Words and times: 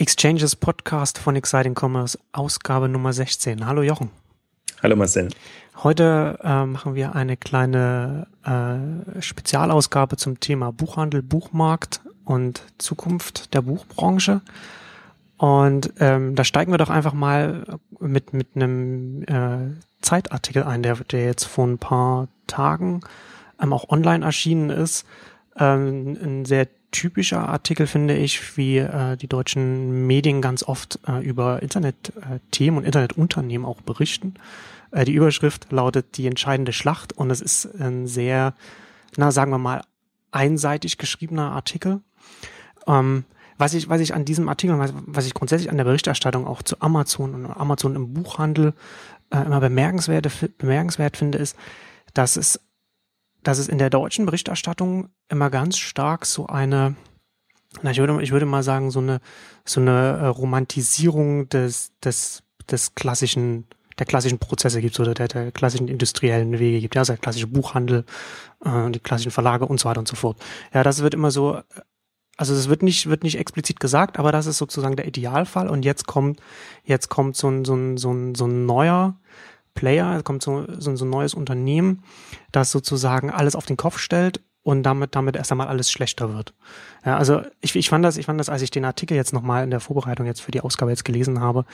Exchanges 0.00 0.54
Podcast 0.54 1.18
von 1.18 1.34
Exciting 1.34 1.74
Commerce, 1.76 2.16
Ausgabe 2.30 2.88
Nummer 2.88 3.12
16. 3.12 3.66
Hallo 3.66 3.82
Jochen. 3.82 4.10
Hallo 4.80 4.94
Marcel. 4.94 5.28
Heute 5.82 6.38
äh, 6.40 6.66
machen 6.66 6.94
wir 6.94 7.16
eine 7.16 7.36
kleine 7.36 8.28
äh, 8.44 9.20
Spezialausgabe 9.20 10.16
zum 10.16 10.38
Thema 10.38 10.70
Buchhandel, 10.70 11.22
Buchmarkt 11.22 12.00
und 12.24 12.62
Zukunft 12.78 13.54
der 13.54 13.62
Buchbranche. 13.62 14.40
Und 15.36 15.92
ähm, 15.98 16.36
da 16.36 16.44
steigen 16.44 16.72
wir 16.72 16.78
doch 16.78 16.90
einfach 16.90 17.12
mal 17.12 17.64
mit, 17.98 18.32
mit 18.32 18.50
einem 18.54 19.24
äh, 19.24 19.74
Zeitartikel 20.00 20.62
ein, 20.62 20.84
der, 20.84 20.94
der 20.94 21.24
jetzt 21.24 21.44
vor 21.44 21.66
ein 21.66 21.78
paar 21.78 22.28
Tagen 22.46 23.00
ähm, 23.60 23.72
auch 23.72 23.88
online 23.88 24.24
erschienen 24.24 24.70
ist. 24.70 25.04
Ähm, 25.58 26.16
ein 26.22 26.44
sehr 26.44 26.68
typischer 26.90 27.48
Artikel, 27.48 27.86
finde 27.86 28.16
ich, 28.16 28.56
wie 28.56 28.78
äh, 28.78 29.16
die 29.16 29.28
deutschen 29.28 30.06
Medien 30.06 30.40
ganz 30.40 30.62
oft 30.62 30.98
äh, 31.06 31.24
über 31.24 31.62
Internetthemen 31.62 32.76
äh, 32.76 32.78
und 32.78 32.84
Internetunternehmen 32.84 33.66
auch 33.66 33.80
berichten. 33.80 34.34
Äh, 34.90 35.04
die 35.04 35.12
Überschrift 35.12 35.70
lautet 35.70 36.16
Die 36.16 36.26
entscheidende 36.26 36.72
Schlacht 36.72 37.12
und 37.12 37.30
es 37.30 37.40
ist 37.40 37.66
ein 37.80 38.06
sehr, 38.06 38.54
na 39.16 39.30
sagen 39.30 39.50
wir 39.50 39.58
mal, 39.58 39.82
einseitig 40.30 40.98
geschriebener 40.98 41.52
Artikel. 41.52 42.00
Ähm, 42.86 43.24
was 43.58 43.74
ich, 43.74 43.88
was 43.88 44.00
ich 44.00 44.14
an 44.14 44.24
diesem 44.24 44.48
Artikel, 44.48 44.78
was, 44.78 44.92
was 44.94 45.26
ich 45.26 45.34
grundsätzlich 45.34 45.70
an 45.70 45.76
der 45.76 45.84
Berichterstattung 45.84 46.46
auch 46.46 46.62
zu 46.62 46.80
Amazon 46.80 47.34
und 47.34 47.46
Amazon 47.46 47.96
im 47.96 48.14
Buchhandel 48.14 48.72
äh, 49.30 49.42
immer 49.44 49.60
bemerkenswert, 49.60 50.28
bemerkenswert 50.58 51.16
finde, 51.16 51.38
ist, 51.38 51.56
dass 52.14 52.36
es 52.36 52.60
dass 53.42 53.58
es 53.58 53.68
in 53.68 53.78
der 53.78 53.90
deutschen 53.90 54.26
Berichterstattung 54.26 55.08
immer 55.28 55.50
ganz 55.50 55.78
stark 55.78 56.26
so 56.26 56.46
eine, 56.46 56.96
na, 57.82 57.90
ich 57.90 57.98
würde, 57.98 58.22
ich 58.22 58.32
würde 58.32 58.46
mal 58.46 58.62
sagen, 58.62 58.90
so 58.90 59.00
eine, 59.00 59.20
so 59.64 59.80
eine 59.80 60.18
äh, 60.18 60.26
Romantisierung 60.26 61.48
des, 61.48 61.92
des, 62.02 62.42
des 62.70 62.94
klassischen, 62.94 63.66
der 63.98 64.06
klassischen 64.06 64.38
Prozesse 64.38 64.80
gibt 64.80 64.98
oder 65.00 65.14
der, 65.14 65.28
der 65.28 65.52
klassischen 65.52 65.88
industriellen 65.88 66.58
Wege 66.58 66.80
gibt, 66.80 66.94
ja, 66.94 67.02
also 67.02 67.12
der 67.12 67.20
klassische 67.20 67.46
Buchhandel, 67.46 68.04
äh, 68.64 68.90
die 68.90 69.00
klassischen 69.00 69.32
Verlage 69.32 69.66
und 69.66 69.80
so 69.80 69.88
weiter 69.88 70.00
und 70.00 70.08
so 70.08 70.16
fort. 70.16 70.38
Ja, 70.72 70.82
das 70.82 71.02
wird 71.02 71.14
immer 71.14 71.30
so, 71.30 71.60
also 72.36 72.54
es 72.54 72.68
wird 72.68 72.82
nicht, 72.82 73.08
wird 73.08 73.24
nicht 73.24 73.38
explizit 73.38 73.80
gesagt, 73.80 74.18
aber 74.18 74.32
das 74.32 74.46
ist 74.46 74.58
sozusagen 74.58 74.96
der 74.96 75.06
Idealfall 75.06 75.68
und 75.68 75.84
jetzt 75.84 76.06
kommt, 76.06 76.40
jetzt 76.84 77.08
kommt 77.08 77.36
so 77.36 77.48
ein, 77.48 77.64
so 77.64 77.74
ein, 77.74 77.96
so 77.96 78.12
ein, 78.12 78.34
so 78.34 78.46
ein 78.46 78.64
neuer, 78.64 79.16
Player, 79.78 80.24
kommt 80.24 80.42
so, 80.42 80.64
so, 80.78 80.96
so 80.96 81.04
ein 81.04 81.10
neues 81.10 81.34
Unternehmen, 81.34 82.02
das 82.50 82.72
sozusagen 82.72 83.30
alles 83.30 83.54
auf 83.54 83.64
den 83.64 83.76
Kopf 83.76 83.98
stellt 83.98 84.40
und 84.64 84.82
damit, 84.82 85.14
damit 85.14 85.36
erst 85.36 85.52
einmal 85.52 85.68
alles 85.68 85.88
schlechter 85.88 86.34
wird. 86.34 86.52
Ja, 87.06 87.16
also 87.16 87.42
ich, 87.60 87.76
ich 87.76 87.88
fand 87.88 88.04
das, 88.04 88.16
ich 88.16 88.26
fand 88.26 88.40
das, 88.40 88.48
als 88.48 88.60
ich 88.60 88.72
den 88.72 88.84
Artikel 88.84 89.16
jetzt 89.16 89.32
nochmal 89.32 89.62
in 89.62 89.70
der 89.70 89.78
Vorbereitung 89.78 90.26
jetzt 90.26 90.40
für 90.40 90.50
die 90.50 90.62
Ausgabe 90.62 90.90
jetzt 90.90 91.04
gelesen 91.04 91.40
habe, 91.40 91.64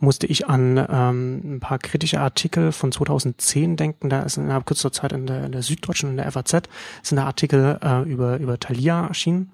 musste 0.00 0.26
ich 0.26 0.48
an 0.48 0.76
ähm, 0.90 1.54
ein 1.54 1.60
paar 1.60 1.78
kritische 1.78 2.20
Artikel 2.20 2.72
von 2.72 2.90
2010 2.90 3.76
denken. 3.76 4.10
Da 4.10 4.22
ist 4.22 4.38
innerhalb 4.38 4.66
kürzester 4.66 4.90
Zeit 4.90 5.12
in 5.12 5.28
der, 5.28 5.46
in 5.46 5.52
der 5.52 5.62
Süddeutschen 5.62 6.10
in 6.10 6.16
der 6.16 6.32
FAZ 6.32 6.68
sind 7.02 7.16
da 7.16 7.26
Artikel 7.26 7.78
äh, 7.80 8.02
über, 8.02 8.38
über 8.38 8.58
Thalia 8.58 9.06
erschienen. 9.06 9.52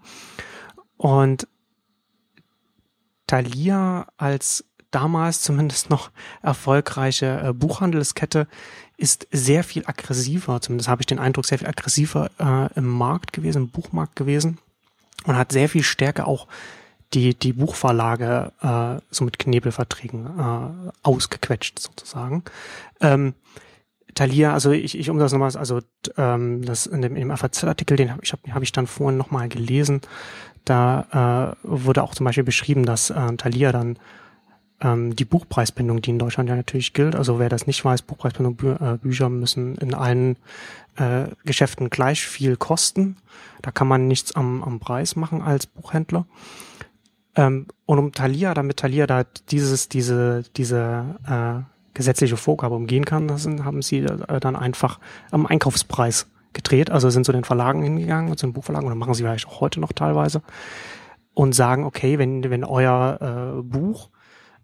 Und 0.96 1.46
Thalia 3.26 4.06
als 4.16 4.64
damals 4.90 5.42
zumindest 5.42 5.90
noch 5.90 6.10
erfolgreiche 6.42 7.40
äh, 7.44 7.52
Buchhandelskette 7.52 8.46
ist 8.96 9.28
sehr 9.30 9.62
viel 9.62 9.84
aggressiver, 9.86 10.60
zumindest 10.60 10.88
habe 10.88 11.02
ich 11.02 11.06
den 11.06 11.18
Eindruck, 11.18 11.46
sehr 11.46 11.58
viel 11.58 11.68
aggressiver 11.68 12.30
äh, 12.38 12.78
im 12.78 12.86
Markt 12.86 13.32
gewesen, 13.32 13.62
im 13.62 13.70
Buchmarkt 13.70 14.16
gewesen 14.16 14.58
und 15.24 15.36
hat 15.36 15.52
sehr 15.52 15.68
viel 15.68 15.82
stärker 15.82 16.26
auch 16.26 16.48
die, 17.14 17.34
die 17.34 17.52
Buchverlage 17.52 18.52
äh, 18.60 19.00
so 19.10 19.24
mit 19.24 19.38
Knebelverträgen 19.38 20.26
äh, 20.26 20.90
ausgequetscht 21.02 21.78
sozusagen. 21.78 22.42
Ähm, 23.00 23.34
Thalia, 24.14 24.52
also 24.52 24.72
ich, 24.72 24.98
ich 24.98 25.10
um 25.10 25.18
das 25.18 25.32
nochmal, 25.32 25.56
also 25.56 25.80
ähm, 26.16 26.64
das 26.64 26.86
in 26.86 27.02
dem, 27.02 27.14
in 27.14 27.28
dem 27.28 27.36
FAZ-Artikel, 27.36 27.96
den 27.96 28.10
habe 28.10 28.20
ich, 28.24 28.32
hab, 28.32 28.40
hab 28.50 28.62
ich 28.62 28.72
dann 28.72 28.86
vorhin 28.86 29.16
nochmal 29.16 29.48
gelesen, 29.48 30.00
da 30.64 31.54
äh, 31.62 31.68
wurde 31.68 32.02
auch 32.02 32.14
zum 32.14 32.24
Beispiel 32.24 32.44
beschrieben, 32.44 32.84
dass 32.84 33.10
äh, 33.10 33.36
Thalia 33.36 33.72
dann 33.72 33.98
ähm, 34.80 35.16
die 35.16 35.24
Buchpreisbindung, 35.24 36.02
die 36.02 36.10
in 36.10 36.18
Deutschland 36.18 36.48
ja 36.48 36.56
natürlich 36.56 36.92
gilt. 36.92 37.16
Also 37.16 37.38
wer 37.38 37.48
das 37.48 37.66
nicht 37.66 37.84
weiß, 37.84 38.02
Buchpreisbindung, 38.02 38.56
Bü 38.56 38.72
äh, 38.72 38.98
Bücher 39.00 39.28
müssen 39.28 39.76
in 39.76 39.94
allen 39.94 40.36
äh, 40.96 41.28
Geschäften 41.44 41.90
gleich 41.90 42.26
viel 42.26 42.56
kosten. 42.56 43.16
Da 43.62 43.70
kann 43.70 43.88
man 43.88 44.06
nichts 44.06 44.34
am, 44.34 44.62
am 44.62 44.78
Preis 44.78 45.16
machen 45.16 45.42
als 45.42 45.66
Buchhändler. 45.66 46.26
Ähm, 47.34 47.66
und 47.86 47.98
um 47.98 48.12
Thalia, 48.12 48.54
damit 48.54 48.78
Thalia 48.78 49.06
da 49.06 49.24
dieses, 49.50 49.88
diese, 49.88 50.44
diese 50.56 51.16
äh, 51.26 51.62
gesetzliche 51.94 52.36
Vorgabe 52.36 52.74
umgehen 52.74 53.04
kann, 53.04 53.36
sind, 53.38 53.64
haben 53.64 53.82
sie 53.82 53.98
äh, 53.98 54.40
dann 54.40 54.56
einfach 54.56 55.00
am 55.30 55.46
Einkaufspreis 55.46 56.28
gedreht. 56.52 56.90
Also 56.90 57.10
sind 57.10 57.24
zu 57.24 57.32
den 57.32 57.44
Verlagen 57.44 57.82
hingegangen, 57.82 58.36
zu 58.36 58.46
den 58.46 58.52
Buchverlagen, 58.52 58.86
oder 58.86 58.94
machen 58.96 59.14
sie 59.14 59.22
vielleicht 59.22 59.48
auch 59.48 59.60
heute 59.60 59.80
noch 59.80 59.92
teilweise, 59.92 60.42
und 61.34 61.54
sagen, 61.54 61.84
okay, 61.84 62.18
wenn, 62.18 62.48
wenn 62.50 62.64
euer 62.64 63.58
äh, 63.58 63.62
Buch 63.62 64.10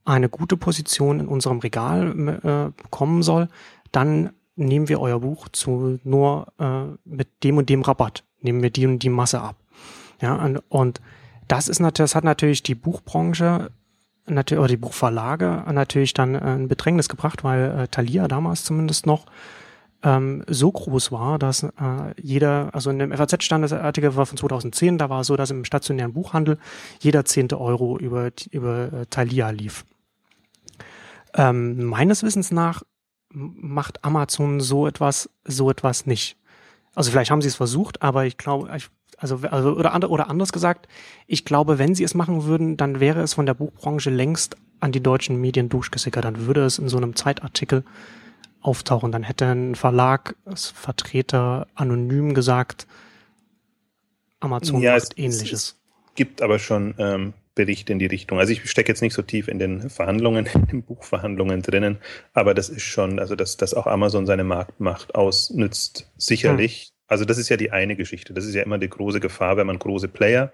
eine 0.04 0.28
gute 0.28 0.56
Position 0.56 1.20
in 1.20 1.28
unserem 1.28 1.58
Regal 1.60 2.14
äh, 2.42 2.82
bekommen 2.82 3.22
soll, 3.22 3.48
dann 3.92 4.30
nehmen 4.56 4.88
wir 4.88 5.00
euer 5.00 5.20
Buch 5.20 5.48
zu 5.48 5.98
nur 6.04 6.46
äh, 6.58 6.84
mit 7.04 7.28
dem 7.42 7.58
und 7.58 7.68
dem 7.68 7.82
Rabatt, 7.82 8.24
nehmen 8.40 8.62
wir 8.62 8.70
die 8.70 8.86
und 8.86 9.02
die 9.02 9.08
Masse 9.08 9.40
ab. 9.40 9.56
Ja, 10.20 10.34
und, 10.36 10.62
und 10.68 11.00
das 11.48 11.68
ist 11.68 11.80
natürlich, 11.80 12.10
das 12.10 12.14
hat 12.14 12.24
natürlich 12.24 12.62
die 12.62 12.74
Buchbranche 12.74 13.70
natürlich, 14.26 14.60
oder 14.60 14.68
die 14.68 14.76
Buchverlage 14.76 15.64
natürlich 15.72 16.14
dann 16.14 16.34
äh, 16.34 16.54
in 16.54 16.68
Bedrängnis 16.68 17.08
gebracht, 17.08 17.44
weil 17.44 17.78
äh, 17.78 17.88
Thalia 17.88 18.28
damals 18.28 18.64
zumindest 18.64 19.06
noch 19.06 19.26
ähm, 20.02 20.44
so 20.46 20.70
groß 20.70 21.12
war, 21.12 21.38
dass 21.38 21.62
äh, 21.62 21.70
jeder, 22.20 22.70
also 22.72 22.90
in 22.90 22.98
dem 22.98 23.12
FAZ 23.12 23.42
stand 23.42 23.64
das 23.64 23.72
Artikel 23.72 24.14
war 24.16 24.26
von 24.26 24.36
2010, 24.36 24.98
da 24.98 25.10
war 25.10 25.20
es 25.20 25.26
so, 25.26 25.36
dass 25.36 25.50
im 25.50 25.64
stationären 25.64 26.12
Buchhandel 26.12 26.58
jeder 27.00 27.24
zehnte 27.24 27.60
Euro 27.60 27.98
über, 27.98 28.30
über 28.50 28.92
äh, 28.92 29.06
Thalia 29.08 29.50
lief. 29.50 29.84
Ähm, 31.34 31.84
meines 31.84 32.22
Wissens 32.22 32.50
nach 32.50 32.82
macht 33.30 34.04
Amazon 34.04 34.60
so 34.60 34.86
etwas, 34.86 35.28
so 35.44 35.70
etwas 35.70 36.06
nicht. 36.06 36.36
Also 36.94 37.10
vielleicht 37.10 37.30
haben 37.30 37.42
sie 37.42 37.48
es 37.48 37.56
versucht, 37.56 38.02
aber 38.02 38.24
ich 38.24 38.36
glaube, 38.36 38.70
also, 39.18 39.40
also 39.50 39.72
oder, 39.72 40.10
oder 40.10 40.30
anders 40.30 40.52
gesagt, 40.52 40.86
ich 41.26 41.44
glaube, 41.44 41.78
wenn 41.78 41.94
sie 41.94 42.04
es 42.04 42.14
machen 42.14 42.44
würden, 42.44 42.76
dann 42.76 43.00
wäre 43.00 43.20
es 43.20 43.34
von 43.34 43.46
der 43.46 43.54
Buchbranche 43.54 44.10
längst 44.10 44.56
an 44.80 44.92
die 44.92 45.02
deutschen 45.02 45.40
Medien 45.40 45.68
durchgesickert. 45.68 46.24
Dann 46.24 46.46
würde 46.46 46.64
es 46.64 46.78
in 46.78 46.88
so 46.88 46.96
einem 46.96 47.16
Zeitartikel 47.16 47.84
auftauchen. 48.60 49.12
Dann 49.12 49.24
hätte 49.24 49.46
ein 49.46 49.74
Verlagsvertreter 49.74 51.66
anonym 51.74 52.34
gesagt, 52.34 52.86
Amazon 54.40 54.80
ja, 54.80 54.92
macht 54.92 55.02
es, 55.02 55.18
ähnliches. 55.18 55.76
Es 56.06 56.14
gibt 56.14 56.42
aber 56.42 56.58
schon 56.58 56.94
ähm, 56.98 57.34
Berichte 57.54 57.92
in 57.92 57.98
die 57.98 58.06
Richtung. 58.06 58.38
Also 58.38 58.52
ich 58.52 58.68
stecke 58.68 58.90
jetzt 58.90 59.02
nicht 59.02 59.14
so 59.14 59.22
tief 59.22 59.48
in 59.48 59.58
den 59.58 59.90
Verhandlungen, 59.90 60.46
in 60.54 60.66
den 60.66 60.82
Buchverhandlungen 60.82 61.62
drinnen, 61.62 61.98
aber 62.32 62.54
das 62.54 62.68
ist 62.68 62.82
schon, 62.82 63.18
also 63.18 63.36
dass, 63.36 63.56
dass 63.56 63.74
auch 63.74 63.86
Amazon 63.86 64.26
seine 64.26 64.44
Marktmacht 64.44 65.14
ausnützt, 65.14 66.10
sicherlich. 66.16 66.86
Hm. 66.86 66.94
Also 67.06 67.24
das 67.24 67.38
ist 67.38 67.48
ja 67.48 67.56
die 67.56 67.70
eine 67.70 67.96
Geschichte. 67.96 68.32
Das 68.32 68.44
ist 68.44 68.54
ja 68.54 68.62
immer 68.62 68.78
die 68.78 68.88
große 68.88 69.20
Gefahr, 69.20 69.56
wenn 69.56 69.66
man 69.66 69.78
große 69.78 70.08
Player 70.08 70.52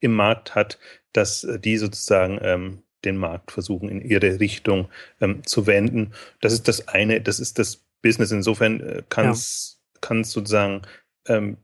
im 0.00 0.12
Markt 0.12 0.54
hat, 0.54 0.78
dass 1.12 1.46
die 1.64 1.76
sozusagen 1.76 2.38
ähm, 2.42 2.82
den 3.04 3.16
Markt 3.16 3.50
versuchen 3.52 3.88
in 3.88 4.00
ihre 4.00 4.40
Richtung 4.40 4.88
ähm, 5.20 5.44
zu 5.44 5.66
wenden. 5.66 6.12
Das 6.40 6.52
ist 6.52 6.68
das 6.68 6.88
eine, 6.88 7.20
das 7.20 7.40
ist 7.40 7.58
das 7.58 7.84
Business. 8.02 8.30
Insofern 8.30 8.80
äh, 8.80 9.02
kann 9.08 9.30
es 9.30 9.80
ja. 10.08 10.24
sozusagen 10.24 10.82
ähm, 11.26 11.58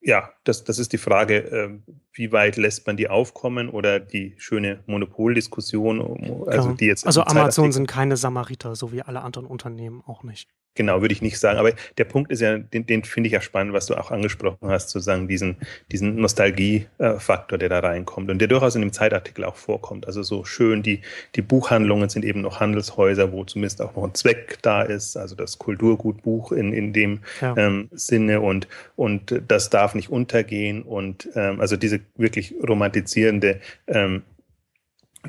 ja, 0.00 0.30
das, 0.44 0.64
das 0.64 0.78
ist 0.78 0.92
die 0.92 0.98
Frage, 0.98 1.36
äh, 1.36 1.78
wie 2.12 2.32
weit 2.32 2.56
lässt 2.56 2.86
man 2.86 2.96
die 2.96 3.08
aufkommen 3.08 3.68
oder 3.68 4.00
die 4.00 4.34
schöne 4.38 4.82
Monopoldiskussion, 4.86 6.46
also 6.46 6.72
die 6.72 6.86
jetzt. 6.86 7.06
Also 7.06 7.22
Amazon 7.22 7.70
sind 7.72 7.86
keine 7.86 8.16
Samariter, 8.16 8.74
so 8.74 8.92
wie 8.92 9.02
alle 9.02 9.20
anderen 9.20 9.46
Unternehmen 9.46 10.02
auch 10.06 10.22
nicht. 10.22 10.48
Genau, 10.76 11.00
würde 11.00 11.12
ich 11.12 11.20
nicht 11.20 11.38
sagen. 11.38 11.58
Aber 11.58 11.72
der 11.98 12.04
Punkt 12.04 12.30
ist 12.30 12.40
ja, 12.40 12.56
den, 12.56 12.86
den 12.86 13.02
finde 13.02 13.26
ich 13.26 13.32
ja 13.32 13.40
spannend, 13.40 13.72
was 13.72 13.86
du 13.86 13.94
auch 13.96 14.12
angesprochen 14.12 14.68
hast, 14.68 14.90
sozusagen 14.90 15.26
diesen, 15.26 15.56
diesen 15.90 16.16
Nostalgiefaktor, 16.16 17.58
der 17.58 17.68
da 17.68 17.80
reinkommt 17.80 18.30
und 18.30 18.38
der 18.38 18.46
durchaus 18.46 18.76
in 18.76 18.82
dem 18.82 18.92
Zeitartikel 18.92 19.44
auch 19.44 19.56
vorkommt. 19.56 20.06
Also 20.06 20.22
so 20.22 20.44
schön, 20.44 20.82
die, 20.82 21.00
die 21.34 21.42
Buchhandlungen 21.42 22.08
sind 22.08 22.24
eben 22.24 22.42
noch 22.42 22.60
Handelshäuser, 22.60 23.32
wo 23.32 23.44
zumindest 23.44 23.82
auch 23.82 23.96
noch 23.96 24.04
ein 24.04 24.14
Zweck 24.14 24.58
da 24.62 24.82
ist, 24.82 25.16
also 25.16 25.34
das 25.34 25.58
Kulturgutbuch 25.58 26.52
in, 26.52 26.72
in 26.72 26.92
dem 26.92 27.20
ja. 27.40 27.56
ähm, 27.56 27.88
Sinne 27.90 28.40
und, 28.40 28.68
und 28.94 29.42
das 29.48 29.70
darf 29.70 29.96
nicht 29.96 30.08
untergehen 30.08 30.82
und 30.82 31.28
ähm, 31.34 31.60
also 31.60 31.76
diese 31.76 32.00
wirklich 32.16 32.54
romantisierende 32.66 33.60
ähm, 33.88 34.22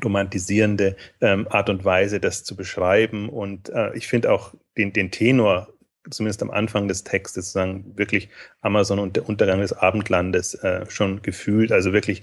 romantisierende 0.02 0.96
ähm, 1.20 1.46
Art 1.50 1.68
und 1.68 1.84
Weise, 1.84 2.20
das 2.20 2.44
zu 2.44 2.56
beschreiben. 2.56 3.28
Und 3.28 3.68
äh, 3.70 3.94
ich 3.94 4.06
finde 4.06 4.32
auch 4.32 4.54
den, 4.76 4.92
den 4.92 5.10
Tenor, 5.10 5.68
zumindest 6.10 6.42
am 6.42 6.50
Anfang 6.50 6.88
des 6.88 7.04
Textes, 7.04 7.52
sagen 7.52 7.92
wirklich 7.96 8.28
Amazon 8.60 8.98
und 8.98 9.16
der 9.16 9.28
Untergang 9.28 9.60
des 9.60 9.72
Abendlandes 9.72 10.54
äh, 10.54 10.86
schon 10.88 11.22
gefühlt. 11.22 11.72
Also 11.72 11.92
wirklich 11.92 12.22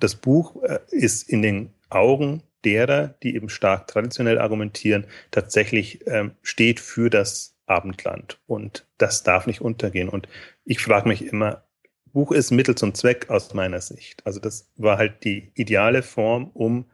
das 0.00 0.14
Buch 0.14 0.62
äh, 0.64 0.78
ist 0.90 1.28
in 1.28 1.42
den 1.42 1.70
Augen 1.90 2.42
derer, 2.64 3.14
die 3.22 3.34
eben 3.34 3.48
stark 3.48 3.88
traditionell 3.88 4.38
argumentieren, 4.38 5.06
tatsächlich 5.30 6.06
ähm, 6.06 6.32
steht 6.42 6.80
für 6.80 7.10
das 7.10 7.56
Abendland. 7.66 8.38
Und 8.46 8.86
das 8.98 9.22
darf 9.22 9.46
nicht 9.46 9.60
untergehen. 9.60 10.08
Und 10.08 10.28
ich 10.64 10.80
frage 10.80 11.08
mich 11.08 11.26
immer, 11.26 11.64
Buch 12.12 12.32
ist 12.32 12.50
Mittel 12.50 12.74
zum 12.74 12.94
Zweck 12.94 13.30
aus 13.30 13.54
meiner 13.54 13.80
Sicht. 13.80 14.24
Also 14.26 14.38
das 14.38 14.70
war 14.76 14.98
halt 14.98 15.24
die 15.24 15.50
ideale 15.54 16.02
Form, 16.02 16.50
um 16.52 16.86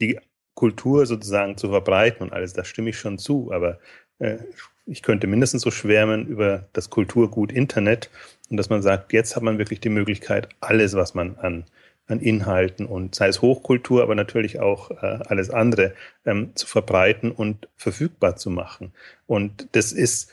die 0.00 0.18
Kultur 0.54 1.06
sozusagen 1.06 1.56
zu 1.56 1.68
verbreiten 1.68 2.22
und 2.22 2.32
alles. 2.32 2.52
Da 2.52 2.64
stimme 2.64 2.90
ich 2.90 2.98
schon 2.98 3.18
zu. 3.18 3.52
Aber 3.52 3.78
äh, 4.18 4.38
ich 4.86 5.02
könnte 5.02 5.26
mindestens 5.26 5.62
so 5.62 5.70
schwärmen 5.70 6.26
über 6.26 6.68
das 6.72 6.90
Kulturgut 6.90 7.52
Internet 7.52 8.10
und 8.50 8.56
dass 8.56 8.70
man 8.70 8.82
sagt, 8.82 9.12
jetzt 9.12 9.36
hat 9.36 9.42
man 9.42 9.58
wirklich 9.58 9.80
die 9.80 9.90
Möglichkeit, 9.90 10.48
alles, 10.60 10.94
was 10.94 11.14
man 11.14 11.36
an 11.36 11.64
an 12.08 12.20
Inhalten 12.20 12.86
und 12.86 13.14
sei 13.14 13.28
es 13.28 13.42
Hochkultur, 13.42 14.02
aber 14.02 14.14
natürlich 14.14 14.60
auch 14.60 14.90
äh, 14.90 15.18
alles 15.26 15.50
andere 15.50 15.94
ähm, 16.24 16.52
zu 16.54 16.66
verbreiten 16.66 17.30
und 17.30 17.68
verfügbar 17.76 18.36
zu 18.36 18.50
machen. 18.50 18.92
Und 19.26 19.68
das 19.72 19.92
ist, 19.92 20.30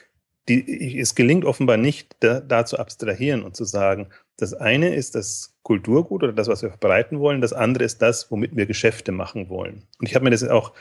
die, 0.48 1.00
es 1.00 1.16
gelingt 1.16 1.44
offenbar 1.44 1.78
nicht, 1.78 2.16
da, 2.22 2.40
da 2.40 2.66
zu 2.66 2.80
abstrahieren 2.80 3.44
und 3.44 3.56
zu 3.56 3.66
sagen, 3.66 4.08
das 4.38 4.54
eine 4.54 4.94
ist 4.94 5.16
das 5.16 5.56
Kulturgut 5.64 6.24
oder 6.24 6.34
das, 6.34 6.48
was 6.48 6.62
wir 6.62 6.70
verbreiten 6.70 7.20
wollen, 7.20 7.42
das 7.42 7.54
andere 7.54 7.84
ist 7.84 8.02
das, 8.02 8.30
womit 8.32 8.56
wir 8.56 8.66
Geschäfte 8.66 9.12
machen 9.12 9.50
wollen. 9.50 9.84
Und 10.00 10.08
ich 10.08 10.16
habe 10.16 10.26
mir 10.26 10.32
das 10.32 10.44
auch 10.44 10.74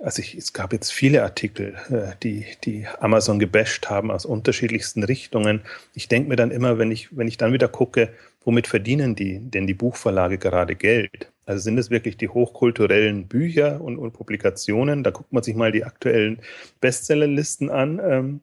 also 0.00 0.20
ich, 0.20 0.34
es 0.34 0.52
gab 0.52 0.72
jetzt 0.72 0.92
viele 0.92 1.22
Artikel, 1.22 1.74
äh, 1.88 2.14
die, 2.22 2.44
die 2.64 2.86
Amazon 3.00 3.38
gebasht 3.38 3.88
haben 3.88 4.10
aus 4.10 4.26
unterschiedlichsten 4.26 5.02
Richtungen. 5.02 5.62
Ich 5.94 6.08
denke 6.08 6.28
mir 6.28 6.36
dann 6.36 6.50
immer, 6.50 6.78
wenn 6.78 6.90
ich, 6.90 7.16
wenn 7.16 7.28
ich 7.28 7.38
dann 7.38 7.52
wieder 7.52 7.68
gucke, 7.68 8.10
womit 8.44 8.66
verdienen 8.66 9.14
die 9.14 9.38
denn 9.40 9.66
die 9.66 9.74
Buchverlage 9.74 10.38
gerade 10.38 10.76
Geld? 10.76 11.32
Also 11.46 11.62
sind 11.62 11.78
es 11.78 11.90
wirklich 11.90 12.16
die 12.16 12.28
hochkulturellen 12.28 13.26
Bücher 13.26 13.80
und, 13.80 13.96
und 13.96 14.12
Publikationen? 14.12 15.02
Da 15.02 15.10
guckt 15.10 15.32
man 15.32 15.42
sich 15.42 15.54
mal 15.54 15.72
die 15.72 15.84
aktuellen 15.84 16.40
Bestsellerlisten 16.80 17.70
an. 17.70 18.00
Ähm, 18.04 18.40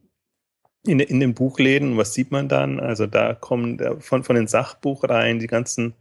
in, 0.86 1.00
in 1.00 1.20
den 1.20 1.34
Buchläden, 1.34 1.98
was 1.98 2.14
sieht 2.14 2.32
man 2.32 2.50
dann? 2.50 2.80
Also 2.80 3.08
da 3.08 3.34
kommen 3.34 3.80
von, 4.00 4.24
von 4.24 4.36
den 4.36 4.48
Sachbuchreihen 4.48 5.40
die 5.40 5.48
ganzen 5.48 5.94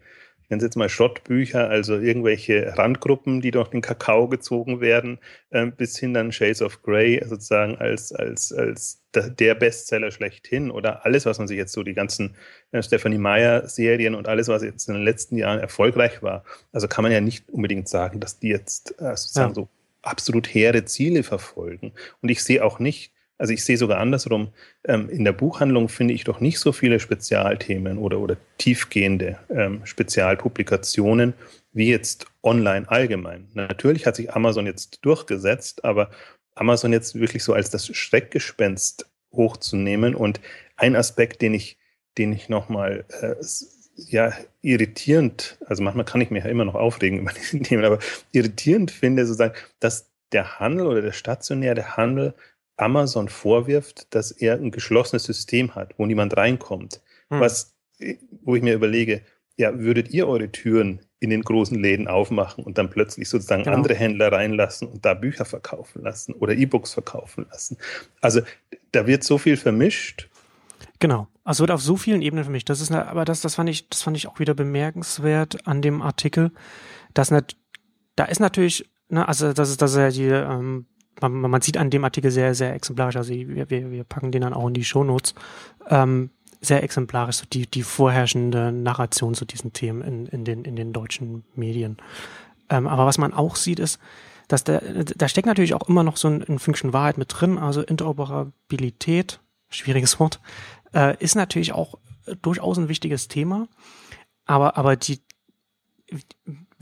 nenne 0.52 0.60
es 0.60 0.64
jetzt 0.66 0.76
mal 0.76 0.88
Schrottbücher, 0.88 1.68
also 1.68 1.98
irgendwelche 1.98 2.76
Randgruppen, 2.76 3.40
die 3.40 3.50
durch 3.50 3.68
den 3.68 3.80
Kakao 3.80 4.28
gezogen 4.28 4.80
werden, 4.80 5.18
äh, 5.50 5.66
bis 5.66 5.98
hin 5.98 6.14
dann 6.14 6.30
Shades 6.30 6.62
of 6.62 6.82
Grey 6.82 7.20
sozusagen 7.26 7.76
als, 7.76 8.12
als, 8.12 8.52
als 8.52 9.02
der 9.14 9.54
Bestseller 9.54 10.10
schlechthin 10.10 10.70
oder 10.70 11.04
alles, 11.04 11.26
was 11.26 11.38
man 11.38 11.48
sich 11.48 11.56
jetzt 11.56 11.72
so, 11.72 11.82
die 11.82 11.94
ganzen 11.94 12.36
äh, 12.70 12.82
Stephanie 12.82 13.18
Meyer-Serien 13.18 14.14
und 14.14 14.28
alles, 14.28 14.48
was 14.48 14.62
jetzt 14.62 14.88
in 14.88 14.94
den 14.94 15.04
letzten 15.04 15.36
Jahren 15.36 15.58
erfolgreich 15.58 16.22
war. 16.22 16.44
Also 16.72 16.86
kann 16.86 17.02
man 17.02 17.12
ja 17.12 17.20
nicht 17.20 17.48
unbedingt 17.48 17.88
sagen, 17.88 18.20
dass 18.20 18.38
die 18.38 18.48
jetzt 18.48 18.94
äh, 19.00 19.16
sozusagen 19.16 19.50
ja. 19.50 19.54
so 19.54 19.68
absolut 20.02 20.52
hehre 20.52 20.84
Ziele 20.84 21.22
verfolgen. 21.22 21.92
Und 22.20 22.28
ich 22.28 22.42
sehe 22.42 22.62
auch 22.62 22.78
nicht, 22.78 23.11
also 23.42 23.54
ich 23.54 23.64
sehe 23.64 23.76
sogar 23.76 23.98
andersrum, 23.98 24.52
ähm, 24.84 25.10
in 25.10 25.24
der 25.24 25.32
Buchhandlung 25.32 25.88
finde 25.88 26.14
ich 26.14 26.22
doch 26.22 26.38
nicht 26.38 26.60
so 26.60 26.70
viele 26.70 27.00
Spezialthemen 27.00 27.98
oder, 27.98 28.20
oder 28.20 28.36
tiefgehende 28.58 29.36
ähm, 29.50 29.84
Spezialpublikationen 29.84 31.34
wie 31.72 31.88
jetzt 31.88 32.26
online 32.44 32.88
allgemein. 32.88 33.48
Natürlich 33.54 34.06
hat 34.06 34.14
sich 34.14 34.32
Amazon 34.32 34.66
jetzt 34.66 35.04
durchgesetzt, 35.04 35.84
aber 35.84 36.12
Amazon 36.54 36.92
jetzt 36.92 37.16
wirklich 37.16 37.42
so 37.42 37.52
als 37.52 37.68
das 37.68 37.88
Schreckgespenst 37.88 39.10
hochzunehmen 39.32 40.14
und 40.14 40.40
ein 40.76 40.94
Aspekt, 40.94 41.42
den 41.42 41.54
ich, 41.54 41.78
den 42.18 42.32
ich 42.32 42.48
nochmal 42.48 43.04
äh, 43.22 43.34
ja, 43.96 44.32
irritierend, 44.60 45.58
also 45.66 45.82
manchmal 45.82 46.04
kann 46.04 46.20
ich 46.20 46.30
mich 46.30 46.44
ja 46.44 46.50
immer 46.50 46.64
noch 46.64 46.76
aufregen 46.76 47.18
über 47.18 47.32
diese 47.36 47.58
Themen, 47.58 47.84
aber 47.84 47.98
irritierend 48.30 48.92
finde 48.92 49.26
sozusagen, 49.26 49.54
dass 49.80 50.12
der 50.30 50.60
Handel 50.60 50.86
oder 50.86 51.02
der 51.02 51.12
stationäre 51.12 51.96
Handel 51.96 52.34
Amazon 52.76 53.28
vorwirft, 53.28 54.14
dass 54.14 54.30
er 54.30 54.54
ein 54.54 54.70
geschlossenes 54.70 55.24
System 55.24 55.74
hat, 55.74 55.94
wo 55.98 56.06
niemand 56.06 56.36
reinkommt. 56.36 57.00
Hm. 57.30 57.40
Was, 57.40 57.74
wo 58.42 58.56
ich 58.56 58.62
mir 58.62 58.74
überlege, 58.74 59.22
ja, 59.56 59.78
würdet 59.78 60.10
ihr 60.10 60.26
eure 60.28 60.50
Türen 60.50 61.00
in 61.20 61.30
den 61.30 61.42
großen 61.42 61.78
Läden 61.78 62.08
aufmachen 62.08 62.64
und 62.64 62.78
dann 62.78 62.90
plötzlich 62.90 63.28
sozusagen 63.28 63.64
genau. 63.64 63.76
andere 63.76 63.94
Händler 63.94 64.32
reinlassen 64.32 64.88
und 64.88 65.04
da 65.04 65.14
Bücher 65.14 65.44
verkaufen 65.44 66.02
lassen 66.02 66.32
oder 66.34 66.54
E-Books 66.54 66.94
verkaufen 66.94 67.46
lassen? 67.50 67.76
Also 68.20 68.40
da 68.90 69.06
wird 69.06 69.22
so 69.22 69.38
viel 69.38 69.56
vermischt. 69.56 70.28
Genau. 70.98 71.28
Also 71.44 71.62
wird 71.62 71.70
auf 71.70 71.82
so 71.82 71.96
vielen 71.96 72.22
Ebenen 72.22 72.44
vermischt. 72.44 72.70
Das 72.70 72.80
ist, 72.80 72.90
eine, 72.90 73.06
aber 73.06 73.24
das, 73.24 73.40
das 73.40 73.56
fand 73.56 73.68
ich, 73.68 73.88
das 73.88 74.02
fand 74.02 74.16
ich 74.16 74.26
auch 74.26 74.38
wieder 74.38 74.54
bemerkenswert 74.54 75.66
an 75.66 75.82
dem 75.82 76.02
Artikel, 76.02 76.50
dass 77.14 77.30
nicht, 77.30 77.56
da 78.16 78.24
ist 78.24 78.40
natürlich, 78.40 78.90
ne, 79.08 79.26
also 79.26 79.52
das 79.52 79.70
ist, 79.70 79.82
das 79.82 79.92
ist 79.92 79.96
ja 79.96 80.10
die 80.10 80.28
ähm, 80.28 80.86
man, 81.20 81.32
man 81.32 81.60
sieht 81.60 81.76
an 81.76 81.90
dem 81.90 82.04
Artikel 82.04 82.30
sehr, 82.30 82.54
sehr 82.54 82.74
exemplarisch, 82.74 83.16
also 83.16 83.32
wir, 83.32 83.70
wir, 83.70 83.90
wir 83.90 84.04
packen 84.04 84.32
den 84.32 84.42
dann 84.42 84.54
auch 84.54 84.68
in 84.68 84.74
die 84.74 84.84
Shownotes, 84.84 85.34
ähm, 85.88 86.30
sehr 86.60 86.82
exemplarisch 86.82 87.36
so 87.36 87.44
die, 87.52 87.66
die 87.66 87.82
vorherrschende 87.82 88.70
Narration 88.72 89.34
zu 89.34 89.44
diesen 89.44 89.72
Themen 89.72 90.02
in, 90.02 90.26
in, 90.26 90.44
den, 90.44 90.64
in 90.64 90.76
den 90.76 90.92
deutschen 90.92 91.44
Medien. 91.54 91.96
Ähm, 92.70 92.86
aber 92.86 93.04
was 93.04 93.18
man 93.18 93.34
auch 93.34 93.56
sieht, 93.56 93.80
ist, 93.80 93.98
dass 94.48 94.64
da, 94.64 94.80
da 94.80 95.28
steckt 95.28 95.46
natürlich 95.46 95.74
auch 95.74 95.88
immer 95.88 96.04
noch 96.04 96.16
so 96.16 96.28
ein, 96.28 96.42
ein 96.42 96.58
Fünkchen 96.58 96.92
Wahrheit 96.92 97.18
mit 97.18 97.28
drin, 97.30 97.58
also 97.58 97.82
Interoperabilität, 97.82 99.40
schwieriges 99.70 100.20
Wort, 100.20 100.40
äh, 100.94 101.16
ist 101.22 101.34
natürlich 101.34 101.72
auch 101.72 101.98
durchaus 102.42 102.78
ein 102.78 102.88
wichtiges 102.88 103.28
Thema. 103.28 103.66
Aber, 104.44 104.76
aber 104.76 104.96
die, 104.96 105.20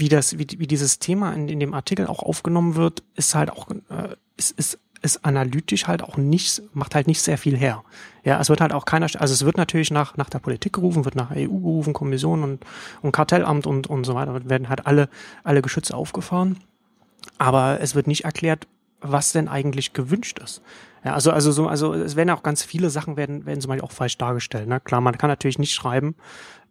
wie 0.01 0.09
das, 0.09 0.39
wie, 0.39 0.47
wie 0.57 0.67
dieses 0.67 0.99
Thema 0.99 1.33
in, 1.33 1.49
in 1.49 1.61
dem 1.61 1.75
Artikel 1.75 2.07
auch 2.07 2.23
aufgenommen 2.23 2.75
wird, 2.75 3.03
ist 3.15 3.35
halt 3.35 3.51
auch, 3.51 3.69
äh, 3.71 4.17
ist, 4.37 4.53
ist, 4.59 4.79
ist 5.03 5.25
analytisch 5.25 5.87
halt 5.87 6.03
auch 6.03 6.17
nicht, 6.17 6.63
macht 6.75 6.95
halt 6.95 7.07
nicht 7.07 7.23
sehr 7.23 7.39
viel 7.39 7.57
her. 7.57 7.85
Ja, 8.25 8.41
es 8.41 8.49
wird 8.49 8.61
halt 8.61 8.73
auch 8.73 8.85
keiner, 8.85 9.07
also 9.19 9.33
es 9.33 9.45
wird 9.45 9.57
natürlich 9.57 9.91
nach, 9.91 10.17
nach 10.17 10.29
der 10.29 10.41
Politik 10.41 10.75
gerufen, 10.75 11.05
wird 11.05 11.15
nach 11.15 11.31
EU 11.31 11.47
gerufen, 11.47 11.93
Kommission 11.93 12.43
und, 12.43 12.65
und 13.01 13.13
Kartellamt 13.13 13.67
und, 13.67 13.87
und 13.89 14.05
so 14.05 14.15
weiter, 14.15 14.49
werden 14.49 14.69
halt 14.69 14.87
alle, 14.87 15.09
alle 15.45 15.63
Geschütze 15.63 15.95
aufgefahren. 15.95 16.59
Aber 17.39 17.81
es 17.81 17.95
wird 17.95 18.07
nicht 18.07 18.25
erklärt, 18.25 18.67
was 19.01 19.33
denn 19.33 19.49
eigentlich 19.49 19.93
gewünscht 19.93 20.39
ist. 20.39 20.61
Ja, 21.05 21.15
also, 21.15 21.31
also 21.31 21.51
so, 21.53 21.67
also 21.67 21.95
es 21.95 22.17
werden 22.17 22.29
auch 22.29 22.43
ganz 22.43 22.63
viele 22.63 22.91
Sachen 22.91 23.17
werden, 23.17 23.47
werden 23.47 23.61
zum 23.63 23.71
Beispiel 23.71 23.85
auch 23.85 23.93
falsch 23.93 24.19
dargestellt. 24.19 24.69
Ne? 24.69 24.81
Klar, 24.81 25.01
man 25.01 25.17
kann 25.17 25.31
natürlich 25.31 25.59
nicht 25.59 25.73
schreiben, 25.73 26.15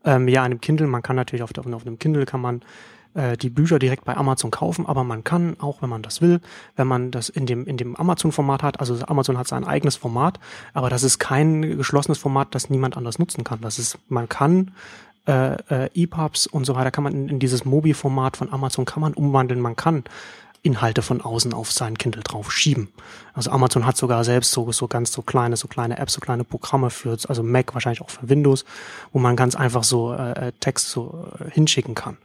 ähm, 0.05 0.27
ja, 0.27 0.41
an 0.41 0.51
einem 0.51 0.61
Kindle, 0.61 0.87
man 0.87 1.01
kann 1.01 1.15
natürlich 1.15 1.43
auf, 1.43 1.51
auf 1.57 1.85
einem 1.85 1.99
Kindle 1.99 2.25
kann 2.25 2.41
man 2.41 2.61
äh, 3.13 3.37
die 3.37 3.49
Bücher 3.49 3.79
direkt 3.79 4.05
bei 4.05 4.15
Amazon 4.15 4.51
kaufen, 4.51 4.85
aber 4.85 5.03
man 5.03 5.23
kann 5.23 5.55
auch, 5.59 5.81
wenn 5.81 5.89
man 5.89 6.01
das 6.01 6.21
will, 6.21 6.41
wenn 6.75 6.87
man 6.87 7.11
das 7.11 7.29
in 7.29 7.45
dem, 7.45 7.65
in 7.65 7.77
dem 7.77 7.95
Amazon-Format 7.95 8.63
hat, 8.63 8.79
also 8.79 8.97
Amazon 9.05 9.37
hat 9.37 9.47
sein 9.47 9.63
eigenes 9.63 9.95
Format, 9.95 10.39
aber 10.73 10.89
das 10.89 11.03
ist 11.03 11.19
kein 11.19 11.77
geschlossenes 11.77 12.17
Format, 12.17 12.53
das 12.55 12.69
niemand 12.69 12.97
anders 12.97 13.19
nutzen 13.19 13.43
kann. 13.43 13.61
Das 13.61 13.79
ist, 13.79 13.97
man 14.09 14.29
kann 14.29 14.71
äh, 15.27 15.55
äh, 15.69 15.89
EPUBs 15.93 16.47
und 16.47 16.65
so 16.65 16.75
weiter 16.75 16.91
kann 16.91 17.03
man 17.03 17.13
in, 17.13 17.29
in 17.29 17.39
dieses 17.39 17.65
Mobi-Format 17.65 18.37
von 18.37 18.51
Amazon 18.51 18.85
kann 18.85 19.01
man 19.01 19.13
umwandeln, 19.13 19.59
man 19.59 19.75
kann 19.75 20.03
Inhalte 20.61 21.01
von 21.01 21.21
außen 21.21 21.53
auf 21.53 21.71
sein 21.71 21.97
Kindle 21.97 22.23
drauf 22.23 22.51
schieben. 22.51 22.89
Also 23.33 23.51
Amazon 23.51 23.85
hat 23.85 23.97
sogar 23.97 24.23
selbst 24.23 24.51
so, 24.51 24.71
so 24.71 24.87
ganz 24.87 25.11
so 25.11 25.21
kleine, 25.21 25.55
so 25.55 25.67
kleine 25.67 25.97
Apps, 25.97 26.13
so 26.13 26.21
kleine 26.21 26.43
Programme 26.43 26.89
für, 26.89 27.17
also 27.27 27.43
Mac 27.43 27.73
wahrscheinlich 27.73 28.01
auch 28.01 28.09
für 28.09 28.27
Windows, 28.27 28.65
wo 29.13 29.19
man 29.19 29.35
ganz 29.35 29.55
einfach 29.55 29.83
so 29.83 30.13
äh, 30.13 30.51
Text 30.59 30.89
so 30.89 31.27
äh, 31.39 31.49
hinschicken 31.51 31.95
kann 31.95 32.17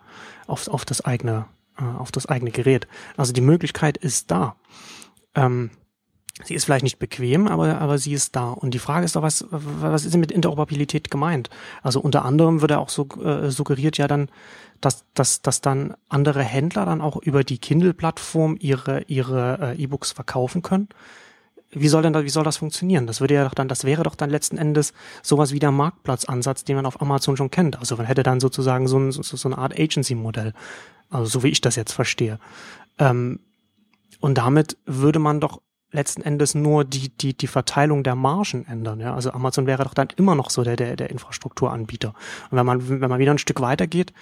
auf, 0.47 0.69
auf 0.69 0.85
das 0.85 1.05
eigene, 1.05 1.47
äh, 1.79 1.85
auf 1.99 2.13
das 2.13 2.27
eigene 2.27 2.51
Gerät. 2.51 2.87
Also 3.17 3.33
die 3.33 3.41
Möglichkeit 3.41 3.97
ist 3.97 4.31
da. 4.31 4.57
Ähm, 5.35 5.71
sie 6.43 6.55
ist 6.55 6.65
vielleicht 6.65 6.83
nicht 6.83 6.99
bequem, 6.99 7.47
aber, 7.47 7.79
aber 7.81 7.99
sie 7.99 8.13
ist 8.13 8.35
da. 8.35 8.51
Und 8.51 8.75
die 8.75 8.79
Frage 8.81 9.05
ist 9.05 9.15
doch, 9.15 9.23
was, 9.23 9.45
was 9.51 10.05
ist 10.05 10.15
denn 10.15 10.21
mit 10.21 10.33
Interoperabilität 10.33 11.11
gemeint? 11.11 11.49
Also 11.83 12.01
unter 12.01 12.25
anderem 12.25 12.61
wird 12.61 12.73
ja 12.73 12.79
auch 12.79 12.89
so 12.89 13.07
äh, 13.23 13.51
suggeriert 13.51 13.99
ja 13.99 14.09
dann, 14.09 14.29
dass, 14.81 15.05
dass, 15.15 15.43
dass 15.43 15.61
dann 15.61 15.95
andere 16.09 16.43
Händler 16.43 16.85
dann 16.87 17.01
auch 17.01 17.17
über 17.17 17.45
die 17.45 17.59
Kindle-Plattform 17.59 18.57
ihre, 18.59 19.03
ihre 19.03 19.75
äh, 19.77 19.83
E-Books 19.83 20.13
verkaufen 20.13 20.63
können. 20.63 20.89
Wie 21.71 21.89
soll 21.89 22.03
denn 22.03 22.13
da, 22.13 22.25
wie 22.25 22.31
soll 22.31 22.45
das 22.45 22.57
funktionieren? 22.57 23.07
Das 23.07 23.21
würde 23.21 23.35
ja 23.35 23.45
doch 23.45 23.55
dann, 23.55 23.69
das 23.69 23.85
wäre 23.85 24.03
doch 24.03 24.15
dann 24.15 24.31
letzten 24.31 24.59
Endes 24.59 24.93
sowas 25.23 25.53
wie 25.53 25.59
der 25.59 25.73
Marktplatzansatz, 25.73 26.65
den 26.65 26.77
man 26.77 26.87
auf 26.87 27.01
Amazon 27.01 27.37
schon 27.37 27.51
kennt. 27.51 27.79
Also 27.79 27.97
man 27.97 28.07
hätte 28.07 28.23
dann 28.23 28.41
sozusagen 28.41 28.87
so, 28.87 28.99
ein, 28.99 29.13
so, 29.13 29.23
so 29.23 29.49
eine 29.49 29.59
Art 29.59 29.79
Agency-Modell. 29.79 30.53
Also 31.11 31.27
so 31.27 31.43
wie 31.43 31.49
ich 31.49 31.61
das 31.61 31.77
jetzt 31.77 31.93
verstehe. 31.93 32.39
Ähm, 32.99 33.41
und 34.21 34.39
damit 34.39 34.77
würde 34.87 35.19
man 35.19 35.41
doch 35.41 35.61
letzten 35.95 36.23
Endes 36.23 36.55
nur 36.55 36.85
die, 36.85 37.09
die, 37.09 37.37
die 37.37 37.47
Verteilung 37.47 38.03
der 38.03 38.15
Margen 38.15 38.67
ändern. 38.67 39.01
Ja? 39.01 39.15
Also 39.15 39.31
Amazon 39.31 39.67
wäre 39.67 39.85
doch 39.85 39.95
dann 39.95 40.09
immer 40.17 40.35
noch 40.35 40.51
so 40.51 40.65
der, 40.65 40.77
der, 40.77 40.97
der 40.97 41.11
Infrastrukturanbieter. 41.11 42.15
Und 42.51 42.59
wenn 42.59 42.67
man, 42.67 43.01
wenn 43.01 43.11
man 43.11 43.19
wieder 43.19 43.33
ein 43.33 43.39
Stück 43.39 43.61
weiter 43.61 43.87
geht, 43.87 44.13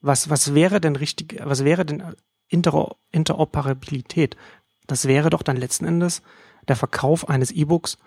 was, 0.00 0.28
was 0.28 0.54
wäre 0.54 0.80
denn 0.80 0.96
richtig, 0.96 1.40
was 1.44 1.64
wäre 1.64 1.84
denn 1.84 2.02
Inter 2.48 2.96
Interoperabilität? 3.12 4.36
Das 4.86 5.06
wäre 5.06 5.30
doch 5.30 5.42
dann 5.42 5.56
letzten 5.56 5.84
Endes 5.84 6.22
der 6.68 6.76
Verkauf 6.76 7.28
eines 7.28 7.52
E-Books, 7.52 7.98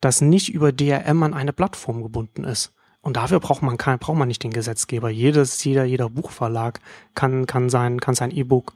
das 0.00 0.20
nicht 0.20 0.52
über 0.52 0.72
DRM 0.72 1.22
an 1.22 1.34
eine 1.34 1.52
Plattform 1.52 2.02
gebunden 2.02 2.44
ist 2.44 2.72
Und 3.00 3.16
dafür 3.16 3.40
braucht 3.40 3.62
man 3.62 3.76
kein, 3.76 3.98
braucht 3.98 4.18
man 4.18 4.28
nicht 4.28 4.42
den 4.42 4.52
Gesetzgeber. 4.52 5.10
Jedes, 5.10 5.62
jeder, 5.64 5.84
jeder 5.84 6.08
Buchverlag 6.10 6.80
kann, 7.14 7.46
kann 7.46 7.70
sein, 7.70 8.00
kann 8.00 8.14
sein 8.14 8.30
E-Book 8.30 8.74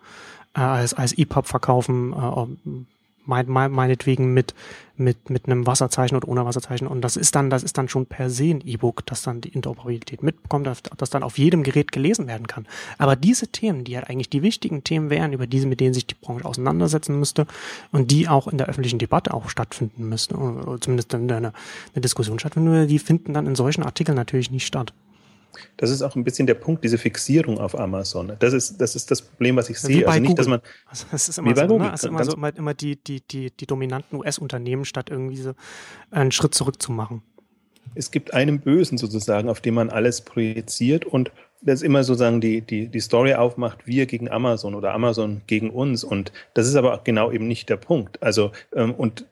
äh, 0.57 0.61
als, 0.61 0.95
als 0.95 1.13
EPUB 1.17 1.47
verkaufen, 1.47 2.13
äh, 2.13 2.87
mein, 3.27 3.49
mein, 3.49 3.71
meinetwegen 3.71 4.33
mit, 4.33 4.55
mit, 4.97 5.31
mit 5.31 5.47
einem 5.47 5.67
Wasserzeichen 5.67 6.17
oder 6.17 6.29
ohne 6.29 6.45
Wasserzeichen. 6.45 6.87
Und 6.87 7.03
das 7.03 7.17
ist 7.17 7.35
dann, 7.35 7.51
das 7.51 7.63
ist 7.63 7.79
dann 7.79 7.89
schon 7.89 8.07
per 8.07 8.31
se 8.31 8.45
ein 8.45 8.67
E-Book, 8.67 9.05
das 9.07 9.23
dann 9.23 9.41
die 9.41 9.51
Interoperabilität 9.51 10.23
mitbekommt, 10.23 10.67
das, 10.67 10.83
das 10.97 11.11
dann 11.11 11.23
auf 11.23 11.39
jedem 11.39 11.63
Gerät 11.63 11.93
gelesen 11.93 12.27
werden 12.27 12.47
kann. 12.47 12.67
Aber 12.99 13.17
diese 13.17 13.49
Themen, 13.49 13.85
die 13.85 13.97
halt 13.97 14.09
eigentlich 14.09 14.31
die 14.31 14.43
wichtigen 14.43 14.85
Themen 14.85 15.11
wären, 15.11 15.33
über 15.33 15.47
diese, 15.47 15.67
mit 15.67 15.81
denen 15.81 15.95
sich 15.95 16.07
die 16.07 16.15
Branche 16.15 16.45
auseinandersetzen 16.45 17.19
müsste 17.19 17.47
und 17.93 18.11
die 18.11 18.29
auch 18.29 18.49
in 18.49 18.59
der 18.59 18.69
öffentlichen 18.69 18.99
Debatte 18.99 19.35
auch 19.35 19.51
stattfinden 19.51 20.09
müssten, 20.09 20.37
oder 20.37 20.81
zumindest 20.81 21.13
in 21.15 21.31
eine, 21.31 21.53
eine 21.95 22.01
Diskussion 22.01 22.39
stattfinden, 22.39 22.89
die 22.89 22.99
finden 22.99 23.35
dann 23.35 23.47
in 23.47 23.55
solchen 23.55 23.83
Artikeln 23.83 24.17
natürlich 24.17 24.51
nicht 24.51 24.67
statt. 24.67 24.93
Das 25.77 25.91
ist 25.91 26.03
auch 26.03 26.17
ein 26.17 26.25
bisschen 26.25 26.47
der 26.47 26.55
Punkt, 26.55 26.85
diese 26.85 26.99
Fixierung 26.99 27.59
auf 27.59 27.79
Amazon. 27.79 28.33
Das 28.39 28.53
ist 28.53 28.81
das, 28.81 28.97
ist 28.97 29.11
das 29.11 29.23
Problem, 29.23 29.57
was 29.57 29.71
ich 29.71 29.79
sehe. 29.79 29.99
Wie 29.99 30.07
also 30.07 30.21
nicht, 30.21 30.29
Google. 30.29 30.37
dass 30.37 30.49
man. 30.49 30.61
Also 30.87 31.07
es 31.13 31.29
ist 31.29 31.39
immer 31.39 31.57
so, 31.57 31.63
Google. 31.63 31.79
Ne? 31.79 31.91
Also 31.91 32.09
immer, 32.09 32.25
so, 32.25 32.33
immer, 32.35 32.57
immer 32.57 32.75
die, 32.75 32.97
die, 32.97 33.21
die, 33.21 33.51
die 33.51 33.67
dominanten 33.67 34.19
US-Unternehmen, 34.19 34.85
statt 34.85 35.11
irgendwie 35.11 35.37
so 35.37 35.55
einen 36.11 36.33
Schritt 36.33 36.55
zurück 36.55 36.81
zu 36.81 36.93
machen. 36.93 37.23
Es 37.95 38.11
gibt 38.11 38.35
einen 38.35 38.61
Bösen 38.61 38.99
sozusagen, 38.99 39.49
auf 39.49 39.61
den 39.61 39.75
man 39.75 39.91
alles 39.91 40.21
projiziert 40.21 41.05
und 41.05 41.31
das 41.63 41.83
immer 41.83 42.05
sozusagen 42.05 42.41
die, 42.41 42.61
die, 42.61 42.89
die 42.89 43.01
Story 43.01 43.35
aufmacht, 43.35 43.87
wir 43.87 44.07
gegen 44.07 44.31
Amazon 44.31 44.75
oder 44.75 44.93
Amazon 44.93 45.43
gegen 45.47 45.71
uns. 45.71 46.05
Und 46.05 46.33
das 46.55 46.67
ist 46.67 46.77
aber 46.77 47.01
genau 47.05 47.33
eben 47.33 47.49
nicht 47.49 47.69
der 47.69 47.77
Punkt. 47.77 48.23
Also, 48.23 48.53
ähm, 48.75 48.95
und 48.95 49.27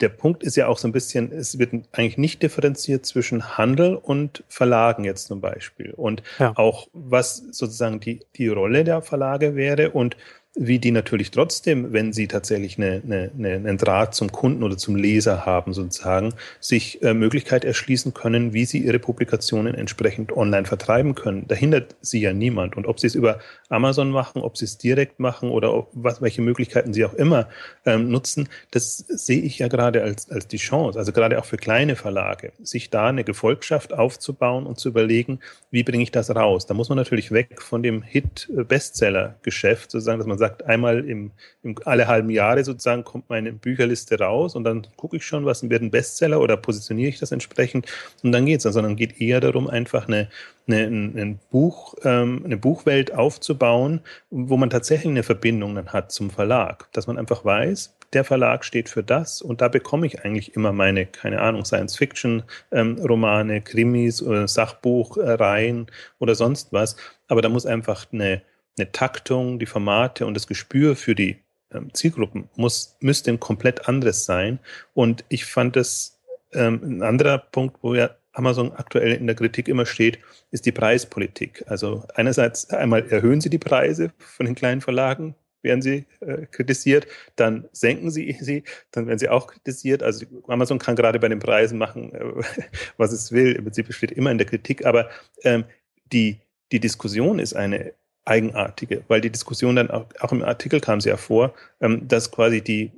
der 0.00 0.08
Punkt 0.08 0.42
ist 0.42 0.56
ja 0.56 0.66
auch 0.66 0.78
so 0.78 0.88
ein 0.88 0.92
bisschen, 0.92 1.30
es 1.32 1.58
wird 1.58 1.72
eigentlich 1.92 2.18
nicht 2.18 2.42
differenziert 2.42 3.06
zwischen 3.06 3.56
Handel 3.56 3.94
und 3.94 4.42
Verlagen 4.48 5.04
jetzt 5.04 5.26
zum 5.26 5.40
Beispiel. 5.40 5.92
Und 5.92 6.22
ja. 6.38 6.52
auch 6.56 6.88
was 6.92 7.36
sozusagen 7.36 8.00
die, 8.00 8.20
die 8.36 8.48
Rolle 8.48 8.84
der 8.84 9.02
Verlage 9.02 9.54
wäre 9.54 9.90
und 9.90 10.16
wie 10.56 10.78
die 10.78 10.92
natürlich 10.92 11.32
trotzdem, 11.32 11.92
wenn 11.92 12.12
sie 12.12 12.28
tatsächlich 12.28 12.78
eine, 12.78 13.02
eine, 13.04 13.30
eine, 13.36 13.54
einen 13.54 13.76
Draht 13.76 14.14
zum 14.14 14.30
Kunden 14.30 14.62
oder 14.62 14.76
zum 14.76 14.94
Leser 14.94 15.44
haben, 15.44 15.72
sozusagen, 15.72 16.32
sich 16.60 17.02
äh, 17.02 17.12
Möglichkeit 17.12 17.64
erschließen 17.64 18.14
können, 18.14 18.52
wie 18.52 18.64
sie 18.64 18.78
ihre 18.78 19.00
Publikationen 19.00 19.74
entsprechend 19.74 20.32
online 20.32 20.66
vertreiben 20.66 21.16
können. 21.16 21.46
Da 21.48 21.56
hindert 21.56 21.96
sie 22.00 22.20
ja 22.20 22.32
niemand. 22.32 22.76
Und 22.76 22.86
ob 22.86 23.00
sie 23.00 23.08
es 23.08 23.16
über 23.16 23.40
Amazon 23.68 24.10
machen, 24.10 24.42
ob 24.42 24.56
sie 24.56 24.66
es 24.66 24.78
direkt 24.78 25.18
machen 25.18 25.50
oder 25.50 25.74
ob, 25.74 25.90
was, 25.92 26.22
welche 26.22 26.40
Möglichkeiten 26.40 26.92
sie 26.94 27.04
auch 27.04 27.14
immer 27.14 27.48
ähm, 27.84 28.08
nutzen, 28.08 28.48
das 28.70 28.98
sehe 28.98 29.40
ich 29.40 29.58
ja 29.58 29.66
gerade 29.66 30.04
als, 30.04 30.30
als 30.30 30.46
die 30.46 30.58
Chance, 30.58 30.98
also 30.98 31.10
gerade 31.10 31.38
auch 31.40 31.46
für 31.46 31.56
kleine 31.56 31.96
Verlage, 31.96 32.52
sich 32.62 32.90
da 32.90 33.08
eine 33.08 33.24
Gefolgschaft 33.24 33.92
aufzubauen 33.92 34.66
und 34.66 34.78
zu 34.78 34.88
überlegen, 34.88 35.40
wie 35.72 35.82
bringe 35.82 36.04
ich 36.04 36.12
das 36.12 36.30
raus. 36.30 36.66
Da 36.66 36.74
muss 36.74 36.88
man 36.88 36.96
natürlich 36.96 37.32
weg 37.32 37.60
von 37.60 37.82
dem 37.82 38.02
Hit-Bestseller-Geschäft, 38.02 39.90
sozusagen, 39.90 40.18
dass 40.18 40.28
man 40.28 40.38
sagt, 40.38 40.43
sagt, 40.48 40.64
einmal 40.66 41.04
im, 41.08 41.30
im, 41.62 41.76
alle 41.84 42.06
halben 42.06 42.30
Jahre 42.30 42.64
sozusagen 42.64 43.04
kommt 43.04 43.30
meine 43.30 43.52
Bücherliste 43.52 44.18
raus 44.18 44.54
und 44.54 44.64
dann 44.64 44.86
gucke 44.96 45.16
ich 45.16 45.26
schon, 45.26 45.44
was 45.44 45.68
wird 45.68 45.82
ein 45.82 45.90
Bestseller 45.90 46.40
oder 46.40 46.56
positioniere 46.56 47.08
ich 47.08 47.18
das 47.18 47.32
entsprechend 47.32 47.86
und 48.22 48.32
dann 48.32 48.46
geht 48.46 48.60
es. 48.60 48.66
Also 48.66 48.82
dann 48.82 48.96
geht 48.96 49.20
eher 49.20 49.40
darum, 49.40 49.68
einfach 49.68 50.08
eine, 50.08 50.28
eine, 50.66 50.84
ein 50.84 51.38
Buch, 51.50 51.94
ähm, 52.04 52.42
eine 52.44 52.56
Buchwelt 52.56 53.14
aufzubauen, 53.14 54.00
wo 54.30 54.56
man 54.56 54.70
tatsächlich 54.70 55.10
eine 55.10 55.22
Verbindung 55.22 55.74
dann 55.74 55.88
hat 55.92 56.12
zum 56.12 56.30
Verlag. 56.30 56.88
Dass 56.92 57.06
man 57.06 57.18
einfach 57.18 57.44
weiß, 57.44 57.94
der 58.14 58.24
Verlag 58.24 58.64
steht 58.64 58.88
für 58.88 59.02
das 59.02 59.42
und 59.42 59.60
da 59.60 59.68
bekomme 59.68 60.06
ich 60.06 60.24
eigentlich 60.24 60.54
immer 60.54 60.72
meine, 60.72 61.06
keine 61.06 61.40
Ahnung, 61.40 61.64
Science-Fiction-Romane, 61.64 63.56
ähm, 63.56 63.64
Krimis, 63.64 64.22
äh, 64.22 64.46
Sachbuchreihen 64.46 65.86
oder 66.18 66.34
sonst 66.34 66.72
was. 66.72 66.96
Aber 67.28 67.42
da 67.42 67.48
muss 67.48 67.66
einfach 67.66 68.06
eine, 68.12 68.42
eine 68.76 68.92
Taktung, 68.92 69.58
die 69.58 69.66
Formate 69.66 70.26
und 70.26 70.34
das 70.34 70.46
Gespür 70.46 70.96
für 70.96 71.14
die 71.14 71.36
ähm, 71.72 71.92
Zielgruppen 71.92 72.48
muss, 72.56 72.96
müsste 73.00 73.30
ein 73.30 73.40
komplett 73.40 73.88
anderes 73.88 74.24
sein. 74.24 74.58
Und 74.94 75.24
ich 75.28 75.44
fand 75.44 75.76
das 75.76 76.20
ähm, 76.52 76.80
ein 76.82 77.02
anderer 77.02 77.38
Punkt, 77.38 77.78
wo 77.82 77.94
ja 77.94 78.10
Amazon 78.32 78.72
aktuell 78.72 79.12
in 79.12 79.26
der 79.26 79.36
Kritik 79.36 79.68
immer 79.68 79.86
steht, 79.86 80.18
ist 80.50 80.66
die 80.66 80.72
Preispolitik. 80.72 81.64
Also 81.66 82.04
einerseits 82.14 82.70
einmal 82.70 83.08
erhöhen 83.08 83.40
sie 83.40 83.50
die 83.50 83.58
Preise 83.58 84.12
von 84.18 84.46
den 84.46 84.54
kleinen 84.54 84.80
Verlagen, 84.80 85.34
werden 85.62 85.82
sie 85.82 86.04
äh, 86.20 86.46
kritisiert, 86.46 87.06
dann 87.36 87.68
senken 87.72 88.10
sie 88.10 88.36
sie, 88.40 88.64
dann 88.90 89.06
werden 89.06 89.18
sie 89.18 89.28
auch 89.28 89.46
kritisiert. 89.46 90.02
Also 90.02 90.26
Amazon 90.48 90.78
kann 90.78 90.96
gerade 90.96 91.18
bei 91.18 91.28
den 91.28 91.38
Preisen 91.38 91.78
machen, 91.78 92.12
äh, 92.12 92.42
was 92.96 93.12
es 93.12 93.32
will. 93.32 93.52
Im 93.52 93.64
Prinzip 93.64 93.92
steht 93.92 94.12
immer 94.12 94.30
in 94.30 94.38
der 94.38 94.46
Kritik, 94.46 94.84
aber 94.84 95.08
ähm, 95.42 95.64
die, 96.12 96.40
die 96.72 96.80
Diskussion 96.80 97.38
ist 97.38 97.54
eine 97.54 97.94
eigenartige, 98.24 99.04
weil 99.08 99.20
die 99.20 99.30
Diskussion 99.30 99.76
dann 99.76 99.90
auch, 99.90 100.06
auch 100.20 100.32
im 100.32 100.42
Artikel 100.42 100.80
kam 100.80 101.00
sie 101.00 101.10
ja 101.10 101.16
vor, 101.16 101.54
ähm, 101.80 102.08
dass 102.08 102.30
quasi 102.30 102.62
die, 102.62 102.92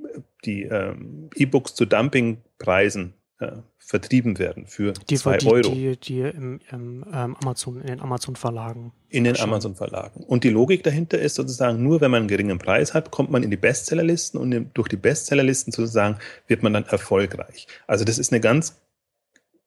die 0.45 0.63
ähm, 0.63 1.29
E-Books 1.35 1.75
zu 1.75 1.85
Dumpingpreisen 1.85 3.13
äh, 3.39 3.51
vertrieben 3.77 4.39
werden 4.39 4.67
für 4.67 4.93
die, 5.09 5.15
zwei 5.15 5.37
die, 5.37 5.47
Euro. 5.47 5.69
Die, 5.69 5.97
die 5.97 6.21
im, 6.21 6.59
im 6.71 7.05
ähm, 7.13 7.35
Amazon, 7.41 7.81
in 7.81 7.87
den 7.87 7.99
Amazon-Verlagen. 7.99 8.93
In 9.09 9.23
den 9.23 9.39
Amazon-Verlagen. 9.39 10.23
Und 10.23 10.43
die 10.43 10.49
Logik 10.49 10.83
dahinter 10.83 11.19
ist 11.19 11.35
sozusagen, 11.35 11.83
nur 11.83 12.01
wenn 12.01 12.11
man 12.11 12.21
einen 12.21 12.27
geringen 12.27 12.59
Preis 12.59 12.93
hat, 12.93 13.11
kommt 13.11 13.29
man 13.29 13.43
in 13.43 13.51
die 13.51 13.57
Bestsellerlisten 13.57 14.39
und 14.39 14.71
durch 14.73 14.87
die 14.87 14.97
Bestsellerlisten 14.97 15.71
sozusagen 15.71 16.17
wird 16.47 16.63
man 16.63 16.73
dann 16.73 16.85
erfolgreich. 16.85 17.67
Also 17.85 18.03
das 18.03 18.17
ist 18.17 18.33
eine 18.33 18.41
ganz 18.41 18.81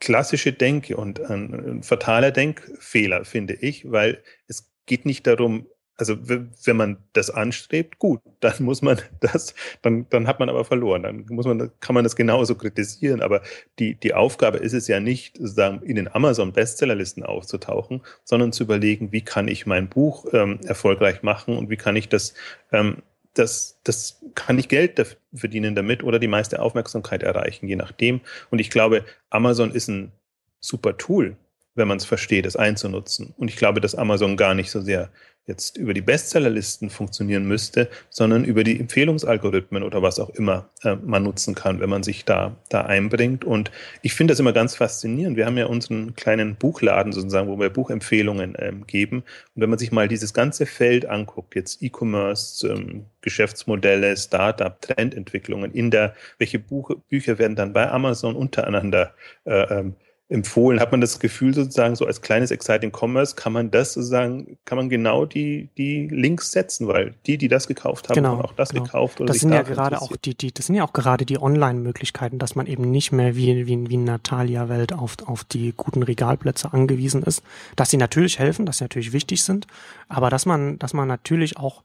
klassische 0.01 0.53
Denke 0.53 0.97
und 0.97 1.21
ein, 1.21 1.55
ein 1.55 1.83
fataler 1.83 2.31
Denkfehler, 2.31 3.25
finde 3.25 3.55
ich, 3.55 3.91
weil 3.91 4.23
es 4.49 4.70
geht 4.91 5.07
nicht 5.07 5.25
darum, 5.27 5.67
also 5.97 6.17
wenn 6.27 6.77
man 6.77 6.97
das 7.13 7.31
anstrebt, 7.31 7.99
gut, 7.99 8.21
dann 8.41 8.55
muss 8.61 8.83
man 8.83 8.99
das, 9.21 9.55
dann, 9.83 10.07
dann 10.11 10.27
hat 10.27 10.41
man 10.41 10.49
aber 10.49 10.65
verloren. 10.65 11.05
Dann 11.05 11.27
muss 11.29 11.47
man, 11.47 11.71
kann 11.81 11.95
man 11.95 12.05
das 12.05 12.17
genauso 12.17 12.57
kritisieren. 12.57 13.23
Aber 13.23 13.43
die, 13.79 13.95
die 13.95 14.15
Aufgabe 14.15 14.59
ist 14.59 14.73
es 14.73 14.89
ja 14.89 14.99
nicht, 14.99 15.37
sozusagen 15.37 15.83
in 15.83 15.95
den 15.95 16.13
Amazon-Bestsellerlisten 16.13 17.23
aufzutauchen, 17.23 18.03
sondern 18.25 18.53
zu 18.53 18.65
überlegen, 18.65 19.13
wie 19.13 19.21
kann 19.21 19.47
ich 19.47 19.65
mein 19.65 19.89
Buch 19.89 20.27
ähm, 20.33 20.59
erfolgreich 20.65 21.23
machen 21.23 21.57
und 21.57 21.71
wie 21.71 21.77
kann 21.77 21.95
ich 21.95 22.09
das, 22.09 22.35
ähm, 22.73 23.03
das, 23.35 23.79
das 23.85 24.25
kann 24.35 24.59
ich 24.59 24.69
Geld 24.69 25.19
verdienen 25.33 25.77
damit 25.77 26.03
oder 26.03 26.19
die 26.19 26.27
meiste 26.27 26.61
Aufmerksamkeit 26.61 27.23
erreichen, 27.23 27.69
je 27.69 27.77
nachdem. 27.77 28.23
Und 28.51 28.59
ich 28.59 28.71
glaube, 28.71 29.05
Amazon 29.29 29.71
ist 29.71 29.89
ein 29.89 30.11
super 30.59 30.97
Tool, 30.97 31.37
wenn 31.75 31.89
man 31.89 31.99
es 31.99 32.05
versteht, 32.05 32.47
es 32.47 32.57
einzunutzen. 32.57 33.35
Und 33.37 33.49
ich 33.49 33.57
glaube, 33.57 33.81
dass 33.81 33.95
Amazon 33.95 34.37
gar 34.37 34.55
nicht 34.55 34.71
so 34.71 34.81
sehr 34.81 35.11
jetzt 35.51 35.77
über 35.77 35.95
die 35.95 36.01
Bestsellerlisten 36.01 36.91
funktionieren 36.91 37.45
müsste, 37.45 37.89
sondern 38.09 38.45
über 38.45 38.63
die 38.63 38.79
Empfehlungsalgorithmen 38.79 39.83
oder 39.83 40.01
was 40.01 40.21
auch 40.21 40.31
immer 40.31 40.71
äh, 40.85 40.97
man 40.97 41.25
nutzen 41.25 41.55
kann, 41.55 41.81
wenn 41.81 41.91
man 41.91 42.03
sich 42.03 42.25
da, 42.25 42.57
da 42.69 42.83
einbringt. 42.83 43.45
Und 43.45 43.71
ich 44.03 44.15
finde 44.15 44.33
das 44.33 44.39
immer 44.39 44.53
ganz 44.53 44.77
faszinierend. 44.77 45.37
Wir 45.37 45.47
haben 45.47 45.59
ja 45.59 45.67
unseren 45.67 46.15
kleinen 46.15 46.55
Buchladen 46.57 47.13
sozusagen, 47.13 47.49
wo 47.49 47.59
wir 47.59 47.71
Buchempfehlungen 47.71 48.55
ähm, 48.59 48.87
geben. 48.87 49.25
Und 49.55 49.63
wenn 49.63 49.71
man 49.71 49.79
sich 49.79 49.91
mal 49.91 50.09
dieses 50.09 50.33
ganze 50.33 50.67
Feld 50.67 51.07
anguckt, 51.07 51.57
jetzt 51.57 51.83
E-Commerce, 51.83 52.69
ähm, 52.69 53.07
Geschäftsmodelle, 53.23 54.17
Startup, 54.17 54.81
Trendentwicklungen 54.81 55.73
in 55.73 55.91
der, 55.91 56.15
welche 56.39 56.61
Buch, 56.61 56.93
Bücher 57.09 57.39
werden 57.39 57.57
dann 57.57 57.73
bei 57.73 57.91
Amazon 57.91 58.37
untereinander 58.37 59.15
äh, 59.45 59.81
ähm, 59.81 59.97
empfohlen. 60.31 60.81
Hat 60.81 60.93
man 60.93 61.01
das 61.01 61.19
Gefühl 61.19 61.53
sozusagen, 61.53 61.97
so 61.97 62.07
als 62.07 62.23
kleines 62.23 62.51
Exciting 62.53 62.93
Commerce 62.93 63.35
kann 63.35 63.53
man 63.53 63.71
das 63.71 63.95
sozusagen, 63.95 64.57
kann 64.65 64.79
man 64.79 64.89
genau 64.89 65.27
die, 65.27 65.69
die 65.77 66.07
Links 66.09 66.53
setzen, 66.53 66.87
weil 66.87 67.15
die, 67.27 67.37
die 67.37 67.49
das 67.49 67.67
gekauft 67.67 68.09
haben, 68.09 68.15
genau, 68.15 68.31
haben 68.31 68.43
auch 68.43 68.53
das 68.53 68.71
genau. 68.71 68.85
gekauft. 68.85 69.21
Oder 69.21 69.33
das 69.33 69.41
sind 69.41 69.53
ja 69.53 69.63
gerade 69.63 70.01
auch 70.01 70.17
die, 70.17 70.37
die, 70.37 70.53
das 70.53 70.67
sind 70.67 70.77
ja 70.77 70.85
auch 70.85 70.93
gerade 70.93 71.27
die 71.27 71.41
Online-Möglichkeiten, 71.41 72.39
dass 72.39 72.55
man 72.55 72.67
eben 72.67 72.91
nicht 72.91 73.11
mehr 73.11 73.35
wie, 73.35 73.67
wie, 73.67 73.91
wie 73.91 73.95
in 73.95 74.05
Natalia-Welt 74.05 74.93
auf, 74.93 75.17
auf 75.27 75.43
die 75.43 75.75
guten 75.77 76.03
Regalplätze 76.03 76.73
angewiesen 76.73 77.25
ist, 77.25 77.43
dass 77.75 77.91
sie 77.91 77.97
natürlich 77.97 78.39
helfen, 78.39 78.67
dass 78.67 78.79
sie 78.79 78.85
natürlich 78.85 79.13
wichtig 79.13 79.43
sind, 79.43 79.67
aber 80.09 80.31
dass 80.31 80.47
man, 80.47 80.79
dass 80.79 80.95
man 80.95 81.09
natürlich 81.09 81.59
auch 81.59 81.83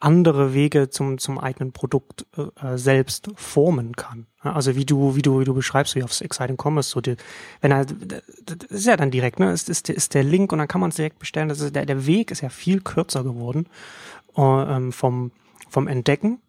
andere 0.00 0.54
Wege 0.54 0.88
zum, 0.88 1.18
zum 1.18 1.38
eigenen 1.38 1.72
Produkt 1.72 2.26
äh, 2.36 2.76
selbst 2.76 3.30
formen 3.36 3.94
kann. 3.94 4.26
Also 4.40 4.74
wie 4.74 4.86
du, 4.86 5.14
wie 5.14 5.22
du, 5.22 5.40
wie 5.40 5.44
du 5.44 5.54
beschreibst, 5.54 5.94
wie 5.94 6.02
aufs 6.02 6.22
Exciting 6.22 6.56
Commerce, 6.60 6.90
so 6.90 7.00
die, 7.00 7.16
wenn 7.60 7.70
er, 7.70 7.84
das 7.84 8.70
ist 8.70 8.86
ja 8.86 8.96
dann 8.96 9.10
direkt, 9.10 9.38
ne, 9.38 9.52
ist, 9.52 9.68
ist, 9.68 9.90
ist 9.90 10.14
der 10.14 10.24
Link 10.24 10.52
und 10.52 10.58
dann 10.58 10.68
kann 10.68 10.80
man 10.80 10.90
es 10.90 10.96
direkt 10.96 11.18
bestellen. 11.18 11.50
Das 11.50 11.60
ist, 11.60 11.76
der, 11.76 11.84
der 11.84 12.06
Weg 12.06 12.30
ist 12.30 12.40
ja 12.40 12.48
viel 12.48 12.80
kürzer 12.80 13.22
geworden 13.22 13.66
äh, 14.36 14.90
vom, 14.90 15.32
vom 15.68 15.86
Entdecken 15.86 16.40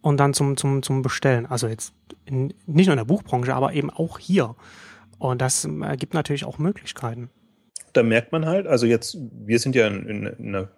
und 0.00 0.18
dann 0.18 0.32
zum, 0.32 0.56
zum, 0.56 0.82
zum 0.82 1.02
Bestellen. 1.02 1.46
Also 1.46 1.66
jetzt 1.66 1.92
in, 2.26 2.54
nicht 2.66 2.86
nur 2.86 2.92
in 2.92 2.98
der 2.98 3.04
Buchbranche, 3.04 3.54
aber 3.54 3.72
eben 3.72 3.90
auch 3.90 4.20
hier. 4.20 4.54
Und 5.18 5.40
das 5.40 5.64
äh, 5.64 5.96
gibt 5.96 6.14
natürlich 6.14 6.44
auch 6.44 6.58
Möglichkeiten. 6.58 7.30
Da 7.92 8.02
merkt 8.02 8.30
man 8.30 8.46
halt, 8.46 8.66
also 8.66 8.86
jetzt, 8.86 9.16
wir 9.18 9.58
sind 9.58 9.74
ja 9.74 9.88
in, 9.88 10.06
in, 10.06 10.26
in 10.26 10.48
einer 10.54 10.68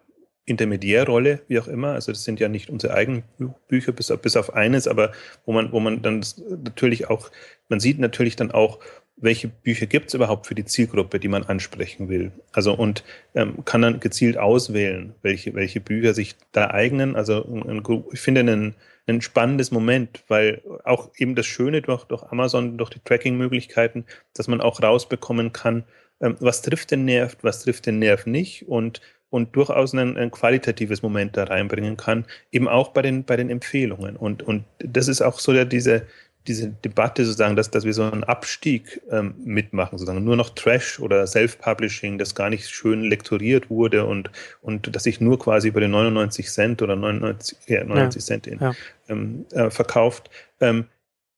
Intermediärrolle, 0.46 1.40
wie 1.48 1.58
auch 1.58 1.68
immer. 1.68 1.92
Also 1.92 2.12
das 2.12 2.24
sind 2.24 2.40
ja 2.40 2.48
nicht 2.48 2.70
unsere 2.70 2.94
eigenen 2.94 3.24
Bücher, 3.68 3.92
bis 3.92 4.10
auf, 4.10 4.22
bis 4.22 4.36
auf 4.36 4.54
eines, 4.54 4.88
aber 4.88 5.12
wo 5.44 5.52
man, 5.52 5.72
wo 5.72 5.80
man 5.80 6.02
dann 6.02 6.24
natürlich 6.48 7.10
auch, 7.10 7.30
man 7.68 7.80
sieht 7.80 7.98
natürlich 7.98 8.36
dann 8.36 8.52
auch, 8.52 8.78
welche 9.16 9.48
Bücher 9.48 9.86
gibt 9.86 10.08
es 10.08 10.14
überhaupt 10.14 10.46
für 10.46 10.54
die 10.54 10.64
Zielgruppe, 10.64 11.18
die 11.18 11.28
man 11.28 11.42
ansprechen 11.42 12.08
will. 12.08 12.32
Also 12.52 12.74
und 12.74 13.02
ähm, 13.34 13.64
kann 13.64 13.82
dann 13.82 13.98
gezielt 13.98 14.36
auswählen, 14.36 15.14
welche, 15.22 15.54
welche 15.54 15.80
Bücher 15.80 16.14
sich 16.14 16.36
da 16.52 16.70
eignen. 16.70 17.16
Also 17.16 17.44
ein, 17.44 17.82
ich 18.12 18.20
finde 18.20 18.42
ein, 18.42 18.74
ein 19.06 19.22
spannendes 19.22 19.70
Moment, 19.70 20.22
weil 20.28 20.62
auch 20.84 21.10
eben 21.16 21.34
das 21.34 21.46
Schöne 21.46 21.82
durch, 21.82 22.04
durch 22.04 22.22
Amazon, 22.24 22.76
durch 22.76 22.90
die 22.90 23.00
Tracking-Möglichkeiten, 23.00 24.04
dass 24.34 24.48
man 24.48 24.60
auch 24.60 24.82
rausbekommen 24.82 25.52
kann, 25.52 25.84
ähm, 26.20 26.36
was 26.40 26.62
trifft 26.62 26.90
den 26.90 27.04
Nerv, 27.04 27.36
was 27.42 27.62
trifft 27.62 27.86
den 27.86 27.98
Nerv 27.98 28.26
nicht 28.26 28.68
und 28.68 29.00
und 29.36 29.54
durchaus 29.54 29.92
ein, 29.92 30.16
ein, 30.16 30.30
qualitatives 30.30 31.02
Moment 31.02 31.36
da 31.36 31.44
reinbringen 31.44 31.98
kann, 31.98 32.24
eben 32.52 32.68
auch 32.68 32.88
bei 32.88 33.02
den, 33.02 33.22
bei 33.22 33.36
den 33.36 33.50
Empfehlungen. 33.50 34.16
Und, 34.16 34.42
und 34.42 34.64
das 34.78 35.08
ist 35.08 35.20
auch 35.20 35.38
so 35.38 35.52
ja 35.52 35.66
diese, 35.66 36.06
diese 36.46 36.70
Debatte 36.70 37.26
sozusagen, 37.26 37.54
dass, 37.54 37.70
dass 37.70 37.84
wir 37.84 37.92
so 37.92 38.04
einen 38.04 38.24
Abstieg 38.24 39.02
ähm, 39.10 39.34
mitmachen, 39.44 39.98
sozusagen 39.98 40.24
nur 40.24 40.36
noch 40.36 40.50
Trash 40.50 40.98
oder 41.00 41.26
Self-Publishing, 41.26 42.16
das 42.16 42.34
gar 42.34 42.48
nicht 42.48 42.66
schön 42.70 43.02
lektoriert 43.02 43.68
wurde 43.68 44.06
und, 44.06 44.30
und 44.62 44.96
dass 44.96 45.02
sich 45.02 45.20
nur 45.20 45.38
quasi 45.38 45.68
über 45.68 45.80
den 45.80 45.90
99 45.90 46.48
Cent 46.48 46.80
oder 46.80 46.96
99, 46.96 47.58
ja, 47.66 47.84
99 47.84 48.22
ja, 48.22 48.26
Cent 48.26 48.46
in, 48.46 48.58
ja. 48.58 48.74
ähm, 49.10 49.44
äh, 49.52 49.68
verkauft. 49.68 50.30
Ähm, 50.60 50.86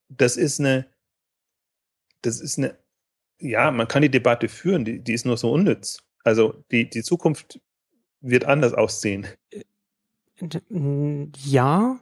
das 0.08 0.36
ist 0.36 0.60
eine, 0.60 0.86
das 2.22 2.40
ist 2.40 2.58
eine, 2.58 2.76
ja, 3.40 3.72
man 3.72 3.88
kann 3.88 4.02
die 4.02 4.08
Debatte 4.08 4.48
führen, 4.48 4.84
die, 4.84 5.00
die 5.00 5.14
ist 5.14 5.26
nur 5.26 5.36
so 5.36 5.50
unnütz. 5.50 6.04
Also 6.22 6.62
die, 6.70 6.88
die 6.88 7.02
Zukunft 7.02 7.58
wird 8.20 8.44
anders 8.44 8.74
aussehen. 8.74 9.26
Äh, 9.50 11.26
ja, 11.44 11.98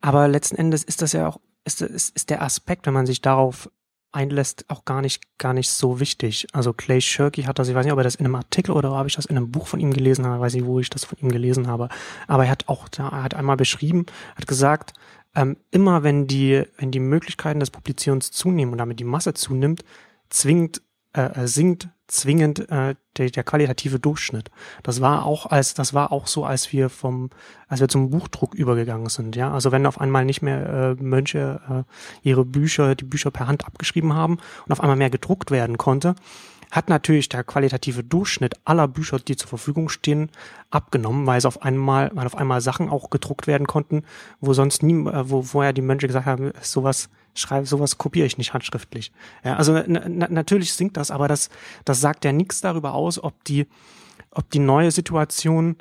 aber 0.00 0.28
letzten 0.28 0.56
Endes 0.56 0.84
ist 0.84 1.02
das 1.02 1.12
ja 1.12 1.28
auch 1.28 1.40
ist, 1.64 1.82
ist, 1.82 2.16
ist 2.16 2.30
der 2.30 2.42
Aspekt, 2.42 2.86
wenn 2.86 2.94
man 2.94 3.06
sich 3.06 3.20
darauf 3.20 3.68
einlässt, 4.12 4.64
auch 4.68 4.84
gar 4.84 5.02
nicht, 5.02 5.38
gar 5.38 5.52
nicht 5.52 5.70
so 5.70 6.00
wichtig. 6.00 6.46
Also 6.52 6.72
Clay 6.72 7.00
Shirky 7.00 7.42
hat 7.42 7.58
das, 7.58 7.68
ich 7.68 7.74
weiß 7.74 7.84
nicht, 7.84 7.92
ob 7.92 7.98
er 7.98 8.04
das 8.04 8.14
in 8.14 8.24
einem 8.24 8.36
Artikel 8.36 8.72
oder 8.72 8.92
habe 8.92 9.08
ich 9.08 9.16
das 9.16 9.26
in 9.26 9.36
einem 9.36 9.50
Buch 9.50 9.66
von 9.66 9.80
ihm 9.80 9.92
gelesen 9.92 10.24
habe, 10.24 10.40
weiß 10.40 10.54
nicht, 10.54 10.64
wo 10.64 10.80
ich 10.80 10.88
das 10.88 11.04
von 11.04 11.18
ihm 11.18 11.30
gelesen 11.30 11.66
habe. 11.66 11.88
Aber 12.26 12.44
er 12.44 12.50
hat 12.50 12.68
auch, 12.68 12.88
er 12.96 13.22
hat 13.22 13.34
einmal 13.34 13.56
beschrieben, 13.56 14.06
hat 14.36 14.46
gesagt, 14.46 14.94
ähm, 15.34 15.58
immer 15.70 16.02
wenn 16.02 16.26
die, 16.26 16.62
wenn 16.78 16.92
die 16.92 17.00
Möglichkeiten 17.00 17.60
des 17.60 17.70
Publizierens 17.70 18.30
zunehmen 18.30 18.72
und 18.72 18.78
damit 18.78 19.00
die 19.00 19.04
Masse 19.04 19.34
zunimmt, 19.34 19.84
zwingt, 20.30 20.80
äh, 21.16 21.42
äh 21.42 21.46
sinkt 21.46 21.88
zwingend 22.08 22.70
äh, 22.70 22.94
der, 23.16 23.30
der 23.30 23.44
qualitative 23.44 23.98
Durchschnitt. 23.98 24.50
Das 24.82 25.00
war 25.00 25.26
auch 25.26 25.46
als 25.46 25.74
das 25.74 25.92
war 25.92 26.12
auch 26.12 26.26
so, 26.26 26.44
als 26.44 26.72
wir 26.72 26.88
vom 26.88 27.30
als 27.68 27.80
wir 27.80 27.88
zum 27.88 28.10
Buchdruck 28.10 28.54
übergegangen 28.54 29.08
sind. 29.08 29.34
Ja, 29.34 29.52
also 29.52 29.72
wenn 29.72 29.86
auf 29.86 30.00
einmal 30.00 30.24
nicht 30.24 30.42
mehr 30.42 30.96
äh, 30.98 31.02
Mönche 31.02 31.60
äh, 31.68 32.28
ihre 32.28 32.44
Bücher 32.44 32.94
die 32.94 33.04
Bücher 33.04 33.30
per 33.30 33.48
Hand 33.48 33.66
abgeschrieben 33.66 34.14
haben 34.14 34.38
und 34.66 34.72
auf 34.72 34.80
einmal 34.80 34.96
mehr 34.96 35.10
gedruckt 35.10 35.50
werden 35.50 35.78
konnte, 35.78 36.14
hat 36.70 36.88
natürlich 36.88 37.28
der 37.28 37.44
qualitative 37.44 38.02
Durchschnitt 38.04 38.54
aller 38.64 38.88
Bücher, 38.88 39.18
die 39.18 39.36
zur 39.36 39.48
Verfügung 39.48 39.88
stehen, 39.88 40.30
abgenommen, 40.70 41.26
weil 41.26 41.38
es 41.38 41.46
auf 41.46 41.62
einmal, 41.62 42.10
weil 42.14 42.26
auf 42.26 42.36
einmal 42.36 42.60
Sachen 42.60 42.90
auch 42.90 43.10
gedruckt 43.10 43.46
werden 43.46 43.66
konnten, 43.66 44.02
wo 44.40 44.52
sonst 44.52 44.82
nie, 44.82 44.94
äh, 44.94 45.30
wo 45.30 45.42
vorher 45.42 45.72
die 45.72 45.82
Mönche 45.82 46.06
gesagt 46.06 46.26
haben, 46.26 46.52
sowas 46.60 47.08
schreibe, 47.38 47.66
sowas 47.66 47.98
kopiere 47.98 48.26
ich 48.26 48.38
nicht 48.38 48.52
handschriftlich. 48.52 49.12
Ja, 49.44 49.56
also 49.56 49.82
natürlich 49.86 50.72
sinkt 50.74 50.96
das, 50.96 51.10
aber 51.10 51.28
das, 51.28 51.50
das 51.84 52.00
sagt 52.00 52.24
ja 52.24 52.32
nichts 52.32 52.60
darüber 52.60 52.94
aus, 52.94 53.22
ob 53.22 53.44
die, 53.44 53.66
ob 54.30 54.50
die 54.50 54.58
neue 54.58 54.90
Situation 54.90 55.76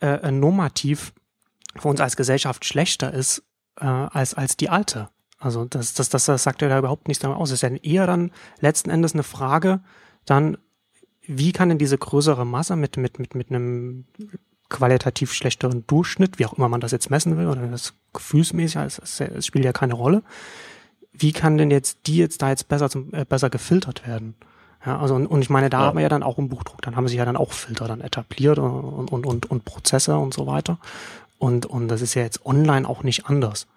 äh, 0.00 0.30
normativ 0.30 1.12
für 1.76 1.88
uns 1.88 2.00
als 2.00 2.16
Gesellschaft 2.16 2.64
schlechter 2.64 3.12
ist 3.12 3.42
äh, 3.76 3.86
als, 3.86 4.34
als 4.34 4.56
die 4.56 4.68
alte. 4.68 5.08
Also 5.38 5.64
das, 5.64 5.94
das, 5.94 6.08
das, 6.08 6.26
das 6.26 6.42
sagt 6.42 6.62
ja 6.62 6.68
da 6.68 6.78
überhaupt 6.78 7.08
nichts 7.08 7.22
darüber 7.22 7.38
aus. 7.38 7.50
Es 7.50 7.62
ist 7.62 7.68
ja 7.68 7.76
eher 7.76 8.06
dann 8.06 8.30
letzten 8.60 8.90
Endes 8.90 9.14
eine 9.14 9.24
Frage, 9.24 9.80
dann, 10.24 10.56
wie 11.22 11.52
kann 11.52 11.68
denn 11.68 11.78
diese 11.78 11.98
größere 11.98 12.46
Masse 12.46 12.76
mit, 12.76 12.96
mit, 12.96 13.18
mit, 13.18 13.34
mit 13.34 13.50
einem 13.50 14.06
qualitativ 14.72 15.32
schlechteren 15.32 15.86
Durchschnitt, 15.86 16.38
wie 16.38 16.46
auch 16.46 16.54
immer 16.54 16.68
man 16.68 16.80
das 16.80 16.90
jetzt 16.90 17.10
messen 17.10 17.36
will, 17.36 17.46
oder 17.46 17.64
das 17.68 17.94
gefühlsmäßig, 18.12 18.76
es, 18.76 19.20
es 19.20 19.46
spielt 19.46 19.64
ja 19.64 19.72
keine 19.72 19.94
Rolle. 19.94 20.22
Wie 21.12 21.32
kann 21.32 21.58
denn 21.58 21.70
jetzt 21.70 21.98
die 22.06 22.16
jetzt 22.16 22.42
da 22.42 22.48
jetzt 22.48 22.68
besser 22.68 22.90
zum, 22.90 23.12
äh, 23.12 23.24
besser 23.24 23.50
gefiltert 23.50 24.06
werden? 24.06 24.34
Ja, 24.84 24.98
also 24.98 25.14
und, 25.14 25.26
und 25.26 25.42
ich 25.42 25.50
meine, 25.50 25.70
da 25.70 25.80
ja. 25.80 25.86
haben 25.86 25.96
wir 25.96 26.02
ja 26.02 26.08
dann 26.08 26.24
auch 26.24 26.38
im 26.38 26.48
Buchdruck, 26.48 26.82
dann 26.82 26.96
haben 26.96 27.06
sich 27.06 27.18
ja 27.18 27.24
dann 27.24 27.36
auch 27.36 27.52
Filter 27.52 27.86
dann 27.86 28.00
etabliert 28.00 28.58
und, 28.58 29.12
und, 29.12 29.26
und, 29.26 29.50
und 29.50 29.64
Prozesse 29.64 30.16
und 30.16 30.34
so 30.34 30.46
weiter. 30.46 30.78
Und, 31.38 31.66
und 31.66 31.88
das 31.88 32.02
ist 32.02 32.14
ja 32.14 32.22
jetzt 32.22 32.44
online 32.44 32.88
auch 32.88 33.02
nicht 33.02 33.26
anders. 33.26 33.68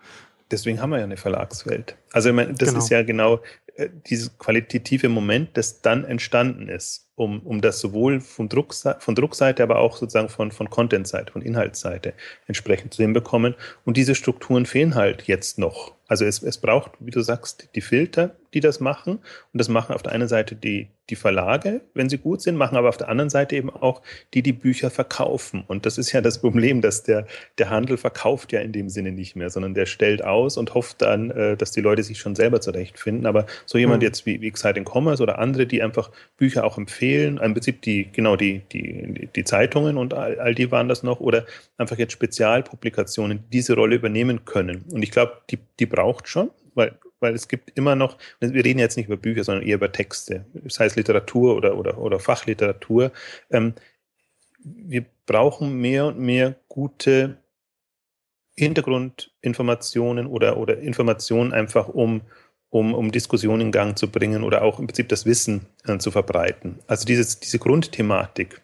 Deswegen 0.50 0.82
haben 0.82 0.92
wir 0.92 1.00
ja 1.00 1.04
eine 1.04 1.18
Verlagswelt. 1.18 1.98
Also 2.12 2.30
ich 2.30 2.36
meine, 2.36 2.54
das 2.54 2.70
genau. 2.70 2.80
ist 2.80 2.90
ja 2.90 3.04
genau 3.04 3.42
äh, 3.76 3.90
dieses 4.08 4.38
qualitative 4.38 5.10
Moment, 5.10 5.58
das 5.58 5.82
dann 5.82 6.06
entstanden 6.06 6.70
ist 6.70 7.05
um, 7.16 7.42
um 7.42 7.62
das 7.62 7.80
sowohl 7.80 8.20
von, 8.20 8.50
Druckseite, 8.50 9.00
von 9.00 9.16
Druckseite, 9.16 9.64
aber 9.64 9.80
auch 9.80 9.98
sozusagen 9.98 10.30
von, 10.30 10.52
von 10.52 10.70
Content-Seite, 10.70 11.32
von 11.32 11.42
Inhaltsseite 11.42 12.14
entsprechend 12.48 12.94
zu 12.94 13.02
hinbekommen. 13.02 13.56
Und 13.86 13.98
diese 13.98 14.16
Strukturen 14.16 14.66
fehlen 14.66 14.96
halt 14.96 15.24
jetzt 15.24 15.58
noch. 15.58 15.96
Also 16.08 16.26
es, 16.26 16.44
es 16.44 16.58
braucht, 16.58 16.92
wie 17.00 17.12
du 17.12 17.22
sagst, 17.22 17.70
die 17.74 17.82
Filter, 17.82 18.36
die 18.54 18.60
das 18.60 18.80
machen. 18.80 19.14
Und 19.16 19.22
das 19.54 19.70
machen 19.70 19.94
auf 19.96 20.04
der 20.04 20.14
einen 20.14 20.28
Seite 20.28 20.56
die, 20.56 20.88
die 21.10 21.16
Verlage, 21.16 21.82
wenn 21.94 22.10
sie 22.10 22.18
gut 22.18 22.42
sind, 22.42 22.56
machen 22.56 22.78
aber 22.78 22.90
auf 22.90 22.98
der 22.98 23.10
anderen 23.10 23.30
Seite 23.30 23.56
eben 23.56 23.70
auch 23.70 24.02
die, 24.34 24.42
die 24.44 24.54
Bücher 24.54 24.90
verkaufen. 24.90 25.64
Und 25.68 25.86
das 25.86 25.98
ist 25.98 26.12
ja 26.12 26.22
das 26.22 26.40
Problem, 26.40 26.82
dass 26.82 27.04
der, 27.04 27.26
der 27.58 27.70
Handel 27.70 27.98
verkauft 27.98 28.54
ja 28.54 28.62
in 28.62 28.72
dem 28.72 28.88
Sinne 28.90 29.12
nicht 29.12 29.36
mehr, 29.36 29.50
sondern 29.50 29.74
der 29.74 29.88
stellt 29.88 30.24
aus 30.24 30.58
und 30.58 30.74
hofft 30.74 31.02
dann, 31.02 31.32
äh, 31.32 31.58
dass 31.58 31.72
die 31.72 31.82
Leute 31.82 32.04
sich 32.04 32.20
schon 32.20 32.36
selber 32.36 32.62
zurechtfinden. 32.62 33.26
Aber 33.26 33.46
so 33.66 33.78
jemand 33.78 34.02
mhm. 34.02 34.08
jetzt 34.08 34.26
wie, 34.26 34.42
wie 34.42 34.48
Exciting 34.48 34.86
Commerce 34.86 35.22
oder 35.22 35.40
andere, 35.40 35.66
die 35.66 35.82
einfach 35.82 36.12
Bücher 36.38 36.64
auch 36.64 36.78
empfehlen, 36.78 37.05
im 37.14 37.54
Prinzip 37.54 37.82
die, 37.82 38.12
genau 38.12 38.36
die, 38.36 38.62
die, 38.72 39.30
die 39.36 39.44
Zeitungen 39.44 39.98
und 39.98 40.14
all, 40.14 40.40
all 40.40 40.56
die 40.56 40.72
waren 40.72 40.90
das 40.90 41.04
noch, 41.04 41.20
oder 41.20 41.46
einfach 41.78 41.98
jetzt 41.98 42.14
Spezialpublikationen 42.14 43.44
diese 43.52 43.76
Rolle 43.76 43.96
übernehmen 43.96 44.46
können. 44.46 44.86
Und 44.92 45.04
ich 45.04 45.12
glaube, 45.12 45.34
die, 45.50 45.60
die 45.80 45.86
braucht 45.86 46.28
schon, 46.28 46.52
weil 46.74 46.98
weil 47.20 47.34
es 47.34 47.48
gibt 47.48 47.76
immer 47.76 47.96
noch, 47.96 48.18
wir 48.40 48.64
reden 48.64 48.78
jetzt 48.78 48.98
nicht 48.98 49.08
über 49.08 49.18
Bücher, 49.18 49.44
sondern 49.44 49.66
eher 49.66 49.76
über 49.76 49.92
Texte, 49.92 50.46
sei 50.68 50.86
es 50.86 50.96
Literatur 50.96 51.56
oder, 51.56 51.78
oder, 51.78 51.98
oder 51.98 52.20
Fachliteratur. 52.20 53.12
Ähm, 53.50 53.74
wir 54.60 55.06
brauchen 55.26 55.76
mehr 55.80 56.08
und 56.08 56.20
mehr 56.20 56.56
gute 56.68 57.38
Hintergrundinformationen 58.58 60.28
oder, 60.28 60.58
oder 60.58 60.78
Informationen 60.80 61.54
einfach, 61.54 61.88
um, 61.88 62.22
um, 62.76 62.94
um 62.94 63.10
Diskussionen 63.10 63.68
in 63.68 63.72
Gang 63.72 63.98
zu 63.98 64.10
bringen 64.10 64.44
oder 64.44 64.62
auch 64.62 64.80
im 64.80 64.88
Prinzip 64.88 65.08
das 65.08 65.26
Wissen 65.26 65.66
äh, 65.88 65.98
zu 65.98 66.12
verbreiten. 66.12 66.80
Also 66.88 67.06
dieses, 67.06 67.40
diese 67.40 67.58
Grundthematik, 67.58 68.62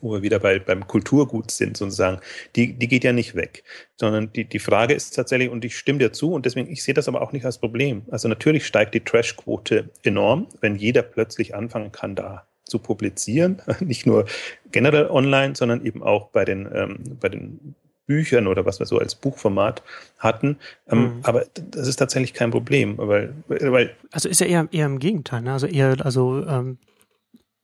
wo 0.00 0.14
wir 0.14 0.22
wieder 0.22 0.38
bei, 0.38 0.58
beim 0.58 0.86
Kulturgut 0.86 1.50
sind 1.50 1.76
sozusagen, 1.76 2.20
die, 2.56 2.72
die 2.72 2.88
geht 2.88 3.04
ja 3.04 3.12
nicht 3.12 3.34
weg, 3.34 3.62
sondern 3.96 4.32
die, 4.32 4.46
die 4.46 4.58
Frage 4.58 4.94
ist 4.94 5.10
tatsächlich, 5.10 5.50
und 5.50 5.66
ich 5.66 5.76
stimme 5.76 5.98
dir 5.98 6.14
zu, 6.14 6.32
und 6.32 6.46
deswegen, 6.46 6.72
ich 6.72 6.82
sehe 6.82 6.94
das 6.94 7.08
aber 7.08 7.20
auch 7.20 7.32
nicht 7.32 7.44
als 7.44 7.58
Problem. 7.58 8.06
Also 8.10 8.26
natürlich 8.26 8.66
steigt 8.66 8.94
die 8.94 9.00
Trash-Quote 9.00 9.90
enorm, 10.02 10.46
wenn 10.62 10.76
jeder 10.76 11.02
plötzlich 11.02 11.54
anfangen 11.54 11.92
kann, 11.92 12.14
da 12.14 12.46
zu 12.64 12.78
publizieren, 12.78 13.60
nicht 13.80 14.06
nur 14.06 14.24
generell 14.72 15.08
online, 15.08 15.54
sondern 15.56 15.84
eben 15.84 16.02
auch 16.02 16.28
bei 16.28 16.46
den, 16.46 16.66
ähm, 16.72 17.18
bei 17.20 17.28
den 17.28 17.74
Büchern 18.10 18.48
oder 18.48 18.66
was 18.66 18.80
wir 18.80 18.86
so 18.86 18.98
als 18.98 19.14
Buchformat 19.14 19.84
hatten. 20.18 20.58
Ähm, 20.88 20.98
mhm. 20.98 21.20
Aber 21.22 21.46
das 21.54 21.86
ist 21.86 21.94
tatsächlich 21.94 22.34
kein 22.34 22.50
Problem, 22.50 22.98
weil, 22.98 23.34
weil 23.46 23.94
also 24.10 24.28
ist 24.28 24.40
ja 24.40 24.48
eher, 24.48 24.66
eher 24.72 24.86
im 24.86 24.98
Gegenteil. 24.98 25.42
Ne? 25.42 25.52
Also 25.52 25.68
eher, 25.68 25.94
also 26.04 26.44
ähm, 26.44 26.78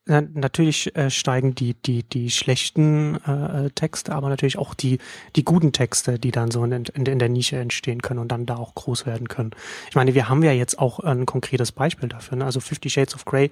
natürlich 0.07 0.95
äh, 0.95 1.11
steigen 1.11 1.57
die 1.57 1.75
die 1.75 2.05
die 2.05 2.31
schlechten 2.31 3.17
äh, 3.25 3.71
Texte, 3.71 4.15
aber 4.15 4.29
natürlich 4.29 4.57
auch 4.57 4.73
die 4.73 4.99
die 5.35 5.45
guten 5.45 5.73
Texte, 5.73 6.21
die 6.21 6.31
dann 6.31 6.53
so 6.53 6.63
in, 6.63 6.71
in, 6.71 7.07
in, 7.07 7.19
der 7.19 7.29
Nische 7.29 7.57
entstehen 7.57 8.03
können 8.03 8.21
und 8.21 8.31
dann 8.31 8.47
da 8.47 8.57
auch 8.57 8.77
groß 8.77 9.05
werden 9.05 9.27
können. 9.27 9.51
Ich 9.89 9.97
meine, 9.97 10.15
wir 10.15 10.29
haben 10.29 10.45
ja 10.45 10.53
jetzt 10.53 10.79
auch 10.79 11.01
ein 11.01 11.27
konkretes 11.27 11.73
Beispiel 11.73 12.09
dafür. 12.09 12.39
Ne? 12.39 12.45
Also 12.45 12.61
Fifty 12.61 12.89
Shades 12.89 13.17
of 13.17 13.25
Grey, 13.25 13.51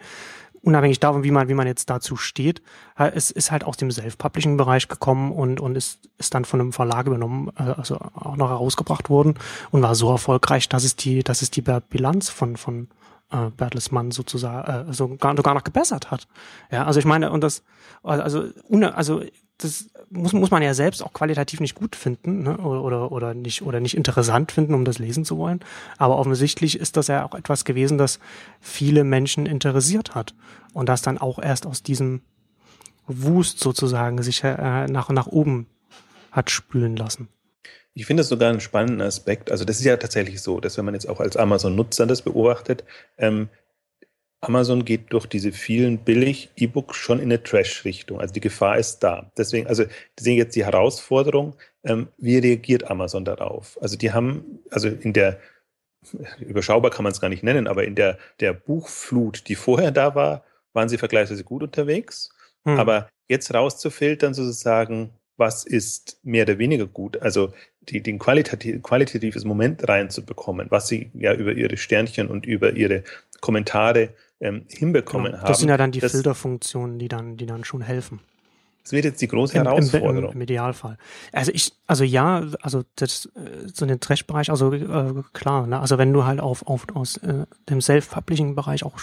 unabhängig 0.65 1.01
davon, 1.01 1.25
wie 1.25 1.31
man 1.31 1.49
wie 1.49 1.55
man 1.55 1.67
jetzt 1.67 1.91
dazu 1.91 2.17
steht, 2.17 2.63
äh, 2.99 3.11
es 3.15 3.31
ist 3.31 3.51
halt 3.51 3.65
aus 3.65 3.77
dem 3.77 3.91
Self-Publishing-Bereich 3.91 4.89
gekommen 4.89 5.33
und 5.33 5.61
und 5.61 5.77
ist 5.77 6.09
ist 6.19 6.35
dann 6.35 6.45
von 6.45 6.61
einem 6.61 6.73
Verlag 6.73 7.07
übernommen, 7.07 7.51
äh, 7.59 7.63
also 7.63 7.97
auch 8.15 8.37
noch 8.37 8.51
herausgebracht 8.51 9.11
worden 9.11 9.35
und 9.71 9.83
war 9.83 9.95
so 9.95 10.11
erfolgreich, 10.11 10.69
dass 10.69 10.85
es 10.85 10.97
die 10.97 11.23
dass 11.23 11.43
es 11.43 11.51
die 11.51 11.63
Bilanz 11.63 12.29
von 12.29 12.57
von 12.57 12.89
äh, 13.31 13.51
Bertelsmann 13.57 14.11
sozusagen 14.11 14.91
äh, 14.91 14.93
so 14.93 15.09
gar, 15.17 15.37
sogar 15.37 15.55
noch 15.55 15.65
gebessert 15.65 16.11
hat. 16.11 16.29
Ja, 16.71 16.85
also 16.85 17.01
ich 17.01 17.07
meine, 17.07 17.31
und 17.31 17.43
das, 17.43 17.63
also, 18.03 18.45
also 18.95 19.23
das 19.59 19.87
muss, 20.11 20.33
muss 20.33 20.51
man 20.51 20.63
ja 20.63 20.75
selbst 20.75 21.03
auch 21.03 21.13
qualitativ 21.13 21.61
nicht 21.61 21.75
gut 21.75 21.95
finden 21.97 22.43
ne? 22.43 22.59
oder, 22.59 22.83
oder, 22.83 23.13
oder, 23.13 23.35
nicht, 23.35 23.63
oder 23.63 23.81
nicht 23.81 23.97
interessant 23.97 24.53
finden, 24.53 24.75
um 24.75 24.85
das 24.85 24.99
lesen 24.99 25.25
zu 25.25 25.39
wollen. 25.39 25.61
Aber 25.97 26.19
offensichtlich 26.19 26.79
ist 26.79 26.97
das 26.97 27.07
ja 27.07 27.25
auch 27.25 27.35
etwas 27.35 27.65
gewesen, 27.65 27.99
das 27.99 28.19
viele 28.61 29.05
Menschen 29.05 29.47
interessiert 29.47 30.15
hat 30.15 30.35
und 30.73 30.89
das 30.89 31.03
dann 31.03 31.19
auch 31.19 31.39
erst 31.39 31.67
aus 31.67 31.83
diesem 31.83 32.23
Wust 33.07 33.61
sozusagen 33.61 34.23
sich 34.23 34.43
äh, 34.43 34.87
nach, 34.87 35.11
nach 35.11 35.27
oben 35.27 35.67
hat 36.33 36.51
spülen 36.51 36.97
lassen. 36.97 37.29
Ich 37.97 38.07
finde 38.07 38.23
das 38.23 38.29
sogar 38.29 38.51
einen 38.51 38.61
spannenden 38.61 39.03
Aspekt. 39.03 39.53
Also 39.53 39.65
das 39.65 39.79
ist 39.79 39.85
ja 39.85 39.97
tatsächlich 39.97 40.43
so, 40.43 40.59
dass 40.59 40.77
wenn 40.77 40.85
man 40.85 40.95
jetzt 40.95 41.09
auch 41.09 41.21
als 41.21 41.37
Amazon-Nutzer 41.37 42.07
das 42.07 42.23
beobachtet, 42.23 42.85
ähm, 43.19 43.49
Amazon 44.45 44.85
geht 44.85 45.13
durch 45.13 45.27
diese 45.27 45.53
vielen 45.53 45.99
billig 45.99 46.51
E-Books 46.57 46.97
schon 46.97 47.19
in 47.19 47.25
eine 47.27 47.43
Trash-Richtung. 47.43 48.21
Also 48.21 48.35
die 48.35 48.41
Gefahr 48.41 48.79
ist 48.79 49.01
da. 49.01 49.31
Deswegen, 49.37 49.67
also 49.67 49.85
deswegen 50.19 50.37
jetzt 50.37 50.57
die 50.57 50.65
Herausforderung, 50.65 51.55
ähm, 51.85 52.09
wie 52.19 52.39
reagiert 52.39 52.91
Amazon 52.91 53.25
darauf? 53.25 53.79
Also 53.81 53.97
die 53.97 54.13
haben, 54.13 54.61
also 54.71 54.89
in 54.89 55.13
der 55.13 55.39
überschaubar 56.41 56.91
kann 56.91 57.03
man 57.03 57.13
es 57.13 57.21
gar 57.21 57.29
nicht 57.29 57.43
nennen, 57.43 57.67
aber 57.67 57.85
in 57.85 57.95
der, 57.95 58.19
der 58.41 58.53
Buchflut, 58.53 59.49
die 59.49 59.55
vorher 59.55 59.91
da 59.91 60.15
war, 60.15 60.45
waren 60.73 60.89
sie 60.89 60.99
vergleichsweise 60.99 61.45
gut 61.45 61.63
unterwegs. 61.63 62.31
Hm. 62.65 62.79
Aber 62.79 63.09
jetzt 63.29 63.53
rauszufiltern 63.55 64.35
sozusagen, 64.35 65.11
was 65.37 65.65
ist 65.65 66.19
mehr 66.23 66.45
oder 66.45 66.59
weniger 66.59 66.87
gut, 66.87 67.21
also 67.21 67.53
die, 67.81 68.03
den 68.03 68.19
qualitativ, 68.19 68.83
qualitatives 68.83 69.45
Moment 69.45 69.89
reinzubekommen, 69.89 70.71
was 70.71 70.89
sie 70.89 71.11
ja 71.15 71.35
über 71.35 71.53
ihre 71.53 71.77
Sternchen 71.77 72.29
und 72.29 72.47
über 72.47 72.73
ihre 72.73 73.03
Kommentare 73.41 74.11
ähm, 74.45 74.67
hinbekommen 74.69 75.33
genau. 75.33 75.39
haben. 75.39 75.49
Das 75.49 75.59
sind 75.59 75.71
ja 75.71 75.77
dann 75.77 75.91
die 75.91 76.01
Filterfunktionen, 76.01 76.99
die 76.99 77.09
dann, 77.09 77.37
die 77.37 77.47
dann 77.47 77.65
schon 77.65 77.81
helfen. 77.81 78.21
Das 78.83 78.93
wird 78.93 79.07
jetzt 79.07 79.23
die 79.23 79.29
große 79.29 79.55
Herausforderung. 79.55 80.19
Im, 80.19 80.25
im, 80.25 80.31
im 80.33 80.41
Idealfall. 80.43 80.99
Also 81.33 81.51
ich, 81.55 81.73
also 81.87 82.05
ja, 82.05 82.45
also 82.61 82.83
das, 82.97 83.27
äh, 83.35 83.67
so 83.73 83.87
den 83.87 83.99
Trash-Bereich, 83.99 84.51
also 84.51 84.75
äh, 84.75 85.23
klar, 85.33 85.67
ne? 85.67 85.81
also 85.81 85.97
wenn 85.97 86.13
du 86.13 86.27
halt 86.27 86.39
auf, 86.39 86.67
auf 86.67 86.87
aus 86.95 87.17
äh, 87.19 87.47
dem 87.71 87.81
Self-Publishing-Bereich 87.81 88.85
auch 88.85 88.99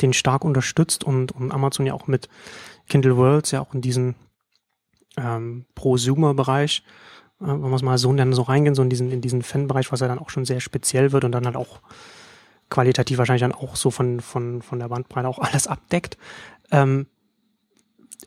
den 0.00 0.14
stark 0.14 0.42
unterstützt 0.42 1.04
und, 1.04 1.32
und 1.32 1.52
Amazon 1.52 1.84
ja 1.84 1.92
auch 1.92 2.06
mit 2.06 2.30
Kindle 2.88 3.18
Worlds 3.18 3.50
ja 3.50 3.60
auch 3.60 3.74
in 3.74 3.82
diesen 3.82 4.14
ähm, 5.18 5.66
Prosumer-Bereich, 5.74 6.82
äh, 7.42 7.46
wenn 7.46 7.60
wir 7.60 7.74
es 7.74 7.82
mal 7.82 7.98
so 7.98 8.10
nennen, 8.10 8.32
so 8.32 8.40
reingehen, 8.40 8.74
so 8.74 8.82
in 8.82 8.88
diesen, 8.88 9.12
in 9.12 9.20
diesen 9.20 9.42
Fan-Bereich, 9.42 9.92
was 9.92 10.00
ja 10.00 10.08
dann 10.08 10.18
auch 10.18 10.30
schon 10.30 10.46
sehr 10.46 10.60
speziell 10.60 11.12
wird 11.12 11.24
und 11.24 11.32
dann 11.32 11.44
halt 11.44 11.56
auch 11.56 11.82
qualitativ 12.74 13.18
wahrscheinlich 13.18 13.42
dann 13.42 13.52
auch 13.52 13.76
so 13.76 13.92
von, 13.92 14.20
von, 14.20 14.60
von 14.60 14.80
der 14.80 14.88
Bandbreite 14.88 15.28
auch 15.28 15.38
alles 15.38 15.68
abdeckt. 15.68 16.18
Ähm, 16.72 17.06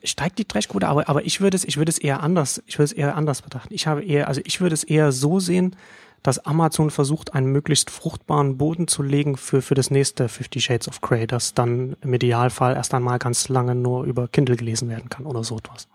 steigt 0.02 0.38
die 0.38 0.46
Trashquote, 0.46 0.88
aber, 0.88 1.08
aber 1.08 1.24
ich 1.26 1.42
würde 1.42 1.56
es, 1.56 1.64
ich 1.64 1.76
würde 1.76 1.90
es 1.90 1.98
eher 1.98 2.22
anders, 2.22 2.62
ich 2.66 2.78
würde 2.78 2.86
es 2.86 2.92
eher 2.92 3.14
anders 3.14 3.42
betrachten. 3.42 3.74
Ich 3.74 3.86
habe 3.86 4.02
eher, 4.02 4.26
also 4.26 4.40
ich 4.44 4.60
würde 4.60 4.72
es 4.72 4.84
eher 4.84 5.12
so 5.12 5.38
sehen, 5.38 5.76
dass 6.22 6.38
Amazon 6.38 6.90
versucht, 6.90 7.34
einen 7.34 7.52
möglichst 7.52 7.90
fruchtbaren 7.90 8.56
Boden 8.56 8.88
zu 8.88 9.02
legen 9.02 9.36
für, 9.36 9.60
für 9.60 9.74
das 9.74 9.90
nächste 9.90 10.28
Fifty 10.28 10.60
Shades 10.60 10.88
of 10.88 11.02
Grey, 11.02 11.26
das 11.26 11.52
dann 11.52 11.96
im 12.00 12.14
Idealfall 12.14 12.74
erst 12.74 12.94
einmal 12.94 13.18
ganz 13.18 13.48
lange 13.48 13.74
nur 13.74 14.04
über 14.04 14.28
Kindle 14.28 14.56
gelesen 14.56 14.88
werden 14.88 15.10
kann 15.10 15.26
oder 15.26 15.44
so 15.44 15.58
etwas. 15.58 15.88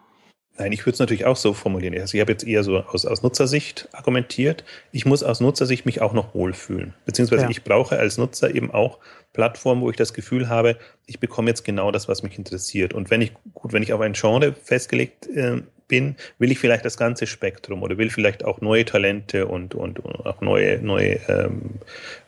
Nein, 0.58 0.72
ich 0.72 0.86
würde 0.86 0.94
es 0.94 1.00
natürlich 1.00 1.26
auch 1.26 1.36
so 1.36 1.54
formulieren. 1.54 1.98
Also 2.00 2.16
ich 2.16 2.22
habe 2.22 2.32
jetzt 2.32 2.46
eher 2.46 2.64
so 2.64 2.78
aus, 2.78 3.08
aus 3.08 3.24
Nutzersicht 3.24 3.90
argumentiert. 3.92 4.64
Ich 4.92 5.06
muss 5.06 5.24
aus 5.24 5.40
Nutzersicht 5.40 5.86
mich 5.86 6.02
auch 6.02 6.14
noch 6.14 6.36
wohlfühlen. 6.36 6.94
Beziehungsweise 7.06 7.44
ja. 7.44 7.50
ich 7.50 7.64
brauche 7.64 7.98
als 7.98 8.18
Nutzer 8.20 8.54
eben 8.54 8.70
auch 8.72 9.00
Plattformen, 9.34 9.82
wo 9.82 9.90
ich 9.90 9.96
das 9.96 10.14
Gefühl 10.14 10.50
habe, 10.50 10.78
ich 11.08 11.20
bekomme 11.20 11.50
jetzt 11.50 11.64
genau 11.66 11.92
das, 11.92 12.08
was 12.08 12.22
mich 12.22 12.38
interessiert. 12.38 12.94
Und 12.94 13.10
wenn 13.10 13.22
ich, 13.22 13.34
gut, 13.56 13.74
wenn 13.74 13.82
ich 13.82 13.94
auf 13.94 14.02
ein 14.02 14.14
Genre 14.14 14.54
festgelegt 14.54 15.28
äh, 15.28 15.62
bin, 15.88 16.16
will 16.38 16.52
ich 16.52 16.60
vielleicht 16.60 16.86
das 16.86 16.98
ganze 16.98 17.26
Spektrum 17.26 17.82
oder 17.82 17.98
will 17.98 18.12
vielleicht 18.12 18.46
auch 18.46 18.62
neue 18.62 18.86
Talente 18.86 19.48
und, 19.48 19.74
und, 19.74 20.00
und 20.00 20.26
auch 20.26 20.40
neue, 20.42 20.80
neue 20.80 21.20
ähm, 21.28 21.80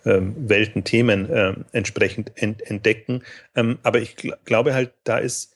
ähm, 0.04 0.36
Welten, 0.38 0.84
Themen 0.84 1.30
äh, 1.30 1.54
entsprechend 1.74 2.32
ent, 2.36 2.62
entdecken. 2.70 3.22
Ähm, 3.56 3.78
aber 3.84 4.00
ich 4.00 4.16
gl 4.16 4.36
glaube 4.46 4.74
halt, 4.74 4.92
da 5.04 5.20
ist 5.20 5.55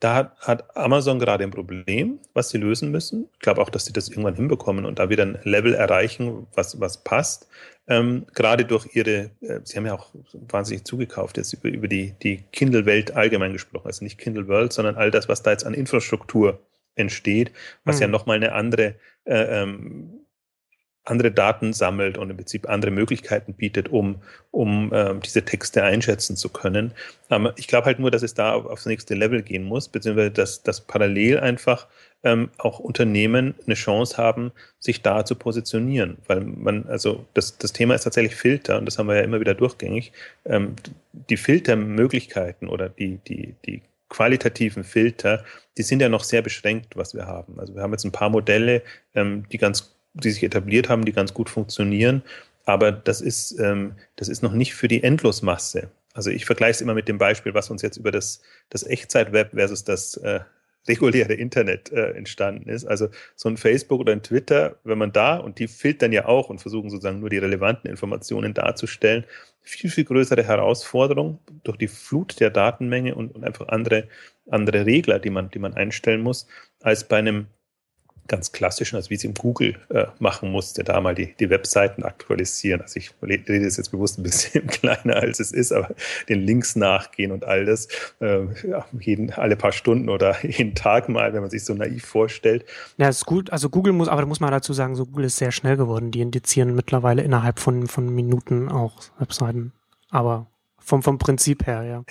da 0.00 0.32
hat 0.40 0.76
Amazon 0.76 1.18
gerade 1.18 1.44
ein 1.44 1.50
Problem, 1.50 2.18
was 2.34 2.50
sie 2.50 2.58
lösen 2.58 2.90
müssen. 2.90 3.28
Ich 3.32 3.38
glaube 3.38 3.62
auch, 3.62 3.70
dass 3.70 3.86
sie 3.86 3.94
das 3.94 4.08
irgendwann 4.08 4.34
hinbekommen 4.34 4.84
und 4.84 4.98
da 4.98 5.08
wieder 5.08 5.24
ein 5.24 5.38
Level 5.42 5.74
erreichen, 5.74 6.46
was, 6.54 6.78
was 6.80 7.02
passt. 7.02 7.48
Ähm, 7.88 8.26
gerade 8.34 8.64
durch 8.64 8.94
ihre, 8.94 9.30
äh, 9.40 9.60
sie 9.64 9.76
haben 9.76 9.86
ja 9.86 9.94
auch 9.94 10.10
wahnsinnig 10.32 10.84
zugekauft, 10.84 11.38
jetzt 11.38 11.54
über, 11.54 11.68
über 11.68 11.88
die, 11.88 12.14
die 12.22 12.42
Kindle-Welt 12.52 13.12
allgemein 13.12 13.52
gesprochen. 13.52 13.86
Also 13.86 14.04
nicht 14.04 14.18
Kindle 14.18 14.48
World, 14.48 14.72
sondern 14.72 14.96
all 14.96 15.10
das, 15.10 15.28
was 15.28 15.42
da 15.42 15.52
jetzt 15.52 15.64
an 15.64 15.72
Infrastruktur 15.72 16.60
entsteht, 16.94 17.52
was 17.84 17.96
mhm. 17.96 18.02
ja 18.02 18.08
nochmal 18.08 18.36
eine 18.36 18.52
andere 18.52 18.96
äh, 19.24 19.62
ähm, 19.62 20.25
andere 21.06 21.30
Daten 21.30 21.72
sammelt 21.72 22.18
und 22.18 22.30
im 22.30 22.36
Prinzip 22.36 22.68
andere 22.68 22.90
Möglichkeiten 22.90 23.54
bietet, 23.54 23.88
um, 23.88 24.16
um 24.50 24.90
ähm, 24.92 25.20
diese 25.20 25.44
Texte 25.44 25.82
einschätzen 25.82 26.36
zu 26.36 26.48
können. 26.48 26.92
Aber 27.28 27.54
ich 27.56 27.68
glaube 27.68 27.86
halt 27.86 27.98
nur, 27.98 28.10
dass 28.10 28.22
es 28.22 28.34
da 28.34 28.52
auf, 28.52 28.66
aufs 28.66 28.86
nächste 28.86 29.14
Level 29.14 29.42
gehen 29.42 29.64
muss, 29.64 29.88
beziehungsweise 29.88 30.32
dass, 30.32 30.62
dass 30.62 30.80
parallel 30.80 31.38
einfach 31.40 31.86
ähm, 32.24 32.50
auch 32.58 32.80
Unternehmen 32.80 33.54
eine 33.64 33.76
Chance 33.76 34.16
haben, 34.16 34.50
sich 34.80 35.00
da 35.00 35.24
zu 35.24 35.36
positionieren. 35.36 36.18
Weil 36.26 36.40
man, 36.40 36.86
also 36.88 37.24
das, 37.34 37.56
das 37.56 37.72
Thema 37.72 37.94
ist 37.94 38.02
tatsächlich 38.02 38.34
Filter 38.34 38.78
und 38.78 38.84
das 38.84 38.98
haben 38.98 39.06
wir 39.06 39.16
ja 39.16 39.22
immer 39.22 39.40
wieder 39.40 39.54
durchgängig. 39.54 40.12
Ähm, 40.44 40.74
die 41.12 41.36
Filtermöglichkeiten 41.36 42.68
oder 42.68 42.88
die, 42.88 43.18
die, 43.28 43.54
die 43.64 43.82
qualitativen 44.08 44.82
Filter, 44.82 45.44
die 45.78 45.82
sind 45.82 46.00
ja 46.00 46.08
noch 46.08 46.24
sehr 46.24 46.42
beschränkt, 46.42 46.96
was 46.96 47.14
wir 47.14 47.26
haben. 47.26 47.60
Also 47.60 47.74
wir 47.74 47.82
haben 47.82 47.92
jetzt 47.92 48.04
ein 48.04 48.12
paar 48.12 48.30
Modelle, 48.30 48.82
ähm, 49.14 49.44
die 49.50 49.58
ganz 49.58 49.95
die 50.22 50.30
sich 50.30 50.42
etabliert 50.42 50.88
haben, 50.88 51.04
die 51.04 51.12
ganz 51.12 51.34
gut 51.34 51.50
funktionieren. 51.50 52.22
Aber 52.64 52.92
das 52.92 53.20
ist, 53.20 53.58
ähm, 53.60 53.92
das 54.16 54.28
ist 54.28 54.42
noch 54.42 54.52
nicht 54.52 54.74
für 54.74 54.88
die 54.88 55.02
Endlosmasse. 55.02 55.90
Also 56.14 56.30
ich 56.30 56.46
vergleiche 56.46 56.72
es 56.72 56.80
immer 56.80 56.94
mit 56.94 57.08
dem 57.08 57.18
Beispiel, 57.18 57.54
was 57.54 57.70
uns 57.70 57.82
jetzt 57.82 57.98
über 57.98 58.10
das, 58.10 58.40
das 58.70 58.84
Echtzeit-Web 58.84 59.50
versus 59.52 59.84
das 59.84 60.16
äh, 60.16 60.40
reguläre 60.88 61.34
Internet 61.34 61.92
äh, 61.92 62.12
entstanden 62.12 62.68
ist. 62.68 62.86
Also 62.86 63.08
so 63.34 63.48
ein 63.48 63.56
Facebook 63.56 64.00
oder 64.00 64.12
ein 64.12 64.22
Twitter, 64.22 64.76
wenn 64.84 64.98
man 64.98 65.12
da, 65.12 65.36
und 65.36 65.58
die 65.58 65.68
filtern 65.68 66.12
ja 66.12 66.26
auch 66.26 66.48
und 66.48 66.60
versuchen 66.60 66.90
sozusagen 66.90 67.20
nur 67.20 67.30
die 67.30 67.38
relevanten 67.38 67.90
Informationen 67.90 68.54
darzustellen, 68.54 69.24
viel, 69.62 69.90
viel 69.90 70.04
größere 70.04 70.44
Herausforderung 70.44 71.38
durch 71.64 71.76
die 71.76 71.88
Flut 71.88 72.38
der 72.40 72.50
Datenmenge 72.50 73.14
und, 73.14 73.34
und 73.34 73.44
einfach 73.44 73.68
andere, 73.68 74.08
andere 74.48 74.86
Regler, 74.86 75.18
die 75.18 75.30
man, 75.30 75.50
die 75.50 75.58
man 75.58 75.74
einstellen 75.74 76.22
muss, 76.22 76.46
als 76.80 77.04
bei 77.04 77.18
einem 77.18 77.46
ganz 78.26 78.52
klassischen, 78.52 78.96
also 78.96 79.10
wie 79.10 79.14
es 79.14 79.24
im 79.24 79.34
Google 79.34 79.76
äh, 79.90 80.06
machen 80.18 80.50
musste, 80.50 80.84
da 80.84 81.00
mal 81.00 81.14
die, 81.14 81.34
die 81.38 81.50
Webseiten 81.50 82.02
aktualisieren. 82.02 82.80
Also 82.80 82.98
ich 82.98 83.12
rede 83.22 83.60
das 83.62 83.76
jetzt 83.76 83.90
bewusst 83.90 84.18
ein 84.18 84.22
bisschen 84.22 84.66
kleiner, 84.66 85.16
als 85.16 85.40
es 85.40 85.52
ist, 85.52 85.72
aber 85.72 85.94
den 86.28 86.40
Links 86.40 86.76
nachgehen 86.76 87.32
und 87.32 87.44
all 87.44 87.64
das, 87.64 87.88
äh, 88.20 88.44
ja, 88.68 88.86
jeden, 88.98 89.30
alle 89.32 89.56
paar 89.56 89.72
Stunden 89.72 90.08
oder 90.08 90.36
jeden 90.46 90.74
Tag 90.74 91.08
mal, 91.08 91.32
wenn 91.32 91.40
man 91.40 91.50
sich 91.50 91.64
so 91.64 91.74
naiv 91.74 92.04
vorstellt. 92.04 92.64
Ja, 92.96 93.08
ist 93.08 93.26
gut. 93.26 93.50
Also 93.50 93.68
Google 93.68 93.92
muss, 93.92 94.08
aber 94.08 94.22
da 94.22 94.26
muss 94.26 94.40
man 94.40 94.50
dazu 94.50 94.72
sagen, 94.72 94.96
so 94.96 95.06
Google 95.06 95.26
ist 95.26 95.36
sehr 95.36 95.52
schnell 95.52 95.76
geworden. 95.76 96.10
Die 96.10 96.20
indizieren 96.20 96.74
mittlerweile 96.74 97.22
innerhalb 97.22 97.58
von, 97.58 97.86
von 97.86 98.14
Minuten 98.14 98.68
auch 98.68 99.02
Webseiten. 99.18 99.72
Aber 100.10 100.46
vom, 100.78 101.02
vom 101.02 101.18
Prinzip 101.18 101.66
her, 101.66 101.82
ja. 101.82 102.04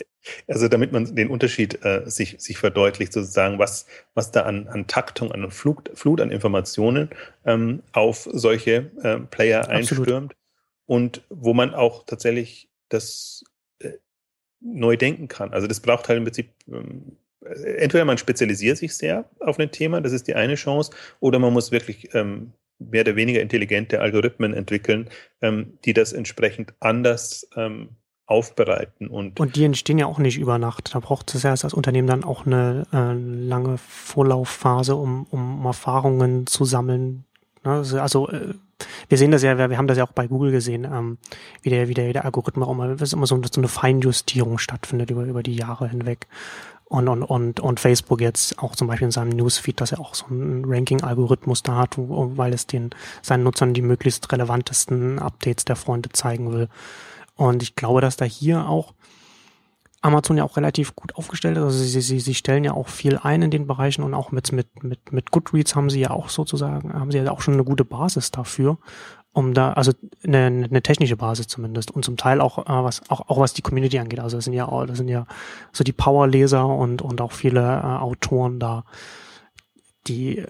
Also 0.48 0.68
damit 0.68 0.92
man 0.92 1.16
den 1.16 1.30
Unterschied 1.30 1.84
äh, 1.86 2.04
sich, 2.06 2.36
sich 2.40 2.58
verdeutlicht, 2.58 3.14
sozusagen, 3.14 3.60
was, 3.60 3.86
was 4.14 4.32
da 4.32 4.42
an, 4.44 4.68
an 4.68 4.88
Taktung, 4.88 5.32
an 5.32 5.52
Flut, 5.52 5.92
Flut 5.94 6.22
an 6.22 6.32
Informationen 6.32 7.10
ähm, 7.46 7.84
auf 7.92 8.28
solche 8.32 8.92
äh, 9.04 9.20
Player 9.20 9.70
Absolut. 9.70 10.08
einstürmt 10.08 10.36
und 10.86 11.22
wo 11.30 11.54
man 11.54 11.74
auch 11.74 12.06
tatsächlich 12.06 12.70
das 12.90 13.44
äh, 13.80 13.92
neu 14.60 14.98
denken 14.98 15.28
kann. 15.28 15.54
Also 15.54 15.68
das 15.68 15.80
braucht 15.80 16.08
halt 16.08 16.18
im 16.18 16.24
Prinzip 16.24 16.50
ähm, 16.68 17.18
entweder 17.46 18.06
man 18.06 18.18
spezialisiert 18.18 18.78
sich 18.78 18.96
sehr 18.96 19.30
auf 19.40 19.60
ein 19.60 19.72
Thema, 19.72 20.02
das 20.02 20.14
ist 20.14 20.28
die 20.28 20.36
eine 20.36 20.56
Chance, 20.56 20.92
oder 21.20 21.40
man 21.40 21.54
muss 21.54 21.72
wirklich 21.72 22.14
ähm, 22.14 22.54
mehr 22.80 23.02
oder 23.02 23.16
weniger 23.16 23.42
intelligente 23.42 24.02
Algorithmen 24.02 24.54
entwickeln, 24.54 25.10
ähm, 25.42 25.78
die 25.86 25.94
das 25.94 26.14
entsprechend 26.14 26.74
anders 26.80 27.48
ähm, 27.56 27.90
aufbereiten. 28.28 29.08
Und, 29.08 29.40
und 29.40 29.56
die 29.56 29.66
entstehen 29.66 29.98
ja 29.98 30.08
auch 30.08 30.18
nicht 30.18 30.38
über 30.38 30.58
Nacht. 30.58 30.96
Da 30.96 31.00
braucht 31.00 31.34
es 31.36 31.44
ja 31.44 31.52
als 31.52 31.74
Unternehmen 31.74 32.08
dann 32.08 32.24
auch 32.24 32.46
eine 32.46 32.86
äh, 32.92 33.14
lange 33.14 33.78
Vorlaufphase, 33.78 34.96
um, 34.96 35.28
um 35.30 35.66
Erfahrungen 35.66 36.48
zu 36.48 36.66
sammeln. 36.66 37.26
Ne? 37.64 37.84
Also, 38.02 38.30
äh, 38.30 38.56
wir 39.08 39.18
sehen 39.18 39.32
das 39.32 39.44
ja, 39.44 39.58
wir, 39.58 39.78
haben 39.78 39.88
das 39.88 39.98
ja 39.98 40.06
auch 40.06 40.12
bei 40.12 40.28
Google 40.28 40.52
gesehen, 40.52 40.86
ähm, 40.86 41.18
wie, 41.62 41.70
der, 41.70 41.88
wie, 41.88 41.94
der, 41.94 42.12
der 42.14 42.26
Algorithmus 42.26 42.68
auch 42.68 42.74
mal, 42.74 42.98
immer 43.00 43.28
so, 43.28 43.42
so 43.52 43.62
eine 43.62 43.68
Feinjustierung 43.68 44.58
stattfindet 44.58 45.12
über, 45.12 45.24
über 45.24 45.44
die 45.44 45.56
Jahre 45.56 45.88
hinweg. 45.88 46.28
Und, 46.88 47.08
und, 47.08 47.24
und, 47.24 47.60
und 47.60 47.80
Facebook 47.80 48.22
jetzt 48.22 48.60
auch 48.60 48.76
zum 48.76 48.88
Beispiel 48.88 49.06
in 49.06 49.12
seinem 49.12 49.30
Newsfeed, 49.30 49.82
dass 49.82 49.92
er 49.92 50.00
auch 50.00 50.14
so 50.14 50.28
einen 50.28 50.66
Ranking-Algorithmus 50.66 51.64
da 51.64 51.78
hat, 51.78 51.96
weil 51.98 52.54
es 52.54 52.68
den 52.68 52.92
seinen 53.22 53.44
Nutzern 53.44 53.74
die 53.74 53.82
möglichst 53.82 54.32
relevantesten 54.32 55.18
Updates 55.18 55.66
der 55.66 55.78
Freunde 55.78 56.10
zeigen 56.10 56.54
will. 56.54 56.70
Und 57.36 57.64
ich 57.64 57.76
glaube, 57.76 58.02
dass 58.02 58.18
da 58.18 58.26
hier 58.26 58.68
auch 58.68 58.94
Amazon 60.06 60.38
ja 60.38 60.44
auch 60.44 60.56
relativ 60.56 60.96
gut 60.96 61.16
aufgestellt 61.16 61.58
ist. 61.58 61.64
Also 61.64 61.84
sie, 61.84 62.02
sie, 62.02 62.20
sie 62.20 62.36
stellen 62.36 62.64
ja 62.64 62.74
auch 62.74 62.88
viel 62.88 63.18
ein 63.18 63.42
in 63.42 63.52
den 63.52 63.68
Bereichen 63.68 64.04
und 64.04 64.14
auch 64.14 64.32
mit, 64.32 64.52
mit, 64.52 64.84
mit, 64.84 65.12
mit 65.12 65.32
Goodreads 65.32 65.76
haben 65.76 65.90
sie 65.90 66.00
ja 66.00 66.12
auch 66.12 66.30
sozusagen, 66.30 66.94
haben 66.94 67.12
sie 67.12 67.18
ja 67.18 67.32
auch 67.32 67.42
schon 67.42 67.56
eine 67.56 67.64
gute 67.64 67.86
Basis 67.86 68.30
dafür, 68.30 68.78
um 69.34 69.56
da, 69.56 69.74
also 69.74 69.92
eine, 70.24 70.46
eine 70.46 70.82
technische 70.84 71.18
Basis 71.18 71.48
zumindest 71.48 71.90
und 71.90 72.06
zum 72.06 72.18
Teil 72.18 72.40
auch, 72.40 72.60
äh, 72.60 72.84
was, 72.84 73.10
auch, 73.10 73.30
auch 73.30 73.40
was 73.40 73.54
die 73.54 73.64
Community 73.64 73.98
angeht. 73.98 74.20
Also 74.20 74.38
das 74.38 74.46
sind 74.46 74.54
ja, 74.54 74.86
das 74.86 74.98
sind 74.98 75.08
ja 75.08 75.26
so 75.74 75.84
die 75.84 75.92
Powerleser 75.92 76.68
und, 76.68 77.02
und 77.02 77.20
auch 77.20 77.32
viele 77.32 77.62
äh, 77.62 77.84
Autoren 77.84 78.60
da, 78.60 78.86
die 80.08 80.46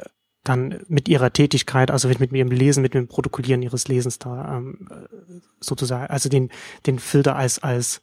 dann 0.48 0.80
mit 0.88 1.08
ihrer 1.08 1.32
Tätigkeit, 1.34 1.92
also 1.92 2.08
mit, 2.08 2.20
mit 2.20 2.32
ihrem 2.32 2.52
Lesen, 2.52 2.82
mit 2.82 2.94
dem 2.94 3.08
Protokollieren 3.08 3.62
ihres 3.62 3.88
Lesens 3.88 4.20
da 4.20 4.58
ähm, 4.58 4.88
sozusagen, 5.60 6.08
also 6.08 6.30
den, 6.30 6.50
den 6.86 7.00
Filter 7.00 7.36
als, 7.36 7.62
als 7.62 8.02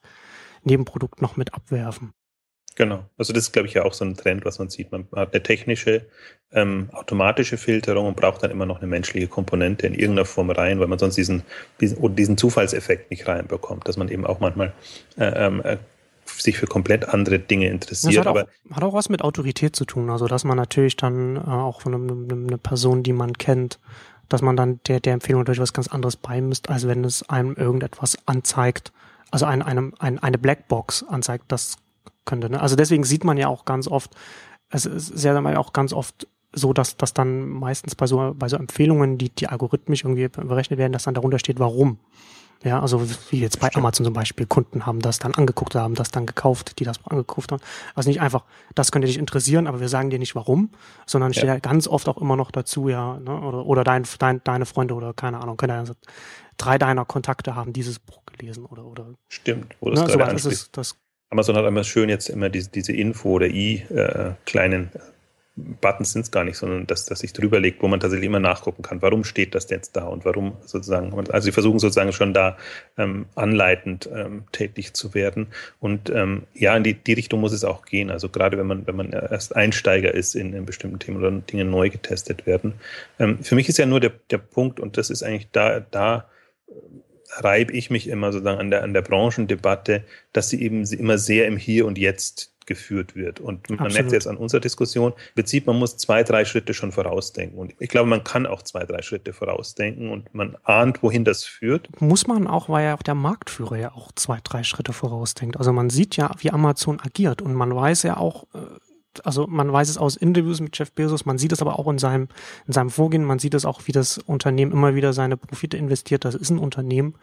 Nebenprodukt 0.64 1.22
noch 1.22 1.36
mit 1.36 1.54
abwerfen. 1.54 2.12
Genau. 2.74 3.04
Also 3.18 3.32
das 3.32 3.44
ist, 3.44 3.52
glaube 3.52 3.68
ich, 3.68 3.74
ja 3.74 3.84
auch 3.84 3.92
so 3.92 4.04
ein 4.04 4.16
Trend, 4.16 4.44
was 4.44 4.58
man 4.58 4.70
sieht. 4.70 4.92
Man 4.92 5.06
hat 5.14 5.34
eine 5.34 5.42
technische, 5.42 6.06
ähm, 6.52 6.88
automatische 6.92 7.58
Filterung 7.58 8.06
und 8.06 8.16
braucht 8.16 8.42
dann 8.42 8.50
immer 8.50 8.66
noch 8.66 8.78
eine 8.78 8.86
menschliche 8.86 9.28
Komponente 9.28 9.86
in 9.86 9.94
irgendeiner 9.94 10.24
Form 10.24 10.50
rein, 10.50 10.80
weil 10.80 10.86
man 10.86 10.98
sonst 10.98 11.16
diesen, 11.16 11.42
diesen, 11.80 12.16
diesen 12.16 12.38
Zufallseffekt 12.38 13.10
nicht 13.10 13.28
reinbekommt, 13.28 13.86
dass 13.88 13.96
man 13.96 14.08
eben 14.08 14.26
auch 14.26 14.40
manchmal 14.40 14.72
äh, 15.18 15.46
ähm, 15.46 15.60
äh, 15.64 15.76
sich 16.42 16.58
für 16.58 16.66
komplett 16.66 17.08
andere 17.08 17.38
Dinge 17.38 17.68
interessiert. 17.68 18.18
Hat, 18.18 18.26
aber 18.26 18.44
auch, 18.44 18.76
hat 18.76 18.82
auch 18.84 18.94
was 18.94 19.08
mit 19.08 19.22
Autorität 19.22 19.76
zu 19.76 19.84
tun, 19.84 20.10
also 20.10 20.26
dass 20.26 20.44
man 20.44 20.56
natürlich 20.56 20.96
dann 20.96 21.36
äh, 21.36 21.40
auch 21.40 21.80
von 21.80 21.94
einem, 21.94 22.46
eine 22.48 22.58
Person, 22.58 23.02
die 23.02 23.12
man 23.12 23.34
kennt, 23.34 23.78
dass 24.28 24.42
man 24.42 24.56
dann 24.56 24.80
der, 24.86 25.00
der 25.00 25.12
Empfehlung 25.14 25.40
natürlich 25.42 25.60
was 25.60 25.72
ganz 25.72 25.88
anderes 25.88 26.16
beimisst, 26.16 26.70
als 26.70 26.86
wenn 26.86 27.04
es 27.04 27.28
einem 27.28 27.54
irgendetwas 27.54 28.16
anzeigt, 28.26 28.92
also 29.30 29.46
ein, 29.46 29.62
einem, 29.62 29.94
ein, 29.98 30.18
eine 30.18 30.38
Blackbox 30.38 31.04
anzeigt, 31.08 31.44
das 31.48 31.76
könnte. 32.24 32.50
Ne? 32.50 32.60
Also 32.60 32.76
deswegen 32.76 33.04
sieht 33.04 33.24
man 33.24 33.36
ja 33.36 33.48
auch 33.48 33.64
ganz 33.64 33.88
oft, 33.88 34.14
es 34.70 34.86
ist 34.86 35.06
sehr 35.06 35.38
mal 35.40 35.56
auch 35.56 35.72
ganz 35.72 35.92
oft 35.92 36.26
so, 36.54 36.72
dass 36.72 36.96
dass 36.96 37.14
dann 37.14 37.48
meistens 37.48 37.94
bei 37.94 38.06
so 38.06 38.34
bei 38.36 38.48
so 38.48 38.56
Empfehlungen, 38.56 39.18
die 39.18 39.30
die 39.30 39.48
algorithmisch 39.48 40.04
irgendwie 40.04 40.28
berechnet 40.28 40.78
werden, 40.78 40.92
dass 40.92 41.04
dann 41.04 41.14
darunter 41.14 41.38
steht, 41.38 41.58
warum. 41.58 41.98
Ja, 42.64 42.80
also 42.80 43.02
wie 43.30 43.40
jetzt 43.40 43.58
bei 43.58 43.68
Stimmt. 43.68 43.84
Amazon 43.84 44.04
zum 44.04 44.14
Beispiel, 44.14 44.46
Kunden 44.46 44.86
haben 44.86 45.00
das 45.00 45.18
dann 45.18 45.34
angeguckt, 45.34 45.74
haben 45.74 45.94
das 45.94 46.10
dann 46.10 46.26
gekauft, 46.26 46.78
die 46.78 46.84
das 46.84 47.04
angekauft 47.04 47.52
haben. 47.52 47.62
Also 47.94 48.08
nicht 48.08 48.20
einfach, 48.20 48.44
das 48.74 48.92
könnte 48.92 49.08
dich 49.08 49.18
interessieren, 49.18 49.66
aber 49.66 49.80
wir 49.80 49.88
sagen 49.88 50.10
dir 50.10 50.18
nicht 50.18 50.34
warum, 50.34 50.70
sondern 51.06 51.32
ja. 51.32 51.38
steht 51.38 51.48
ja 51.48 51.58
ganz 51.58 51.88
oft 51.88 52.08
auch 52.08 52.18
immer 52.18 52.36
noch 52.36 52.50
dazu, 52.50 52.88
ja, 52.88 53.18
ne, 53.18 53.40
oder, 53.40 53.66
oder 53.66 53.84
dein, 53.84 54.04
dein, 54.18 54.42
deine 54.44 54.66
Freunde 54.66 54.94
oder 54.94 55.12
keine 55.12 55.40
Ahnung, 55.40 55.56
können 55.56 55.86
ja 55.86 55.92
drei 56.56 56.78
deiner 56.78 57.04
Kontakte 57.04 57.56
haben 57.56 57.72
dieses 57.72 57.98
Buch 57.98 58.24
gelesen 58.26 58.64
oder, 58.64 58.84
oder. 58.84 59.06
Stimmt, 59.28 59.74
wo 59.80 59.90
das 59.90 60.00
ne, 60.00 60.16
gerade 60.16 60.38
so, 60.38 60.50
ist 60.50 60.76
das 60.76 60.96
Amazon 61.30 61.56
hat 61.56 61.64
immer 61.64 61.82
schön 61.82 62.10
jetzt 62.10 62.28
immer 62.28 62.50
diese, 62.50 62.70
diese 62.70 62.92
Info 62.92 63.30
oder 63.30 63.46
i 63.46 63.76
äh, 63.88 64.32
kleinen 64.44 64.90
Buttons 65.54 66.12
sind 66.12 66.22
es 66.22 66.30
gar 66.30 66.44
nicht, 66.44 66.56
sondern 66.56 66.86
dass, 66.86 67.04
dass 67.04 67.20
sich 67.20 67.34
drüber 67.34 67.60
legt, 67.60 67.82
wo 67.82 67.88
man 67.88 68.00
tatsächlich 68.00 68.26
immer 68.26 68.40
nachgucken 68.40 68.82
kann, 68.82 69.02
warum 69.02 69.22
steht 69.22 69.54
das 69.54 69.68
jetzt 69.68 69.96
da 69.96 70.04
und 70.04 70.24
warum 70.24 70.56
sozusagen, 70.64 71.12
also 71.30 71.44
sie 71.44 71.52
versuchen 71.52 71.78
sozusagen 71.78 72.12
schon 72.12 72.32
da 72.32 72.56
ähm, 72.96 73.26
anleitend 73.34 74.08
ähm, 74.14 74.44
tätig 74.52 74.94
zu 74.94 75.12
werden. 75.12 75.48
Und 75.78 76.08
ähm, 76.08 76.44
ja, 76.54 76.74
in 76.74 76.84
die, 76.84 76.94
die 76.94 77.12
Richtung 77.12 77.40
muss 77.40 77.52
es 77.52 77.64
auch 77.64 77.84
gehen. 77.84 78.10
Also 78.10 78.30
gerade 78.30 78.56
wenn 78.56 78.66
man, 78.66 78.86
wenn 78.86 78.96
man 78.96 79.12
erst 79.12 79.54
Einsteiger 79.54 80.14
ist 80.14 80.34
in, 80.34 80.54
in 80.54 80.64
bestimmten 80.64 80.98
Themen 80.98 81.18
oder 81.18 81.30
Dinge 81.30 81.66
neu 81.66 81.90
getestet 81.90 82.46
werden. 82.46 82.74
Ähm, 83.18 83.44
für 83.44 83.54
mich 83.54 83.68
ist 83.68 83.78
ja 83.78 83.84
nur 83.84 84.00
der, 84.00 84.12
der 84.30 84.38
Punkt, 84.38 84.80
und 84.80 84.96
das 84.96 85.10
ist 85.10 85.22
eigentlich 85.22 85.50
da, 85.52 85.80
da 85.80 86.30
reibe 87.36 87.72
ich 87.72 87.90
mich 87.90 88.08
immer 88.08 88.32
sozusagen 88.32 88.58
an 88.58 88.70
der, 88.70 88.82
an 88.82 88.94
der 88.94 89.02
Branchendebatte, 89.02 90.04
dass 90.32 90.48
sie 90.48 90.62
eben 90.62 90.84
immer 90.84 91.18
sehr 91.18 91.46
im 91.46 91.56
Hier 91.56 91.86
und 91.86 91.98
Jetzt 91.98 92.51
geführt 92.66 93.14
wird. 93.14 93.40
Und 93.40 93.68
man 93.70 93.78
Absolut. 93.78 93.94
merkt 93.94 94.12
jetzt 94.12 94.26
an 94.26 94.36
unserer 94.36 94.60
Diskussion, 94.60 95.12
im 95.12 95.34
Prinzip, 95.34 95.66
man 95.66 95.78
muss 95.78 95.96
zwei, 95.96 96.22
drei 96.22 96.44
Schritte 96.44 96.74
schon 96.74 96.92
vorausdenken. 96.92 97.58
Und 97.58 97.74
ich 97.78 97.88
glaube, 97.88 98.08
man 98.08 98.24
kann 98.24 98.46
auch 98.46 98.62
zwei, 98.62 98.84
drei 98.84 99.02
Schritte 99.02 99.32
vorausdenken 99.32 100.10
und 100.10 100.34
man 100.34 100.56
ahnt, 100.64 101.02
wohin 101.02 101.24
das 101.24 101.44
führt. 101.44 101.88
Muss 102.00 102.26
man 102.26 102.46
auch, 102.46 102.68
weil 102.68 102.84
ja 102.84 102.94
auch 102.94 103.02
der 103.02 103.14
Marktführer 103.14 103.76
ja 103.76 103.92
auch 103.92 104.12
zwei, 104.14 104.38
drei 104.42 104.62
Schritte 104.62 104.92
vorausdenkt. 104.92 105.56
Also 105.56 105.72
man 105.72 105.90
sieht 105.90 106.16
ja, 106.16 106.30
wie 106.38 106.50
Amazon 106.50 107.00
agiert 107.00 107.42
und 107.42 107.54
man 107.54 107.74
weiß 107.74 108.02
ja 108.04 108.16
auch, 108.16 108.44
äh, 108.54 108.58
also 109.24 109.46
man 109.46 109.72
weiß 109.72 109.88
es 109.88 109.98
aus 109.98 110.16
Interviews 110.16 110.60
mit 110.60 110.76
Jeff 110.78 110.92
Bezos, 110.92 111.26
man 111.26 111.38
sieht 111.38 111.52
es 111.52 111.60
aber 111.60 111.78
auch 111.78 111.88
in 111.88 111.98
seinem, 111.98 112.28
in 112.66 112.72
seinem 112.72 112.90
Vorgehen, 112.90 113.24
man 113.24 113.38
sieht 113.38 113.54
es 113.54 113.64
auch, 113.64 113.82
wie 113.86 113.92
das 113.92 114.18
Unternehmen 114.18 114.72
immer 114.72 114.94
wieder 114.94 115.12
seine 115.12 115.36
Profite 115.36 115.76
investiert. 115.76 116.24
Das 116.24 116.34
ist 116.34 116.50
ein 116.50 116.58
Unternehmen, 116.58 117.14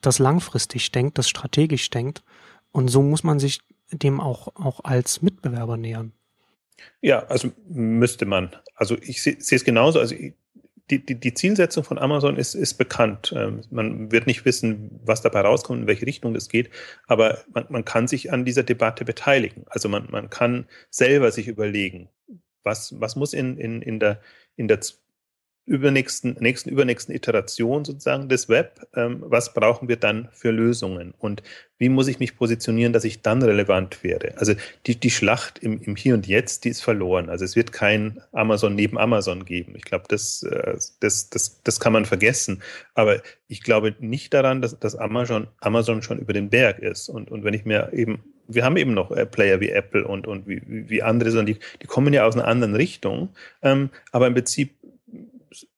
das 0.00 0.18
langfristig 0.18 0.92
denkt, 0.92 1.18
das 1.18 1.28
strategisch 1.28 1.90
denkt. 1.90 2.22
Und 2.70 2.88
so 2.88 3.02
muss 3.02 3.24
man 3.24 3.38
sich 3.38 3.60
dem 3.92 4.20
auch, 4.20 4.48
auch 4.56 4.80
als 4.84 5.22
Mitbewerber 5.22 5.76
nähern. 5.76 6.12
Ja, 7.00 7.24
also 7.26 7.50
müsste 7.68 8.26
man. 8.26 8.50
Also 8.74 8.96
ich 9.00 9.22
sehe 9.22 9.36
es 9.38 9.64
genauso. 9.64 10.00
Also 10.00 10.16
die, 10.90 11.04
die, 11.04 11.14
die 11.18 11.34
Zielsetzung 11.34 11.84
von 11.84 11.98
Amazon 11.98 12.36
ist, 12.36 12.54
ist 12.54 12.74
bekannt. 12.74 13.32
Ähm, 13.36 13.62
man 13.70 14.10
wird 14.10 14.26
nicht 14.26 14.44
wissen, 14.44 15.00
was 15.04 15.22
dabei 15.22 15.40
rauskommt, 15.40 15.82
in 15.82 15.86
welche 15.86 16.06
Richtung 16.06 16.34
es 16.34 16.48
geht, 16.48 16.70
aber 17.06 17.38
man, 17.54 17.66
man 17.68 17.84
kann 17.84 18.08
sich 18.08 18.32
an 18.32 18.44
dieser 18.44 18.62
Debatte 18.62 19.04
beteiligen. 19.04 19.64
Also 19.68 19.88
man, 19.88 20.08
man 20.10 20.28
kann 20.28 20.66
selber 20.90 21.30
sich 21.30 21.48
überlegen, 21.48 22.08
was, 22.62 23.00
was 23.00 23.16
muss 23.16 23.32
in, 23.32 23.56
in, 23.58 23.80
in, 23.80 24.00
der, 24.00 24.20
in 24.56 24.68
der 24.68 24.80
übernächsten, 25.64 26.36
nächsten, 26.40 26.70
übernächsten 26.70 27.14
Iteration 27.14 27.84
sozusagen 27.84 28.28
des 28.28 28.48
Web, 28.48 28.86
ähm, 28.94 29.22
was 29.24 29.54
brauchen 29.54 29.88
wir 29.88 29.96
dann 29.96 30.28
für 30.32 30.50
Lösungen 30.50 31.14
und 31.18 31.42
wie 31.78 31.88
muss 31.88 32.08
ich 32.08 32.18
mich 32.18 32.36
positionieren, 32.36 32.92
dass 32.92 33.04
ich 33.04 33.22
dann 33.22 33.42
relevant 33.42 34.02
werde. 34.02 34.34
Also 34.38 34.54
die, 34.86 34.98
die 34.98 35.10
Schlacht 35.10 35.58
im, 35.60 35.80
im 35.82 35.96
Hier 35.96 36.14
und 36.14 36.26
Jetzt, 36.26 36.64
die 36.64 36.68
ist 36.68 36.82
verloren. 36.82 37.28
Also 37.28 37.44
es 37.44 37.56
wird 37.56 37.72
kein 37.72 38.20
Amazon 38.32 38.74
neben 38.74 38.98
Amazon 38.98 39.44
geben. 39.44 39.74
Ich 39.76 39.84
glaube, 39.84 40.04
das, 40.08 40.42
äh, 40.42 40.76
das, 41.00 41.30
das, 41.30 41.60
das 41.62 41.80
kann 41.80 41.92
man 41.92 42.04
vergessen. 42.04 42.62
Aber 42.94 43.22
ich 43.46 43.62
glaube 43.62 43.94
nicht 44.00 44.34
daran, 44.34 44.62
dass, 44.62 44.78
dass 44.78 44.96
Amazon, 44.96 45.48
Amazon 45.60 46.02
schon 46.02 46.18
über 46.18 46.32
den 46.32 46.50
Berg 46.50 46.78
ist. 46.80 47.08
Und, 47.08 47.30
und 47.30 47.44
wenn 47.44 47.54
ich 47.54 47.64
mir 47.64 47.92
eben 47.92 48.22
wir 48.48 48.64
haben 48.64 48.76
eben 48.76 48.92
noch 48.92 49.10
äh, 49.12 49.24
Player 49.24 49.60
wie 49.60 49.70
Apple 49.70 50.06
und, 50.06 50.26
und 50.26 50.46
wie, 50.46 50.60
wie 50.66 51.02
andere, 51.02 51.30
sondern 51.30 51.54
die, 51.54 51.58
die 51.80 51.86
kommen 51.86 52.12
ja 52.12 52.26
aus 52.26 52.34
einer 52.34 52.46
anderen 52.46 52.74
Richtung. 52.74 53.30
Ähm, 53.62 53.90
aber 54.10 54.26
im 54.26 54.34
Prinzip 54.34 54.74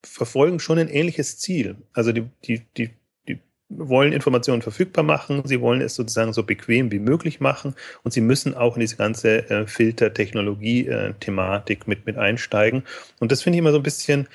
verfolgen 0.02 0.58
schon 0.60 0.78
ein 0.78 0.88
ähnliches 0.88 1.38
Ziel. 1.38 1.76
Also 1.92 2.12
die, 2.12 2.24
die, 2.44 2.62
die, 2.76 2.90
die 3.28 3.38
wollen 3.68 4.12
Informationen 4.12 4.62
verfügbar 4.62 5.04
machen, 5.04 5.42
sie 5.44 5.60
wollen 5.60 5.80
es 5.80 5.94
sozusagen 5.94 6.32
so 6.32 6.42
bequem 6.42 6.90
wie 6.92 6.98
möglich 6.98 7.40
machen 7.40 7.74
und 8.02 8.12
sie 8.12 8.20
müssen 8.20 8.54
auch 8.54 8.76
in 8.76 8.80
diese 8.80 8.96
ganze 8.96 9.48
äh, 9.50 9.66
Filter-Technologie-Thematik 9.66 11.88
mit, 11.88 12.04
mit 12.06 12.18
einsteigen. 12.18 12.84
Und 13.20 13.32
das 13.32 13.42
finde 13.42 13.56
ich 13.56 13.60
immer 13.60 13.72
so 13.72 13.78
ein 13.78 13.82
bisschen 13.82 14.28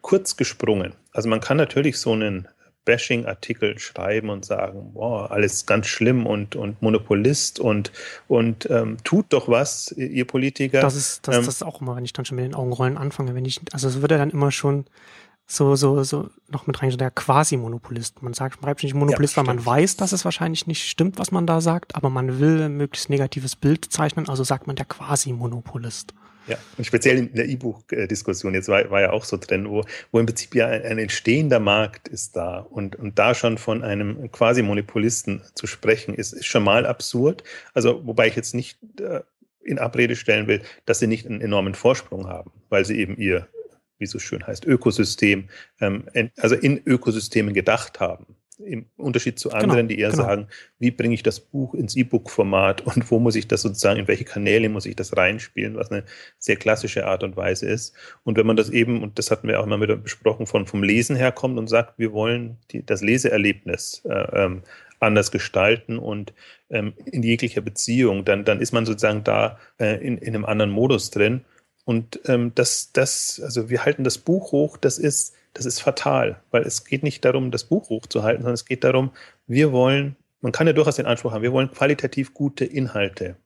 kurz 0.00 0.36
gesprungen. 0.36 0.94
Also 1.12 1.28
man 1.28 1.40
kann 1.40 1.56
natürlich 1.56 1.98
so 1.98 2.12
einen 2.12 2.46
Bashing-Artikel 2.84 3.78
schreiben 3.78 4.30
und 4.30 4.44
sagen, 4.44 4.92
boah, 4.94 5.30
alles 5.30 5.66
ganz 5.66 5.86
schlimm 5.86 6.26
und, 6.26 6.56
und 6.56 6.82
Monopolist 6.82 7.60
und, 7.60 7.92
und 8.28 8.68
ähm, 8.70 8.96
tut 9.04 9.26
doch 9.30 9.48
was, 9.48 9.92
ihr 9.92 10.26
Politiker. 10.26 10.80
Das 10.80 10.96
ist, 10.96 11.26
das, 11.28 11.36
ähm, 11.36 11.44
das 11.44 11.54
ist 11.54 11.62
auch 11.62 11.80
immer, 11.80 11.96
wenn 11.96 12.04
ich 12.04 12.12
dann 12.12 12.24
schon 12.24 12.36
mit 12.36 12.44
den 12.44 12.54
Augenrollen 12.54 12.98
anfange, 12.98 13.34
wenn 13.34 13.44
ich, 13.44 13.60
also 13.72 13.88
es 13.88 14.00
wird 14.00 14.10
ja 14.10 14.18
dann 14.18 14.30
immer 14.30 14.50
schon 14.50 14.86
so, 15.46 15.76
so, 15.76 16.02
so 16.02 16.30
noch 16.48 16.66
mit 16.66 16.82
rein, 16.82 16.90
so 16.90 16.96
der 16.96 17.10
Quasi-Monopolist. 17.10 18.22
Man 18.22 18.32
sagt, 18.32 18.62
man 18.62 18.68
schreibt 18.68 18.82
nicht 18.82 18.94
Monopolist, 18.94 19.36
ja, 19.36 19.38
weil 19.38 19.54
man 19.54 19.64
weiß, 19.64 19.96
dass 19.96 20.12
es 20.12 20.24
wahrscheinlich 20.24 20.66
nicht 20.66 20.88
stimmt, 20.88 21.18
was 21.18 21.30
man 21.30 21.46
da 21.46 21.60
sagt, 21.60 21.94
aber 21.94 22.10
man 22.10 22.40
will 22.40 22.62
ein 22.62 22.76
möglichst 22.76 23.10
negatives 23.10 23.56
Bild 23.56 23.84
zeichnen, 23.92 24.28
also 24.28 24.44
sagt 24.44 24.66
man 24.66 24.76
der 24.76 24.86
Quasi-Monopolist. 24.86 26.14
Ja, 26.48 26.58
und 26.76 26.84
speziell 26.84 27.18
in 27.18 27.34
der 27.34 27.48
E-Buch-Diskussion, 27.48 28.54
jetzt 28.54 28.68
war, 28.68 28.90
war 28.90 29.00
ja 29.00 29.10
auch 29.12 29.24
so 29.24 29.36
drin, 29.36 29.68
wo, 29.68 29.84
wo 30.10 30.18
im 30.18 30.26
Prinzip 30.26 30.54
ja 30.54 30.66
ein, 30.66 30.82
ein 30.82 30.98
entstehender 30.98 31.60
Markt 31.60 32.08
ist 32.08 32.36
da 32.36 32.58
und, 32.58 32.96
und 32.96 33.18
da 33.18 33.34
schon 33.34 33.58
von 33.58 33.84
einem 33.84 34.30
quasi 34.32 34.62
Monopolisten 34.62 35.42
zu 35.54 35.66
sprechen, 35.66 36.14
ist, 36.14 36.32
ist 36.32 36.46
schon 36.46 36.64
mal 36.64 36.84
absurd. 36.84 37.44
Also, 37.74 38.04
wobei 38.06 38.26
ich 38.26 38.36
jetzt 38.36 38.54
nicht 38.54 38.78
äh, 39.00 39.20
in 39.62 39.78
Abrede 39.78 40.16
stellen 40.16 40.48
will, 40.48 40.62
dass 40.84 40.98
sie 40.98 41.06
nicht 41.06 41.26
einen 41.26 41.40
enormen 41.40 41.74
Vorsprung 41.74 42.26
haben, 42.26 42.50
weil 42.68 42.84
sie 42.84 42.98
eben 42.98 43.16
ihr, 43.16 43.46
wie 43.98 44.04
es 44.04 44.10
so 44.10 44.18
schön 44.18 44.44
heißt, 44.44 44.64
Ökosystem, 44.64 45.48
ähm, 45.80 46.06
also 46.38 46.56
in 46.56 46.80
Ökosystemen 46.84 47.54
gedacht 47.54 48.00
haben 48.00 48.36
im 48.64 48.86
Unterschied 48.96 49.38
zu 49.38 49.48
genau, 49.48 49.62
anderen, 49.62 49.88
genau, 49.88 49.96
die 49.96 50.00
eher 50.00 50.10
genau. 50.10 50.22
sagen, 50.22 50.46
wie 50.78 50.90
bringe 50.90 51.14
ich 51.14 51.22
das 51.22 51.40
Buch 51.40 51.74
ins 51.74 51.96
E-Book-Format 51.96 52.80
und 52.86 53.10
wo 53.10 53.18
muss 53.18 53.36
ich 53.36 53.48
das 53.48 53.62
sozusagen, 53.62 54.00
in 54.00 54.08
welche 54.08 54.24
Kanäle 54.24 54.68
muss 54.68 54.86
ich 54.86 54.96
das 54.96 55.16
reinspielen, 55.16 55.76
was 55.76 55.90
eine 55.90 56.04
sehr 56.38 56.56
klassische 56.56 57.06
Art 57.06 57.22
und 57.22 57.36
Weise 57.36 57.66
ist. 57.66 57.94
Und 58.24 58.36
wenn 58.36 58.46
man 58.46 58.56
das 58.56 58.70
eben, 58.70 59.02
und 59.02 59.18
das 59.18 59.30
hatten 59.30 59.48
wir 59.48 59.60
auch 59.60 59.66
mal 59.66 59.80
wieder 59.80 59.96
besprochen, 59.96 60.46
von 60.46 60.66
vom 60.66 60.82
Lesen 60.82 61.16
herkommt 61.16 61.58
und 61.58 61.68
sagt, 61.68 61.98
wir 61.98 62.12
wollen 62.12 62.58
die, 62.70 62.84
das 62.84 63.02
Leseerlebnis 63.02 64.02
äh, 64.04 64.44
ähm, 64.44 64.62
anders 65.00 65.30
gestalten 65.30 65.98
und 65.98 66.32
ähm, 66.70 66.94
in 67.04 67.22
jeglicher 67.22 67.60
Beziehung, 67.60 68.24
dann, 68.24 68.44
dann 68.44 68.60
ist 68.60 68.72
man 68.72 68.86
sozusagen 68.86 69.24
da 69.24 69.58
äh, 69.78 69.96
in, 69.96 70.16
in 70.18 70.34
einem 70.34 70.44
anderen 70.44 70.70
Modus 70.70 71.10
drin. 71.10 71.44
Und 71.84 72.20
ähm, 72.26 72.52
das, 72.54 72.92
das, 72.92 73.40
also 73.42 73.68
wir 73.68 73.84
halten 73.84 74.04
das 74.04 74.18
Buch 74.18 74.52
hoch, 74.52 74.76
das 74.76 74.98
ist 74.98 75.34
das 75.54 75.66
ist 75.66 75.80
fatal, 75.80 76.42
weil 76.50 76.62
es 76.62 76.84
geht 76.84 77.02
nicht 77.02 77.24
darum, 77.24 77.50
das 77.50 77.64
Buch 77.64 77.90
hochzuhalten, 77.90 78.42
sondern 78.42 78.54
es 78.54 78.64
geht 78.64 78.84
darum, 78.84 79.12
wir 79.46 79.72
wollen, 79.72 80.16
man 80.40 80.52
kann 80.52 80.66
ja 80.66 80.72
durchaus 80.72 80.96
den 80.96 81.06
Anspruch 81.06 81.32
haben, 81.32 81.42
wir 81.42 81.52
wollen 81.52 81.70
qualitativ 81.70 82.32
gute 82.32 82.64
Inhalte 82.64 83.36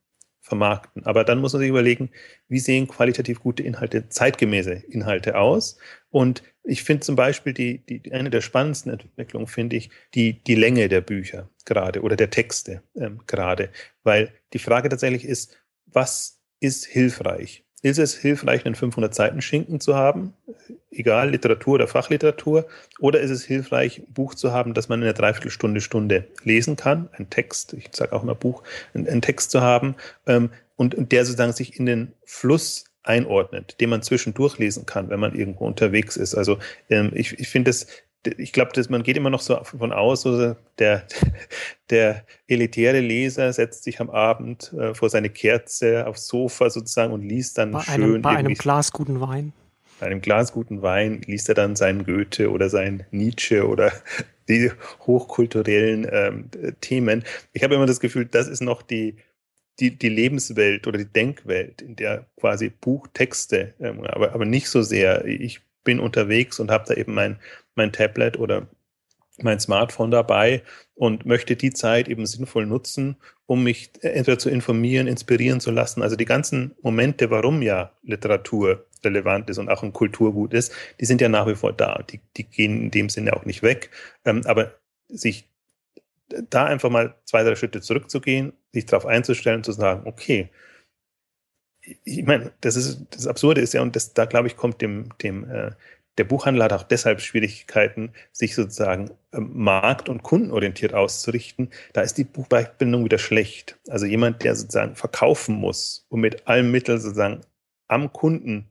vermarkten. 0.40 1.04
Aber 1.04 1.24
dann 1.24 1.40
muss 1.40 1.52
man 1.52 1.60
sich 1.60 1.68
überlegen, 1.68 2.10
wie 2.48 2.60
sehen 2.60 2.86
qualitativ 2.86 3.40
gute 3.40 3.64
Inhalte, 3.64 4.08
zeitgemäße 4.08 4.72
Inhalte 4.72 5.36
aus? 5.36 5.78
Und 6.10 6.44
ich 6.62 6.84
finde 6.84 7.00
zum 7.00 7.16
Beispiel 7.16 7.52
die, 7.52 7.78
die, 7.78 8.12
eine 8.12 8.30
der 8.30 8.40
spannendsten 8.40 8.92
Entwicklungen, 8.92 9.48
finde 9.48 9.74
ich, 9.74 9.90
die, 10.14 10.44
die 10.44 10.54
Länge 10.54 10.88
der 10.88 11.00
Bücher 11.00 11.50
gerade 11.64 12.02
oder 12.02 12.14
der 12.14 12.30
Texte 12.30 12.82
ähm, 12.94 13.20
gerade. 13.26 13.70
Weil 14.04 14.32
die 14.52 14.60
Frage 14.60 14.88
tatsächlich 14.88 15.24
ist, 15.24 15.56
was 15.86 16.40
ist 16.60 16.86
hilfreich? 16.86 17.65
Ist 17.86 17.98
es 17.98 18.16
hilfreich, 18.16 18.66
einen 18.66 18.74
500-Seiten-Schinken 18.74 19.80
zu 19.80 19.94
haben, 19.94 20.34
egal 20.90 21.30
Literatur 21.30 21.74
oder 21.74 21.86
Fachliteratur, 21.86 22.66
oder 22.98 23.20
ist 23.20 23.30
es 23.30 23.44
hilfreich, 23.44 24.00
ein 24.00 24.12
Buch 24.12 24.34
zu 24.34 24.52
haben, 24.52 24.74
das 24.74 24.88
man 24.88 25.00
in 25.00 25.04
einer 25.04 25.12
Dreiviertelstunde, 25.12 25.80
Stunde 25.80 26.26
lesen 26.42 26.76
kann, 26.76 27.08
ein 27.12 27.30
Text, 27.30 27.74
ich 27.74 27.88
sage 27.92 28.12
auch 28.12 28.22
immer 28.22 28.34
Buch, 28.34 28.62
einen 28.92 29.22
Text 29.22 29.50
zu 29.52 29.60
haben, 29.60 29.94
ähm, 30.26 30.50
und, 30.74 30.94
und 30.94 31.12
der 31.12 31.24
sozusagen 31.24 31.52
sich 31.52 31.78
in 31.78 31.86
den 31.86 32.12
Fluss 32.24 32.84
einordnet, 33.04 33.80
den 33.80 33.88
man 33.88 34.02
zwischendurch 34.02 34.58
lesen 34.58 34.84
kann, 34.84 35.08
wenn 35.08 35.20
man 35.20 35.34
irgendwo 35.34 35.64
unterwegs 35.64 36.16
ist. 36.16 36.34
Also 36.34 36.58
ähm, 36.90 37.12
ich, 37.14 37.38
ich 37.38 37.48
finde 37.48 37.70
es 37.70 37.86
ich 38.26 38.52
glaube, 38.52 38.70
man 38.88 39.02
geht 39.02 39.16
immer 39.16 39.30
noch 39.30 39.40
so 39.40 39.62
von 39.64 39.92
aus, 39.92 40.22
so 40.22 40.56
der, 40.78 41.06
der 41.90 42.24
elitäre 42.46 43.00
Leser 43.00 43.52
setzt 43.52 43.84
sich 43.84 44.00
am 44.00 44.10
Abend 44.10 44.72
äh, 44.72 44.94
vor 44.94 45.10
seine 45.10 45.30
Kerze 45.30 46.06
aufs 46.06 46.26
Sofa 46.26 46.70
sozusagen 46.70 47.12
und 47.12 47.22
liest 47.22 47.58
dann 47.58 47.72
bei 47.72 47.80
schön. 47.80 47.94
Einem, 47.94 48.22
bei 48.22 48.30
einem 48.30 48.54
Glas 48.54 48.92
guten 48.92 49.20
Wein. 49.20 49.52
Bei 50.00 50.06
einem 50.06 50.20
Glas 50.20 50.52
guten 50.52 50.82
Wein 50.82 51.22
liest 51.26 51.48
er 51.48 51.54
dann 51.54 51.74
seinen 51.74 52.04
Goethe 52.04 52.50
oder 52.50 52.68
seinen 52.68 53.04
Nietzsche 53.10 53.66
oder 53.66 53.92
die 54.48 54.70
hochkulturellen 55.06 56.06
ähm, 56.10 56.50
Themen. 56.80 57.24
Ich 57.52 57.64
habe 57.64 57.74
immer 57.74 57.86
das 57.86 58.00
Gefühl, 58.00 58.26
das 58.26 58.46
ist 58.48 58.60
noch 58.60 58.82
die, 58.82 59.16
die, 59.80 59.96
die 59.96 60.08
Lebenswelt 60.08 60.86
oder 60.86 60.98
die 60.98 61.12
Denkwelt, 61.12 61.82
in 61.82 61.96
der 61.96 62.26
quasi 62.38 62.70
Buchtexte, 62.70 63.74
ähm, 63.80 64.04
aber, 64.04 64.32
aber 64.32 64.44
nicht 64.44 64.68
so 64.68 64.82
sehr. 64.82 65.24
Ich 65.24 65.60
bin 65.86 66.00
unterwegs 66.00 66.60
und 66.60 66.70
habe 66.70 66.84
da 66.86 66.92
eben 66.92 67.14
mein, 67.14 67.38
mein 67.76 67.92
Tablet 67.92 68.38
oder 68.38 68.68
mein 69.40 69.60
Smartphone 69.60 70.10
dabei 70.10 70.62
und 70.94 71.24
möchte 71.24 71.56
die 71.56 71.72
Zeit 71.72 72.08
eben 72.08 72.26
sinnvoll 72.26 72.66
nutzen, 72.66 73.16
um 73.46 73.62
mich 73.62 73.90
entweder 74.00 74.38
zu 74.38 74.50
informieren, 74.50 75.06
inspirieren 75.06 75.60
zu 75.60 75.70
lassen. 75.70 76.02
Also 76.02 76.16
die 76.16 76.24
ganzen 76.24 76.74
Momente, 76.82 77.30
warum 77.30 77.62
ja 77.62 77.92
Literatur 78.02 78.86
relevant 79.04 79.48
ist 79.50 79.58
und 79.58 79.68
auch 79.68 79.82
ein 79.82 79.92
Kulturgut 79.92 80.52
ist, 80.52 80.72
die 81.00 81.04
sind 81.04 81.20
ja 81.20 81.28
nach 81.28 81.46
wie 81.46 81.54
vor 81.54 81.72
da. 81.72 82.02
Die, 82.10 82.20
die 82.36 82.44
gehen 82.44 82.82
in 82.82 82.90
dem 82.90 83.08
Sinne 83.08 83.34
auch 83.34 83.44
nicht 83.44 83.62
weg. 83.62 83.90
Ähm, 84.24 84.42
aber 84.46 84.72
sich 85.08 85.48
da 86.50 86.64
einfach 86.64 86.90
mal 86.90 87.14
zwei, 87.24 87.44
drei 87.44 87.54
Schritte 87.54 87.80
zurückzugehen, 87.80 88.52
sich 88.72 88.86
darauf 88.86 89.06
einzustellen 89.06 89.62
zu 89.62 89.72
sagen, 89.72 90.02
okay, 90.06 90.50
ich 92.04 92.24
meine, 92.24 92.52
das 92.60 92.76
ist 92.76 93.06
das 93.10 93.26
Absurde 93.26 93.60
ist 93.60 93.74
ja, 93.74 93.82
und 93.82 93.96
das, 93.96 94.14
da 94.14 94.24
glaube 94.24 94.48
ich, 94.48 94.56
kommt 94.56 94.80
dem, 94.80 95.10
dem 95.22 95.48
äh, 95.50 95.70
der 96.18 96.24
Buchhandel 96.24 96.62
hat 96.62 96.72
auch 96.72 96.82
deshalb 96.82 97.20
Schwierigkeiten, 97.20 98.12
sich 98.32 98.54
sozusagen 98.54 99.10
ähm, 99.32 99.50
markt- 99.52 100.08
und 100.08 100.22
kundenorientiert 100.22 100.94
auszurichten. 100.94 101.70
Da 101.92 102.00
ist 102.00 102.16
die 102.16 102.24
Buchbindung 102.24 103.04
wieder 103.04 103.18
schlecht. 103.18 103.78
Also 103.88 104.06
jemand, 104.06 104.42
der 104.42 104.56
sozusagen 104.56 104.96
verkaufen 104.96 105.56
muss 105.56 106.06
und 106.08 106.20
mit 106.20 106.46
allen 106.46 106.70
Mitteln 106.70 107.00
sozusagen 107.00 107.42
am 107.88 108.12
Kunden 108.12 108.70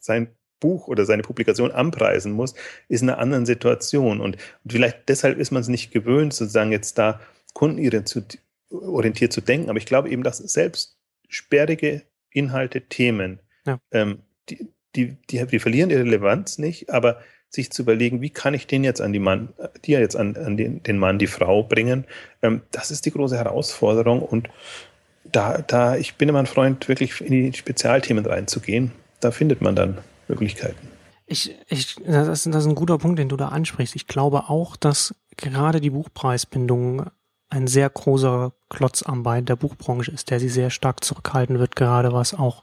sein 0.00 0.28
Buch 0.60 0.88
oder 0.88 1.04
seine 1.04 1.22
Publikation 1.22 1.72
anpreisen 1.72 2.32
muss, 2.32 2.54
ist 2.88 3.02
in 3.02 3.10
einer 3.10 3.18
anderen 3.18 3.44
Situation. 3.46 4.20
Und, 4.20 4.36
und 4.64 4.72
vielleicht 4.72 5.08
deshalb 5.08 5.38
ist 5.38 5.50
man 5.50 5.62
es 5.62 5.68
nicht 5.68 5.90
gewöhnt, 5.90 6.32
sozusagen 6.32 6.72
jetzt 6.72 6.96
da 6.96 7.20
kundenorientiert 7.54 9.32
zu 9.32 9.40
denken. 9.40 9.68
Aber 9.68 9.78
ich 9.78 9.86
glaube 9.86 10.10
eben, 10.10 10.22
dass 10.22 10.38
selbst 10.38 10.95
sperrige 11.28 12.02
Inhalte, 12.30 12.82
Themen, 12.82 13.40
ja. 13.66 13.78
ähm, 13.90 14.20
die, 14.48 14.68
die, 14.94 15.16
die, 15.30 15.46
die 15.46 15.58
verlieren 15.58 15.90
ihre 15.90 16.04
Relevanz 16.04 16.58
nicht, 16.58 16.90
aber 16.90 17.20
sich 17.48 17.70
zu 17.70 17.82
überlegen, 17.82 18.20
wie 18.20 18.30
kann 18.30 18.54
ich 18.54 18.66
den 18.66 18.84
jetzt 18.84 19.00
an 19.00 19.12
die 19.12 19.18
Mann, 19.18 19.54
die 19.84 19.92
jetzt 19.92 20.16
an, 20.16 20.36
an 20.36 20.56
den, 20.56 20.82
den 20.82 20.98
Mann, 20.98 21.18
die 21.18 21.26
Frau 21.26 21.62
bringen, 21.62 22.04
ähm, 22.42 22.62
das 22.70 22.90
ist 22.90 23.06
die 23.06 23.12
große 23.12 23.36
Herausforderung 23.36 24.22
und 24.22 24.48
da, 25.32 25.58
da, 25.58 25.96
ich 25.96 26.14
bin 26.14 26.28
immer 26.28 26.38
ein 26.38 26.46
Freund, 26.46 26.88
wirklich 26.88 27.20
in 27.20 27.32
die 27.32 27.52
Spezialthemen 27.52 28.24
reinzugehen. 28.24 28.92
Da 29.20 29.30
findet 29.30 29.60
man 29.60 29.74
dann 29.74 29.98
Möglichkeiten. 30.28 30.88
Ich, 31.26 31.54
ich, 31.68 31.96
das, 32.06 32.28
ist, 32.28 32.46
das 32.46 32.64
ist 32.64 32.68
ein 32.68 32.74
guter 32.76 32.98
Punkt, 32.98 33.18
den 33.18 33.28
du 33.28 33.36
da 33.36 33.48
ansprichst. 33.48 33.96
Ich 33.96 34.06
glaube 34.06 34.48
auch, 34.48 34.76
dass 34.76 35.14
gerade 35.36 35.80
die 35.80 35.90
Buchpreisbindung 35.90 37.10
ein 37.48 37.66
sehr 37.66 37.90
großer 37.90 38.52
Klotz 38.68 39.04
am 39.04 39.22
Bein 39.22 39.44
der 39.44 39.54
Buchbranche 39.54 40.10
ist, 40.10 40.30
der 40.30 40.40
sie 40.40 40.48
sehr 40.48 40.70
stark 40.70 41.04
zurückhalten 41.04 41.60
wird, 41.60 41.76
gerade 41.76 42.12
was 42.12 42.34
auch 42.34 42.62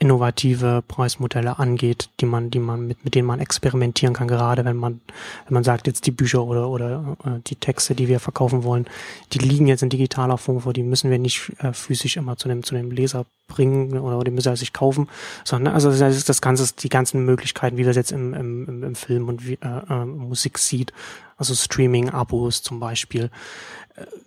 innovative 0.00 0.82
Preismodelle 0.86 1.60
angeht, 1.60 2.10
die 2.20 2.26
man, 2.26 2.50
die 2.50 2.58
man 2.58 2.88
mit, 2.88 3.04
mit 3.04 3.14
denen 3.14 3.28
man 3.28 3.38
experimentieren 3.38 4.14
kann, 4.14 4.26
gerade 4.26 4.64
wenn 4.64 4.76
man, 4.76 5.00
wenn 5.46 5.54
man 5.54 5.62
sagt, 5.62 5.86
jetzt 5.86 6.06
die 6.06 6.10
Bücher 6.10 6.42
oder, 6.42 6.68
oder 6.68 7.16
äh, 7.24 7.40
die 7.46 7.54
Texte, 7.54 7.94
die 7.94 8.08
wir 8.08 8.18
verkaufen 8.18 8.64
wollen, 8.64 8.86
die 9.32 9.38
liegen 9.38 9.68
jetzt 9.68 9.84
in 9.84 9.90
digitaler 9.90 10.38
Form 10.38 10.60
vor, 10.60 10.72
die 10.72 10.82
müssen 10.82 11.10
wir 11.10 11.18
nicht 11.18 11.52
äh, 11.60 11.72
physisch 11.72 12.16
immer 12.16 12.36
zu 12.36 12.48
dem, 12.48 12.64
zu 12.64 12.74
dem 12.74 12.90
Leser 12.90 13.24
bringen 13.46 13.96
oder 13.98 14.24
die 14.24 14.32
müssen 14.32 14.48
er 14.48 14.56
sich 14.56 14.72
kaufen, 14.72 15.08
sondern 15.44 15.74
also 15.74 15.90
das 15.90 16.16
ist 16.16 16.28
das 16.28 16.40
Ganze, 16.40 16.74
die 16.74 16.88
ganzen 16.88 17.24
Möglichkeiten, 17.24 17.76
wie 17.76 17.82
wir 17.84 17.90
es 17.90 17.96
jetzt 17.96 18.12
im, 18.12 18.34
im, 18.34 18.82
im 18.82 18.94
Film 18.94 19.28
und 19.28 19.46
wie, 19.46 19.54
äh, 19.54 19.82
äh, 19.88 20.04
Musik 20.04 20.58
sieht, 20.58 20.92
also 21.36 21.54
Streaming-Abos 21.54 22.62
zum 22.62 22.80
Beispiel 22.80 23.30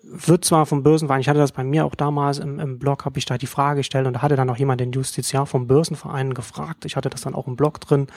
wird 0.04 0.46
zwar 0.46 0.66
vom 0.66 0.84
Börsenverein, 0.84 1.20
ich 1.20 1.30
hatte 1.30 1.40
das 1.40 1.52
bei 1.52 1.64
mir 1.64 1.86
auch 1.86 1.96
damals 1.96 2.40
im, 2.40 2.60
im 2.60 2.80
Blog, 2.80 3.06
habe 3.06 3.20
ich 3.20 3.26
da 3.26 3.38
die 3.38 3.48
Frage 3.48 3.80
gestellt 3.80 4.08
und 4.08 4.14
da 4.14 4.22
hatte 4.22 4.36
dann 4.36 4.48
noch 4.48 4.58
jemand 4.58 4.80
den 4.80 4.92
Justiziar 4.92 5.46
vom 5.46 5.68
Börsenverein 5.68 6.34
gefragt. 6.34 6.86
Ich 6.86 6.96
hatte 6.96 7.10
das 7.10 7.22
dann 7.22 7.36
auch 7.36 7.48
im 7.48 7.58
Blog 7.58 7.82
drin, 7.82 8.08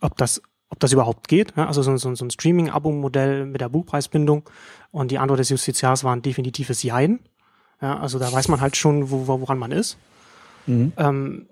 ob 0.00 0.16
das, 0.16 0.40
ob 0.68 0.78
das 0.78 0.92
überhaupt 0.92 1.26
geht. 1.26 1.58
Also 1.58 1.82
so, 1.82 1.96
so, 1.96 2.14
so 2.14 2.24
ein 2.24 2.30
Streaming-Abo-Modell 2.30 3.46
mit 3.46 3.60
der 3.60 3.68
Buchpreisbindung. 3.68 4.48
Und 4.92 5.10
die 5.10 5.18
Antwort 5.18 5.40
des 5.40 5.48
Justiziars 5.48 6.04
war 6.04 6.14
ein 6.14 6.22
definitives 6.22 6.84
Jein. 6.84 7.18
Ja, 7.82 7.98
also 7.98 8.20
da 8.20 8.32
weiß 8.32 8.46
man 8.48 8.60
halt 8.60 8.76
schon, 8.76 9.10
wo, 9.10 9.26
woran 9.26 9.58
man 9.58 9.72
ist. 9.72 9.98
Mhm. 10.66 10.92
Ähm, 10.96 11.46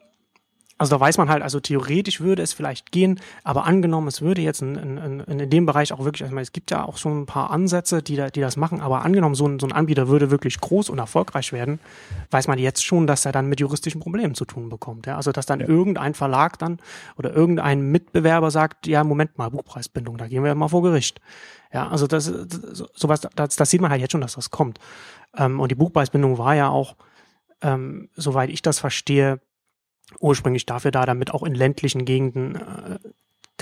also 0.82 0.96
da 0.96 1.00
weiß 1.00 1.16
man 1.18 1.28
halt, 1.28 1.42
also 1.42 1.60
theoretisch 1.60 2.20
würde 2.20 2.42
es 2.42 2.52
vielleicht 2.52 2.90
gehen, 2.90 3.20
aber 3.44 3.64
angenommen, 3.64 4.08
es 4.08 4.20
würde 4.20 4.42
jetzt 4.42 4.62
in, 4.62 4.76
in, 4.76 5.20
in 5.20 5.48
dem 5.50 5.64
Bereich 5.64 5.92
auch 5.92 6.04
wirklich, 6.04 6.24
also 6.24 6.36
es 6.38 6.52
gibt 6.52 6.70
ja 6.72 6.84
auch 6.84 6.96
schon 6.96 7.22
ein 7.22 7.26
paar 7.26 7.50
Ansätze, 7.50 8.02
die, 8.02 8.16
da, 8.16 8.30
die 8.30 8.40
das 8.40 8.56
machen, 8.56 8.80
aber 8.80 9.02
angenommen, 9.02 9.36
so 9.36 9.46
ein, 9.46 9.60
so 9.60 9.66
ein 9.66 9.72
Anbieter 9.72 10.08
würde 10.08 10.30
wirklich 10.32 10.60
groß 10.60 10.90
und 10.90 10.98
erfolgreich 10.98 11.52
werden, 11.52 11.78
weiß 12.32 12.48
man 12.48 12.58
jetzt 12.58 12.84
schon, 12.84 13.06
dass 13.06 13.24
er 13.24 13.32
dann 13.32 13.48
mit 13.48 13.60
juristischen 13.60 14.00
Problemen 14.00 14.34
zu 14.34 14.44
tun 14.44 14.68
bekommt. 14.68 15.06
Ja? 15.06 15.16
Also 15.16 15.30
dass 15.30 15.46
dann 15.46 15.60
ja. 15.60 15.68
irgendein 15.68 16.14
Verlag 16.14 16.58
dann 16.58 16.78
oder 17.16 17.32
irgendein 17.32 17.82
Mitbewerber 17.92 18.50
sagt, 18.50 18.86
ja, 18.88 19.04
Moment 19.04 19.38
mal, 19.38 19.50
Buchpreisbindung, 19.50 20.18
da 20.18 20.26
gehen 20.26 20.42
wir 20.42 20.54
mal 20.54 20.68
vor 20.68 20.82
Gericht. 20.82 21.20
Ja, 21.72 21.88
also 21.88 22.06
das, 22.08 22.24
sowas, 22.94 23.20
das, 23.36 23.56
das 23.56 23.70
sieht 23.70 23.80
man 23.80 23.90
halt 23.90 24.00
jetzt 24.00 24.12
schon, 24.12 24.20
dass 24.20 24.34
das 24.34 24.50
kommt. 24.50 24.78
Ähm, 25.36 25.60
und 25.60 25.70
die 25.70 25.76
Buchpreisbindung 25.76 26.38
war 26.38 26.54
ja 26.54 26.68
auch, 26.68 26.96
ähm, 27.62 28.10
soweit 28.16 28.50
ich 28.50 28.62
das 28.62 28.80
verstehe, 28.80 29.40
ursprünglich 30.20 30.66
dafür 30.66 30.90
da, 30.90 31.06
damit 31.06 31.32
auch 31.32 31.42
in 31.42 31.54
ländlichen 31.54 32.04
Gegenden 32.04 32.56
äh, 32.56 32.98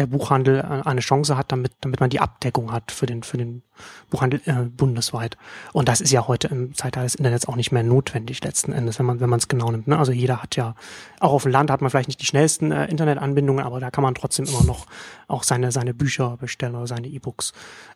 der 0.01 0.07
Buchhandel 0.07 0.59
äh, 0.59 0.89
eine 0.89 1.01
Chance 1.01 1.37
hat, 1.37 1.53
damit, 1.53 1.73
damit 1.81 2.01
man 2.01 2.11
die 2.11 2.21
Abdeckung 2.21 2.73
hat 2.73 2.91
für 2.91 3.07
den, 3.07 3.23
für 3.23 3.37
den 3.37 3.63
Buchhandel 4.09 4.41
äh, 4.47 4.65
bundesweit. 4.65 5.37
Und 5.73 5.89
das 5.89 6.01
ist 6.01 6.11
ja 6.11 6.27
heute 6.27 6.49
im 6.49 6.75
Zeitalter 6.75 7.05
des 7.05 7.15
Internets 7.17 7.47
auch 7.47 7.57
nicht 7.57 7.71
mehr 7.71 7.83
notwendig 7.83 8.43
letzten 8.43 8.73
Endes, 8.73 8.99
wenn 8.99 9.07
man 9.07 9.21
wenn 9.21 9.31
man 9.31 9.39
es 9.39 9.49
genau 9.49 9.71
nimmt. 9.71 9.89
Ne? 9.89 9.99
Also 9.99 10.13
jeder 10.13 10.43
hat 10.43 10.57
ja, 10.57 10.75
auch 11.21 11.33
auf 11.33 11.43
dem 11.43 11.53
Land 11.53 11.71
hat 11.71 11.83
man 11.83 11.91
vielleicht 11.91 12.09
nicht 12.09 12.21
die 12.21 12.27
schnellsten 12.27 12.73
äh, 12.73 12.87
Internetanbindungen, 12.87 13.65
aber 13.65 13.79
da 13.79 13.91
kann 13.91 14.03
man 14.03 14.15
trotzdem 14.15 14.47
immer 14.47 14.65
noch 14.65 14.87
auch 15.29 15.43
seine, 15.43 15.71
seine 15.71 15.93
Bücher 15.93 16.37
bestellen 16.39 16.75
oder 16.75 16.87
seine 16.87 17.09
E-Books 17.09 17.53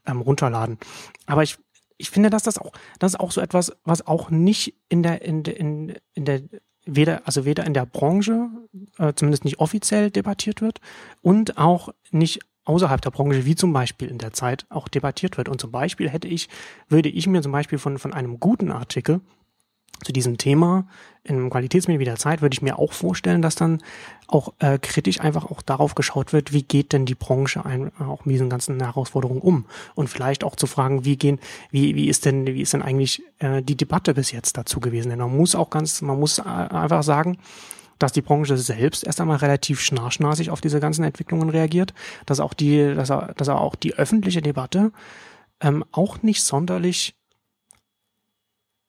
ähm, 0.07 0.21
runterladen. 0.21 0.79
Aber 1.27 1.43
ich, 1.43 1.57
ich 1.97 2.11
finde, 2.11 2.29
dass 2.29 2.43
das 2.43 2.59
auch, 2.59 2.73
das 2.99 3.12
ist 3.12 3.21
auch 3.21 3.31
so 3.31 3.40
etwas, 3.40 3.73
was 3.85 4.07
auch 4.07 4.31
nicht 4.31 4.75
in 4.88 5.03
der, 5.03 5.23
in, 5.23 5.43
in, 5.45 5.95
in 6.14 6.25
der 6.25 6.43
weder, 6.87 7.23
also 7.25 7.44
weder 7.44 7.64
in 7.64 7.75
der 7.75 7.87
Branche, 7.87 8.49
äh, 8.99 9.12
zumindest 9.14 9.44
nicht 9.44 9.59
offiziell 9.59 10.11
debattiert 10.11 10.61
wird 10.61 10.81
und 11.23 11.59
auch 11.59 11.90
nicht 12.11 12.40
außerhalb 12.64 13.01
der 13.01 13.11
Branche, 13.11 13.44
wie 13.44 13.55
zum 13.55 13.73
Beispiel 13.73 14.09
in 14.09 14.18
der 14.18 14.33
Zeit, 14.33 14.66
auch 14.70 14.88
debattiert 14.88 15.37
wird. 15.37 15.49
Und 15.49 15.61
zum 15.61 15.70
Beispiel 15.70 16.09
hätte 16.09 16.29
ich, 16.29 16.49
würde 16.88 17.09
ich 17.09 17.27
mir 17.27 17.42
zum 17.42 17.53
Beispiel 17.53 17.79
von, 17.79 17.99
von 17.99 18.12
einem 18.12 18.40
guten 18.40 18.70
Artikel 18.70 19.20
zu 20.02 20.12
diesem 20.12 20.38
Thema 20.38 20.87
im 21.26 21.50
wie 21.50 22.04
der 22.04 22.16
Zeit 22.16 22.42
würde 22.42 22.52
ich 22.52 22.61
mir 22.61 22.78
auch 22.78 22.92
vorstellen, 22.92 23.40
dass 23.40 23.54
dann 23.54 23.83
auch 24.26 24.52
äh, 24.59 24.78
kritisch 24.78 25.20
einfach 25.20 25.50
auch 25.50 25.62
darauf 25.62 25.94
geschaut 25.94 26.35
wird, 26.35 26.52
wie 26.52 26.62
geht 26.62 26.92
denn 26.92 27.07
die 27.07 27.14
Branche 27.14 27.64
ein, 27.64 27.92
auch 27.98 28.26
mit 28.26 28.35
diesen 28.35 28.50
ganzen 28.50 28.80
Herausforderungen 28.83 29.40
um 29.40 29.64
und 29.94 30.09
vielleicht 30.09 30.44
auch 30.44 30.54
zu 30.54 30.66
fragen, 30.66 31.07
wie 31.07 31.16
gehen, 31.16 31.40
wie 31.70 31.94
wie 31.94 32.09
ist 32.09 32.26
denn 32.26 32.46
wie 32.46 32.61
ist 32.61 32.74
denn 32.74 32.83
eigentlich 32.83 33.22
äh, 33.38 33.62
die 33.62 33.76
Debatte 33.76 34.12
bis 34.12 34.33
jetzt 34.33 34.59
dazu 34.59 34.80
gewesen? 34.80 35.09
Denn 35.09 35.18
man 35.18 35.34
muss 35.34 35.55
auch 35.55 35.70
ganz, 35.70 36.03
man 36.03 36.20
muss 36.20 36.38
äh, 36.38 36.42
einfach 36.42 37.03
sagen, 37.03 37.38
dass 37.99 38.12
die 38.12 38.22
Branche 38.22 38.59
selbst 38.59 39.05
erst 39.05 39.20
einmal 39.20 39.38
relativ 39.38 39.80
schnarchnasig 39.80 40.51
auf 40.51 40.61
diese 40.61 40.80
ganzen 40.80 41.05
Entwicklungen 41.05 41.49
reagiert, 41.49 41.95
dass 42.26 42.40
auch 42.40 42.53
die, 42.53 42.95
dass, 42.95 43.09
dass 43.09 43.49
auch 43.49 43.76
die 43.76 43.95
öffentliche 43.95 44.42
Debatte 44.42 44.92
ähm, 45.61 45.84
auch 45.90 46.22
nicht 46.22 46.42
sonderlich 46.42 47.14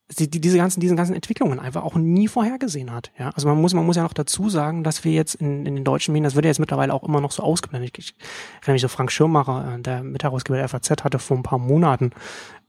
sie 0.08 0.30
die, 0.30 0.39
diese 0.39 0.58
ganzen, 0.58 0.80
diese 0.80 0.95
ganzen 0.95 1.16
Entwicklungen 1.16 1.60
einfach 1.60 1.84
auch 1.84 1.95
nie 1.95 2.28
vorhergesehen 2.28 2.91
hat. 2.91 3.12
Ja, 3.18 3.32
also 3.32 3.47
man 3.47 3.60
muss, 3.60 3.74
man 3.74 3.86
muss 3.86 3.95
ja 3.95 4.03
noch 4.03 4.14
dazu 4.14 4.49
sagen, 4.49 4.84
dass 4.84 5.03
wir 5.03 5.12
jetzt 5.12 5.36
in, 5.36 5.66
in 5.66 5.76
den 5.76 5.84
deutschen 5.84 6.12
Medien, 6.12 6.26
das 6.26 6.36
wird 6.36 6.45
ja 6.45 6.49
jetzt 6.49 6.60
mittlerweile 6.60 6.93
auch 6.93 7.03
immer 7.03 7.22
noch 7.22 7.32
so 7.32 7.41
ausgeblendet. 7.41 7.97
Ich, 7.97 8.16
ich 8.62 8.68
mich 8.68 8.82
so 8.82 8.88
Frank 8.88 9.12
Schirmacher, 9.12 9.76
äh, 9.76 9.82
der 9.82 10.03
Mitherausgeber 10.03 10.58
der 10.58 10.70
FAZ, 10.70 11.03
hatte 11.03 11.18
vor 11.18 11.38
ein 11.38 11.43
paar 11.43 11.58
Monaten 11.58 12.12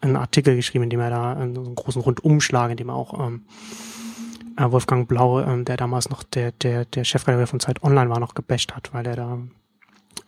einen 0.00 0.16
Artikel 0.16 0.56
geschrieben, 0.56 0.84
in 0.84 0.90
dem 0.90 1.00
er 1.00 1.10
da 1.10 1.32
einen, 1.32 1.56
einen 1.56 1.74
großen 1.74 2.00
Rundumschlag, 2.00 2.70
in 2.70 2.78
dem 2.78 2.88
er 2.88 2.94
auch 2.94 3.26
ähm, 3.26 3.44
äh, 4.56 4.70
Wolfgang 4.70 5.06
Blau, 5.06 5.40
ähm, 5.40 5.66
der 5.66 5.76
damals 5.76 6.08
noch 6.08 6.22
der, 6.22 6.52
der, 6.52 6.86
der 6.86 7.04
Chefredakteur 7.04 7.46
von 7.46 7.60
Zeit 7.60 7.82
Online 7.82 8.08
war, 8.08 8.18
noch 8.18 8.34
gebasht 8.34 8.72
hat, 8.74 8.94
weil 8.94 9.06
er 9.06 9.16
da 9.16 9.38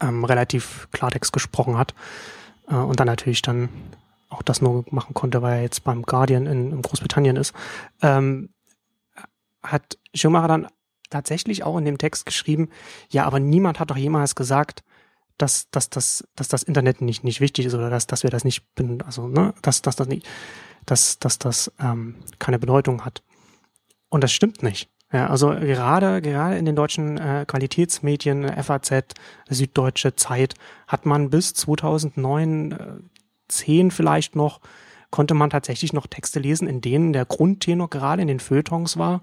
ähm, 0.00 0.24
relativ 0.24 0.88
Klartext 0.92 1.32
gesprochen 1.32 1.78
hat 1.78 1.94
äh, 2.68 2.74
und 2.74 3.00
dann 3.00 3.06
natürlich 3.06 3.40
dann 3.40 3.70
auch 4.29 4.43
das 4.43 4.61
nur 4.61 4.85
machen 4.91 5.14
konnte, 5.14 5.43
weil 5.43 5.57
er 5.57 5.62
jetzt 5.62 5.85
beim 5.85 6.03
Guardian 6.03 6.47
in, 6.47 6.72
in 6.72 6.83
Großbritannien 6.83 7.37
ist, 7.37 7.55
ähm, 8.03 8.51
hat 9.62 9.99
Schumacher 10.14 10.49
dann 10.49 10.68
tatsächlich 11.11 11.64
auch 11.64 11.79
in 11.79 11.85
dem 11.85 11.99
Text 11.99 12.26
geschrieben, 12.26 12.68
ja, 13.11 13.24
aber 13.24 13.41
niemand 13.41 13.81
hat 13.81 13.91
doch 13.91 13.97
jemals 13.97 14.35
gesagt, 14.35 14.83
dass, 15.39 15.70
dass, 15.70 15.89
dass, 15.89 16.26
dass 16.35 16.49
das 16.49 16.62
Internet 16.62 17.01
nicht, 17.01 17.24
nicht 17.24 17.41
wichtig 17.41 17.66
ist 17.66 17.74
oder 17.74 17.91
dass, 17.91 18.07
dass 18.07 18.24
wir 18.24 18.31
das 18.31 18.45
nicht, 18.45 18.64
also, 19.07 19.29
ne, 19.29 19.55
dass, 19.62 19.83
dass 19.83 19.97
das 19.97 20.09
nicht, 20.09 20.29
dass, 20.85 21.18
dass 21.18 21.39
das 21.39 21.72
ähm, 21.81 22.16
keine 22.39 22.59
Bedeutung 22.59 23.05
hat. 23.05 23.22
Und 24.09 24.24
das 24.24 24.33
stimmt 24.33 24.62
nicht. 24.62 24.91
Ja, 25.12 25.29
also 25.29 25.49
gerade, 25.49 26.20
gerade 26.20 26.59
in 26.59 26.66
den 26.66 26.76
deutschen 26.76 27.16
äh, 27.16 27.47
Qualitätsmedien, 27.47 28.47
FAZ, 28.62 29.14
Süddeutsche 29.49 30.16
Zeit, 30.16 30.55
hat 30.87 31.07
man 31.07 31.31
bis 31.31 31.55
2009, 31.55 32.72
äh, 32.72 32.76
10 33.49 33.90
vielleicht 33.90 34.36
noch, 34.36 34.61
konnte 35.11 35.34
man 35.34 35.51
tatsächlich 35.51 35.92
noch 35.92 36.07
Texte 36.07 36.38
lesen, 36.38 36.68
in 36.68 36.80
denen 36.80 37.12
der 37.12 37.24
Grundtenor 37.24 37.88
gerade 37.88 38.22
in 38.22 38.28
den 38.28 38.40
Feuilletons 38.40 38.96
war, 38.96 39.22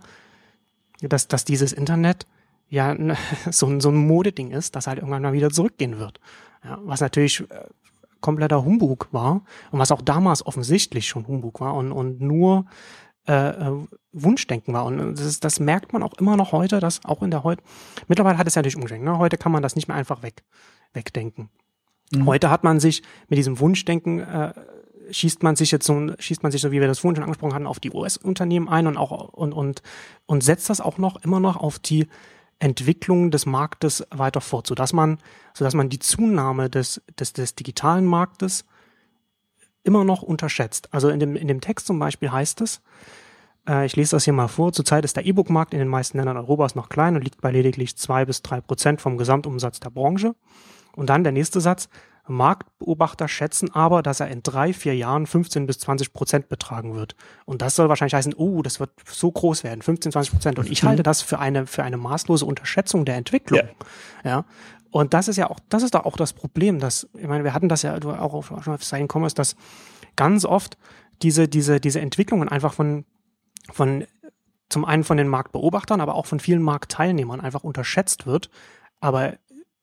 dass, 1.02 1.28
dass 1.28 1.46
dieses 1.46 1.74
Internet 1.74 2.26
ja 2.70 2.96
so, 3.52 3.80
so 3.80 3.90
ein 3.90 4.08
Modeding 4.08 4.52
ist, 4.52 4.76
das 4.76 4.88
halt 4.88 5.00
irgendwann 5.00 5.22
mal 5.22 5.34
wieder 5.34 5.50
zurückgehen 5.50 6.00
wird. 6.00 6.20
Ja, 6.64 6.80
was 6.84 7.02
natürlich 7.02 7.42
äh, 7.42 7.66
kompletter 8.22 8.66
Humbug 8.66 9.08
war 9.12 9.42
und 9.72 9.80
was 9.80 9.92
auch 9.92 10.02
damals 10.02 10.46
offensichtlich 10.46 11.08
schon 11.08 11.28
Humbug 11.28 11.62
war 11.62 11.76
und, 11.76 11.92
und 11.92 12.22
nur 12.22 12.66
äh, 13.28 13.50
äh 13.50 13.86
Wunschdenken 14.18 14.74
war. 14.74 14.86
Und 14.86 15.20
das, 15.20 15.42
das 15.42 15.60
merkt 15.60 15.92
man 15.92 16.02
auch 16.02 16.14
immer 16.14 16.38
noch 16.38 16.54
heute, 16.54 16.80
dass 16.80 17.04
auch 17.04 17.22
in 17.22 17.32
der 17.32 17.44
heute, 17.44 17.62
mittlerweile 18.08 18.38
hat 18.38 18.48
es 18.48 18.56
ja 18.56 18.62
natürlich 18.62 18.78
umgeschwenkt, 18.78 19.04
ne? 19.04 19.18
heute 19.18 19.38
kann 19.38 19.52
man 19.52 19.62
das 19.62 19.76
nicht 19.76 19.90
mehr 19.90 19.98
einfach 19.98 20.24
weg, 20.24 20.44
wegdenken. 20.94 21.50
Mhm. 22.12 22.26
Heute 22.26 22.50
hat 22.50 22.64
man 22.64 22.80
sich 22.80 23.04
mit 23.28 23.38
diesem 23.38 23.60
Wunschdenken 23.60 24.20
äh, 24.20 24.54
schießt 25.12 25.44
man 25.44 25.56
sich 25.56 25.72
jetzt 25.72 25.86
so, 25.86 26.12
schießt 26.18 26.44
man 26.44 26.52
sich 26.52 26.62
so, 26.62 26.72
wie 26.72 26.82
wir 26.82 26.88
das 26.88 27.00
vorhin 27.00 27.16
schon 27.16 27.24
angesprochen 27.24 27.54
hatten, 27.54 27.68
auf 27.68 27.80
die 27.80 27.92
US-Unternehmen 27.92 28.68
ein 28.68 28.88
und 28.88 28.98
auch 28.98 29.34
und, 29.34 29.54
und, 29.54 29.82
und 30.26 30.44
setzt 30.44 30.70
das 30.70 30.82
auch 30.82 30.98
noch 30.98 31.24
immer 31.24 31.40
noch 31.40 31.58
auf 31.58 31.80
die 31.80 32.08
Entwicklung 32.60 33.32
des 33.32 33.46
Marktes 33.46 34.06
weiter 34.12 34.42
fort, 34.42 34.68
sodass 34.68 34.94
man, 34.94 35.20
sodass 35.54 35.74
man 35.74 35.90
die 35.90 36.00
Zunahme 36.00 36.70
des, 36.70 37.02
des, 37.20 37.34
des 37.34 37.56
digitalen 37.56 38.06
Marktes 38.06 38.66
immer 39.84 40.04
noch 40.04 40.22
unterschätzt. 40.22 40.94
Also 40.94 41.10
in 41.10 41.20
dem, 41.20 41.36
in 41.36 41.48
dem 41.48 41.62
Text 41.62 41.86
zum 41.86 42.00
Beispiel 42.00 42.32
heißt 42.32 42.62
es, 42.62 42.82
äh, 43.68 43.86
ich 43.86 43.96
lese 43.96 44.16
das 44.16 44.24
hier 44.24 44.34
mal 44.34 44.48
vor, 44.48 44.72
zurzeit 44.72 45.06
ist 45.06 45.18
der 45.18 45.26
E-Book-Markt 45.26 45.74
in 45.74 45.80
den 45.80 45.88
meisten 45.88 46.18
Ländern 46.18 46.38
Europas 46.38 46.76
noch 46.76 46.90
klein 46.90 47.16
und 47.16 47.24
liegt 47.24 47.42
bei 47.42 47.52
lediglich 47.52 47.98
zwei 47.98 48.26
bis 48.26 48.42
drei 48.42 48.62
Prozent 48.62 49.02
vom 49.02 49.18
Gesamtumsatz 49.18 49.80
der 49.80 49.90
Branche. 49.90 50.34
Und 50.96 51.10
dann 51.10 51.24
der 51.24 51.34
nächste 51.34 51.62
Satz, 51.62 51.90
Marktbeobachter 52.28 53.28
schätzen 53.28 53.72
aber, 53.74 54.02
dass 54.02 54.20
er 54.20 54.30
in 54.30 54.42
drei, 54.42 54.74
vier 54.74 54.96
Jahren 54.96 55.28
15 55.28 55.68
bis 55.68 55.80
20 55.80 56.14
Prozent 56.14 56.50
betragen 56.50 56.96
wird. 56.96 57.16
Und 57.46 57.62
das 57.62 57.76
soll 57.76 57.88
wahrscheinlich 57.88 58.16
heißen, 58.16 58.34
oh, 58.34 58.62
das 58.64 58.80
wird 58.80 58.92
so 59.06 59.32
groß 59.32 59.64
werden, 59.64 59.82
15, 59.82 60.12
20 60.12 60.32
Prozent. 60.32 60.60
Und 60.60 60.70
ich 60.70 60.82
mhm. 60.82 60.88
halte 60.88 61.04
das 61.04 61.22
für 61.22 61.40
eine, 61.40 61.68
für 61.68 61.84
eine 61.84 61.98
maßlose 61.98 62.46
Unterschätzung 62.46 63.06
der 63.06 63.16
Entwicklung. 63.16 63.62
Ja. 64.24 64.30
ja. 64.30 64.46
Und 64.90 65.14
das 65.14 65.28
ist 65.28 65.36
ja 65.38 65.50
auch, 65.50 65.60
das 65.70 65.84
ist 65.84 65.94
doch 65.94 66.06
auch 66.06 66.18
das 66.18 66.34
Problem, 66.34 66.80
dass, 66.80 67.08
ich 67.14 67.28
meine, 67.28 67.44
wir 67.44 67.54
hatten 67.54 67.70
das 67.70 67.82
ja 67.82 67.96
auch 67.96 68.34
auf, 68.34 68.48
schon 68.64 68.74
auf 68.74 68.84
Sein 68.84 69.08
Commerce, 69.12 69.36
dass 69.36 69.56
ganz 70.16 70.46
oft 70.46 70.78
diese, 71.22 71.48
diese, 71.48 71.80
diese 71.80 72.00
Entwicklungen 72.00 72.50
einfach 72.50 72.74
von, 72.74 73.06
von, 73.72 74.06
zum 74.70 74.86
einen 74.86 75.04
von 75.04 75.18
den 75.18 75.28
Marktbeobachtern, 75.28 76.02
aber 76.02 76.16
auch 76.16 76.26
von 76.26 76.40
vielen 76.40 76.62
Marktteilnehmern 76.62 77.42
einfach 77.42 77.64
unterschätzt 77.64 78.26
wird. 78.26 78.50
Aber, 79.00 79.34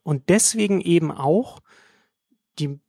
und 0.02 0.28
deswegen 0.28 0.80
eben 0.80 1.10
auch 1.10 1.60
die 2.58 2.80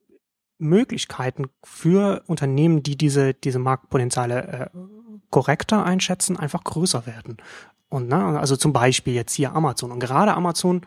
Möglichkeiten 0.57 1.45
für 1.63 2.23
Unternehmen, 2.27 2.83
die 2.83 2.97
diese, 2.97 3.33
diese 3.33 3.59
Marktpotenziale 3.59 4.71
äh, 4.73 4.77
korrekter 5.29 5.83
einschätzen, 5.83 6.37
einfach 6.37 6.63
größer 6.63 7.05
werden. 7.05 7.37
Und 7.89 8.07
ne, 8.07 8.39
also 8.39 8.55
zum 8.55 8.73
Beispiel 8.73 9.13
jetzt 9.13 9.33
hier 9.33 9.53
Amazon. 9.53 9.91
Und 9.91 9.99
gerade 9.99 10.33
Amazon 10.33 10.81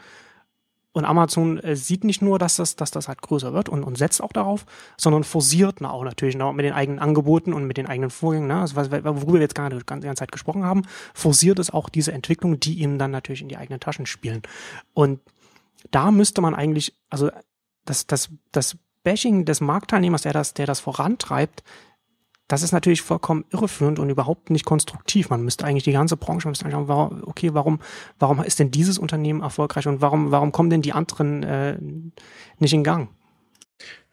und 0.97 1.05
Amazon 1.05 1.59
äh, 1.59 1.77
sieht 1.77 2.05
nicht 2.05 2.23
nur, 2.23 2.39
dass 2.39 2.57
das, 2.57 2.75
dass 2.75 2.91
das 2.91 3.07
halt 3.07 3.21
größer 3.21 3.53
wird 3.53 3.69
und, 3.69 3.85
und 3.85 3.99
setzt 3.99 4.23
auch 4.23 4.33
darauf, 4.33 4.65
sondern 4.97 5.25
forciert 5.25 5.85
auch 5.85 6.05
natürlich 6.05 6.37
noch 6.37 6.55
mit 6.55 6.65
den 6.65 6.73
eigenen 6.73 7.01
Angeboten 7.01 7.53
und 7.53 7.67
mit 7.67 7.77
den 7.77 7.87
eigenen 7.87 8.09
Vorgängen, 8.09 8.49
ne, 8.49 8.63
also 8.63 8.77
worüber 8.77 9.35
wir 9.35 9.41
jetzt 9.41 9.55
gerade 9.55 9.77
die 9.77 9.85
ganze 9.85 10.15
Zeit 10.15 10.33
gesprochen 10.33 10.65
haben, 10.65 10.83
forciert 11.13 11.59
es 11.59 11.71
auch 11.71 11.91
diese 11.91 12.13
Entwicklung, 12.13 12.59
die 12.61 12.79
ihm 12.79 12.99
dann 12.99 13.11
natürlich 13.11 13.43
in 13.43 13.49
die 13.49 13.59
eigenen 13.59 13.79
Taschen 13.79 14.07
spielen. 14.07 14.41
Und 14.95 15.21
da 15.91 16.11
müsste 16.11 16.41
man 16.41 16.55
eigentlich, 16.55 16.95
also 17.11 17.31
das, 17.85 18.07
das, 18.07 18.31
das 18.53 18.77
Bashing 19.03 19.45
des 19.45 19.61
Marktteilnehmers, 19.61 20.23
der 20.23 20.33
das, 20.33 20.55
der 20.55 20.67
das 20.67 20.81
vorantreibt, 20.81 21.63
das 22.49 22.63
ist 22.63 22.73
natürlich 22.73 23.03
vollkommen 23.03 23.45
irreführend 23.51 23.99
und 23.99 24.09
überhaupt 24.09 24.51
nicht 24.51 24.65
konstruktiv. 24.65 25.31
Man 25.31 25.43
müsste 25.43 25.65
eigentlich 25.65 25.83
die 25.83 25.93
ganze 25.93 26.17
Branche 26.17 26.49
müsste 26.49 26.65
anschauen, 26.65 26.87
warum, 26.87 27.23
okay, 27.27 27.55
warum, 27.55 27.81
warum 28.19 28.43
ist 28.43 28.61
denn 28.61 28.71
dieses 28.71 28.99
Unternehmen 28.99 29.43
erfolgreich 29.43 29.89
und 29.89 30.01
warum, 30.01 30.31
warum 30.31 30.53
kommen 30.53 30.71
denn 30.71 30.83
die 30.83 30.93
anderen 30.93 31.43
äh, 31.43 31.79
nicht 32.59 32.73
in 32.73 32.85
Gang? 32.85 33.09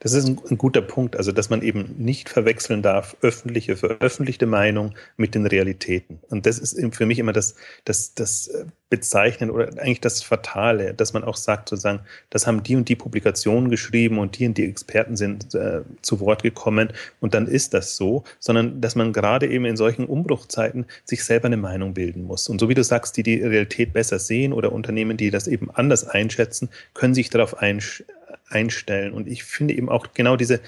Das 0.03 0.11
ist 0.11 0.27
ein, 0.27 0.37
ein, 0.49 0.57
guter 0.57 0.81
Punkt, 0.81 1.15
also 1.15 1.31
dass 1.31 1.49
man 1.49 1.61
eben 1.61 1.95
nicht 1.97 2.27
verwechseln 2.27 2.81
darf, 2.81 3.15
öffentliche, 3.21 3.77
veröffentlichte 3.77 4.45
Meinung 4.45 4.95
mit 5.15 5.33
den 5.33 5.45
Realitäten. 5.45 6.19
Und 6.29 6.45
das 6.45 6.59
ist 6.59 6.77
für 6.93 7.05
mich 7.05 7.19
immer 7.19 7.31
das, 7.31 7.55
das, 7.85 8.13
das 8.13 8.47
äh, 8.47 8.65
Bezeichnen 8.89 9.49
oder 9.49 9.69
eigentlich 9.79 10.01
das 10.01 10.21
Fatale, 10.21 10.93
dass 10.93 11.13
man 11.13 11.23
auch 11.23 11.37
sagt, 11.37 11.69
sozusagen, 11.69 12.01
das 12.29 12.45
haben 12.45 12.63
die 12.63 12.75
und 12.75 12.89
die 12.89 12.97
Publikationen 12.97 13.69
geschrieben 13.69 14.19
und 14.19 14.37
die 14.37 14.45
und 14.45 14.57
die 14.57 14.65
Experten 14.65 15.15
sind 15.15 15.55
äh, 15.55 15.83
zu 16.01 16.19
Wort 16.19 16.43
gekommen 16.43 16.91
und 17.21 17.33
dann 17.33 17.47
ist 17.47 17.73
das 17.73 17.95
so, 17.95 18.25
sondern 18.39 18.81
dass 18.81 18.95
man 18.95 19.13
gerade 19.13 19.47
eben 19.47 19.63
in 19.63 19.77
solchen 19.77 20.05
Umbruchzeiten 20.05 20.85
sich 21.05 21.23
selber 21.23 21.45
eine 21.45 21.55
Meinung 21.57 21.93
bilden 21.93 22.23
muss. 22.23 22.49
Und 22.49 22.59
so 22.59 22.67
wie 22.67 22.75
du 22.75 22.83
sagst, 22.83 23.15
die 23.15 23.23
die 23.23 23.41
Realität 23.41 23.93
besser 23.93 24.19
sehen 24.19 24.51
oder 24.51 24.73
Unternehmen, 24.73 25.15
die 25.15 25.31
das 25.31 25.47
eben 25.47 25.71
anders 25.71 26.05
einschätzen, 26.05 26.69
können 26.93 27.13
sich 27.13 27.29
darauf 27.29 27.57
einstellen 27.57 28.09
einstellen. 28.49 29.13
Und 29.13 29.27
ich 29.27 29.43
finde 29.43 29.73
eben 29.75 29.89
auch 29.89 30.13
genau 30.13 30.35
diese, 30.35 30.61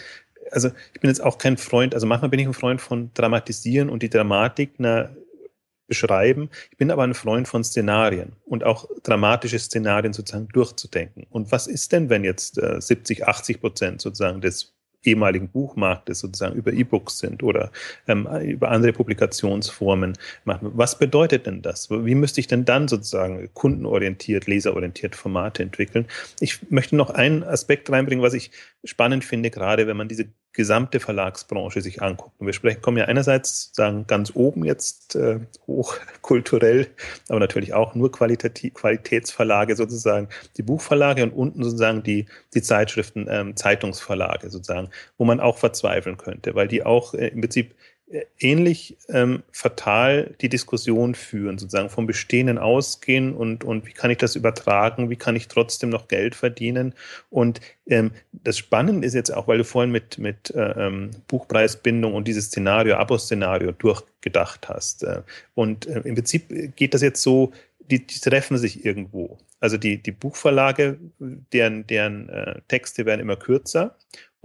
also 0.52 0.70
ich 0.94 1.02
bin 1.02 1.10
jetzt 1.10 1.24
auch 1.24 1.38
kein 1.38 1.58
Freund, 1.58 1.94
also 1.94 2.08
manchmal 2.08 2.30
bin 2.30 2.40
ich 2.40 2.48
ein 2.48 2.54
Freund 2.54 2.82
von 2.82 3.12
Dramatisieren 3.14 3.90
und 3.90 4.04
die 4.04 4.10
Dramatik 4.10 4.74
na, 4.78 5.10
beschreiben. 5.88 6.50
Ich 6.72 6.78
bin 6.78 6.92
aber 6.92 7.04
ein 7.04 7.14
Freund 7.14 7.48
von 7.48 7.64
Szenarien 7.64 8.34
und 8.46 8.64
auch 8.64 8.88
dramatische 9.04 9.60
Szenarien 9.60 10.14
sozusagen 10.14 10.48
durchzudenken. 10.50 11.28
Und 11.30 11.52
was 11.52 11.68
ist 11.68 11.92
denn, 11.92 12.10
wenn 12.10 12.24
jetzt 12.24 12.58
äh, 12.58 12.80
70, 12.80 13.28
80 13.28 13.62
Prozent 13.62 14.02
sozusagen 14.02 14.42
des 14.42 14.75
ehemaligen 15.06 15.50
Buchmarktes 15.50 16.20
sozusagen 16.20 16.56
über 16.56 16.74
E-Books 16.74 17.20
sind 17.20 17.44
oder 17.44 17.72
ähm, 18.08 18.28
über 18.42 18.72
andere 18.72 18.94
Publikationsformen 18.94 20.14
machen. 20.44 20.72
Was 20.74 20.98
bedeutet 20.98 21.46
denn 21.46 21.62
das? 21.62 21.90
Wie 21.90 22.16
müsste 22.16 22.40
ich 22.40 22.48
denn 22.48 22.66
dann 22.66 22.88
sozusagen 22.88 23.50
kundenorientiert, 23.54 24.48
leserorientiert 24.48 25.16
Formate 25.16 25.64
entwickeln? 25.64 26.06
Ich 26.40 26.72
möchte 26.72 26.96
noch 26.96 27.10
einen 27.10 27.44
Aspekt 27.44 27.90
reinbringen, 27.90 28.24
was 28.24 28.34
ich 28.34 28.52
spannend 28.84 29.24
finde, 29.24 29.50
gerade 29.50 29.88
wenn 29.88 29.98
man 29.98 30.08
diese 30.08 30.28
gesamte 30.56 31.00
Verlagsbranche 31.00 31.82
sich 31.82 32.02
anguckt. 32.02 32.40
Und 32.40 32.48
wir 32.48 32.54
sprechen, 32.54 32.82
kommen 32.82 32.98
ja 32.98 33.06
einerseits 33.06 33.72
sagen 33.74 34.06
ganz 34.08 34.32
oben 34.36 34.64
jetzt 34.64 35.16
äh, 35.16 35.40
hochkulturell, 35.68 36.88
aber 37.28 37.40
natürlich 37.40 37.74
auch 37.74 37.94
nur 37.94 38.12
Qualitativ, 38.12 38.74
Qualitätsverlage 38.76 39.76
sozusagen, 39.76 40.30
die 40.58 40.64
Buchverlage 40.64 41.24
und 41.24 41.32
unten 41.32 41.64
sozusagen 41.64 42.04
die, 42.04 42.26
die 42.54 42.62
Zeitschriften, 42.62 43.28
ähm, 43.30 43.56
Zeitungsverlage 43.56 44.50
sozusagen, 44.50 44.90
wo 45.18 45.26
man 45.26 45.40
auch 45.40 45.58
verzweifeln 45.58 46.18
könnte, 46.18 46.56
weil 46.56 46.68
die 46.68 46.84
auch 46.84 47.14
äh, 47.14 47.28
im 47.28 47.42
Prinzip 47.42 47.76
ähnlich 48.40 48.98
ähm, 49.10 49.44
fatal 49.52 50.36
die 50.42 50.50
Diskussion 50.50 51.16
führen, 51.16 51.58
sozusagen 51.58 51.90
vom 51.90 52.06
Bestehenden 52.06 52.60
ausgehen 52.60 53.34
und, 53.34 53.64
und 53.64 53.88
wie 53.88 53.94
kann 53.94 54.12
ich 54.12 54.20
das 54.20 54.36
übertragen, 54.36 55.10
wie 55.10 55.16
kann 55.16 55.36
ich 55.36 55.48
trotzdem 55.48 55.90
noch 55.90 56.08
Geld 56.08 56.36
verdienen. 56.36 56.94
Und 57.32 57.62
ähm, 57.88 58.12
das 58.32 58.60
Spannende 58.60 59.08
ist 59.08 59.16
jetzt 59.16 59.34
auch, 59.34 59.48
weil 59.48 59.58
du 59.58 59.64
vorhin 59.64 59.92
mit, 59.92 60.20
mit 60.20 60.52
äh, 60.52 60.88
ähm, 60.88 61.12
Buchpreisbindung 61.28 62.14
und 62.14 62.28
dieses 62.28 62.46
Szenario, 62.46 62.96
Abo-Szenario 62.98 63.72
durchgedacht 63.72 64.70
hast. 64.70 65.04
Äh, 65.04 65.24
und 65.56 65.88
äh, 65.88 66.02
im 66.02 66.14
Prinzip 66.14 66.76
geht 66.76 66.94
das 66.94 67.02
jetzt 67.02 67.24
so, 67.24 67.54
die, 67.80 68.06
die 68.06 68.20
treffen 68.20 68.58
sich 68.58 68.86
irgendwo. 68.86 69.38
Also 69.60 69.78
die, 69.78 70.02
die 70.02 70.12
Buchverlage, 70.12 71.00
deren, 71.20 71.88
deren 71.88 72.30
äh, 72.30 72.62
Texte 72.68 73.06
werden 73.06 73.22
immer 73.22 73.36
kürzer 73.36 73.96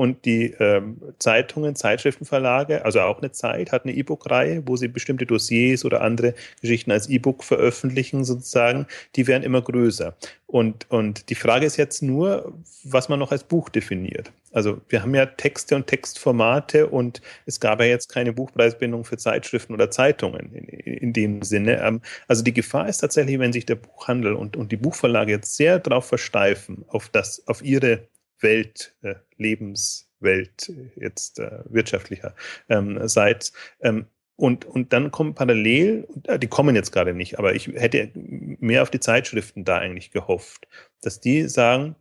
Und 0.00 0.24
die 0.24 0.54
ähm, 0.58 0.96
Zeitungen, 1.18 1.76
Zeitschriftenverlage, 1.76 2.86
also 2.86 3.02
auch 3.02 3.18
eine 3.18 3.32
Zeit, 3.32 3.70
hat 3.70 3.84
eine 3.84 3.92
E-Book-Reihe, 3.92 4.62
wo 4.64 4.76
sie 4.76 4.88
bestimmte 4.88 5.26
Dossiers 5.26 5.84
oder 5.84 6.00
andere 6.00 6.32
Geschichten 6.62 6.90
als 6.90 7.10
E-Book 7.10 7.44
veröffentlichen, 7.44 8.24
sozusagen. 8.24 8.86
Die 9.14 9.26
werden 9.26 9.42
immer 9.42 9.60
größer. 9.60 10.16
Und, 10.46 10.90
und 10.90 11.28
die 11.28 11.34
Frage 11.34 11.66
ist 11.66 11.76
jetzt 11.76 12.02
nur, 12.02 12.54
was 12.82 13.10
man 13.10 13.18
noch 13.18 13.30
als 13.30 13.44
Buch 13.44 13.68
definiert. 13.68 14.32
Also 14.52 14.80
wir 14.88 15.02
haben 15.02 15.14
ja 15.14 15.26
Texte 15.26 15.76
und 15.76 15.86
Textformate 15.86 16.86
und 16.86 17.20
es 17.44 17.60
gab 17.60 17.80
ja 17.80 17.86
jetzt 17.86 18.08
keine 18.08 18.32
Buchpreisbindung 18.32 19.04
für 19.04 19.18
Zeitschriften 19.18 19.74
oder 19.74 19.90
Zeitungen 19.90 20.54
in, 20.54 20.64
in 20.66 21.12
dem 21.12 21.42
Sinne. 21.42 21.78
Ähm, 21.82 22.00
also 22.26 22.42
die 22.42 22.54
Gefahr 22.54 22.88
ist 22.88 22.98
tatsächlich, 22.98 23.38
wenn 23.38 23.52
sich 23.52 23.66
der 23.66 23.74
Buchhandel 23.74 24.32
und, 24.32 24.56
und 24.56 24.72
die 24.72 24.78
Buchverlage 24.78 25.30
jetzt 25.30 25.56
sehr 25.56 25.78
darauf 25.78 26.06
versteifen, 26.06 26.86
auf 26.88 27.10
das, 27.10 27.46
auf 27.46 27.62
ihre 27.62 28.08
Welt, 28.40 28.94
äh, 29.02 29.14
Lebenswelt 29.36 30.72
jetzt 30.96 31.38
äh, 31.38 31.60
wirtschaftlicher 31.66 32.34
ähm, 32.68 33.06
seid. 33.08 33.52
Ähm, 33.80 34.06
und, 34.36 34.64
und 34.64 34.92
dann 34.94 35.10
kommen 35.10 35.34
parallel, 35.34 36.08
äh, 36.24 36.38
die 36.38 36.46
kommen 36.46 36.74
jetzt 36.74 36.92
gerade 36.92 37.12
nicht, 37.14 37.38
aber 37.38 37.54
ich 37.54 37.66
hätte 37.68 38.10
mehr 38.14 38.82
auf 38.82 38.90
die 38.90 39.00
Zeitschriften 39.00 39.64
da 39.64 39.78
eigentlich 39.78 40.12
gehofft, 40.12 40.66
dass 41.02 41.20
die 41.20 41.46
sagen, 41.48 41.94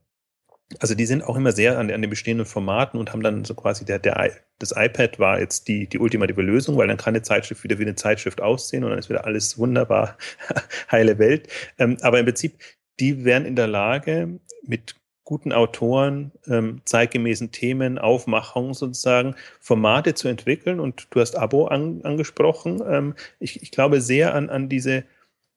also 0.78 0.94
die 0.94 1.06
sind 1.06 1.24
auch 1.24 1.36
immer 1.36 1.52
sehr 1.52 1.78
an, 1.80 1.92
an 1.92 2.02
den 2.02 2.10
bestehenden 2.10 2.46
Formaten 2.46 3.00
und 3.00 3.12
haben 3.12 3.24
dann 3.24 3.44
so 3.44 3.56
quasi 3.56 3.86
der, 3.86 4.00
der 4.00 4.32
das 4.60 4.74
iPad 4.76 5.20
war 5.20 5.40
jetzt 5.40 5.68
die, 5.68 5.88
die 5.88 6.00
ultimative 6.00 6.42
Lösung, 6.42 6.78
weil 6.78 6.88
dann 6.88 6.98
kann 6.98 7.16
eine 7.16 7.24
Zeitschrift 7.24 7.64
wieder 7.64 7.80
wie 7.80 7.84
eine 7.84 7.96
Zeitschrift 7.96 8.42
aussehen 8.42 8.84
und 8.84 8.92
dann 8.92 9.00
ist 9.00 9.10
wieder 9.10 9.26
alles 9.26 9.58
wunderbar, 9.58 10.18
heile 10.92 11.18
Welt. 11.18 11.48
Ähm, 11.78 11.98
aber 12.02 12.20
im 12.20 12.26
Prinzip, 12.26 12.60
die 13.00 13.26
wären 13.26 13.46
in 13.46 13.56
der 13.56 13.68
Lage, 13.68 14.40
mit 14.64 14.96
guten 15.30 15.54
Autoren, 15.54 16.32
ähm, 16.48 16.82
zeitgemäßen 16.86 17.52
Themen, 17.52 18.00
Aufmachungen 18.00 18.74
sozusagen, 18.74 19.36
Formate 19.60 20.16
zu 20.16 20.28
entwickeln. 20.28 20.80
Und 20.80 21.06
du 21.12 21.20
hast 21.20 21.38
Abo 21.38 21.68
an, 21.68 22.02
angesprochen. 22.02 22.82
Ähm, 22.90 23.14
ich, 23.40 23.62
ich 23.62 23.70
glaube 23.70 24.02
sehr 24.02 24.34
an, 24.34 24.50
an 24.50 24.70
diese 24.70 25.04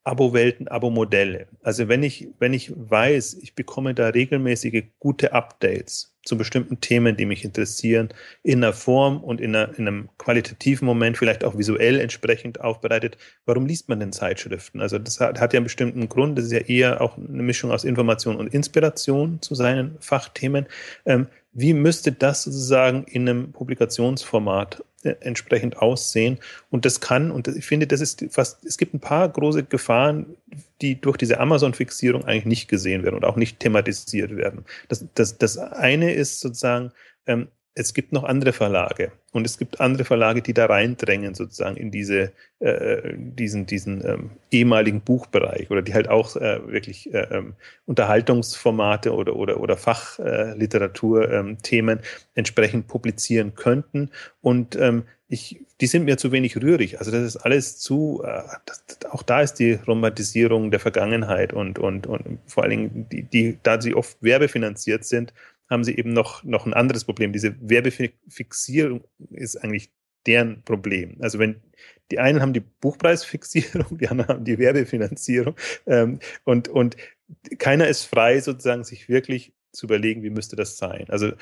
Abo-Welten, 0.05 0.66
Abo-Modelle. 0.68 1.46
Also 1.62 1.88
wenn 1.88 2.03
ich, 2.03 2.28
wenn 2.38 2.53
ich 2.53 2.72
weiß, 2.74 3.34
ich 3.34 3.55
bekomme 3.55 3.94
da 3.94 4.09
regelmäßige 4.09 4.84
gute 4.98 5.32
Updates 5.32 6.12
zu 6.24 6.36
bestimmten 6.36 6.80
Themen, 6.80 7.16
die 7.16 7.26
mich 7.26 7.44
interessieren, 7.44 8.09
in 8.42 8.62
einer 8.62 8.72
Form 8.72 9.22
und 9.22 9.40
in, 9.40 9.55
einer, 9.55 9.76
in 9.78 9.86
einem 9.86 10.09
qualitativen 10.18 10.86
Moment, 10.86 11.18
vielleicht 11.18 11.44
auch 11.44 11.57
visuell 11.57 12.00
entsprechend 12.00 12.61
aufbereitet, 12.61 13.16
warum 13.44 13.66
liest 13.66 13.88
man 13.88 14.00
denn 14.00 14.12
Zeitschriften? 14.12 14.80
Also 14.80 14.98
das 14.98 15.20
hat, 15.20 15.40
hat 15.40 15.53
ja 15.53 15.59
einen 15.59 15.64
bestimmten 15.64 16.09
Grund, 16.09 16.36
das 16.36 16.46
ist 16.46 16.53
ja 16.53 16.61
eher 16.61 17.00
auch 17.00 17.16
eine 17.16 17.42
Mischung 17.42 17.70
aus 17.70 17.84
Information 17.84 18.36
und 18.36 18.53
Inspiration 18.53 19.40
zu 19.40 19.55
seinen 19.55 19.96
Fachthemen. 20.00 20.66
Ähm, 21.07 21.26
wie 21.53 21.74
müsste 21.74 22.12
das 22.12 22.44
sozusagen 22.44 23.05
in 23.05 23.28
einem 23.28 23.53
Publikationsformat 23.53 24.84
äh, 25.03 25.14
entsprechend 25.20 25.76
aussehen? 25.76 26.38
Und 26.70 26.84
das 26.84 27.00
kann, 27.00 27.30
und 27.30 27.48
ich 27.48 27.66
finde, 27.66 27.86
das 27.86 28.00
ist 28.00 28.24
fast, 28.30 28.64
es 28.64 28.78
gibt 28.78 28.94
ein 28.94 29.00
paar 29.00 29.28
große 29.28 29.64
Gefahren, 29.64 30.36
die 30.80 31.00
durch 31.00 31.16
diese 31.16 31.38
Amazon-Fixierung 31.40 32.24
eigentlich 32.24 32.46
nicht 32.46 32.68
gesehen 32.68 33.03
werden 33.03 33.16
und 33.16 33.24
auch 33.24 33.36
nicht 33.36 33.61
thematisiert 33.61 34.36
werden. 34.36 34.64
Das, 34.88 35.05
das, 35.14 35.38
das 35.38 35.59
eine 35.59 36.14
ist 36.14 36.40
sozusagen, 36.40 36.92
ähm, 37.26 37.48
es 37.75 37.95
gibt 37.95 38.12
noch 38.12 38.25
andere 38.25 38.53
Verlage 38.53 39.12
und 39.33 39.47
es 39.47 39.57
gibt 39.57 39.81
andere 39.81 40.05
Verlage, 40.05 40.43
die 40.43 40.53
da 40.53 40.66
reindrängen 40.66 41.35
sozusagen 41.35 41.77
in 41.77 41.91
diese 41.91 42.33
äh, 42.59 43.14
diesen 43.16 43.64
diesen 43.66 44.05
ähm, 44.07 44.31
ehemaligen 44.51 45.01
Buchbereich 45.01 45.70
oder 45.70 45.81
die 45.83 45.95
halt 45.95 46.09
auch 46.09 46.37
äh, 46.37 46.61
wirklich 46.66 47.14
äh, 47.14 47.27
ähm, 47.31 47.55
Unterhaltungsformate 47.87 49.14
oder 49.14 49.37
oder 49.37 49.61
oder 49.61 49.77
Fachliteraturthemen 49.77 51.99
ähm, 51.99 52.05
entsprechend 52.35 52.89
publizieren 52.89 53.55
könnten 53.55 54.11
und 54.41 54.75
ähm, 54.77 55.05
ich, 55.33 55.59
die 55.81 55.87
sind 55.87 56.05
mir 56.05 56.18
zu 56.18 56.31
wenig 56.31 56.59
rührig. 56.59 56.99
Also 56.99 57.11
das 57.11 57.23
ist 57.23 57.37
alles 57.39 57.79
zu, 57.79 58.23
äh, 58.23 58.43
das, 58.66 58.85
auch 59.11 59.23
da 59.23 59.41
ist 59.41 59.55
die 59.55 59.73
Romantisierung 59.73 60.70
der 60.70 60.79
Vergangenheit 60.79 61.55
und, 61.55 61.79
und, 61.79 62.07
und 62.07 62.39
vor 62.47 62.64
allen 62.64 62.70
Dingen, 62.70 63.07
die, 63.11 63.23
die, 63.23 63.59
da 63.62 63.81
sie 63.81 63.95
oft 63.95 64.23
werbefinanziert 64.23 65.07
sind, 65.07 65.33
haben 65.73 65.85
sie 65.85 65.97
eben 65.97 66.12
noch, 66.12 66.45
noch 66.45 66.66
ein 66.66 66.75
anderes 66.75 67.05
Problem. 67.05 67.33
Diese 67.33 67.57
Werbefixierung 67.61 69.05
ist 69.31 69.57
eigentlich 69.57 69.91
deren 70.27 70.62
Problem. 70.62 71.16
Also 71.20 71.39
wenn 71.39 71.61
die 72.11 72.18
einen 72.18 72.41
haben 72.41 72.53
die 72.53 72.61
Buchpreisfixierung, 72.61 73.99
die 73.99 74.09
anderen 74.09 74.29
haben 74.29 74.45
die 74.45 74.59
Werbefinanzierung 74.59 75.57
ähm, 75.87 76.20
und, 76.45 76.68
und 76.68 76.97
keiner 77.59 77.89
ist 77.89 78.05
frei, 78.05 78.41
sozusagen 78.41 78.85
sich 78.85 79.09
wirklich 79.09 79.53
zu 79.73 79.87
überlegen, 79.87 80.23
wie 80.23 80.31
müsste 80.31 80.55
das 80.55 80.77
sein. 80.77 81.07
Also 81.09 81.33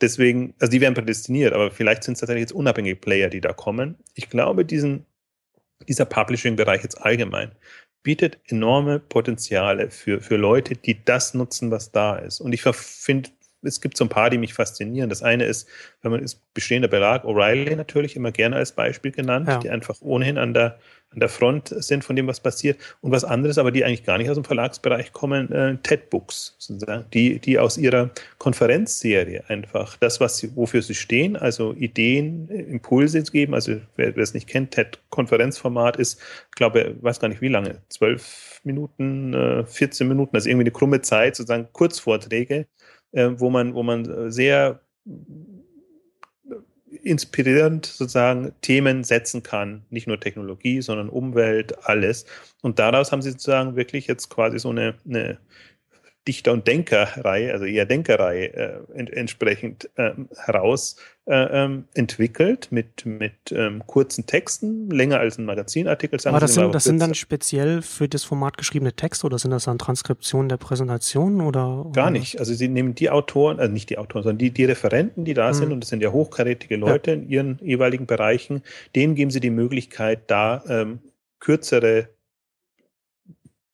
deswegen, 0.00 0.54
also 0.60 0.70
die 0.70 0.80
werden 0.80 0.94
prädestiniert, 0.94 1.52
aber 1.52 1.70
vielleicht 1.70 2.04
sind 2.04 2.14
es 2.14 2.20
tatsächlich 2.20 2.42
jetzt 2.42 2.52
unabhängige 2.52 2.96
Player, 2.96 3.28
die 3.28 3.40
da 3.40 3.52
kommen. 3.52 3.96
Ich 4.14 4.30
glaube, 4.30 4.64
diesen, 4.64 5.06
dieser 5.88 6.04
Publishing-Bereich 6.04 6.82
jetzt 6.82 7.00
allgemein 7.02 7.50
bietet 8.02 8.38
enorme 8.46 9.00
Potenziale 9.00 9.90
für, 9.90 10.20
für 10.20 10.36
Leute, 10.36 10.74
die 10.74 11.04
das 11.04 11.34
nutzen, 11.34 11.70
was 11.70 11.90
da 11.92 12.16
ist. 12.16 12.40
Und 12.40 12.52
ich 12.52 12.62
finde 12.62 13.30
es 13.62 13.80
gibt 13.80 13.96
so 13.96 14.04
ein 14.04 14.08
paar, 14.08 14.30
die 14.30 14.38
mich 14.38 14.54
faszinieren. 14.54 15.10
Das 15.10 15.22
eine 15.22 15.44
ist, 15.44 15.68
wenn 16.02 16.10
man 16.10 16.22
ist 16.22 16.42
bestehender 16.54 16.88
Belag, 16.88 17.24
O'Reilly 17.24 17.76
natürlich 17.76 18.16
immer 18.16 18.32
gerne 18.32 18.56
als 18.56 18.72
Beispiel 18.72 19.12
genannt, 19.12 19.48
ja. 19.48 19.58
die 19.58 19.70
einfach 19.70 19.96
ohnehin 20.00 20.38
an 20.38 20.54
der, 20.54 20.78
an 21.10 21.20
der 21.20 21.28
Front 21.28 21.68
sind 21.68 22.04
von 22.04 22.16
dem, 22.16 22.26
was 22.26 22.40
passiert. 22.40 22.78
Und 23.00 23.10
was 23.10 23.24
anderes, 23.24 23.58
aber 23.58 23.70
die 23.70 23.84
eigentlich 23.84 24.04
gar 24.04 24.16
nicht 24.18 24.30
aus 24.30 24.36
dem 24.36 24.44
Verlagsbereich 24.44 25.12
kommen, 25.12 25.52
äh, 25.52 25.76
TED-Books, 25.82 26.56
sozusagen, 26.58 27.04
die, 27.12 27.38
die 27.38 27.58
aus 27.58 27.76
ihrer 27.76 28.10
Konferenzserie 28.38 29.44
einfach 29.48 29.96
das, 29.98 30.20
was 30.20 30.38
sie, 30.38 30.54
wofür 30.56 30.82
sie 30.82 30.94
stehen, 30.94 31.36
also 31.36 31.74
Ideen, 31.74 32.48
Impulse 32.48 33.22
geben. 33.24 33.54
Also 33.54 33.76
wer, 33.96 34.16
wer 34.16 34.22
es 34.22 34.34
nicht 34.34 34.48
kennt, 34.48 34.70
TED-Konferenzformat 34.72 35.96
ist, 35.96 36.20
ich 36.48 36.54
glaube, 36.56 36.96
weiß 37.00 37.20
gar 37.20 37.28
nicht 37.28 37.40
wie 37.42 37.48
lange, 37.48 37.82
zwölf 37.88 38.60
Minuten, 38.64 39.34
äh, 39.34 39.64
14 39.64 40.08
Minuten, 40.08 40.36
also 40.36 40.48
irgendwie 40.48 40.64
eine 40.64 40.72
krumme 40.72 41.02
Zeit, 41.02 41.36
sozusagen 41.36 41.68
Kurzvorträge 41.72 42.66
äh, 43.12 43.30
wo 43.36 43.50
man, 43.50 43.74
wo 43.74 43.82
man 43.82 44.04
äh, 44.04 44.30
sehr 44.30 44.80
inspirierend 47.02 47.86
sozusagen 47.86 48.52
Themen 48.60 49.04
setzen 49.04 49.42
kann, 49.42 49.84
nicht 49.90 50.06
nur 50.06 50.20
Technologie, 50.20 50.82
sondern 50.82 51.08
Umwelt, 51.08 51.86
alles. 51.86 52.26
Und 52.62 52.78
daraus 52.78 53.12
haben 53.12 53.22
sie 53.22 53.30
sozusagen 53.30 53.76
wirklich 53.76 54.06
jetzt 54.06 54.28
quasi 54.28 54.58
so 54.58 54.70
eine, 54.70 54.94
eine 55.08 55.38
Dichter- 56.28 56.52
und 56.52 56.66
Denkerreihe, 56.66 57.52
also 57.52 57.64
eher 57.64 57.86
Denkerreihe 57.86 58.52
äh, 58.52 58.78
ent 58.94 59.10
entsprechend 59.10 59.88
ähm, 59.96 60.28
heraus 60.36 60.96
äh, 61.26 61.64
ähm, 61.64 61.84
entwickelt 61.94 62.68
mit, 62.70 63.06
mit 63.06 63.32
ähm, 63.52 63.82
kurzen 63.86 64.26
Texten, 64.26 64.90
länger 64.90 65.18
als 65.18 65.38
ein 65.38 65.46
Magazinartikel. 65.46 66.18
Aber 66.26 66.38
das, 66.38 66.54
sind, 66.54 66.74
das 66.74 66.84
sind 66.84 67.00
dann 67.00 67.14
speziell 67.14 67.80
für 67.80 68.06
das 68.06 68.24
Format 68.24 68.58
geschriebene 68.58 68.92
Texte 68.92 69.26
oder 69.26 69.38
sind 69.38 69.50
das 69.50 69.64
dann 69.64 69.78
Transkriptionen 69.78 70.50
der 70.50 70.58
Präsentation 70.58 71.40
oder? 71.40 71.86
Gar 71.92 72.06
oder 72.06 72.10
nicht. 72.10 72.38
Also 72.38 72.52
sie 72.52 72.68
nehmen 72.68 72.94
die 72.94 73.08
Autoren, 73.08 73.58
also 73.58 73.72
nicht 73.72 73.88
die 73.88 73.96
Autoren, 73.96 74.22
sondern 74.24 74.38
die, 74.38 74.50
die 74.50 74.64
Referenten, 74.66 75.24
die 75.24 75.34
da 75.34 75.48
mhm. 75.48 75.54
sind, 75.54 75.72
und 75.72 75.80
das 75.80 75.88
sind 75.88 76.02
ja 76.02 76.12
hochkarätige 76.12 76.76
Leute 76.76 77.12
ja. 77.12 77.16
in 77.16 77.28
ihren 77.28 77.58
jeweiligen 77.62 78.06
Bereichen, 78.06 78.62
denen 78.94 79.14
geben 79.14 79.30
sie 79.30 79.40
die 79.40 79.50
Möglichkeit, 79.50 80.30
da 80.30 80.62
ähm, 80.68 80.98
kürzere 81.38 82.08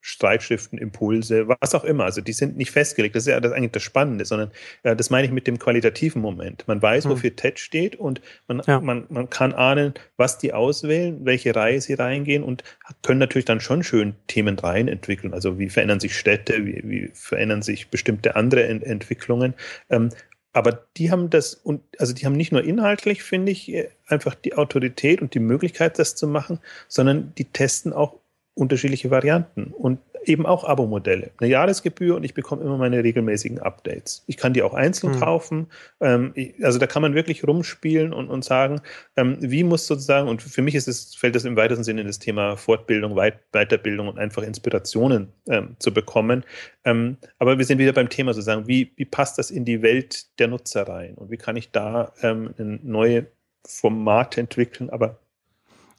Streitschriften, 0.09 0.79
Impulse, 0.79 1.49
was 1.49 1.75
auch 1.75 1.83
immer. 1.83 2.05
Also 2.05 2.21
die 2.21 2.33
sind 2.33 2.57
nicht 2.57 2.71
festgelegt. 2.71 3.17
Das 3.17 3.25
ist 3.25 3.29
ja 3.29 3.41
das 3.41 3.51
eigentlich 3.51 3.73
das 3.73 3.83
Spannende, 3.83 4.25
sondern 4.25 4.53
äh, 4.85 4.95
das 4.95 5.11
meine 5.11 5.27
ich 5.27 5.33
mit 5.33 5.49
dem 5.49 5.59
qualitativen 5.59 6.23
Moment. 6.23 6.63
Man 6.69 6.81
weiß, 6.81 7.05
hm. 7.05 7.11
wofür 7.11 7.35
TED 7.35 7.59
steht 7.59 7.97
und 7.97 8.21
man, 8.47 8.63
ja. 8.69 8.81
man, 8.81 9.07
man 9.09 9.29
kann 9.31 9.53
ahnen, 9.53 9.95
was 10.17 10.39
die 10.39 10.53
auswählen, 10.53 11.25
welche 11.25 11.57
Reihe 11.57 11.81
sie 11.81 11.95
reingehen 11.95 12.45
und 12.45 12.63
können 13.03 13.19
natürlich 13.19 13.47
dann 13.47 13.59
schon 13.59 13.83
schön 13.83 14.15
Themen 14.29 14.57
rein 14.61 14.87
entwickeln. 14.87 15.35
Also 15.35 15.59
wie 15.59 15.69
verändern 15.69 15.99
sich 15.99 16.17
Städte, 16.17 16.65
wie, 16.65 16.83
wie 16.85 17.11
verändern 17.13 17.63
sich 17.63 17.89
bestimmte 17.89 18.37
andere 18.37 18.63
Ent 18.63 18.85
Entwicklungen. 18.85 19.55
Ähm, 19.91 20.11
aber 20.53 20.87
die 20.97 21.11
haben 21.11 21.31
das, 21.31 21.55
und 21.55 21.83
also 21.99 22.15
die 22.15 22.27
haben 22.27 22.37
nicht 22.37 22.53
nur 22.53 22.63
inhaltlich, 22.63 23.25
finde 23.25 23.51
ich, 23.51 23.75
äh, 23.75 23.89
einfach 24.07 24.37
die 24.37 24.55
Autorität 24.55 25.21
und 25.21 25.35
die 25.35 25.41
Möglichkeit, 25.41 25.99
das 25.99 26.15
zu 26.15 26.29
machen, 26.29 26.61
sondern 26.87 27.35
die 27.37 27.47
testen 27.47 27.93
auch 27.93 28.21
unterschiedliche 28.57 29.11
Varianten 29.11 29.67
und 29.67 29.99
eben 30.25 30.47
auch 30.47 30.65
Abo-Modelle. 30.65 31.31
Eine 31.39 31.51
Jahresgebühr 31.51 32.17
und 32.17 32.25
ich 32.25 32.35
bekomme 32.35 32.63
immer 32.63 32.77
meine 32.79 33.05
regelmäßigen 33.05 33.61
Updates. 33.61 34.25
Ich 34.27 34.37
kann 34.37 34.55
die 34.55 34.63
auch 34.63 34.75
einzeln 34.75 35.15
mhm. 35.15 35.21
kaufen. 35.21 35.67
Ähm, 36.01 36.33
ich, 36.35 36.55
also 36.65 36.79
da 36.79 36.87
kann 36.87 37.03
man 37.03 37.15
wirklich 37.15 37.47
rumspielen 37.47 38.13
und, 38.13 38.29
und 38.29 38.45
sagen, 38.45 38.81
ähm, 39.17 39.37
wie 39.41 39.63
muss 39.63 39.87
sozusagen, 39.87 40.29
und 40.29 40.43
für 40.43 40.63
mich 40.63 40.75
ist 40.75 40.89
es, 40.89 41.15
fällt 41.15 41.35
das 41.35 41.45
im 41.45 41.55
weitesten 41.57 41.85
Sinne 41.85 42.01
in 42.01 42.07
das 42.07 42.19
Thema 42.19 42.57
Fortbildung, 42.57 43.15
Weit 43.15 43.39
Weiterbildung 43.53 44.09
und 44.09 44.19
einfach 44.19 44.43
Inspirationen 44.43 45.29
ähm, 45.49 45.77
zu 45.79 45.93
bekommen. 45.93 46.45
Ähm, 46.85 47.19
aber 47.39 47.59
wir 47.59 47.65
sind 47.65 47.79
wieder 47.79 47.93
beim 47.93 48.09
Thema 48.09 48.35
sozusagen, 48.35 48.67
wie, 48.67 48.93
wie 48.97 49.05
passt 49.05 49.39
das 49.39 49.51
in 49.51 49.65
die 49.65 49.83
Welt 49.83 50.27
der 50.39 50.49
Nutzer 50.49 50.89
rein 50.89 51.15
und 51.15 51.31
wie 51.31 51.37
kann 51.37 51.57
ich 51.57 51.71
da 51.71 52.13
ähm, 52.23 52.55
neue 52.57 53.27
Formate 53.67 54.41
entwickeln, 54.41 54.91
aber 54.91 55.19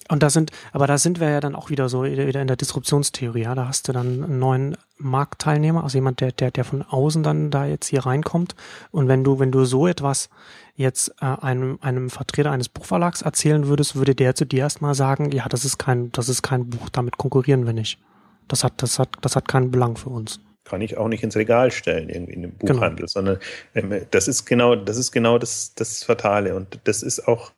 Und 0.10 0.24
da 0.24 0.30
sind, 0.30 0.52
aber 0.72 0.88
da 0.88 0.98
sind 0.98 1.20
wir 1.20 1.30
ja 1.30 1.40
dann 1.40 1.56
auch 1.56 1.70
wieder 1.70 1.90
so 1.90 2.04
wieder 2.04 2.42
in 2.42 2.48
der 2.48 2.56
Disruptionstheorie, 2.56 3.44
ja. 3.44 3.56
Da 3.56 3.68
hast 3.68 3.88
du 3.88 3.94
dann 3.94 4.24
einen 4.24 4.40
neuen 4.40 4.78
Marktteilnehmer, 4.98 5.84
also 5.84 5.98
jemand, 5.98 6.22
der, 6.22 6.32
der, 6.32 6.52
der 6.52 6.64
von 6.64 6.82
außen 6.82 7.24
dann 7.24 7.52
da 7.52 7.66
jetzt 7.66 7.88
hier 7.88 8.06
reinkommt. 8.06 8.56
Und 8.92 9.08
wenn 9.08 9.24
du, 9.24 9.40
wenn 9.40 9.52
du 9.52 9.66
so 9.66 9.88
etwas 9.88 10.30
jetzt 10.76 11.10
äh, 11.22 11.26
einem, 11.26 11.80
einem 11.82 12.10
Vertreter 12.10 12.52
eines 12.52 12.70
Buchverlags 12.70 13.22
erzählen 13.22 13.68
würdest, 13.68 13.96
würde 13.96 14.16
der 14.16 14.36
zu 14.36 14.46
dir 14.46 14.60
erstmal 14.60 14.96
sagen, 14.96 15.32
ja, 15.32 15.48
das 15.50 15.66
ist 15.66 15.78
kein, 15.78 16.12
das 16.12 16.30
ist 16.30 16.42
kein 16.42 16.70
Buch, 16.70 16.90
damit 16.90 17.18
konkurrieren 17.18 17.66
wir 17.66 17.74
nicht. 17.74 18.00
Das 18.48 18.64
hat, 18.64 18.82
das 18.82 19.00
hat, 19.00 19.10
das 19.22 19.36
hat 19.36 19.48
keinen 19.48 19.72
Belang 19.72 19.98
für 19.98 20.10
uns 20.10 20.40
kann 20.68 20.82
ich 20.82 20.98
auch 20.98 21.08
nicht 21.08 21.24
ins 21.24 21.38
Regal 21.38 21.72
stellen, 21.72 22.10
irgendwie 22.10 22.34
in 22.34 22.42
dem 22.42 22.58
genau. 22.60 22.74
Buchhandel, 22.74 22.98
genau. 22.98 23.08
sondern 23.08 23.40
ähm, 23.74 24.06
das 24.12 24.28
ist 24.28 24.46
genau, 24.46 24.76
das 24.76 24.98
ist 24.98 25.12
genau 25.12 25.38
das, 25.38 25.74
das 25.76 26.04
Fatale. 26.04 26.56
Und 26.56 26.80
das 26.84 27.04
ist 27.04 27.28
auch, 27.28 27.54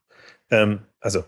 ähm, 0.51 0.81
also 0.99 1.23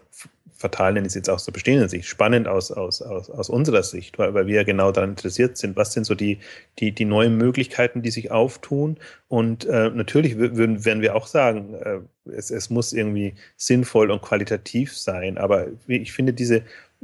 fatal 0.61 0.93
nenne 0.93 1.07
ich 1.07 1.11
es 1.11 1.15
jetzt 1.15 1.29
aus 1.29 1.45
der 1.45 1.51
bestehenden 1.51 1.89
Sicht, 1.89 2.07
spannend 2.07 2.47
aus, 2.47 2.71
aus, 2.71 3.01
aus, 3.01 3.29
aus 3.29 3.49
unserer 3.49 3.83
Sicht, 3.83 4.17
weil, 4.17 4.33
weil 4.33 4.47
wir 4.47 4.55
ja 4.55 4.63
genau 4.63 4.91
daran 4.91 5.11
interessiert 5.11 5.57
sind, 5.57 5.75
was 5.75 5.93
sind 5.93 6.05
so 6.05 6.15
die, 6.15 6.39
die, 6.79 6.93
die 6.93 7.05
neuen 7.05 7.37
Möglichkeiten, 7.37 8.01
die 8.01 8.11
sich 8.11 8.31
auftun. 8.31 8.97
Und 9.27 9.65
äh, 9.65 9.89
natürlich 9.89 10.37
würden, 10.37 10.85
werden 10.85 11.01
wir 11.01 11.15
auch 11.15 11.27
sagen, 11.27 11.73
äh, 11.73 11.99
es, 12.29 12.51
es 12.51 12.69
muss 12.69 12.93
irgendwie 12.93 13.33
sinnvoll 13.57 14.11
und 14.11 14.21
qualitativ 14.21 14.97
sein. 14.97 15.37
Aber 15.37 15.67
ich 15.87 16.13
finde 16.13 16.33
diese 16.33 16.63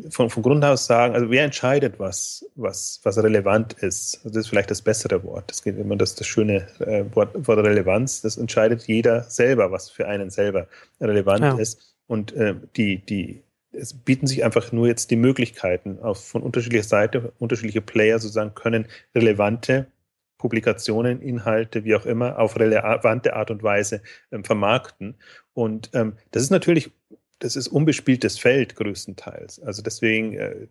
von, 0.10 0.30
von 0.30 0.44
Grund 0.44 0.64
aus 0.64 0.86
sagen, 0.86 1.16
also 1.16 1.30
wer 1.30 1.44
entscheidet, 1.44 2.00
was, 2.00 2.46
was, 2.56 3.00
was 3.04 3.18
relevant 3.18 3.74
ist? 3.74 4.18
Also 4.18 4.30
das 4.30 4.38
ist 4.38 4.50
vielleicht 4.50 4.72
das 4.72 4.82
bessere 4.82 5.24
Wort. 5.24 5.50
Das 5.50 5.64
geht 5.64 5.78
immer 5.78 5.96
das, 5.96 6.16
das 6.16 6.28
schöne 6.28 6.68
äh, 6.80 7.04
Wort, 7.16 7.48
Wort 7.48 7.60
Relevanz. 7.60 8.22
Das 8.22 8.38
entscheidet 8.38 8.84
jeder 8.84 9.24
selber, 9.24 9.72
was 9.72 9.90
für 9.90 10.08
einen 10.08 10.30
selber 10.30 10.68
relevant 11.02 11.44
ja. 11.44 11.58
ist. 11.58 11.96
Und 12.06 12.34
äh, 12.34 12.56
die, 12.76 13.04
die, 13.06 13.44
es 13.72 13.94
bieten 13.94 14.28
sich 14.28 14.44
einfach 14.44 14.72
nur 14.72 14.88
jetzt 14.88 15.12
die 15.12 15.16
Möglichkeiten, 15.16 16.00
auf, 16.00 16.26
von 16.26 16.42
unterschiedlicher 16.42 16.88
Seite, 16.88 17.34
unterschiedliche 17.40 17.82
Player 17.82 18.20
sozusagen 18.20 18.56
können 18.56 18.88
relevante 19.16 19.88
Publikationen, 20.38 21.22
Inhalte, 21.22 21.84
wie 21.84 21.96
auch 21.96 22.06
immer, 22.06 22.40
auf 22.40 22.58
relevante 22.60 23.36
Art 23.36 23.52
und 23.52 23.64
Weise 23.64 24.02
ähm, 24.32 24.44
vermarkten. 24.44 25.16
Und 25.54 25.90
ähm, 25.94 26.14
das 26.32 26.44
ist 26.44 26.52
natürlich, 26.52 26.92
das 27.40 27.56
ist 27.56 27.68
unbespieltes 27.68 28.38
Feld 28.38 28.76
größtenteils. 28.76 29.60
Also 29.62 29.82
deswegen 29.82 30.34
äh, 30.34 30.68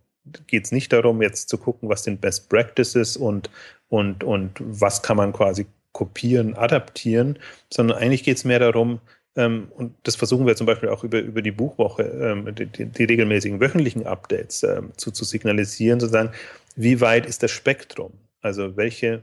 geht 0.46 0.66
es 0.66 0.72
nicht 0.72 0.92
darum, 0.92 1.22
jetzt 1.22 1.48
zu 1.48 1.58
gucken, 1.58 1.88
was 1.88 2.04
sind 2.04 2.20
Best 2.20 2.48
Practices 2.48 3.16
und, 3.16 3.50
und, 3.88 4.24
und 4.24 4.52
was 4.60 5.02
kann 5.02 5.16
man 5.16 5.32
quasi 5.32 5.66
kopieren, 5.92 6.54
adaptieren, 6.54 7.38
sondern 7.72 7.98
eigentlich 7.98 8.22
geht 8.22 8.36
es 8.36 8.44
mehr 8.44 8.58
darum, 8.58 9.00
ähm, 9.36 9.68
und 9.76 9.94
das 10.02 10.16
versuchen 10.16 10.46
wir 10.46 10.56
zum 10.56 10.66
Beispiel 10.66 10.88
auch 10.88 11.04
über, 11.04 11.20
über 11.20 11.42
die 11.42 11.50
Buchwoche, 11.50 12.02
ähm, 12.02 12.54
die, 12.54 12.86
die, 12.86 13.04
regelmäßigen 13.04 13.60
wöchentlichen 13.60 14.06
Updates 14.06 14.62
ähm, 14.62 14.92
zu, 14.96 15.10
zu 15.10 15.24
signalisieren, 15.24 16.00
sozusagen, 16.00 16.32
wie 16.74 17.00
weit 17.00 17.26
ist 17.26 17.42
das 17.42 17.50
Spektrum? 17.50 18.12
Also 18.40 18.76
welche 18.76 19.22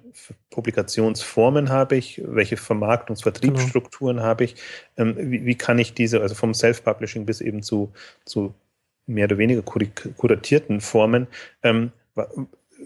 Publikationsformen 0.50 1.70
habe 1.70 1.96
ich, 1.96 2.22
welche 2.26 2.58
Vermarktungsvertriebsstrukturen 2.58 4.18
genau. 4.18 4.28
habe 4.28 4.44
ich, 4.44 4.56
wie, 4.98 5.46
wie, 5.46 5.56
kann 5.56 5.80
ich 5.80 5.94
diese, 5.94 6.20
also 6.22 6.36
vom 6.36 6.54
Self-Publishing 6.54 7.26
bis 7.26 7.40
eben 7.40 7.64
zu, 7.64 7.94
zu 8.26 8.54
mehr 9.06 9.26
oder 9.26 9.38
weniger 9.38 9.62
kuratierten 9.62 10.82
Formen, 10.82 11.28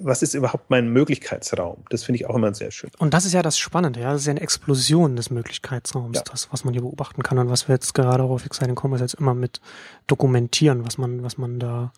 was 0.01 0.21
ist 0.21 0.33
überhaupt 0.33 0.69
mein 0.69 0.89
Möglichkeitsraum? 0.89 1.83
Das 1.89 2.03
finde 2.03 2.17
ich 2.17 2.27
auch 2.27 2.35
immer 2.35 2.53
sehr 2.53 2.71
schön. 2.71 2.89
Und 2.97 3.13
das 3.13 3.25
ist 3.25 3.33
ja 3.33 3.41
das 3.41 3.57
Spannende, 3.57 3.99
ja. 3.99 4.11
Das 4.11 4.21
ist 4.21 4.27
ja 4.27 4.31
eine 4.31 4.41
Explosion 4.41 5.15
des 5.15 5.29
Möglichkeitsraums, 5.29 6.17
ja. 6.17 6.23
das, 6.29 6.51
was 6.51 6.63
man 6.63 6.73
hier 6.73 6.81
beobachten 6.81 7.23
kann 7.23 7.37
und 7.39 7.49
was 7.49 7.67
wir 7.67 7.75
jetzt 7.75 7.93
gerade 7.93 8.23
auf 8.23 8.45
Exciting 8.45 8.77
Commerce 8.79 9.03
jetzt 9.03 9.15
immer 9.15 9.33
mit 9.33 9.61
dokumentieren, 10.07 10.85
was 10.85 10.97
man, 10.97 11.23
was 11.23 11.37
man 11.37 11.59
da, 11.59 11.91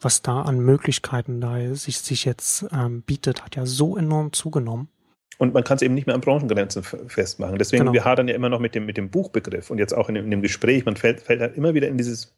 was 0.00 0.22
da 0.22 0.42
an 0.42 0.60
Möglichkeiten 0.60 1.40
da 1.40 1.74
sich, 1.74 1.98
sich 1.98 2.24
jetzt 2.24 2.66
ähm, 2.72 3.02
bietet, 3.02 3.44
hat 3.44 3.56
ja 3.56 3.66
so 3.66 3.96
enorm 3.96 4.32
zugenommen. 4.32 4.88
Und 5.38 5.52
man 5.52 5.64
kann 5.64 5.76
es 5.76 5.82
eben 5.82 5.94
nicht 5.94 6.06
mehr 6.06 6.14
an 6.14 6.22
Branchengrenzen 6.22 6.82
festmachen. 6.82 7.58
Deswegen, 7.58 7.82
genau. 7.82 7.92
wir 7.92 8.04
hadern 8.04 8.28
ja 8.28 8.34
immer 8.34 8.48
noch 8.48 8.60
mit 8.60 8.74
dem, 8.74 8.86
mit 8.86 8.96
dem 8.96 9.10
Buchbegriff 9.10 9.70
und 9.70 9.78
jetzt 9.78 9.92
auch 9.92 10.08
in, 10.08 10.16
in 10.16 10.30
dem 10.30 10.40
Gespräch, 10.40 10.86
man 10.86 10.96
fällt, 10.96 11.20
fällt 11.20 11.40
halt 11.40 11.56
immer 11.56 11.74
wieder 11.74 11.88
in 11.88 11.98
dieses 11.98 12.34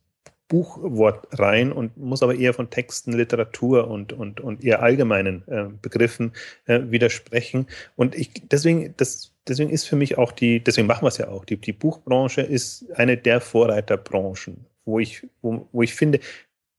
Buchwort 0.48 1.28
rein 1.38 1.72
und 1.72 1.96
muss 1.98 2.22
aber 2.22 2.34
eher 2.34 2.54
von 2.54 2.70
Texten, 2.70 3.12
Literatur 3.12 3.88
und, 3.88 4.12
und, 4.12 4.40
und 4.40 4.64
eher 4.64 4.82
allgemeinen 4.82 5.46
äh, 5.46 5.66
Begriffen 5.80 6.32
äh, 6.66 6.80
widersprechen. 6.86 7.66
Und 7.96 8.14
ich, 8.14 8.32
deswegen, 8.50 8.94
das, 8.96 9.34
deswegen 9.46 9.70
ist 9.70 9.86
für 9.86 9.96
mich 9.96 10.16
auch 10.16 10.32
die, 10.32 10.64
deswegen 10.64 10.86
machen 10.86 11.02
wir 11.02 11.08
es 11.08 11.18
ja 11.18 11.28
auch, 11.28 11.44
die, 11.44 11.58
die 11.58 11.72
Buchbranche 11.72 12.40
ist 12.40 12.90
eine 12.96 13.18
der 13.18 13.42
Vorreiterbranchen, 13.42 14.66
wo 14.86 14.98
ich, 14.98 15.26
wo, 15.42 15.68
wo 15.70 15.82
ich 15.82 15.94
finde, 15.94 16.20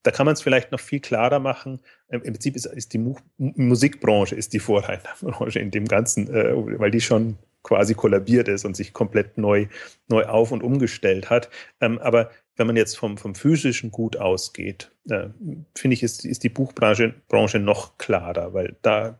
da 0.04 0.12
kann 0.12 0.26
man 0.26 0.34
es 0.34 0.42
vielleicht 0.42 0.72
noch 0.72 0.80
viel 0.80 1.00
klarer 1.00 1.40
machen. 1.40 1.82
Im 2.10 2.22
Prinzip 2.22 2.56
ist, 2.56 2.66
ist 2.66 2.94
die 2.94 2.98
Mu 2.98 3.16
Musikbranche 3.38 4.36
ist 4.36 4.54
die 4.54 4.60
Vorreiterbranche 4.60 5.60
in 5.60 5.72
dem 5.72 5.86
Ganzen, 5.86 6.34
äh, 6.34 6.54
weil 6.80 6.90
die 6.90 7.02
schon 7.02 7.38
quasi 7.62 7.94
kollabiert 7.94 8.48
ist 8.48 8.66
und 8.66 8.76
sich 8.76 8.94
komplett 8.94 9.38
neu, 9.38 9.68
neu 10.08 10.26
auf 10.26 10.52
und 10.52 10.64
umgestellt 10.64 11.30
hat. 11.30 11.50
Ähm, 11.82 12.00
aber 12.00 12.32
wenn 12.60 12.68
man 12.68 12.76
jetzt 12.76 12.98
vom, 12.98 13.18
vom 13.18 13.34
physischen 13.34 13.90
Gut 13.90 14.18
ausgeht, 14.18 14.92
äh, 15.10 15.30
finde 15.76 15.94
ich, 15.94 16.04
ist, 16.04 16.26
ist 16.26 16.44
die 16.44 16.50
Buchbranche 16.50 17.16
Branche 17.30 17.58
noch 17.58 17.98
klarer, 17.98 18.54
weil 18.54 18.76
da 18.82 19.18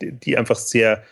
die 0.00 0.36
einfach 0.36 0.56
sehr 0.56 1.02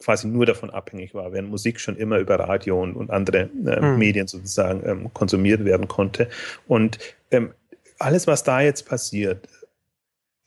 quasi 0.00 0.28
nur 0.28 0.46
davon 0.46 0.70
abhängig 0.70 1.14
war, 1.14 1.32
während 1.32 1.50
Musik 1.50 1.80
schon 1.80 1.96
immer 1.96 2.18
über 2.18 2.38
Radio 2.38 2.80
und, 2.82 2.94
und 2.94 3.10
andere 3.10 3.50
äh, 3.66 3.80
mhm. 3.80 3.98
Medien 3.98 4.26
sozusagen 4.28 4.82
ähm, 4.88 5.12
konsumiert 5.12 5.64
werden 5.64 5.88
konnte. 5.88 6.28
Und 6.66 6.98
ähm, 7.30 7.52
alles, 7.98 8.26
was 8.26 8.44
da 8.44 8.60
jetzt 8.60 8.86
passiert, 8.86 9.48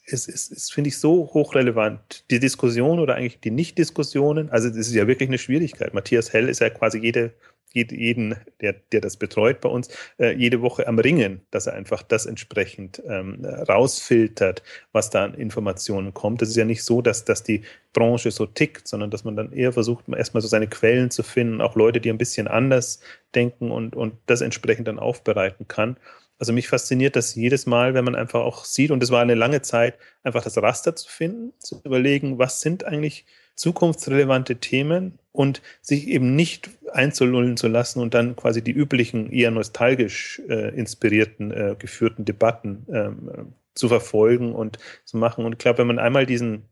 ist, 0.06 0.28
ist, 0.28 0.52
ist 0.52 0.74
finde 0.74 0.90
ich, 0.90 0.98
so 0.98 1.30
hochrelevant. 1.34 2.26
Die 2.32 2.40
Diskussion 2.40 3.00
oder 3.00 3.16
eigentlich 3.16 3.40
die 3.40 3.52
Nicht-Diskussionen, 3.52 4.50
also 4.50 4.70
das 4.70 4.78
ist 4.78 4.94
ja 4.94 5.08
wirklich 5.08 5.30
eine 5.30 5.38
Schwierigkeit. 5.38 5.94
Matthias 5.94 6.34
Hell 6.34 6.50
ist 6.50 6.60
ja 6.60 6.70
quasi 6.70 7.00
jede 7.00 7.34
jeden, 7.74 8.36
der, 8.60 8.74
der 8.92 9.02
das 9.02 9.18
betreut 9.18 9.62
bei 9.62 9.70
uns, 9.70 9.90
äh, 10.20 10.34
jede 10.34 10.62
Woche 10.62 10.88
am 10.88 11.00
Ringen, 11.00 11.42
dass 11.52 11.68
er 11.68 11.74
einfach 11.74 12.04
das 12.04 12.26
entsprechend 12.26 13.02
ähm, 13.08 13.46
rausfiltert, 13.46 14.64
was 14.92 15.10
da 15.10 15.26
an 15.26 15.34
Informationen 15.34 16.14
kommt. 16.14 16.42
Es 16.42 16.50
ist 16.50 16.56
ja 16.56 16.66
nicht 16.66 16.84
so, 16.84 17.02
dass, 17.02 17.26
dass 17.26 17.44
die 17.44 17.64
Branche 17.94 18.32
so 18.32 18.46
tickt, 18.46 18.88
sondern 18.88 19.10
dass 19.10 19.24
man 19.24 19.36
dann 19.36 19.52
eher 19.52 19.74
versucht, 19.74 20.06
erstmal 20.10 20.42
so 20.42 20.48
seine 20.48 20.68
Quellen 20.68 21.12
zu 21.12 21.24
finden, 21.24 21.62
auch 21.62 21.76
Leute, 21.76 22.02
die 22.02 22.10
ein 22.10 22.18
bisschen 22.18 22.48
anders 22.48 23.02
denken 23.36 23.72
und, 23.72 23.96
und 23.96 24.14
das 24.26 24.42
entsprechend 24.42 24.88
dann 24.88 25.00
aufbereiten 25.00 25.68
kann. 25.68 25.98
Also 26.42 26.54
mich 26.54 26.68
fasziniert 26.68 27.16
das 27.16 27.36
jedes 27.36 27.68
Mal, 27.68 27.94
wenn 27.94 28.04
man 28.04 28.16
einfach 28.16 28.42
auch 28.42 28.66
sieht, 28.66 28.90
und 28.90 29.04
es 29.04 29.12
war 29.12 29.22
eine 29.22 29.36
lange 29.36 29.62
Zeit, 29.62 30.00
einfach 30.24 30.44
das 30.44 30.58
Raster 30.58 30.96
zu 30.96 31.08
finden, 31.08 31.54
zu 31.60 31.80
überlegen, 31.84 32.40
was 32.40 32.62
sind 32.62 32.84
eigentlich 32.84 33.26
zukunftsrelevante 33.56 34.58
Themen 34.58 35.20
und 35.32 35.62
sich 35.82 36.08
eben 36.08 36.36
nicht 36.36 36.70
einzulullen 36.92 37.58
zu 37.58 37.68
lassen 37.68 38.02
und 38.02 38.14
dann 38.14 38.36
quasi 38.36 38.62
die 38.62 38.72
üblichen, 38.72 39.32
eher 39.32 39.52
nostalgisch 39.52 40.42
äh, 40.50 40.76
inspirierten, 40.76 41.52
äh, 41.52 41.76
geführten 41.78 42.26
Debatten 42.26 42.86
ähm, 42.92 43.30
äh, 43.34 43.44
zu 43.74 43.88
verfolgen 43.88 44.54
und 44.54 44.78
zu 45.06 45.18
machen. 45.18 45.46
Und 45.46 45.54
ich 45.54 45.60
glaube, 45.60 45.80
wenn 45.80 45.88
man 45.88 46.00
einmal 46.00 46.26
diesen 46.26 46.64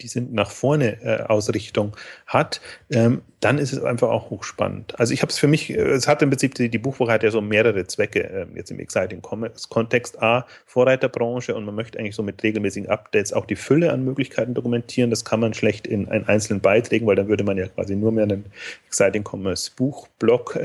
die 0.00 0.08
sind 0.08 0.32
nach 0.32 0.50
vorne 0.50 1.02
äh, 1.02 1.22
Ausrichtung 1.22 1.96
hat, 2.26 2.60
ähm, 2.90 3.22
dann 3.40 3.58
ist 3.58 3.72
es 3.72 3.82
einfach 3.82 4.08
auch 4.08 4.30
hochspannend. 4.30 4.98
Also 4.98 5.12
ich 5.12 5.22
habe 5.22 5.30
es 5.30 5.38
für 5.38 5.46
mich, 5.46 5.70
äh, 5.70 5.76
es 5.76 6.08
hat 6.08 6.22
im 6.22 6.30
Prinzip, 6.30 6.54
die, 6.54 6.68
die 6.68 6.78
Buchwoche 6.78 7.12
hat 7.12 7.22
ja 7.22 7.30
so 7.30 7.40
mehrere 7.40 7.86
Zwecke, 7.86 8.24
äh, 8.24 8.46
jetzt 8.56 8.70
im 8.70 8.80
Exciting 8.80 9.22
Commerce 9.22 9.68
Kontext. 9.68 10.20
A, 10.22 10.46
Vorreiterbranche 10.66 11.54
und 11.54 11.64
man 11.64 11.74
möchte 11.74 11.98
eigentlich 11.98 12.16
so 12.16 12.22
mit 12.22 12.42
regelmäßigen 12.42 12.88
Updates 12.88 13.32
auch 13.32 13.46
die 13.46 13.56
Fülle 13.56 13.92
an 13.92 14.04
Möglichkeiten 14.04 14.54
dokumentieren. 14.54 15.10
Das 15.10 15.24
kann 15.24 15.40
man 15.40 15.54
schlecht 15.54 15.86
in 15.86 16.08
einen 16.08 16.26
einzelnen 16.26 16.60
Beiträgen, 16.60 17.06
weil 17.06 17.16
dann 17.16 17.28
würde 17.28 17.44
man 17.44 17.56
ja 17.56 17.68
quasi 17.68 17.94
nur 17.94 18.12
mehr 18.12 18.24
einen 18.24 18.46
Exciting 18.86 19.24
Commerce 19.24 19.70
Buchblog, 19.76 20.58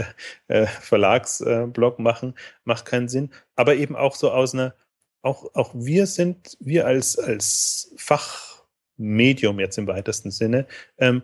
äh, 0.48 0.66
Verlagsblog 0.66 2.00
machen. 2.00 2.34
Macht 2.64 2.86
keinen 2.86 3.10
Sinn. 3.10 3.30
Aber 3.56 3.76
eben 3.76 3.96
auch 3.96 4.16
so 4.16 4.32
aus 4.32 4.54
einer, 4.54 4.74
auch, 5.22 5.54
auch 5.54 5.72
wir 5.74 6.08
sind, 6.08 6.58
wir 6.60 6.88
als, 6.88 7.20
als 7.20 7.94
Fach 7.98 8.59
Medium 9.00 9.60
jetzt 9.60 9.78
im 9.78 9.88
weitesten 9.88 10.32
Sinne, 10.32 10.66
ähm, 11.00 11.24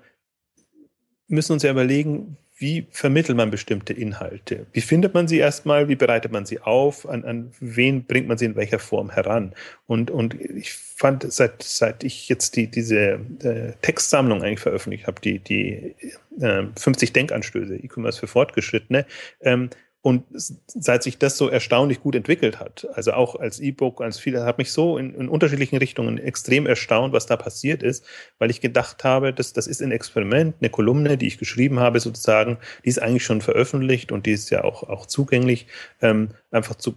müssen 1.28 1.53
uns 1.53 1.63
ja 1.63 1.71
überlegen, 1.71 2.38
wie 2.57 2.88
vermittelt 2.89 3.38
man 3.38 3.51
bestimmte 3.51 3.91
Inhalte? 3.91 4.65
Wie 4.71 4.80
findet 4.80 5.13
man 5.13 5.28
sie 5.28 5.39
erstmal? 5.39 5.89
Wie 5.89 5.95
bereitet 5.95 6.32
man 6.32 6.45
sie 6.45 6.61
auf? 6.61 7.07
An, 7.07 7.26
an 7.26 7.51
wen 7.59 8.05
bringt 8.05 8.30
man 8.30 8.38
sie 8.38 8.45
in 8.45 8.55
welcher 8.55 8.80
Form 8.80 9.09
heran? 9.09 9.53
Und, 9.88 10.09
und 10.09 10.39
ich 10.39 10.71
fand, 10.71 11.30
seit, 11.32 11.61
seit 11.61 12.05
ich 12.05 12.30
jetzt 12.30 12.55
die, 12.55 12.67
diese 12.67 13.19
äh, 13.43 13.73
Textsammlung 13.82 14.41
eigentlich 14.41 14.61
veröffentlicht 14.61 15.05
habe, 15.05 15.19
die, 15.19 15.39
die 15.39 15.95
äh, 16.39 16.63
50 16.78 17.11
Denkanstöße, 17.11 17.76
E-Commerce 17.76 18.21
für 18.21 18.28
Fortgeschrittene, 18.28 19.05
ähm, 19.41 19.69
Und 20.06 20.24
seit 20.68 21.01
sich 21.01 21.18
das 21.18 21.36
so 21.36 21.49
erstaunlich 21.49 21.99
gut 21.99 22.14
entwickelt 22.14 22.60
hat, 22.60 22.88
also 22.93 23.14
auch 23.14 23.38
als 23.38 23.60
E-Book, 23.60 24.01
als 24.01 24.20
viele, 24.20 24.45
hat 24.45 24.60
mich 24.60 24.72
so 24.72 24.99
in, 24.99 25.16
in, 25.16 25.28
unterschiedlichen 25.28 25.78
Richtungen 25.78 26.20
extrem 26.20 26.68
erstaunt, 26.68 27.12
was 27.12 27.26
da 27.26 27.38
passiert 27.38 27.82
ist, 27.82 28.06
weil 28.38 28.51
ich 28.51 28.62
gedacht 28.62 29.03
habe, 29.03 29.34
dass 29.34 29.51
das 29.53 29.66
ist 29.66 29.82
ein 29.82 29.91
Experiment, 29.91 30.58
eine 30.60 30.70
Kolumne, 30.70 31.18
die 31.18 31.26
ich 31.26 31.39
geschrieben 31.39 31.80
habe, 31.80 31.99
sozusagen, 31.99 32.60
die 32.84 32.89
ist 32.89 33.01
eigentlich 33.01 33.24
schon 33.24 33.41
veröffentlicht 33.41 34.12
und 34.12 34.28
die 34.28 34.34
ist 34.34 34.51
ja 34.51 34.64
auch, 34.64 34.84
auch 34.84 35.08
zugänglich, 35.08 35.66
ähm, 36.03 36.30
einfach 36.51 36.76
zu, 36.76 36.93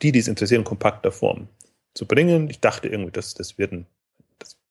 die, 0.00 0.12
die 0.12 0.18
es 0.18 0.26
interessieren, 0.26 0.62
in 0.62 0.64
kompakter 0.64 1.12
Form 1.12 1.48
zu 1.92 2.06
bringen. 2.06 2.48
Ich 2.48 2.60
dachte 2.60 2.88
irgendwie, 2.88 3.12
dass 3.12 3.34
das 3.34 3.58
wird 3.58 3.72
ein 3.72 3.86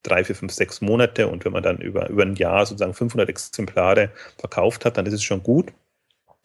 drei, 0.02 0.24
vier, 0.24 0.36
fünf, 0.36 0.52
sechs 0.52 0.82
Monate 0.82 1.28
und 1.28 1.46
wenn 1.46 1.54
man 1.54 1.62
dann 1.62 1.78
über, 1.78 2.10
über 2.10 2.24
ein 2.24 2.38
Jahr 2.38 2.66
sozusagen 2.66 2.96
500 2.96 3.30
Exemplare 3.30 4.10
verkauft 4.40 4.84
hat, 4.84 4.98
dann 4.98 5.06
ist 5.06 5.14
es 5.14 5.22
schon 5.22 5.44
gut 5.44 5.72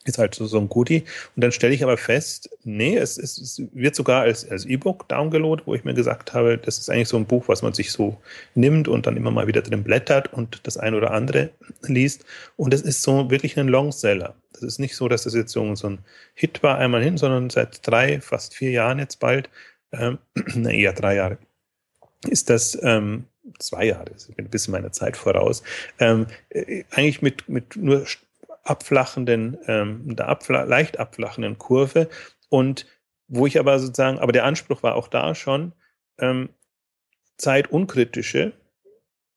ist 0.07 0.19
halt 0.19 0.35
so, 0.35 0.47
so 0.47 0.59
ein 0.59 0.69
Goodie. 0.69 1.05
Und 1.35 1.43
dann 1.43 1.53
stelle 1.53 1.75
ich 1.75 1.83
aber 1.83 1.97
fest, 1.97 2.51
nee, 2.65 2.97
es, 2.97 3.19
es, 3.19 3.39
es 3.39 3.63
wird 3.73 3.95
sogar 3.95 4.23
als, 4.23 4.49
als 4.49 4.65
E-Book 4.65 5.09
downgeloadet, 5.09 5.67
wo 5.67 5.75
ich 5.75 5.85
mir 5.85 5.95
gesagt 5.95 6.33
habe, 6.35 6.59
das 6.59 6.79
ist 6.79 6.91
eigentlich 6.91 7.09
so 7.09 7.17
ein 7.17 7.27
Buch, 7.27 7.49
was 7.49 7.63
man 7.63 7.73
sich 7.75 7.93
so 7.93 8.17
nimmt 8.55 8.89
und 8.89 9.07
dann 9.07 9.17
immer 9.17 9.31
mal 9.31 9.47
wieder 9.47 9.63
drin 9.63 9.85
blättert 9.85 10.33
und 10.33 10.61
das 10.65 10.77
ein 10.77 10.95
oder 10.95 11.11
andere 11.11 11.51
liest. 11.83 12.25
Und 12.57 12.73
es 12.73 12.83
ist 12.83 13.03
so 13.03 13.31
wirklich 13.31 13.59
ein 13.59 13.69
Longseller. 13.69 14.35
Das 14.53 14.63
ist 14.63 14.79
nicht 14.79 14.97
so, 14.97 15.09
dass 15.09 15.25
das 15.25 15.35
jetzt 15.35 15.53
so, 15.53 15.63
ein 15.63 15.99
Hit 16.35 16.63
war 16.63 16.79
einmal 16.79 17.03
hin, 17.03 17.19
sondern 17.19 17.51
seit 17.51 17.87
drei, 17.87 18.21
fast 18.21 18.55
vier 18.55 18.71
Jahren 18.71 18.99
jetzt 18.99 19.21
bald, 19.21 19.51
ähm, 19.93 20.19
eher 20.65 20.93
drei 20.93 21.17
Jahre, 21.17 21.39
ist 22.29 22.51
das 22.51 22.79
ähm, 22.83 23.25
zwei 23.59 23.87
Jahre, 23.87 24.11
ich 24.17 24.35
bin 24.35 24.47
ein 24.47 24.51
bisschen 24.51 24.73
meiner 24.73 24.93
Zeit 24.93 25.17
voraus, 25.17 25.63
ähm, 25.99 26.27
äh, 26.51 26.85
eigentlich 26.91 27.23
mit, 27.23 27.49
mit 27.49 27.77
nur 27.77 28.07
abflachenden, 28.69 29.59
ähm, 29.67 30.17
der 30.17 30.29
abfla 30.29 30.65
leicht 30.65 30.99
abflachenden 30.99 31.59
Kurve. 31.59 32.09
Und 32.49 32.87
wo 33.29 33.47
ich 33.47 33.59
aber 33.59 33.79
sozusagen, 33.79 34.19
aber 34.19 34.33
der 34.33 34.45
Anspruch 34.45 34.83
war 34.83 34.95
auch 34.95 35.09
da 35.09 35.35
schon, 35.35 35.73
ähm, 36.19 36.51
zeitunkritische, 37.39 38.53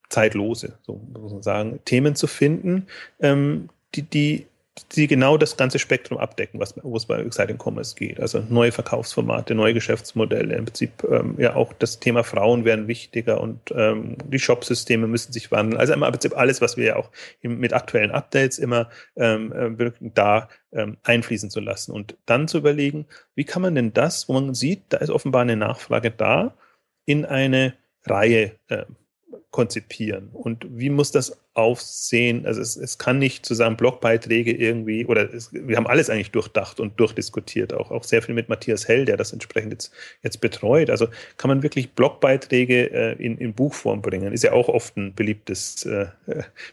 zeitlose, 0.09 0.79
so 0.83 0.95
muss 0.95 1.33
man 1.33 1.43
sagen, 1.43 1.79
Themen 1.85 2.15
zu 2.15 2.27
finden, 2.27 2.87
ähm, 3.19 3.69
die, 3.95 4.03
die 4.03 4.47
die 4.87 5.07
genau 5.07 5.37
das 5.37 5.57
ganze 5.57 5.79
Spektrum 5.79 6.17
abdecken, 6.17 6.59
was, 6.59 6.75
wo 6.81 6.95
es 6.95 7.05
bei 7.05 7.19
Exciting 7.19 7.57
Commerce 7.57 7.95
geht. 7.95 8.19
Also 8.19 8.43
neue 8.49 8.71
Verkaufsformate, 8.71 9.55
neue 9.55 9.73
Geschäftsmodelle, 9.73 10.55
im 10.55 10.65
Prinzip 10.65 11.03
ähm, 11.09 11.35
ja 11.37 11.55
auch 11.55 11.73
das 11.73 11.99
Thema 11.99 12.23
Frauen 12.23 12.65
werden 12.65 12.87
wichtiger 12.87 13.41
und 13.41 13.59
ähm, 13.75 14.17
die 14.25 14.39
Shopsysteme 14.39 15.07
müssen 15.07 15.33
sich 15.33 15.51
wandeln. 15.51 15.79
Also 15.79 15.93
im 15.93 16.01
Prinzip 16.01 16.37
alles, 16.37 16.61
was 16.61 16.77
wir 16.77 16.85
ja 16.85 16.95
auch 16.95 17.09
im, 17.41 17.59
mit 17.59 17.73
aktuellen 17.73 18.11
Updates 18.11 18.59
immer 18.59 18.89
ähm, 19.15 19.77
äh, 19.79 19.91
da 20.01 20.49
ähm, 20.71 20.97
einfließen 21.03 21.49
zu 21.49 21.59
lassen 21.59 21.91
und 21.91 22.17
dann 22.25 22.47
zu 22.47 22.57
überlegen, 22.57 23.05
wie 23.35 23.45
kann 23.45 23.61
man 23.61 23.75
denn 23.75 23.93
das, 23.93 24.29
wo 24.29 24.33
man 24.33 24.53
sieht, 24.53 24.83
da 24.89 24.97
ist 24.97 25.09
offenbar 25.09 25.41
eine 25.41 25.55
Nachfrage 25.55 26.11
da, 26.11 26.55
in 27.05 27.25
eine 27.25 27.73
Reihe 28.05 28.55
äh, 28.67 28.85
konzipieren 29.51 30.29
und 30.31 30.65
wie 30.69 30.89
muss 30.89 31.11
das 31.11 31.39
aufsehen? 31.53 32.45
Also 32.45 32.61
es, 32.61 32.77
es 32.77 32.97
kann 32.97 33.19
nicht 33.19 33.45
zusammen 33.45 33.77
Blogbeiträge 33.77 34.51
irgendwie, 34.51 35.05
oder 35.05 35.33
es, 35.33 35.51
wir 35.51 35.75
haben 35.75 35.87
alles 35.87 36.09
eigentlich 36.09 36.31
durchdacht 36.31 36.79
und 36.79 36.99
durchdiskutiert, 36.99 37.73
auch, 37.73 37.91
auch 37.91 38.03
sehr 38.03 38.21
viel 38.21 38.35
mit 38.35 38.49
Matthias 38.49 38.87
Hell, 38.87 39.05
der 39.05 39.17
das 39.17 39.33
entsprechend 39.33 39.71
jetzt, 39.73 39.91
jetzt 40.23 40.41
betreut. 40.41 40.89
Also 40.89 41.07
kann 41.37 41.49
man 41.49 41.63
wirklich 41.63 41.93
Blogbeiträge 41.93 42.91
äh, 42.91 43.13
in, 43.23 43.37
in 43.37 43.53
Buchform 43.53 44.01
bringen? 44.01 44.33
Ist 44.33 44.43
ja 44.43 44.53
auch 44.53 44.69
oft 44.69 44.95
ein 44.97 45.13
beliebtes, 45.15 45.85
äh, 45.85 46.07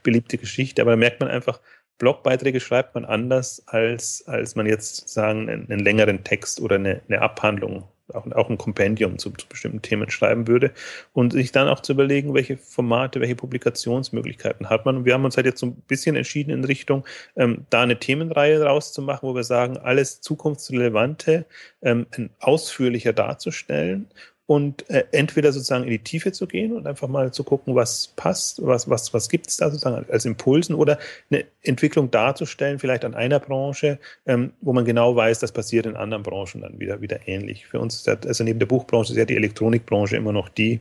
beliebte 0.02 0.38
Geschichte, 0.38 0.82
aber 0.82 0.92
da 0.92 0.96
merkt 0.96 1.20
man 1.20 1.30
einfach, 1.30 1.60
Blogbeiträge 1.98 2.60
schreibt 2.60 2.94
man 2.94 3.04
anders, 3.04 3.62
als, 3.66 4.24
als 4.26 4.54
man 4.54 4.66
jetzt 4.66 5.08
sagen, 5.08 5.48
einen, 5.48 5.70
einen 5.70 5.80
längeren 5.80 6.24
Text 6.24 6.60
oder 6.60 6.76
eine, 6.76 7.00
eine 7.08 7.22
Abhandlung 7.22 7.88
auch, 8.12 8.30
auch 8.32 8.50
ein 8.50 8.58
Kompendium 8.58 9.18
zu, 9.18 9.30
zu, 9.30 9.46
bestimmten 9.48 9.82
Themen 9.82 10.10
schreiben 10.10 10.46
würde 10.46 10.72
und 11.12 11.32
sich 11.32 11.52
dann 11.52 11.68
auch 11.68 11.80
zu 11.80 11.92
überlegen, 11.92 12.34
welche 12.34 12.56
Formate, 12.56 13.20
welche 13.20 13.36
Publikationsmöglichkeiten 13.36 14.68
hat 14.68 14.86
man. 14.86 14.98
Und 14.98 15.04
wir 15.04 15.14
haben 15.14 15.24
uns 15.24 15.36
halt 15.36 15.46
jetzt 15.46 15.60
so 15.60 15.66
ein 15.66 15.76
bisschen 15.88 16.16
entschieden 16.16 16.50
in 16.50 16.64
Richtung, 16.64 17.04
ähm, 17.36 17.66
da 17.70 17.82
eine 17.82 17.98
Themenreihe 17.98 18.62
rauszumachen, 18.62 19.28
wo 19.28 19.34
wir 19.34 19.44
sagen, 19.44 19.76
alles 19.76 20.20
Zukunftsrelevante 20.20 21.46
ähm, 21.82 22.06
ausführlicher 22.40 23.12
darzustellen 23.12 24.08
und 24.46 24.88
äh, 24.90 25.04
entweder 25.10 25.52
sozusagen 25.52 25.84
in 25.84 25.90
die 25.90 25.98
Tiefe 25.98 26.30
zu 26.30 26.46
gehen 26.46 26.72
und 26.72 26.86
einfach 26.86 27.08
mal 27.08 27.32
zu 27.32 27.42
gucken, 27.42 27.74
was 27.74 28.12
passt, 28.14 28.64
was, 28.64 28.88
was, 28.88 29.12
was 29.12 29.28
gibt 29.28 29.48
es 29.48 29.56
da 29.56 29.70
sozusagen 29.70 30.06
als 30.10 30.24
Impulsen 30.24 30.74
oder 30.74 30.98
eine 31.30 31.44
Entwicklung 31.62 32.10
darzustellen, 32.10 32.78
vielleicht 32.78 33.04
an 33.04 33.14
einer 33.14 33.40
Branche, 33.40 33.98
ähm, 34.24 34.52
wo 34.60 34.72
man 34.72 34.84
genau 34.84 35.16
weiß, 35.16 35.40
das 35.40 35.50
passiert 35.50 35.86
in 35.86 35.96
anderen 35.96 36.22
Branchen 36.22 36.60
dann 36.60 36.78
wieder, 36.78 37.00
wieder 37.00 37.26
ähnlich. 37.26 37.66
Für 37.66 37.80
uns 37.80 37.96
ist 37.96 38.06
ja, 38.06 38.16
also 38.24 38.44
neben 38.44 38.60
der 38.60 38.66
Buchbranche 38.66 39.12
ist 39.12 39.18
ja 39.18 39.24
die 39.24 39.36
Elektronikbranche 39.36 40.16
immer 40.16 40.32
noch 40.32 40.48
die, 40.48 40.80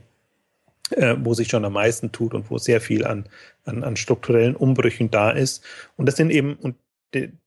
äh, 0.90 1.16
wo 1.18 1.34
sich 1.34 1.48
schon 1.48 1.64
am 1.64 1.72
meisten 1.72 2.12
tut 2.12 2.34
und 2.34 2.48
wo 2.50 2.58
sehr 2.58 2.80
viel 2.80 3.04
an, 3.04 3.24
an, 3.64 3.82
an 3.82 3.96
strukturellen 3.96 4.54
Umbrüchen 4.54 5.10
da 5.10 5.30
ist. 5.30 5.64
Und 5.96 6.06
das 6.06 6.16
sind 6.16 6.30
eben, 6.30 6.54
und 6.54 6.76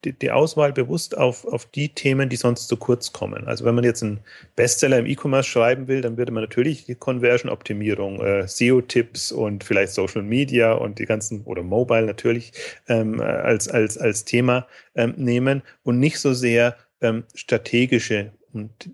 die, 0.06 0.14
die, 0.14 0.32
Auswahl 0.32 0.74
bewusst 0.74 1.18
auf, 1.18 1.46
auf 1.46 1.66
die 1.66 1.90
Themen, 1.90 2.30
die 2.30 2.36
sonst 2.36 2.68
zu 2.68 2.78
kurz 2.78 3.12
kommen. 3.14 3.48
Also 3.48 3.66
wenn 3.66 3.76
man 3.76 3.84
jetzt 3.84 4.04
einen 4.04 4.20
Bestseller 4.56 5.00
im 5.00 5.06
E-Commerce 5.06 5.50
schreiben 5.50 5.88
will, 5.88 6.02
dann 6.02 6.18
würde 6.18 6.32
man 6.32 6.44
natürlich 6.44 6.86
die 6.86 6.96
Conversion-Optimierung, 6.96 8.22
äh, 8.22 8.48
SEO-Tipps 8.48 9.32
und 9.32 9.64
vielleicht 9.64 9.94
Social 9.94 10.24
Media 10.24 10.74
und 10.74 11.00
die 11.00 11.06
ganzen, 11.06 11.44
oder 11.44 11.64
Mobile 11.64 12.06
natürlich, 12.06 12.52
ähm, 12.88 13.20
als, 13.20 13.68
als, 13.68 13.98
als 13.98 14.26
Thema 14.26 14.68
ähm, 14.96 15.14
nehmen 15.18 15.62
und 15.84 16.00
nicht 16.00 16.20
so 16.20 16.34
sehr 16.34 16.76
ähm, 17.02 17.24
strategische 17.34 18.32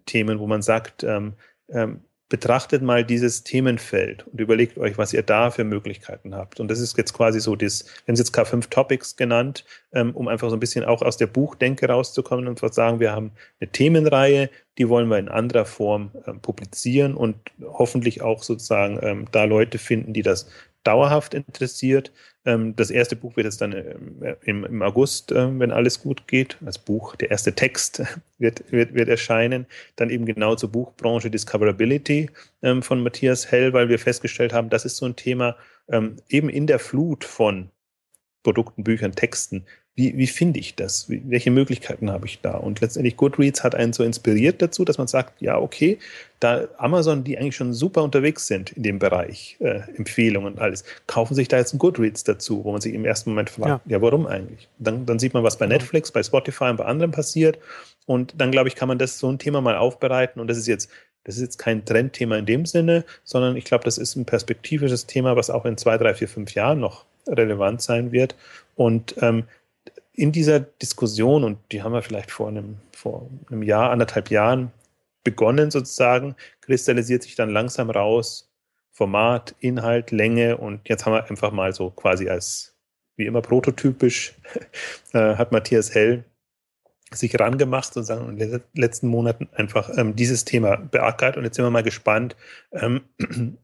Themen, 0.06 0.40
wo 0.40 0.48
man 0.48 0.62
sagt, 0.62 1.04
ähm, 1.04 1.34
ähm, 1.70 2.02
betrachtet 2.28 2.82
mal 2.82 3.04
dieses 3.04 3.44
Themenfeld 3.44 4.26
und 4.28 4.42
überlegt 4.42 4.80
euch, 4.80 4.98
was 4.98 5.14
ihr 5.14 5.22
da 5.22 5.52
für 5.52 5.64
Möglichkeiten 5.64 6.34
habt. 6.34 6.60
Und 6.60 6.70
das 6.70 6.80
ist 6.80 6.98
jetzt 6.98 7.14
quasi 7.14 7.40
so 7.40 7.56
das, 7.56 7.86
wir 7.86 8.08
haben 8.08 8.14
es 8.14 8.20
jetzt 8.20 8.36
K5 8.36 8.70
Topics 8.70 9.16
genannt, 9.16 9.64
ähm, 9.94 10.16
um 10.16 10.28
einfach 10.28 10.50
so 10.50 10.56
ein 10.56 10.60
bisschen 10.60 10.86
auch 10.86 11.04
aus 11.04 11.18
der 11.18 11.28
Buchdenke 11.28 11.88
rauszukommen 11.88 12.48
und 12.48 12.58
zu 12.58 12.68
sagen, 12.70 13.00
wir 13.00 13.12
haben 13.12 13.32
eine 13.60 13.72
Themenreihe, 13.72 14.50
die 14.80 14.90
wollen 14.90 15.08
wir 15.08 15.20
in 15.20 15.30
anderer 15.30 15.66
Form 15.66 16.12
ähm, 16.26 16.40
publizieren 16.40 17.14
und 17.14 17.38
hoffentlich 17.64 18.24
auch 18.24 18.42
sozusagen 18.42 19.00
ähm, 19.04 19.28
da 19.32 19.44
Leute 19.44 19.78
finden, 19.78 20.14
die 20.14 20.24
das 20.24 20.50
dauerhaft 20.84 21.36
interessiert. 21.36 22.12
Ähm, 22.46 22.76
das 22.76 22.92
erste 22.92 23.16
Buch 23.16 23.36
wird 23.36 23.46
jetzt 23.46 23.62
dann 23.62 23.74
ähm, 23.74 24.36
im, 24.44 24.64
im 24.66 24.82
August, 24.82 25.32
ähm, 25.32 25.60
wenn 25.60 25.72
alles 25.72 26.02
gut 26.02 26.28
geht, 26.28 26.58
als 26.66 26.78
Buch, 26.78 27.16
der 27.16 27.32
erste 27.32 27.54
Text 27.54 28.04
wird, 28.38 28.72
wird, 28.72 28.94
wird 28.94 29.10
erscheinen. 29.10 29.66
Dann 29.96 30.10
eben 30.10 30.26
genau 30.26 30.56
zur 30.56 30.72
Buchbranche 30.72 31.30
Discoverability 31.30 32.30
von 32.82 33.04
Matthias 33.04 33.52
Hell, 33.52 33.74
weil 33.74 33.90
wir 33.90 34.00
festgestellt 34.00 34.52
haben, 34.52 34.70
das 34.70 34.86
ist 34.86 34.98
so 34.98 35.06
ein 35.06 35.16
Thema, 35.16 35.56
eben 36.30 36.50
in 36.50 36.66
der 36.66 36.80
Flut 36.80 37.24
von 37.24 37.70
Produkten, 38.44 38.84
Büchern, 38.84 39.14
Texten, 39.14 39.66
wie, 39.96 40.18
wie 40.18 40.28
finde 40.28 40.60
ich 40.60 40.76
das? 40.76 41.10
Wie, 41.10 41.22
welche 41.26 41.52
Möglichkeiten 41.52 42.12
habe 42.12 42.26
ich 42.26 42.42
da? 42.42 42.56
Und 42.56 42.82
letztendlich 42.82 43.16
Goodreads 43.16 43.64
hat 43.64 43.76
einen 43.76 43.94
so 43.94 44.04
inspiriert 44.04 44.62
dazu, 44.62 44.84
dass 44.84 44.98
man 44.98 45.08
sagt, 45.08 45.42
ja, 45.42 45.58
okay, 45.58 46.00
da 46.42 46.68
Amazon, 46.78 47.24
die 47.24 47.38
eigentlich 47.38 47.56
schon 47.56 47.74
super 47.74 48.04
unterwegs 48.04 48.46
sind 48.46 48.74
in 48.74 48.84
dem 48.84 49.00
Bereich, 49.00 49.56
äh, 49.60 49.82
Empfehlungen 49.96 50.54
und 50.54 50.60
alles, 50.60 50.84
kaufen 51.08 51.34
sich 51.34 51.48
da 51.48 51.58
jetzt 51.58 51.74
ein 51.74 51.80
Goodreads 51.80 52.26
dazu, 52.26 52.66
wo 52.66 52.74
man 52.74 52.82
sich 52.82 52.94
im 52.94 53.06
ersten 53.06 53.30
Moment 53.30 53.50
fragt, 53.50 53.86
ja, 53.86 53.98
ja 53.98 54.02
warum 54.02 54.28
eigentlich? 54.28 54.68
Dann, 54.80 55.06
dann 55.06 55.18
sieht 55.18 55.34
man, 55.34 55.44
was 55.44 55.58
bei 55.58 55.66
Netflix, 55.66 56.12
bei 56.12 56.24
Spotify 56.24 56.66
und 56.66 56.78
bei 56.78 56.86
anderen 56.86 57.12
passiert. 57.12 57.58
Und 58.06 58.34
dann, 58.38 58.52
glaube 58.52 58.68
ich, 58.68 58.76
kann 58.76 58.90
man 58.90 59.00
das 59.00 59.18
so 59.18 59.32
ein 59.32 59.40
Thema 59.40 59.62
mal 59.62 59.78
aufbereiten. 59.78 60.42
Und 60.42 60.48
das 60.48 60.58
ist 60.58 60.68
jetzt 60.68 60.90
das 61.26 61.38
ist 61.38 61.42
jetzt 61.42 61.58
kein 61.58 61.84
Trendthema 61.84 62.38
in 62.38 62.46
dem 62.46 62.68
Sinne, 62.68 63.04
sondern 63.24 63.58
ich 63.58 63.66
glaube, 63.66 63.84
das 63.84 63.98
ist 63.98 64.16
ein 64.16 64.26
perspektivisches 64.26 65.08
Thema, 65.08 65.36
was 65.36 65.50
auch 65.50 65.66
in 65.66 65.76
zwei, 65.76 65.98
drei, 65.98 66.14
vier, 66.14 66.28
fünf 66.28 66.54
Jahren 66.54 66.80
noch 66.80 67.06
relevant 67.28 67.82
sein 67.82 68.12
wird. 68.12 68.36
Und 68.76 69.16
ähm, 69.22 69.46
in 70.16 70.32
dieser 70.32 70.60
Diskussion, 70.60 71.44
und 71.44 71.60
die 71.72 71.84
haben 71.84 71.94
wir 71.94 72.02
vielleicht 72.02 72.32
vor 72.32 72.48
einem, 72.48 72.78
vor 72.92 73.30
einem 73.50 73.64
Jahr, 73.64 73.92
anderthalb 73.92 74.30
Jahren 74.30 74.72
begonnen 75.24 75.72
sozusagen, 75.72 76.36
kristallisiert 76.62 77.24
sich 77.24 77.36
dann 77.36 77.50
langsam 77.50 77.90
raus 77.90 78.50
Format, 78.92 79.56
Inhalt, 79.60 80.12
Länge 80.12 80.58
und 80.58 80.88
jetzt 80.88 81.06
haben 81.06 81.14
wir 81.14 81.30
einfach 81.30 81.52
mal 81.52 81.74
so 81.74 81.90
quasi 81.90 82.30
als, 82.30 82.78
wie 83.18 83.26
immer 83.26 83.42
prototypisch, 83.42 84.36
äh, 85.14 85.36
hat 85.36 85.52
Matthias 85.52 85.94
Hell 85.94 86.24
sich 87.12 87.38
rangemacht 87.38 87.94
sozusagen 87.94 88.30
in 88.30 88.38
den 88.38 88.62
letzten 88.74 89.08
Monaten 89.08 89.50
einfach 89.54 89.90
ähm, 89.98 90.16
dieses 90.16 90.46
Thema 90.46 90.78
beackert. 90.78 91.38
Und 91.38 91.44
jetzt 91.44 91.56
sind 91.56 91.66
wir 91.66 91.70
mal 91.70 91.84
gespannt, 91.84 92.36
ähm, 92.72 93.02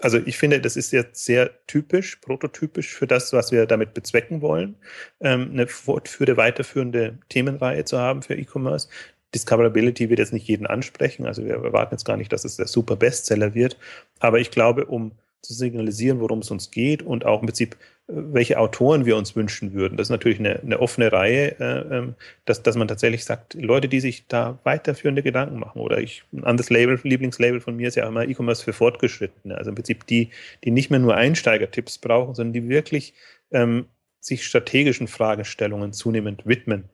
also 0.00 0.18
ich 0.18 0.38
finde, 0.38 0.60
das 0.60 0.76
ist 0.76 0.92
jetzt 0.92 1.24
sehr 1.24 1.50
typisch, 1.66 2.16
prototypisch 2.16 2.94
für 2.94 3.06
das, 3.06 3.32
was 3.32 3.52
wir 3.52 3.66
damit 3.66 3.94
bezwecken 3.94 4.40
wollen, 4.42 4.76
ähm, 5.20 5.50
eine 5.52 5.66
fortführende, 5.66 6.36
weiterführende 6.36 7.18
Themenreihe 7.28 7.84
zu 7.84 7.98
haben 7.98 8.22
für 8.22 8.34
E-Commerce. 8.34 8.88
Discoverability 9.34 10.08
wird 10.08 10.20
jetzt 10.20 10.32
nicht 10.32 10.48
jeden 10.48 10.66
ansprechen, 10.66 11.26
also 11.26 11.44
wir 11.44 11.54
erwarten 11.54 11.94
jetzt 11.94 12.04
gar 12.04 12.16
nicht, 12.16 12.32
dass 12.32 12.44
es 12.44 12.56
der 12.56 12.66
super 12.66 12.96
Bestseller 12.96 13.54
wird, 13.54 13.76
aber 14.20 14.38
ich 14.40 14.50
glaube, 14.50 14.86
um 14.86 15.12
zu 15.42 15.52
signalisieren, 15.52 16.20
worum 16.20 16.40
es 16.40 16.50
uns 16.50 16.70
geht 16.70 17.02
und 17.02 17.26
auch 17.26 17.40
im 17.40 17.46
Prinzip 17.46 17.76
welche 18.10 18.58
Autoren 18.58 19.04
wir 19.04 19.16
uns 19.18 19.36
wünschen 19.36 19.74
würden. 19.74 19.98
Das 19.98 20.06
ist 20.06 20.10
natürlich 20.10 20.38
eine, 20.38 20.60
eine 20.60 20.80
offene 20.80 21.12
Reihe, 21.12 21.60
äh, 21.60 21.96
ähm, 21.96 22.14
dass, 22.46 22.62
dass 22.62 22.74
man 22.74 22.88
tatsächlich 22.88 23.24
sagt, 23.24 23.52
Leute, 23.52 23.86
die 23.86 24.00
sich 24.00 24.26
da 24.26 24.58
weiterführende 24.64 25.22
Gedanken 25.22 25.58
machen. 25.58 25.80
Oder 25.80 25.98
ich, 25.98 26.24
ein 26.32 26.44
anderes 26.44 26.70
Label, 26.70 26.98
Lieblingslabel 27.02 27.60
von 27.60 27.76
mir 27.76 27.88
ist 27.88 27.96
ja 27.96 28.04
auch 28.04 28.08
immer 28.08 28.26
E-Commerce 28.26 28.64
für 28.64 28.72
Fortgeschrittene. 28.72 29.56
Also 29.56 29.70
im 29.70 29.74
Prinzip 29.74 30.06
die, 30.06 30.30
die 30.64 30.70
nicht 30.70 30.90
mehr 30.90 31.00
nur 31.00 31.16
Einsteigertipps 31.16 31.98
brauchen, 31.98 32.34
sondern 32.34 32.54
die 32.54 32.68
wirklich 32.70 33.12
ähm, 33.50 33.86
sich 34.20 34.46
strategischen 34.46 35.06
Fragestellungen 35.06 35.92
zunehmend 35.92 36.46
widmen 36.46 36.84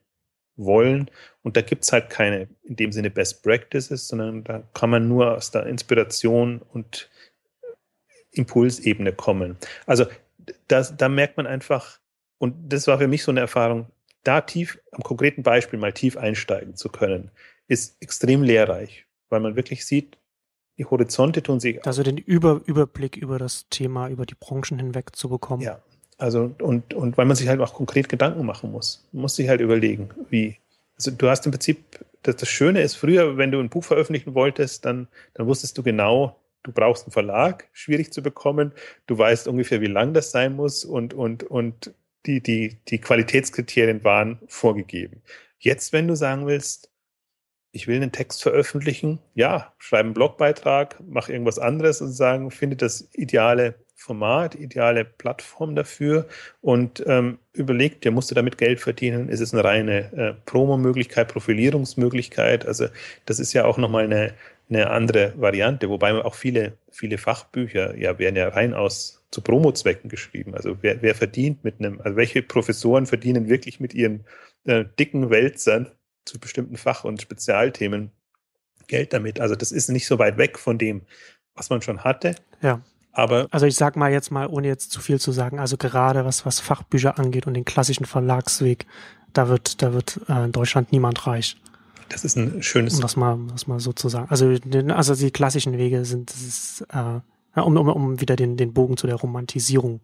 wollen. 0.56 1.10
Und 1.42 1.56
da 1.56 1.60
gibt 1.60 1.84
es 1.84 1.92
halt 1.92 2.10
keine 2.10 2.48
in 2.64 2.74
dem 2.74 2.90
Sinne 2.90 3.10
Best 3.10 3.44
Practices, 3.44 4.08
sondern 4.08 4.42
da 4.42 4.64
kann 4.74 4.90
man 4.90 5.06
nur 5.06 5.36
aus 5.36 5.52
der 5.52 5.66
Inspiration 5.66 6.60
und 6.72 7.08
Impulsebene 8.32 9.12
kommen. 9.12 9.56
Also 9.86 10.06
das, 10.68 10.96
da 10.96 11.08
merkt 11.08 11.36
man 11.36 11.46
einfach, 11.46 11.98
und 12.38 12.54
das 12.72 12.86
war 12.86 12.98
für 12.98 13.08
mich 13.08 13.22
so 13.22 13.30
eine 13.30 13.40
Erfahrung, 13.40 13.86
da 14.22 14.40
tief, 14.40 14.78
am 14.92 15.02
konkreten 15.02 15.42
Beispiel 15.42 15.78
mal 15.78 15.92
tief 15.92 16.16
einsteigen 16.16 16.76
zu 16.76 16.88
können, 16.88 17.30
ist 17.68 17.96
extrem 18.00 18.42
lehrreich, 18.42 19.06
weil 19.28 19.40
man 19.40 19.56
wirklich 19.56 19.84
sieht, 19.86 20.16
die 20.78 20.84
Horizonte 20.84 21.42
tun 21.42 21.60
sich. 21.60 21.84
Also 21.86 22.02
den 22.02 22.18
Über 22.18 22.60
Überblick 22.64 23.16
über 23.16 23.38
das 23.38 23.68
Thema, 23.68 24.08
über 24.08 24.26
die 24.26 24.34
Branchen 24.34 24.78
hinweg 24.78 25.14
zu 25.14 25.28
bekommen. 25.28 25.62
Ja, 25.62 25.80
also 26.18 26.54
und, 26.60 26.94
und 26.94 27.16
weil 27.16 27.26
man 27.26 27.36
sich 27.36 27.48
halt 27.48 27.60
auch 27.60 27.74
konkret 27.74 28.08
Gedanken 28.08 28.44
machen 28.44 28.72
muss. 28.72 29.06
Man 29.12 29.22
muss 29.22 29.36
sich 29.36 29.48
halt 29.48 29.60
überlegen, 29.60 30.10
wie. 30.30 30.56
Also 30.96 31.10
du 31.10 31.28
hast 31.28 31.44
im 31.46 31.52
Prinzip, 31.52 31.84
das, 32.22 32.36
das 32.36 32.48
Schöne 32.48 32.80
ist, 32.80 32.94
früher, 32.94 33.36
wenn 33.36 33.50
du 33.50 33.58
ein 33.58 33.68
Buch 33.68 33.82
veröffentlichen 33.82 34.34
wolltest, 34.34 34.84
dann, 34.84 35.08
dann 35.34 35.46
wusstest 35.46 35.76
du 35.76 35.82
genau, 35.82 36.36
du 36.64 36.72
brauchst 36.72 37.04
einen 37.04 37.12
Verlag, 37.12 37.68
schwierig 37.72 38.12
zu 38.12 38.22
bekommen. 38.22 38.72
Du 39.06 39.16
weißt 39.16 39.46
ungefähr, 39.46 39.80
wie 39.80 39.86
lang 39.86 40.12
das 40.12 40.32
sein 40.32 40.56
muss 40.56 40.84
und, 40.84 41.14
und, 41.14 41.44
und 41.44 41.94
die, 42.26 42.40
die, 42.40 42.78
die 42.88 42.98
Qualitätskriterien 42.98 44.02
waren 44.02 44.40
vorgegeben. 44.48 45.22
Jetzt, 45.58 45.92
wenn 45.92 46.08
du 46.08 46.16
sagen 46.16 46.46
willst, 46.46 46.90
ich 47.70 47.86
will 47.86 47.96
einen 47.96 48.12
Text 48.12 48.42
veröffentlichen, 48.42 49.18
ja, 49.34 49.72
schreib 49.78 50.04
einen 50.04 50.14
Blogbeitrag, 50.14 50.96
mach 51.06 51.28
irgendwas 51.28 51.58
anderes 51.58 52.00
und 52.00 52.12
sagen, 52.12 52.50
finde 52.50 52.76
das 52.76 53.08
ideale 53.12 53.74
Format, 53.96 54.54
ideale 54.54 55.04
Plattform 55.04 55.74
dafür 55.74 56.26
und 56.60 57.02
ähm, 57.06 57.38
überleg 57.52 58.00
dir, 58.00 58.10
musst 58.10 58.30
du 58.30 58.34
damit 58.34 58.58
Geld 58.58 58.80
verdienen? 58.80 59.28
Ist 59.28 59.40
es 59.40 59.52
eine 59.52 59.64
reine 59.64 60.12
äh, 60.12 60.34
Promo-Möglichkeit, 60.44 61.28
Profilierungsmöglichkeit? 61.28 62.66
Also 62.66 62.88
das 63.26 63.38
ist 63.38 63.52
ja 63.54 63.64
auch 63.64 63.78
nochmal 63.78 64.04
eine, 64.04 64.34
eine 64.68 64.90
andere 64.90 65.34
Variante, 65.36 65.88
wobei 65.88 66.12
auch 66.14 66.34
viele, 66.34 66.78
viele 66.90 67.18
Fachbücher 67.18 67.96
ja 67.96 68.18
werden 68.18 68.36
ja 68.36 68.48
rein 68.48 68.74
aus 68.74 69.22
zu 69.30 69.42
Promo-Zwecken 69.42 70.08
geschrieben. 70.08 70.54
Also 70.54 70.78
wer, 70.80 71.02
wer 71.02 71.14
verdient 71.14 71.64
mit 71.64 71.80
einem, 71.80 72.00
also 72.00 72.16
welche 72.16 72.42
Professoren 72.42 73.06
verdienen 73.06 73.48
wirklich 73.48 73.80
mit 73.80 73.92
ihren 73.92 74.24
äh, 74.64 74.84
dicken 74.98 75.28
Wälzern 75.30 75.90
zu 76.24 76.38
bestimmten 76.38 76.76
Fach- 76.76 77.04
und 77.04 77.20
Spezialthemen 77.20 78.10
Geld 78.86 79.12
damit? 79.12 79.40
Also 79.40 79.56
das 79.56 79.72
ist 79.72 79.90
nicht 79.90 80.06
so 80.06 80.18
weit 80.18 80.38
weg 80.38 80.58
von 80.58 80.78
dem, 80.78 81.02
was 81.54 81.68
man 81.68 81.82
schon 81.82 82.04
hatte. 82.04 82.36
Ja. 82.62 82.80
Aber 83.12 83.46
also 83.52 83.66
ich 83.66 83.76
sag 83.76 83.96
mal 83.96 84.10
jetzt 84.10 84.30
mal, 84.30 84.48
ohne 84.48 84.66
jetzt 84.66 84.90
zu 84.90 85.00
viel 85.00 85.20
zu 85.20 85.30
sagen, 85.30 85.60
also 85.60 85.76
gerade 85.76 86.24
was, 86.24 86.44
was 86.44 86.58
Fachbücher 86.58 87.18
angeht 87.18 87.46
und 87.46 87.54
den 87.54 87.64
klassischen 87.64 88.06
Verlagsweg, 88.06 88.86
da 89.32 89.48
wird, 89.48 89.82
da 89.82 89.92
wird 89.92 90.20
äh, 90.28 90.44
in 90.44 90.52
Deutschland 90.52 90.90
niemand 90.90 91.26
reich. 91.26 91.56
Das 92.08 92.24
ist 92.24 92.36
ein 92.36 92.62
schönes. 92.62 92.94
Um 92.94 93.00
das 93.00 93.16
mal, 93.16 93.38
das 93.50 93.66
mal 93.66 93.80
so 93.80 93.92
zu 93.92 94.08
sagen. 94.08 94.26
Also, 94.30 94.56
also 94.88 95.14
die 95.14 95.30
klassischen 95.30 95.76
Wege 95.78 96.04
sind, 96.04 96.30
ist, 96.30 96.84
äh, 96.92 97.60
um, 97.60 97.76
um, 97.76 97.88
um 97.88 98.20
wieder 98.20 98.36
den, 98.36 98.56
den 98.56 98.72
Bogen 98.72 98.96
zu 98.96 99.06
der 99.06 99.16
Romantisierung 99.16 100.00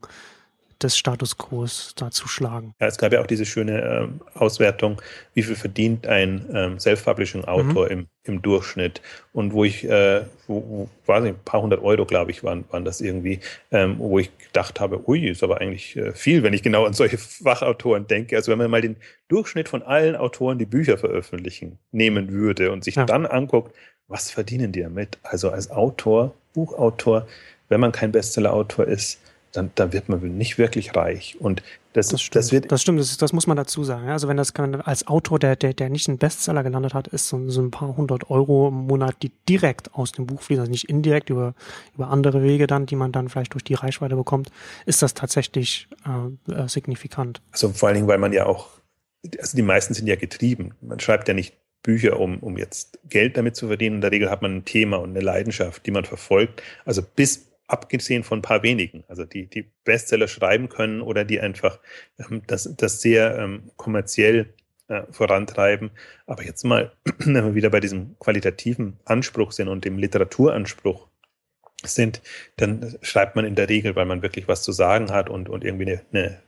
des 0.83 0.97
Status 0.97 1.37
quo 1.37 1.67
da 1.97 2.11
zu 2.11 2.29
schlagen. 2.29 2.75
Ja, 2.81 2.87
es 2.87 2.99
gab 2.99 3.13
ja 3.13 3.21
auch 3.21 3.27
diese 3.27 3.45
schöne 3.45 3.83
ähm, 3.83 4.21
Auswertung, 4.35 5.01
wie 5.35 5.43
viel 5.43 5.57
verdient 5.57 6.07
ein 6.07 6.47
ähm, 6.53 6.79
Self-Publishing-Autor 6.79 7.87
mhm. 7.87 7.91
im, 7.91 8.07
im 8.25 8.43
Durchschnitt 8.43 9.01
und 9.33 9.53
wo 9.53 9.65
ich, 9.65 9.85
äh, 9.85 10.23
wo, 10.47 10.65
wo 10.69 10.89
weiß 11.07 11.23
nicht, 11.23 11.35
ein 11.35 11.45
paar 11.45 11.63
hundert 11.63 11.83
Euro, 11.83 12.07
glaube 12.07 12.31
ich, 12.31 12.43
waren, 12.43 12.65
waren 12.71 12.85
das 12.85 13.01
irgendwie, 13.01 13.41
ähm, 13.71 13.97
wo 13.99 14.19
ich 14.19 14.37
gedacht 14.39 14.81
habe, 14.81 15.09
ui, 15.09 15.29
ist 15.29 15.43
aber 15.43 15.61
eigentlich 15.61 15.97
äh, 15.97 16.13
viel, 16.13 16.43
wenn 16.43 16.55
ich 16.55 16.63
genau 16.63 16.87
an 16.87 16.95
solche 16.95 17.19
Fachautoren 17.19 18.07
denke. 18.07 18.37
Also 18.37 18.51
wenn 18.51 18.59
man 18.59 18.71
mal 18.71 18.81
den 18.81 18.97
Durchschnitt 19.29 19.69
von 19.69 19.83
allen 19.83 20.17
Autoren, 20.17 20.59
die 20.59 20.67
Bücher 20.67 20.99
veröffentlichen, 20.99 21.79
nehmen 21.93 22.31
würde 22.33 22.73
und 22.73 22.85
sich 22.85 22.97
ja. 22.97 23.05
dann 23.05 23.27
anguckt, 23.27 23.75
was 24.09 24.31
verdienen 24.31 24.73
die 24.73 24.83
damit? 24.83 25.19
Also 25.23 25.51
als 25.51 25.71
Autor, 25.71 26.35
Buchautor, 26.53 27.29
wenn 27.69 27.81
man 27.81 27.93
kein 27.93 28.11
Bestseller-Autor 28.11 28.87
ist, 28.87 29.21
dann, 29.53 29.71
dann 29.75 29.93
wird 29.93 30.09
man 30.09 30.21
nicht 30.37 30.59
wirklich 30.59 30.95
reich. 30.95 31.37
Und 31.41 31.63
das, 31.93 32.09
das 32.09 32.23
stimmt, 32.23 32.37
das, 32.37 32.53
wird, 32.53 32.73
das, 32.73 32.83
stimmt 32.83 33.01
das, 33.01 33.17
das 33.17 33.33
muss 33.33 33.47
man 33.47 33.57
dazu 33.57 33.83
sagen. 33.83 34.09
Also 34.09 34.29
wenn 34.29 34.37
das 34.37 34.55
als 34.55 35.07
Autor, 35.09 35.39
der, 35.39 35.57
der, 35.57 35.75
der 35.75 35.91
nicht 35.91 36.09
einen 36.09 36.19
Bestseller 36.19 36.63
gelandet 36.63 36.95
hat, 36.95 37.09
ist 37.09 37.29
so, 37.29 37.49
so 37.49 37.61
ein 37.61 37.71
paar 37.71 37.97
hundert 37.97 38.31
Euro 38.31 38.69
im 38.69 38.87
Monat, 38.87 39.17
die 39.23 39.33
direkt 39.49 39.95
aus 39.95 40.13
dem 40.13 40.27
Buch 40.27 40.41
fließen, 40.43 40.61
also 40.61 40.71
nicht 40.71 40.89
indirekt 40.89 41.31
über, 41.31 41.55
über 41.95 42.09
andere 42.09 42.43
Wege 42.43 42.67
dann, 42.67 42.87
die 42.87 42.97
man 42.97 43.11
dann 43.11 43.29
vielleicht 43.29 43.55
durch 43.55 43.65
die 43.65 43.75
Reichweite 43.75 44.15
bekommt, 44.15 44.51
ist 44.87 45.03
das 45.03 45.15
tatsächlich 45.15 45.89
äh, 46.07 46.53
äh, 46.53 46.69
signifikant. 46.69 47.43
Also 47.51 47.71
vor 47.71 47.89
allen 47.89 47.97
Dingen, 47.97 48.09
weil 48.09 48.19
man 48.19 48.33
ja 48.33 48.47
auch, 48.47 48.69
also 49.39 49.57
die 49.57 49.63
meisten 49.63 49.95
sind 49.95 50.07
ja 50.07 50.17
getrieben. 50.17 50.75
Man 50.81 51.01
schreibt 51.01 51.27
ja 51.27 51.35
nicht 51.35 51.55
Bücher, 51.83 52.21
um, 52.21 52.39
um 52.39 52.57
jetzt 52.57 52.99
Geld 53.09 53.37
damit 53.37 53.57
zu 53.57 53.67
verdienen. 53.67 53.97
In 53.97 54.01
der 54.03 54.13
Regel 54.13 54.31
hat 54.31 54.43
man 54.43 54.59
ein 54.59 54.65
Thema 54.65 54.99
und 54.99 55.11
eine 55.11 55.21
Leidenschaft, 55.21 55.87
die 55.87 55.91
man 55.91 56.05
verfolgt. 56.05 56.63
Also 56.85 57.03
bis 57.03 57.50
abgesehen 57.71 58.25
von 58.25 58.41
ein 58.41 58.43
paar 58.43 58.63
wenigen, 58.63 59.05
also 59.09 59.25
die, 59.25 59.47
die 59.47 59.71
Bestseller 59.85 60.29
schreiben 60.29 60.69
können 60.69 61.03
oder 61.03 61.25
die 61.25 61.41
einfach 61.41 61.79
ähm, 62.19 62.43
das, 62.47 62.69
das 62.77 63.01
sehr 63.01 63.39
ähm, 63.39 63.71
kommerziell 63.77 64.53
äh, 64.89 65.03
vorantreiben. 65.11 65.91
Aber 66.27 66.45
jetzt 66.45 66.65
mal, 66.65 66.93
wenn 67.19 67.35
wir 67.35 67.55
wieder 67.55 67.71
bei 67.71 67.81
diesem 67.81 68.19
qualitativen 68.19 68.99
Anspruch 69.05 69.53
sind 69.53 69.69
und 69.69 69.85
dem 69.85 69.99
Literaturanspruch 69.99 71.07
sind, 71.83 72.21
dann 72.57 72.99
schreibt 73.01 73.37
man 73.37 73.45
in 73.45 73.55
der 73.55 73.69
Regel, 73.69 73.97
weil 73.97 74.05
man 74.05 74.23
wirklich 74.23 74.49
was 74.49 74.63
zu 74.63 74.73
sagen 74.73 75.11
hat 75.11 75.31
und, 75.31 75.49
und 75.49 75.65
irgendwie 75.65 75.93
eine, 75.93 76.03
eine 76.13 76.43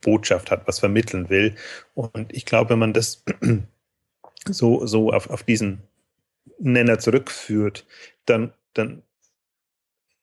Botschaft 0.00 0.50
hat, 0.50 0.66
was 0.66 0.78
vermitteln 0.78 1.30
will. 1.30 1.54
Und 1.94 2.32
ich 2.32 2.44
glaube, 2.44 2.70
wenn 2.70 2.78
man 2.78 2.92
das 2.92 3.24
so, 4.44 4.86
so 4.86 5.10
auf, 5.10 5.30
auf 5.30 5.42
diesen 5.42 5.82
Nenner 6.58 6.98
zurückführt, 6.98 7.86
dann, 8.26 8.52
dann 8.74 9.02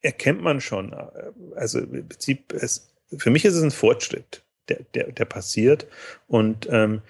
erkennt 0.02 0.42
man 0.42 0.62
schon. 0.62 0.94
Also 1.56 1.80
im 1.80 2.08
Prinzip, 2.08 2.54
es, 2.54 2.94
für 3.18 3.30
mich 3.30 3.46
ist 3.46 3.56
es 3.56 3.64
ein 3.64 3.72
Fortschritt, 3.72 4.44
der, 4.70 4.80
der, 4.94 5.12
der 5.12 5.26
passiert. 5.26 5.88
Und 6.28 6.68
ähm, 6.72 7.02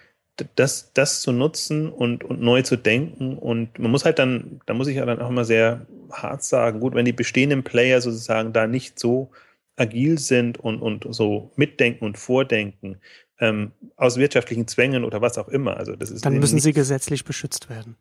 das, 0.55 0.91
das 0.93 1.21
zu 1.21 1.31
nutzen 1.31 1.89
und, 1.89 2.23
und 2.23 2.41
neu 2.41 2.61
zu 2.61 2.77
denken. 2.77 3.37
Und 3.37 3.77
man 3.77 3.91
muss 3.91 4.05
halt 4.05 4.19
dann, 4.19 4.61
da 4.65 4.73
muss 4.73 4.87
ich 4.87 4.95
ja 4.95 5.05
dann 5.05 5.19
auch 5.19 5.29
mal 5.29 5.45
sehr 5.45 5.85
hart 6.11 6.43
sagen, 6.43 6.79
gut, 6.79 6.95
wenn 6.95 7.05
die 7.05 7.13
bestehenden 7.13 7.63
Player 7.63 8.01
sozusagen 8.01 8.53
da 8.53 8.67
nicht 8.67 8.99
so 8.99 9.31
agil 9.75 10.17
sind 10.17 10.57
und, 10.57 10.81
und 10.81 11.07
so 11.13 11.51
mitdenken 11.55 12.05
und 12.05 12.17
vordenken, 12.17 12.99
ähm, 13.39 13.71
aus 13.95 14.17
wirtschaftlichen 14.17 14.67
Zwängen 14.67 15.03
oder 15.03 15.21
was 15.21 15.37
auch 15.37 15.47
immer. 15.47 15.77
Also 15.77 15.95
das 15.95 16.11
ist 16.11 16.25
dann 16.25 16.39
müssen 16.39 16.59
sie 16.59 16.73
gesetzlich 16.73 17.23
beschützt 17.23 17.69
werden 17.69 17.95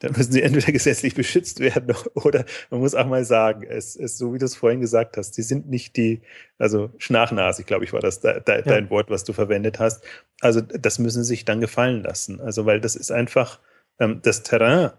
dann 0.00 0.12
müssen 0.12 0.32
sie 0.32 0.42
entweder 0.42 0.72
gesetzlich 0.72 1.14
beschützt 1.14 1.60
werden 1.60 1.94
oder 2.14 2.44
man 2.70 2.80
muss 2.80 2.94
auch 2.94 3.06
mal 3.06 3.24
sagen, 3.24 3.62
es 3.68 3.96
ist 3.96 4.18
so, 4.18 4.34
wie 4.34 4.38
du 4.38 4.44
es 4.44 4.56
vorhin 4.56 4.80
gesagt 4.80 5.16
hast, 5.16 5.34
sie 5.34 5.42
sind 5.42 5.68
nicht 5.68 5.96
die, 5.96 6.22
also 6.58 6.90
schnachnasig, 6.98 7.66
glaube 7.66 7.84
ich, 7.84 7.92
war 7.92 8.00
das 8.00 8.20
de, 8.20 8.40
de, 8.40 8.56
ja. 8.56 8.62
dein 8.62 8.90
Wort, 8.90 9.10
was 9.10 9.24
du 9.24 9.32
verwendet 9.32 9.78
hast. 9.78 10.04
Also 10.40 10.60
das 10.60 10.98
müssen 10.98 11.24
sie 11.24 11.28
sich 11.28 11.44
dann 11.44 11.60
gefallen 11.60 12.02
lassen. 12.02 12.40
Also 12.40 12.66
weil 12.66 12.80
das 12.80 12.96
ist 12.96 13.10
einfach 13.10 13.60
ähm, 13.98 14.20
das 14.22 14.42
Terrain, 14.42 14.90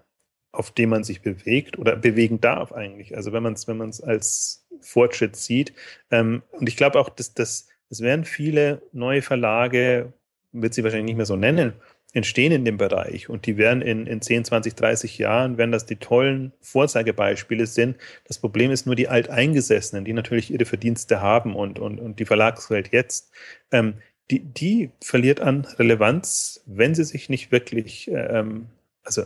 auf 0.51 0.71
dem 0.71 0.89
man 0.89 1.03
sich 1.03 1.21
bewegt 1.21 1.77
oder 1.77 1.95
bewegen 1.95 2.41
darf 2.41 2.71
eigentlich. 2.71 3.15
Also 3.15 3.33
wenn 3.33 3.43
man 3.43 3.53
es 3.53 3.67
wenn 3.67 3.79
es 3.81 4.01
als 4.01 4.65
Fortschritt 4.81 5.35
sieht. 5.35 5.73
Ähm, 6.11 6.43
und 6.51 6.67
ich 6.67 6.77
glaube 6.77 6.99
auch, 6.99 7.09
dass 7.09 7.33
das, 7.33 7.67
das 7.89 8.01
werden 8.01 8.25
viele 8.25 8.81
neue 8.91 9.21
Verlage, 9.21 10.13
wird 10.51 10.73
sie 10.73 10.83
wahrscheinlich 10.83 11.07
nicht 11.07 11.17
mehr 11.17 11.25
so 11.25 11.35
nennen, 11.35 11.73
entstehen 12.13 12.51
in 12.51 12.65
dem 12.65 12.77
Bereich 12.77 13.29
und 13.29 13.45
die 13.45 13.57
werden 13.57 13.81
in, 13.81 14.07
in 14.07 14.21
10, 14.21 14.45
20, 14.45 14.75
30 14.75 15.17
Jahren, 15.17 15.57
werden 15.57 15.71
das 15.71 15.85
die 15.85 15.97
tollen 15.97 16.53
Vorzeigebeispiele 16.61 17.67
sind. 17.67 17.97
Das 18.25 18.39
Problem 18.39 18.71
ist 18.71 18.85
nur 18.85 18.95
die 18.95 19.09
Alteingesessenen, 19.09 20.05
die 20.05 20.13
natürlich 20.13 20.51
ihre 20.51 20.65
Verdienste 20.65 21.21
haben 21.21 21.55
und, 21.55 21.79
und, 21.79 21.99
und 21.99 22.19
die 22.19 22.25
Verlagswelt 22.25 22.91
jetzt, 22.91 23.31
ähm, 23.71 23.95
die, 24.31 24.39
die 24.39 24.91
verliert 25.01 25.39
an 25.41 25.65
Relevanz, 25.77 26.63
wenn 26.65 26.95
sie 26.95 27.03
sich 27.03 27.29
nicht 27.29 27.51
wirklich, 27.51 28.09
ähm, 28.11 28.67
also 29.03 29.23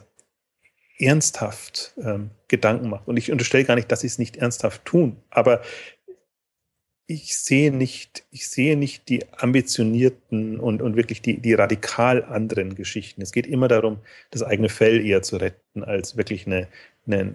ernsthaft 1.00 1.94
ähm, 2.04 2.30
Gedanken 2.48 2.90
macht. 2.90 3.08
Und 3.08 3.18
ich 3.18 3.32
unterstelle 3.32 3.64
gar 3.64 3.76
nicht, 3.76 3.92
dass 3.92 4.02
sie 4.02 4.08
es 4.08 4.20
nicht 4.20 4.38
ernsthaft 4.38 4.86
tun, 4.86 5.18
aber 5.30 5.62
ich 7.12 7.38
sehe 7.38 7.72
nicht, 7.72 8.24
ich 8.32 8.50
sehe 8.50 8.78
nicht 8.78 9.10
die 9.10 9.26
ambitionierten 9.38 10.60
und, 10.60 10.82
und 10.82 10.96
wirklich 10.96 11.22
die, 11.22 11.38
die 11.38 11.54
radikal 11.54 12.24
anderen 12.24 12.76
Geschichten. 12.76 13.22
Es 13.22 13.32
geht 13.32 13.48
immer 13.48 13.68
darum, 13.68 13.98
das 14.32 14.44
eigene 14.44 14.70
Fell 14.70 15.06
eher 15.06 15.22
zu 15.22 15.38
retten, 15.38 15.84
als 15.84 16.16
wirklich 16.16 16.48
eine, 16.48 16.68
eine, 17.06 17.34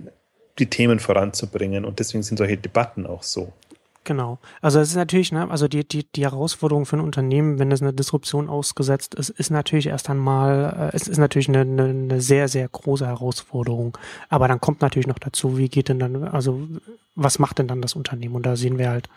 die 0.58 0.66
Themen 0.66 0.98
voranzubringen. 0.98 1.84
Und 1.84 1.98
deswegen 1.98 2.22
sind 2.22 2.38
solche 2.38 2.56
Debatten 2.56 3.06
auch 3.06 3.22
so. 3.22 3.52
Genau. 4.04 4.38
Also 4.62 4.78
es 4.78 4.90
ist 4.90 4.96
natürlich, 4.96 5.32
ne, 5.32 5.50
also 5.50 5.66
die, 5.66 5.86
die, 5.86 6.04
die 6.04 6.22
Herausforderung 6.22 6.86
für 6.86 6.96
ein 6.96 7.00
Unternehmen, 7.00 7.58
wenn 7.58 7.72
es 7.72 7.82
eine 7.82 7.92
Disruption 7.92 8.48
ausgesetzt 8.48 9.16
ist, 9.16 9.30
ist 9.30 9.50
natürlich 9.50 9.88
erst 9.88 10.08
einmal, 10.08 10.90
äh, 10.92 10.96
es 10.96 11.08
ist 11.08 11.18
natürlich 11.18 11.48
eine, 11.48 11.62
eine, 11.62 11.84
eine 11.86 12.20
sehr, 12.20 12.46
sehr 12.46 12.68
große 12.68 13.04
Herausforderung. 13.04 13.98
Aber 14.28 14.46
dann 14.46 14.60
kommt 14.60 14.80
natürlich 14.80 15.08
noch 15.08 15.18
dazu, 15.18 15.58
wie 15.58 15.68
geht 15.68 15.88
denn 15.88 15.98
dann, 15.98 16.22
also 16.22 16.68
was 17.16 17.40
macht 17.40 17.58
denn 17.58 17.66
dann 17.66 17.82
das 17.82 17.94
Unternehmen? 17.94 18.36
Und 18.36 18.46
da 18.46 18.54
sehen 18.54 18.78
wir 18.78 18.90
halt, 18.90 19.08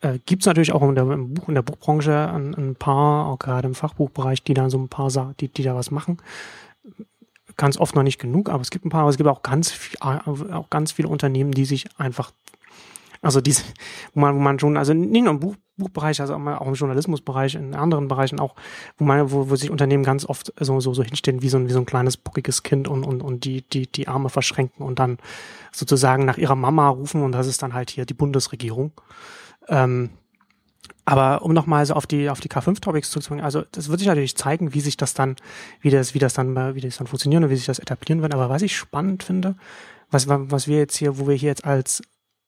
äh, 0.00 0.18
gibt 0.24 0.42
es 0.42 0.46
natürlich 0.46 0.72
auch 0.72 0.82
in 0.82 0.94
der, 0.94 1.10
im 1.10 1.34
Buch, 1.34 1.48
in 1.48 1.54
der 1.54 1.62
Buchbranche 1.62 2.28
ein, 2.28 2.54
ein 2.54 2.74
paar, 2.74 3.26
auch 3.26 3.38
gerade 3.38 3.68
im 3.68 3.74
Fachbuchbereich, 3.74 4.42
die 4.42 4.54
da 4.54 4.70
so 4.70 4.78
ein 4.78 4.88
paar, 4.88 5.10
die, 5.40 5.48
die 5.48 5.62
da 5.62 5.74
was 5.74 5.90
machen 5.90 6.18
ganz 7.58 7.76
oft 7.76 7.94
noch 7.94 8.02
nicht 8.02 8.18
genug, 8.18 8.48
aber 8.48 8.62
es 8.62 8.70
gibt 8.70 8.86
ein 8.86 8.88
paar, 8.88 9.02
aber 9.02 9.10
es 9.10 9.18
gibt 9.18 9.28
auch 9.28 9.42
ganz 9.42 9.70
viel, 9.70 9.98
auch 10.00 10.70
ganz 10.70 10.92
viele 10.92 11.08
Unternehmen, 11.08 11.52
die 11.52 11.66
sich 11.66 11.86
einfach 11.98 12.32
also 13.22 13.40
diese, 13.40 13.62
wo 14.14 14.20
man, 14.20 14.34
wo 14.34 14.40
man 14.40 14.58
schon, 14.58 14.76
also 14.76 14.92
nicht 14.92 15.22
nur 15.22 15.30
im 15.30 15.40
Buch, 15.40 15.54
Buchbereich, 15.76 16.20
also 16.20 16.34
auch 16.34 16.66
im 16.66 16.74
Journalismusbereich, 16.74 17.54
in 17.54 17.74
anderen 17.74 18.08
Bereichen 18.08 18.38
auch, 18.40 18.56
wo 18.98 19.04
man, 19.04 19.30
wo, 19.30 19.48
wo 19.48 19.56
sich 19.56 19.70
Unternehmen 19.70 20.04
ganz 20.04 20.26
oft 20.26 20.52
so, 20.58 20.80
so, 20.80 20.92
so 20.92 21.02
hinstellen 21.02 21.40
wie 21.40 21.48
so 21.48 21.56
ein, 21.56 21.68
wie 21.68 21.72
so 21.72 21.78
ein 21.78 21.86
kleines 21.86 22.16
bockiges 22.16 22.62
Kind 22.62 22.88
und, 22.88 23.04
und, 23.04 23.22
und 23.22 23.44
die, 23.44 23.62
die, 23.62 23.86
die 23.86 24.06
Arme 24.06 24.28
verschränken 24.28 24.84
und 24.84 24.98
dann 24.98 25.18
sozusagen 25.70 26.24
nach 26.24 26.36
ihrer 26.36 26.56
Mama 26.56 26.88
rufen 26.88 27.22
und 27.22 27.32
das 27.32 27.46
ist 27.46 27.62
dann 27.62 27.72
halt 27.72 27.90
hier 27.90 28.04
die 28.04 28.14
Bundesregierung. 28.14 28.92
Ähm, 29.68 30.10
aber 31.04 31.42
um 31.42 31.52
nochmal 31.52 31.84
so 31.84 31.94
auf 31.94 32.06
die, 32.06 32.30
auf 32.30 32.40
die 32.40 32.48
K5-Topics 32.48 33.10
zurückzukommen, 33.10 33.40
also 33.40 33.64
das 33.72 33.88
wird 33.88 33.98
sich 33.98 34.08
natürlich 34.08 34.36
zeigen, 34.36 34.72
wie 34.72 34.80
sich 34.80 34.96
das 34.96 35.14
dann, 35.14 35.36
wie 35.80 35.90
das, 35.90 36.14
wie 36.14 36.20
das 36.20 36.34
dann, 36.34 36.74
wie 36.74 36.80
das 36.80 36.98
dann 36.98 37.08
funktioniert 37.08 37.42
und 37.42 37.50
wie 37.50 37.56
sich 37.56 37.66
das 37.66 37.80
etablieren 37.80 38.22
wird. 38.22 38.34
Aber 38.34 38.48
was 38.48 38.62
ich 38.62 38.76
spannend 38.76 39.22
finde, 39.22 39.56
was, 40.10 40.28
was 40.28 40.68
wir 40.68 40.78
jetzt 40.78 40.96
hier, 40.96 41.18
wo 41.18 41.26
wir 41.26 41.34
hier 41.34 41.48
jetzt 41.48 41.64
als 41.64 42.02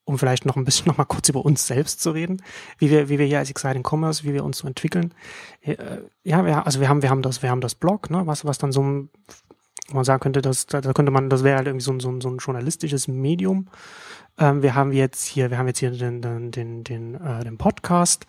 um 0.06 0.18
vielleicht 0.18 0.44
noch 0.44 0.56
ein 0.56 0.64
bisschen 0.64 0.86
noch 0.88 0.98
mal 0.98 1.04
kurz 1.04 1.28
über 1.28 1.44
uns 1.44 1.66
selbst 1.66 2.00
zu 2.00 2.10
reden, 2.10 2.42
wie 2.78 2.90
wir, 2.90 3.08
wie 3.08 3.18
wir 3.18 3.26
hier 3.26 3.38
als 3.38 3.50
Exciting 3.50 3.82
Commerce, 3.82 4.24
wie 4.24 4.34
wir 4.34 4.44
uns 4.44 4.58
so 4.58 4.68
entwickeln. 4.68 5.14
Äh, 5.62 5.76
ja, 6.22 6.46
ja, 6.46 6.62
also 6.62 6.80
wir 6.80 6.88
haben, 6.88 7.02
wir 7.02 7.10
haben 7.10 7.22
das, 7.22 7.42
wir 7.42 7.50
haben 7.50 7.60
das 7.60 7.74
Blog, 7.74 8.10
ne, 8.10 8.26
was, 8.26 8.44
was 8.44 8.58
dann 8.58 8.72
so 8.72 9.08
ein, 9.88 9.94
man 9.94 10.04
sagen 10.04 10.20
könnte, 10.20 10.42
dass, 10.42 10.66
da 10.66 10.80
könnte 10.92 11.12
man, 11.12 11.30
das 11.30 11.44
wäre 11.44 11.56
halt 11.56 11.66
irgendwie 11.66 11.84
so 11.84 11.92
ein, 11.92 12.00
so 12.00 12.10
ein, 12.10 12.20
so 12.20 12.28
ein 12.28 12.38
journalistisches 12.38 13.08
Medium. 13.08 13.68
Ähm, 14.38 14.62
wir 14.62 14.74
haben 14.74 14.92
jetzt 14.92 15.24
hier, 15.24 15.50
wir 15.50 15.58
haben 15.58 15.66
jetzt 15.66 15.78
hier 15.78 15.90
den, 15.90 16.22
den, 16.22 16.50
den, 16.50 16.84
den, 16.84 17.14
äh, 17.14 17.44
den 17.44 17.58
Podcast, 17.58 18.26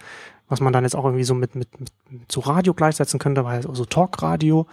was 0.48 0.60
man 0.60 0.72
dann 0.74 0.84
jetzt 0.84 0.96
auch 0.96 1.06
irgendwie 1.06 1.24
so 1.24 1.34
mit, 1.34 1.56
mit, 1.56 1.80
mit, 1.80 1.92
so 2.32 2.42
Radio 2.42 2.74
gleichsetzen 2.74 3.20
könnte, 3.20 3.44
weil 3.46 3.64
so 3.64 3.70
also 3.70 3.86
Talkradio, 3.86 4.68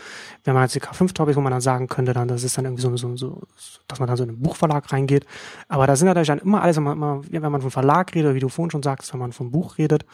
wenn 0.45 0.55
man 0.55 0.64
jetzt 0.64 0.74
die 0.74 0.80
K5-Topics, 0.80 1.37
wo 1.37 1.41
man 1.41 1.53
dann 1.53 1.62
sagen 1.62 1.89
könnte, 1.89 2.12
dann, 2.12 2.28
das 2.28 2.43
ist 2.43 2.59
dann 2.59 2.66
irgendwie 2.66 2.83
so, 2.83 2.95
so, 2.97 3.16
so, 3.16 3.43
dass 3.89 3.99
man 3.99 4.07
dann 4.07 4.16
so 4.16 4.24
in 4.24 4.30
einen 4.30 4.43
Buchverlag 4.43 4.93
reingeht. 4.93 5.26
Aber 5.68 5.87
da 5.87 5.97
sind 5.97 6.09
natürlich 6.09 6.28
dann 6.28 6.41
immer 6.41 6.62
alles, 6.62 6.76
wenn 6.76 6.83
man, 6.83 6.97
immer, 6.97 7.22
wenn 7.30 7.53
man 7.53 7.62
vom 7.62 7.70
Verlag 7.70 8.14
redet, 8.14 8.35
wie 8.35 8.41
du 8.41 8.51
vorhin 8.51 8.70
schon 8.70 8.83
sagst, 8.83 9.12
wenn 9.12 9.20
man 9.20 9.33
vom 9.33 9.51
Buch 9.51 9.78
redet, 9.78 10.05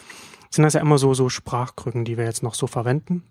sind 0.51 0.63
das 0.63 0.75
ja 0.75 0.81
immer 0.81 0.99
so, 0.99 1.13
so 1.13 1.29
Sprachkrücken, 1.29 2.05
die 2.05 2.17
wir 2.17 2.25
jetzt 2.25 2.43
noch 2.43 2.55
so 2.55 2.69
verwenden, 2.69 3.25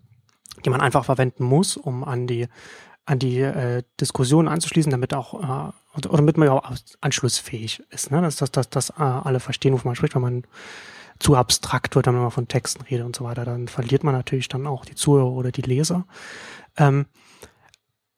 die 0.66 0.70
man 0.70 0.82
einfach 0.82 1.06
verwenden 1.06 1.46
muss, 1.46 1.78
um 1.78 2.04
an 2.04 2.28
die, 2.28 2.48
an 3.08 3.20
die 3.20 3.40
äh, 3.40 3.84
Diskussion 4.02 4.50
anzuschließen, 4.50 4.92
damit 4.92 5.14
auch, 5.14 5.34
äh, 5.34 5.98
oder 5.98 6.18
damit 6.18 6.38
man 6.38 6.48
ja 6.50 6.54
auch 6.54 6.72
anschlussfähig 7.00 7.82
ist, 7.90 8.12
ne? 8.12 8.22
dass, 8.22 8.38
dass 8.70 8.90
äh, 8.90 8.94
alle 8.98 9.40
verstehen, 9.40 9.74
wovon 9.74 9.90
man 9.90 9.96
spricht, 9.96 10.14
wenn 10.16 10.22
man 10.22 10.44
zu 11.18 11.36
abstrakt 11.36 11.96
wird, 11.96 12.06
wenn 12.06 12.16
man 12.16 12.32
von 12.32 12.50
Texten 12.50 12.84
redet 12.84 13.06
und 13.06 13.16
so 13.16 13.24
weiter, 13.24 13.46
dann 13.46 13.70
verliert 13.70 14.04
man 14.04 14.14
natürlich 14.14 14.50
dann 14.50 14.68
auch 14.68 14.84
die 14.84 14.94
Zuhörer 14.94 15.32
oder 15.32 15.52
die 15.52 15.62
Leser. 15.62 16.06
Ähm, 16.76 17.06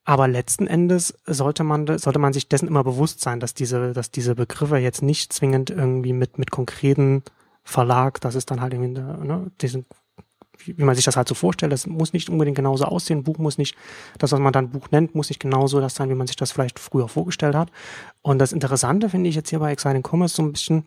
aber 0.06 0.28
letzten 0.28 0.66
Endes 0.66 1.14
sollte 1.28 1.64
man, 1.64 1.86
sollte 2.00 2.18
man 2.18 2.34
sich 2.34 2.50
dessen 2.50 2.68
immer 2.68 2.84
bewusst 2.84 3.22
sein, 3.22 3.40
dass 3.40 3.54
diese, 3.54 3.94
dass 3.94 4.10
diese 4.10 4.34
Begriffe 4.34 4.78
jetzt 4.78 5.04
nicht 5.04 5.32
zwingend 5.32 5.70
irgendwie 5.70 6.14
mit, 6.14 6.40
mit 6.40 6.50
konkreten 6.50 7.22
Verlag, 7.64 8.20
das 8.22 8.34
ist 8.34 8.50
dann 8.50 8.60
halt 8.60 8.74
irgendwie, 8.74 9.00
ne, 9.00 9.52
diesen, 9.62 9.86
wie 10.66 10.84
man 10.84 10.96
sich 10.96 11.06
das 11.06 11.16
halt 11.16 11.28
so 11.28 11.36
vorstellt, 11.36 11.72
das 11.72 11.88
muss 11.88 12.14
nicht 12.14 12.30
unbedingt 12.30 12.56
genauso 12.56 12.86
aussehen. 12.86 13.24
Buch 13.24 13.38
muss 13.38 13.58
nicht, 13.58 13.76
das, 14.18 14.32
was 14.32 14.40
man 14.40 14.54
dann 14.54 14.70
Buch 14.70 14.92
nennt, 14.92 15.16
muss 15.16 15.30
nicht 15.30 15.40
genauso 15.40 15.80
das 15.80 15.96
sein, 15.96 16.10
wie 16.10 16.16
man 16.16 16.28
sich 16.28 16.36
das 16.36 16.52
vielleicht 16.52 16.80
früher 16.80 17.08
vorgestellt 17.08 17.56
hat. 17.56 17.72
Und 18.22 18.40
das 18.40 18.52
Interessante 18.52 19.10
finde 19.10 19.30
ich 19.30 19.36
jetzt 19.36 19.50
hier 19.50 19.60
bei 19.60 19.72
Exciting 19.72 20.04
Commerce 20.04 20.36
so 20.36 20.44
ein 20.44 20.52
bisschen, 20.52 20.86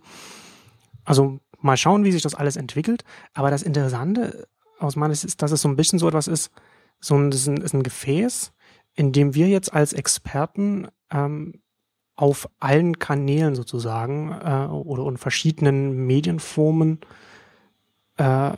also 1.05 1.39
mal 1.61 1.77
schauen, 1.77 2.05
wie 2.05 2.13
sich 2.13 2.23
das 2.23 2.35
alles 2.35 2.57
entwickelt. 2.57 3.05
Aber 3.35 3.51
das 3.51 3.63
Interessante 3.63 4.47
aus 4.79 4.97
meiner 4.97 5.15
Sicht 5.15 5.25
ist, 5.25 5.43
dass 5.43 5.53
es 5.53 5.63
so 5.63 5.69
ein 5.69 5.77
bisschen 5.77 5.99
so 5.99 6.09
etwas 6.09 6.29
ist, 6.29 6.51
so 7.01 7.17
ein, 7.17 7.31
ist 7.31 7.47
ein, 7.47 7.57
ist 7.59 7.75
ein 7.75 7.83
Gefäß, 7.83 8.53
in 8.95 9.13
dem 9.13 9.35
wir 9.35 9.49
jetzt 9.49 9.73
als 9.73 9.93
Experten 9.93 10.89
ähm, 11.11 11.63
auf 12.15 12.49
allen 12.61 12.99
Kanälen 12.99 13.55
sozusagen 13.55 14.33
äh, 14.33 14.67
oder 14.71 15.07
in 15.09 15.17
verschiedenen 15.17 16.07
Medienformen 16.07 17.01
äh, 18.17 18.53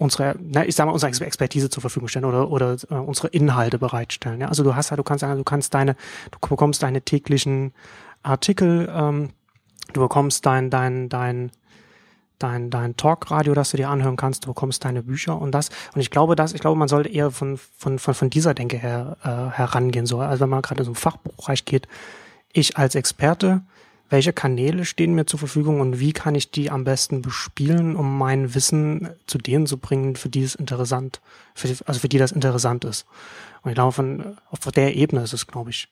unsere, 0.00 0.34
na, 0.40 0.66
ich 0.66 0.74
sag 0.74 0.86
mal, 0.86 0.92
unsere 0.92 1.10
Expertise 1.26 1.70
zur 1.70 1.80
Verfügung 1.80 2.08
stellen 2.08 2.24
oder, 2.24 2.50
oder 2.50 2.76
äh, 2.90 2.94
unsere 2.94 3.28
Inhalte 3.28 3.78
bereitstellen. 3.78 4.40
Ja? 4.40 4.48
Also 4.48 4.64
du 4.64 4.74
hast 4.74 4.90
ja, 4.90 4.96
du 4.96 5.04
kannst 5.04 5.20
sagen, 5.20 5.38
du 5.38 5.44
kannst 5.44 5.72
deine, 5.74 5.94
du 6.32 6.48
bekommst 6.48 6.82
deine 6.82 7.02
täglichen 7.02 7.72
Artikel 8.22 8.92
ähm, 8.92 9.30
Du 9.92 10.00
bekommst 10.00 10.46
dein, 10.46 10.70
dein, 10.70 11.08
dein, 11.08 11.50
dein, 12.38 12.70
dein 12.70 12.96
Talkradio, 12.96 13.54
das 13.54 13.70
du 13.70 13.76
dir 13.76 13.88
anhören 13.88 14.16
kannst, 14.16 14.44
du 14.44 14.48
bekommst 14.48 14.84
deine 14.84 15.02
Bücher 15.02 15.40
und 15.40 15.52
das. 15.52 15.70
Und 15.94 16.00
ich 16.00 16.10
glaube, 16.10 16.36
dass, 16.36 16.52
ich 16.52 16.60
glaube, 16.60 16.78
man 16.78 16.88
sollte 16.88 17.08
eher 17.08 17.30
von, 17.30 17.58
von, 17.76 17.98
von, 17.98 18.14
von 18.14 18.30
dieser 18.30 18.54
Denke 18.54 18.76
her 18.76 19.16
äh, 19.22 19.56
herangehen. 19.56 20.06
So. 20.06 20.20
Also 20.20 20.42
wenn 20.42 20.50
man 20.50 20.62
gerade 20.62 20.80
in 20.80 20.84
so 20.84 20.92
ein 20.92 20.96
Fachbuchbereich 20.96 21.64
geht, 21.64 21.88
ich 22.52 22.76
als 22.76 22.94
Experte, 22.94 23.62
welche 24.10 24.32
Kanäle 24.32 24.84
stehen 24.84 25.14
mir 25.14 25.24
zur 25.24 25.38
Verfügung 25.38 25.80
und 25.80 26.00
wie 26.00 26.12
kann 26.12 26.34
ich 26.34 26.50
die 26.50 26.70
am 26.70 26.84
besten 26.84 27.22
bespielen, 27.22 27.96
um 27.96 28.18
mein 28.18 28.54
Wissen 28.54 29.08
zu 29.26 29.38
denen 29.38 29.66
zu 29.66 29.78
bringen, 29.78 30.16
für 30.16 30.28
die 30.28 30.42
es 30.42 30.56
interessant, 30.56 31.20
für 31.54 31.68
die, 31.68 31.76
also 31.86 32.00
für 32.00 32.08
die 32.08 32.18
das 32.18 32.32
interessant 32.32 32.84
ist. 32.84 33.06
Und 33.62 33.70
ich 33.70 33.76
glaube, 33.76 33.92
von, 33.92 34.36
auf 34.50 34.60
der 34.60 34.96
Ebene 34.96 35.22
ist 35.22 35.32
es, 35.32 35.46
glaube 35.46 35.70
ich, 35.70 35.88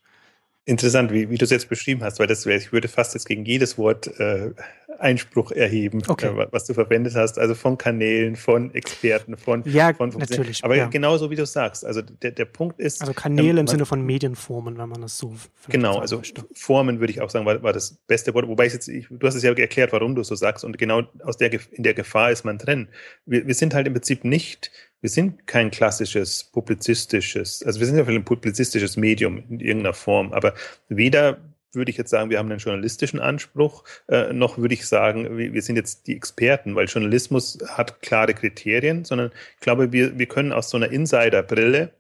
Interessant, 0.69 1.11
wie, 1.14 1.31
wie 1.31 1.39
du 1.39 1.47
es 1.47 1.51
jetzt 1.51 1.71
beschrieben 1.71 2.05
hast, 2.05 2.19
weil 2.19 2.27
das, 2.27 2.45
ich 2.45 2.73
würde 2.75 2.89
fast 2.89 3.14
jetzt 3.14 3.27
gegen 3.27 3.43
jedes 3.47 3.79
Wort 3.79 4.07
äh, 4.21 4.51
Einspruch 4.99 5.51
erheben, 5.51 6.03
okay. 6.09 6.27
äh, 6.27 6.47
was 6.51 6.66
du 6.66 6.75
verwendet 6.75 7.14
hast, 7.14 7.39
also 7.39 7.55
von 7.55 7.79
Kanälen, 7.79 8.37
von 8.37 8.75
Experten, 8.75 9.39
von 9.39 9.62
ja 9.64 9.95
von, 9.95 10.12
von 10.12 10.21
natürlich, 10.21 10.62
aber 10.62 10.77
ja. 10.77 10.89
genauso 10.89 11.31
wie 11.31 11.37
du 11.37 11.47
sagst, 11.47 11.87
also 11.87 12.03
der, 12.03 12.33
der 12.33 12.45
Punkt 12.45 12.81
ist 12.81 13.01
also 13.01 13.14
Kanäle 13.14 13.53
ähm, 13.53 13.59
im 13.59 13.66
Sinne 13.66 13.87
von 13.87 14.05
Medienformen, 14.05 14.77
wenn 14.77 14.91
man 14.91 15.01
das 15.01 15.16
so 15.16 15.35
genau, 15.71 16.01
also 16.01 16.19
möchte. 16.19 16.45
Formen 16.53 17.01
würde 17.01 17.14
ich 17.14 17.23
auch 17.23 17.31
sagen, 17.31 17.47
war, 17.47 17.62
war 17.62 17.73
das 17.73 17.93
beste 18.07 18.35
Wort, 18.35 18.47
wobei 18.47 18.66
ich 18.66 18.75
jetzt 18.75 18.89
ich, 18.89 19.07
du 19.09 19.27
hast 19.27 19.37
es 19.37 19.43
ja 19.43 19.53
erklärt, 19.53 19.95
warum 19.95 20.14
du 20.14 20.23
so 20.23 20.35
sagst 20.35 20.64
und 20.64 20.77
genau 20.77 21.05
aus 21.25 21.39
der 21.39 21.51
in 21.71 21.83
der 21.83 21.95
Gefahr 21.95 22.31
ist 22.31 22.45
man 22.45 22.59
drin. 22.59 22.89
Wir, 23.25 23.47
wir 23.47 23.55
sind 23.55 23.73
halt 23.73 23.87
im 23.87 23.95
Prinzip 23.95 24.23
nicht 24.23 24.71
wir 25.01 25.11
sind 25.11 25.46
kein 25.46 25.70
klassisches 25.70 26.44
publizistisches, 26.44 27.62
also 27.64 27.80
wir 27.80 27.86
sind 27.86 27.99
ja 27.99 28.05
ein 28.05 28.24
publizistisches 28.24 28.96
Medium 28.96 29.38
in 29.49 29.61
irgendeiner 29.61 29.94
Form, 29.94 30.32
aber 30.32 30.55
weder 30.88 31.38
würde 31.72 31.90
ich 31.90 31.96
jetzt 31.96 32.11
sagen, 32.11 32.30
wir 32.30 32.38
haben 32.38 32.51
einen 32.51 32.61
journalistischen 32.61 33.20
Anspruch, 33.20 33.84
äh, 34.09 34.32
noch 34.32 34.59
würde 34.59 34.74
ich 34.74 34.86
sagen, 34.86 35.36
wir, 35.36 35.53
wir, 35.53 35.62
sind 35.62 35.76
jetzt 35.76 36.07
die 36.07 36.16
Experten, 36.16 36.74
weil 36.74 36.86
Journalismus 36.86 37.59
hat 37.68 38.01
klare 38.01 38.34
Kriterien, 38.34 39.05
sondern 39.05 39.30
ich 39.55 39.61
glaube, 39.61 39.92
wir, 39.92 40.18
wir 40.18 40.26
können 40.26 40.53
aus 40.53 40.70
so 40.70 40.76
einer 40.76 40.90
Insiderbrille 40.90 41.92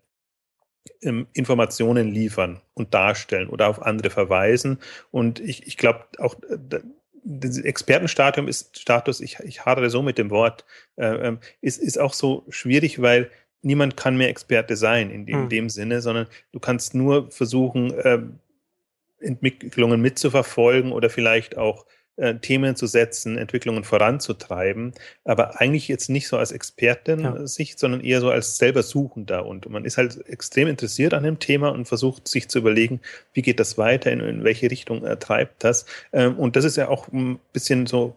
ähm, 1.02 1.26
Informationen 1.34 2.08
liefern 2.08 2.60
und 2.74 2.94
darstellen 2.94 3.48
oder 3.48 3.68
auf 3.68 3.82
andere 3.82 4.10
verweisen. 4.10 4.78
Und 5.10 5.38
ich, 5.40 5.66
ich 5.66 5.76
glaube 5.76 6.06
auch, 6.18 6.36
äh, 6.44 6.80
Expertenstatus 7.24 8.48
ist 8.48 8.78
Status, 8.78 9.20
ich, 9.20 9.38
ich 9.40 9.64
hadere 9.64 9.90
so 9.90 10.02
mit 10.02 10.18
dem 10.18 10.30
Wort, 10.30 10.64
äh, 10.96 11.06
ähm, 11.06 11.38
ist, 11.60 11.78
ist 11.78 11.98
auch 11.98 12.12
so 12.12 12.44
schwierig, 12.48 13.00
weil 13.02 13.30
niemand 13.62 13.96
kann 13.96 14.16
mehr 14.16 14.28
Experte 14.28 14.76
sein 14.76 15.10
in 15.10 15.26
dem, 15.26 15.42
hm. 15.42 15.48
dem 15.48 15.68
Sinne, 15.70 16.00
sondern 16.00 16.26
du 16.52 16.60
kannst 16.60 16.94
nur 16.94 17.30
versuchen, 17.30 17.92
äh, 17.92 18.20
Entwicklungen 19.20 20.00
mitzuverfolgen 20.00 20.92
oder 20.92 21.10
vielleicht 21.10 21.56
auch 21.56 21.86
äh, 22.18 22.34
Themen 22.34 22.76
zu 22.76 22.86
setzen, 22.86 23.38
Entwicklungen 23.38 23.84
voranzutreiben, 23.84 24.92
aber 25.24 25.60
eigentlich 25.60 25.88
jetzt 25.88 26.10
nicht 26.10 26.28
so 26.28 26.36
als 26.36 26.52
Experten-Sicht, 26.52 27.72
ja. 27.72 27.78
sondern 27.78 28.00
eher 28.00 28.20
so 28.20 28.30
als 28.30 28.58
selber 28.58 28.82
Suchender. 28.82 29.46
Und 29.46 29.68
man 29.70 29.84
ist 29.84 29.96
halt 29.98 30.26
extrem 30.28 30.68
interessiert 30.68 31.14
an 31.14 31.22
dem 31.22 31.38
Thema 31.38 31.68
und 31.68 31.86
versucht 31.86 32.28
sich 32.28 32.48
zu 32.48 32.58
überlegen, 32.58 33.00
wie 33.32 33.42
geht 33.42 33.60
das 33.60 33.78
weiter, 33.78 34.10
in, 34.10 34.20
in 34.20 34.44
welche 34.44 34.70
Richtung 34.70 35.04
äh, 35.04 35.16
treibt 35.16 35.64
das. 35.64 35.86
Ähm, 36.12 36.36
und 36.36 36.56
das 36.56 36.64
ist 36.64 36.76
ja 36.76 36.88
auch 36.88 37.08
ein 37.08 37.38
bisschen 37.52 37.86
so 37.86 38.16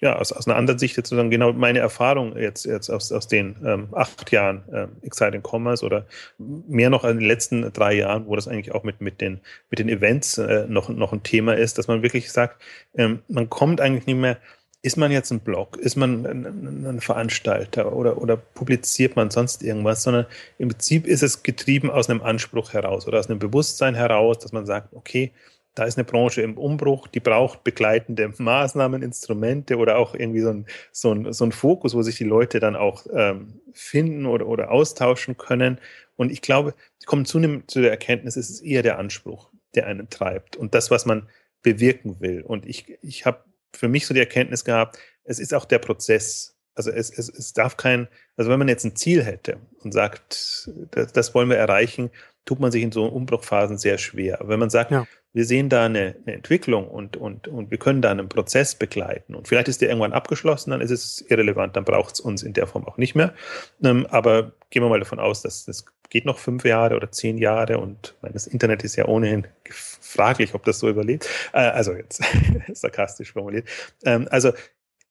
ja, 0.00 0.16
aus, 0.16 0.32
aus 0.32 0.46
einer 0.46 0.56
anderen 0.56 0.78
Sicht 0.78 0.96
jetzt 0.96 1.10
sozusagen 1.10 1.30
genau 1.30 1.52
meine 1.52 1.78
Erfahrung 1.78 2.36
jetzt, 2.36 2.64
jetzt 2.64 2.88
aus, 2.88 3.12
aus 3.12 3.28
den 3.28 3.56
ähm, 3.64 3.88
acht 3.92 4.32
Jahren 4.32 4.64
ähm, 4.72 4.88
Exciting 5.02 5.42
Commerce 5.42 5.84
oder 5.84 6.06
mehr 6.38 6.88
noch 6.88 7.04
in 7.04 7.18
den 7.18 7.26
letzten 7.26 7.70
drei 7.72 7.94
Jahren, 7.94 8.26
wo 8.26 8.34
das 8.34 8.48
eigentlich 8.48 8.74
auch 8.74 8.82
mit, 8.82 9.00
mit, 9.00 9.20
den, 9.20 9.40
mit 9.68 9.78
den 9.78 9.88
Events 9.88 10.38
äh, 10.38 10.66
noch, 10.68 10.88
noch 10.88 11.12
ein 11.12 11.22
Thema 11.22 11.54
ist, 11.54 11.76
dass 11.76 11.86
man 11.86 12.02
wirklich 12.02 12.32
sagt, 12.32 12.62
ähm, 12.96 13.20
man 13.28 13.50
kommt 13.50 13.80
eigentlich 13.80 14.06
nicht 14.06 14.16
mehr, 14.16 14.38
ist 14.82 14.96
man 14.96 15.12
jetzt 15.12 15.30
ein 15.30 15.40
Blog, 15.40 15.76
ist 15.76 15.96
man 15.96 16.24
ein, 16.24 16.86
ein 16.86 17.00
Veranstalter 17.02 17.94
oder, 17.94 18.16
oder 18.16 18.38
publiziert 18.38 19.14
man 19.14 19.30
sonst 19.30 19.62
irgendwas, 19.62 20.02
sondern 20.02 20.24
im 20.56 20.70
Prinzip 20.70 21.06
ist 21.06 21.22
es 21.22 21.42
getrieben 21.42 21.90
aus 21.90 22.08
einem 22.08 22.22
Anspruch 22.22 22.72
heraus 22.72 23.06
oder 23.06 23.18
aus 23.18 23.28
einem 23.28 23.38
Bewusstsein 23.38 23.94
heraus, 23.94 24.38
dass 24.38 24.52
man 24.52 24.64
sagt, 24.64 24.94
okay, 24.94 25.32
da 25.74 25.84
ist 25.84 25.96
eine 25.96 26.04
Branche 26.04 26.42
im 26.42 26.58
Umbruch, 26.58 27.06
die 27.06 27.20
braucht 27.20 27.62
begleitende 27.64 28.32
Maßnahmen, 28.36 29.02
Instrumente 29.02 29.76
oder 29.76 29.98
auch 29.98 30.14
irgendwie 30.14 30.40
so 30.40 30.50
ein, 30.50 30.66
so 30.90 31.12
ein, 31.12 31.32
so 31.32 31.44
ein 31.44 31.52
Fokus, 31.52 31.94
wo 31.94 32.02
sich 32.02 32.16
die 32.16 32.24
Leute 32.24 32.58
dann 32.58 32.76
auch 32.76 33.06
ähm, 33.12 33.60
finden 33.72 34.26
oder, 34.26 34.46
oder 34.46 34.70
austauschen 34.70 35.36
können. 35.36 35.78
Und 36.16 36.32
ich 36.32 36.42
glaube, 36.42 36.74
sie 36.98 37.06
kommen 37.06 37.24
zunehmend 37.24 37.70
zu 37.70 37.80
der 37.80 37.90
Erkenntnis, 37.90 38.36
es 38.36 38.50
ist 38.50 38.62
eher 38.62 38.82
der 38.82 38.98
Anspruch, 38.98 39.50
der 39.74 39.86
einen 39.86 40.10
treibt 40.10 40.56
und 40.56 40.74
das, 40.74 40.90
was 40.90 41.06
man 41.06 41.28
bewirken 41.62 42.20
will. 42.20 42.42
Und 42.42 42.66
ich, 42.66 42.98
ich 43.02 43.24
habe 43.24 43.44
für 43.72 43.88
mich 43.88 44.06
so 44.06 44.14
die 44.14 44.20
Erkenntnis 44.20 44.64
gehabt, 44.64 44.98
es 45.24 45.38
ist 45.38 45.54
auch 45.54 45.64
der 45.64 45.78
Prozess. 45.78 46.56
Also 46.74 46.90
es, 46.90 47.10
es, 47.10 47.28
es 47.28 47.52
darf 47.52 47.76
kein, 47.76 48.08
also 48.36 48.50
wenn 48.50 48.58
man 48.58 48.68
jetzt 48.68 48.84
ein 48.84 48.96
Ziel 48.96 49.22
hätte 49.22 49.58
und 49.82 49.92
sagt, 49.92 50.70
das, 50.90 51.12
das 51.12 51.34
wollen 51.34 51.50
wir 51.50 51.56
erreichen, 51.56 52.10
tut 52.44 52.58
man 52.58 52.72
sich 52.72 52.82
in 52.82 52.92
so 52.92 53.06
Umbruchphasen 53.06 53.78
sehr 53.78 53.98
schwer. 53.98 54.40
Aber 54.40 54.50
wenn 54.50 54.60
man 54.60 54.70
sagt, 54.70 54.90
ja. 54.90 55.06
Wir 55.32 55.44
sehen 55.44 55.68
da 55.68 55.84
eine, 55.84 56.16
eine, 56.26 56.36
Entwicklung 56.36 56.88
und, 56.88 57.16
und, 57.16 57.46
und 57.48 57.70
wir 57.70 57.78
können 57.78 58.02
da 58.02 58.10
einen 58.10 58.28
Prozess 58.28 58.74
begleiten 58.74 59.34
und 59.34 59.48
vielleicht 59.48 59.68
ist 59.68 59.80
der 59.80 59.88
irgendwann 59.88 60.12
abgeschlossen, 60.12 60.70
dann 60.70 60.80
ist 60.80 60.90
es 60.90 61.24
irrelevant, 61.28 61.76
dann 61.76 61.84
braucht 61.84 62.14
es 62.14 62.20
uns 62.20 62.42
in 62.42 62.52
der 62.52 62.66
Form 62.66 62.86
auch 62.86 62.96
nicht 62.96 63.14
mehr. 63.14 63.34
Ähm, 63.82 64.06
aber 64.06 64.52
gehen 64.70 64.82
wir 64.82 64.88
mal 64.88 64.98
davon 64.98 65.20
aus, 65.20 65.42
dass 65.42 65.64
das 65.64 65.84
geht 66.10 66.24
noch 66.24 66.38
fünf 66.38 66.64
Jahre 66.64 66.96
oder 66.96 67.12
zehn 67.12 67.38
Jahre 67.38 67.78
und 67.78 68.16
meine, 68.20 68.34
das 68.34 68.46
Internet 68.46 68.82
ist 68.82 68.96
ja 68.96 69.06
ohnehin 69.06 69.46
fraglich, 69.70 70.54
ob 70.54 70.64
das 70.64 70.80
so 70.80 70.88
überlebt. 70.88 71.28
Äh, 71.52 71.60
also 71.60 71.92
jetzt 71.92 72.22
sarkastisch 72.72 73.32
formuliert. 73.32 73.68
Ähm, 74.04 74.26
also, 74.30 74.52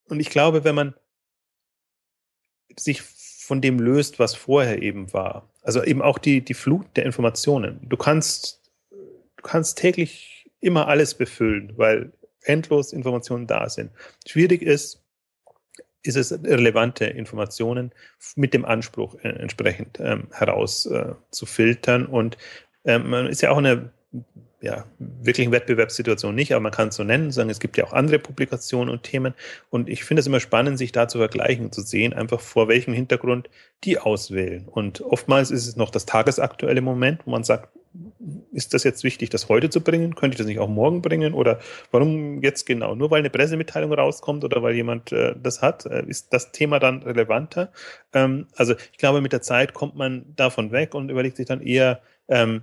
und 0.10 0.20
ich 0.20 0.30
glaube, 0.30 0.66
wenn 0.66 0.76
man 0.76 0.94
sich 2.78 3.02
von 3.02 3.62
dem 3.62 3.80
löst, 3.80 4.20
was 4.20 4.36
vorher 4.36 4.82
eben 4.82 5.12
war, 5.14 5.50
also 5.64 5.84
eben 5.84 6.02
auch 6.02 6.18
die, 6.18 6.42
die 6.42 6.54
Flut 6.54 6.86
der 6.96 7.06
Informationen. 7.06 7.80
Du 7.88 7.98
kannst, 7.98 8.59
du 9.40 9.44
kannst 9.44 9.78
täglich 9.78 10.46
immer 10.60 10.88
alles 10.88 11.14
befüllen, 11.14 11.74
weil 11.78 12.12
endlos 12.44 12.94
Informationen 12.94 13.48
da 13.48 13.70
sind. 13.70 13.92
Schwierig 14.28 14.62
ist, 14.62 15.02
ist 16.04 16.16
es 16.16 16.32
relevante 16.44 17.06
Informationen 17.06 17.92
mit 18.36 18.54
dem 18.54 18.66
Anspruch 18.66 19.16
äh, 19.24 19.30
entsprechend 19.30 20.00
ähm, 20.00 20.28
heraus 20.32 20.86
äh. 20.86 21.14
Und 22.10 22.38
ähm, 22.86 23.10
man 23.10 23.28
ist 23.28 23.42
ja 23.42 23.52
auch 23.52 23.58
in 23.60 23.66
einer 23.66 23.90
ja, 24.62 24.86
wirklichen 25.00 25.54
Wettbewerbssituation 25.54 26.36
nicht, 26.36 26.52
aber 26.52 26.60
man 26.60 26.74
kann 26.74 26.90
es 26.90 26.96
so 26.96 27.04
nennen, 27.06 27.32
sagen, 27.32 27.50
es 27.50 27.62
gibt 27.62 27.78
ja 27.78 27.86
auch 27.86 27.94
andere 27.94 28.20
Publikationen 28.20 28.90
und 28.90 29.04
Themen. 29.04 29.34
Und 29.70 29.88
ich 29.88 30.04
finde 30.04 30.20
es 30.20 30.28
immer 30.28 30.42
spannend, 30.42 30.78
sich 30.78 30.92
da 30.92 31.08
zu 31.08 31.18
vergleichen, 31.18 31.72
zu 31.72 31.82
sehen, 31.82 32.14
einfach 32.14 32.42
vor 32.42 32.68
welchem 32.68 32.94
Hintergrund 32.94 33.50
die 33.86 34.00
auswählen. 34.00 34.68
Und 34.68 35.00
oftmals 35.00 35.52
ist 35.52 35.66
es 35.66 35.78
noch 35.78 35.92
das 35.92 36.06
tagesaktuelle 36.06 36.82
Moment, 36.82 37.26
wo 37.26 37.32
man 37.32 37.46
sagt, 37.46 37.70
ist 38.52 38.74
das 38.74 38.84
jetzt 38.84 39.04
wichtig, 39.04 39.30
das 39.30 39.50
heute 39.50 39.70
zu 39.70 39.82
bringen? 39.82 40.16
Könnte 40.16 40.36
ich 40.36 40.38
das 40.38 40.48
nicht 40.48 40.60
auch 40.60 40.68
morgen 40.68 41.02
bringen? 41.02 41.34
Oder 41.34 41.60
warum 41.92 42.42
jetzt 42.42 42.66
genau? 42.66 42.96
Nur 42.96 43.12
weil 43.12 43.20
eine 43.20 43.30
Pressemitteilung 43.30 43.94
rauskommt 43.94 44.44
oder 44.44 44.62
weil 44.62 44.76
jemand 44.76 45.12
äh, 45.12 45.36
das 45.42 45.62
hat, 45.62 45.86
äh, 45.86 46.04
ist 46.06 46.34
das 46.34 46.52
Thema 46.52 46.80
dann 46.80 47.02
relevanter? 47.04 47.72
Ähm, 48.14 48.48
also 48.56 48.76
ich 48.92 48.98
glaube, 48.98 49.22
mit 49.22 49.34
der 49.34 49.42
Zeit 49.42 49.74
kommt 49.74 49.96
man 49.96 50.26
davon 50.36 50.72
weg 50.72 50.94
und 50.94 51.10
überlegt 51.10 51.38
sich 51.38 51.48
dann 51.48 51.62
eher, 51.62 52.02
ähm, 52.28 52.62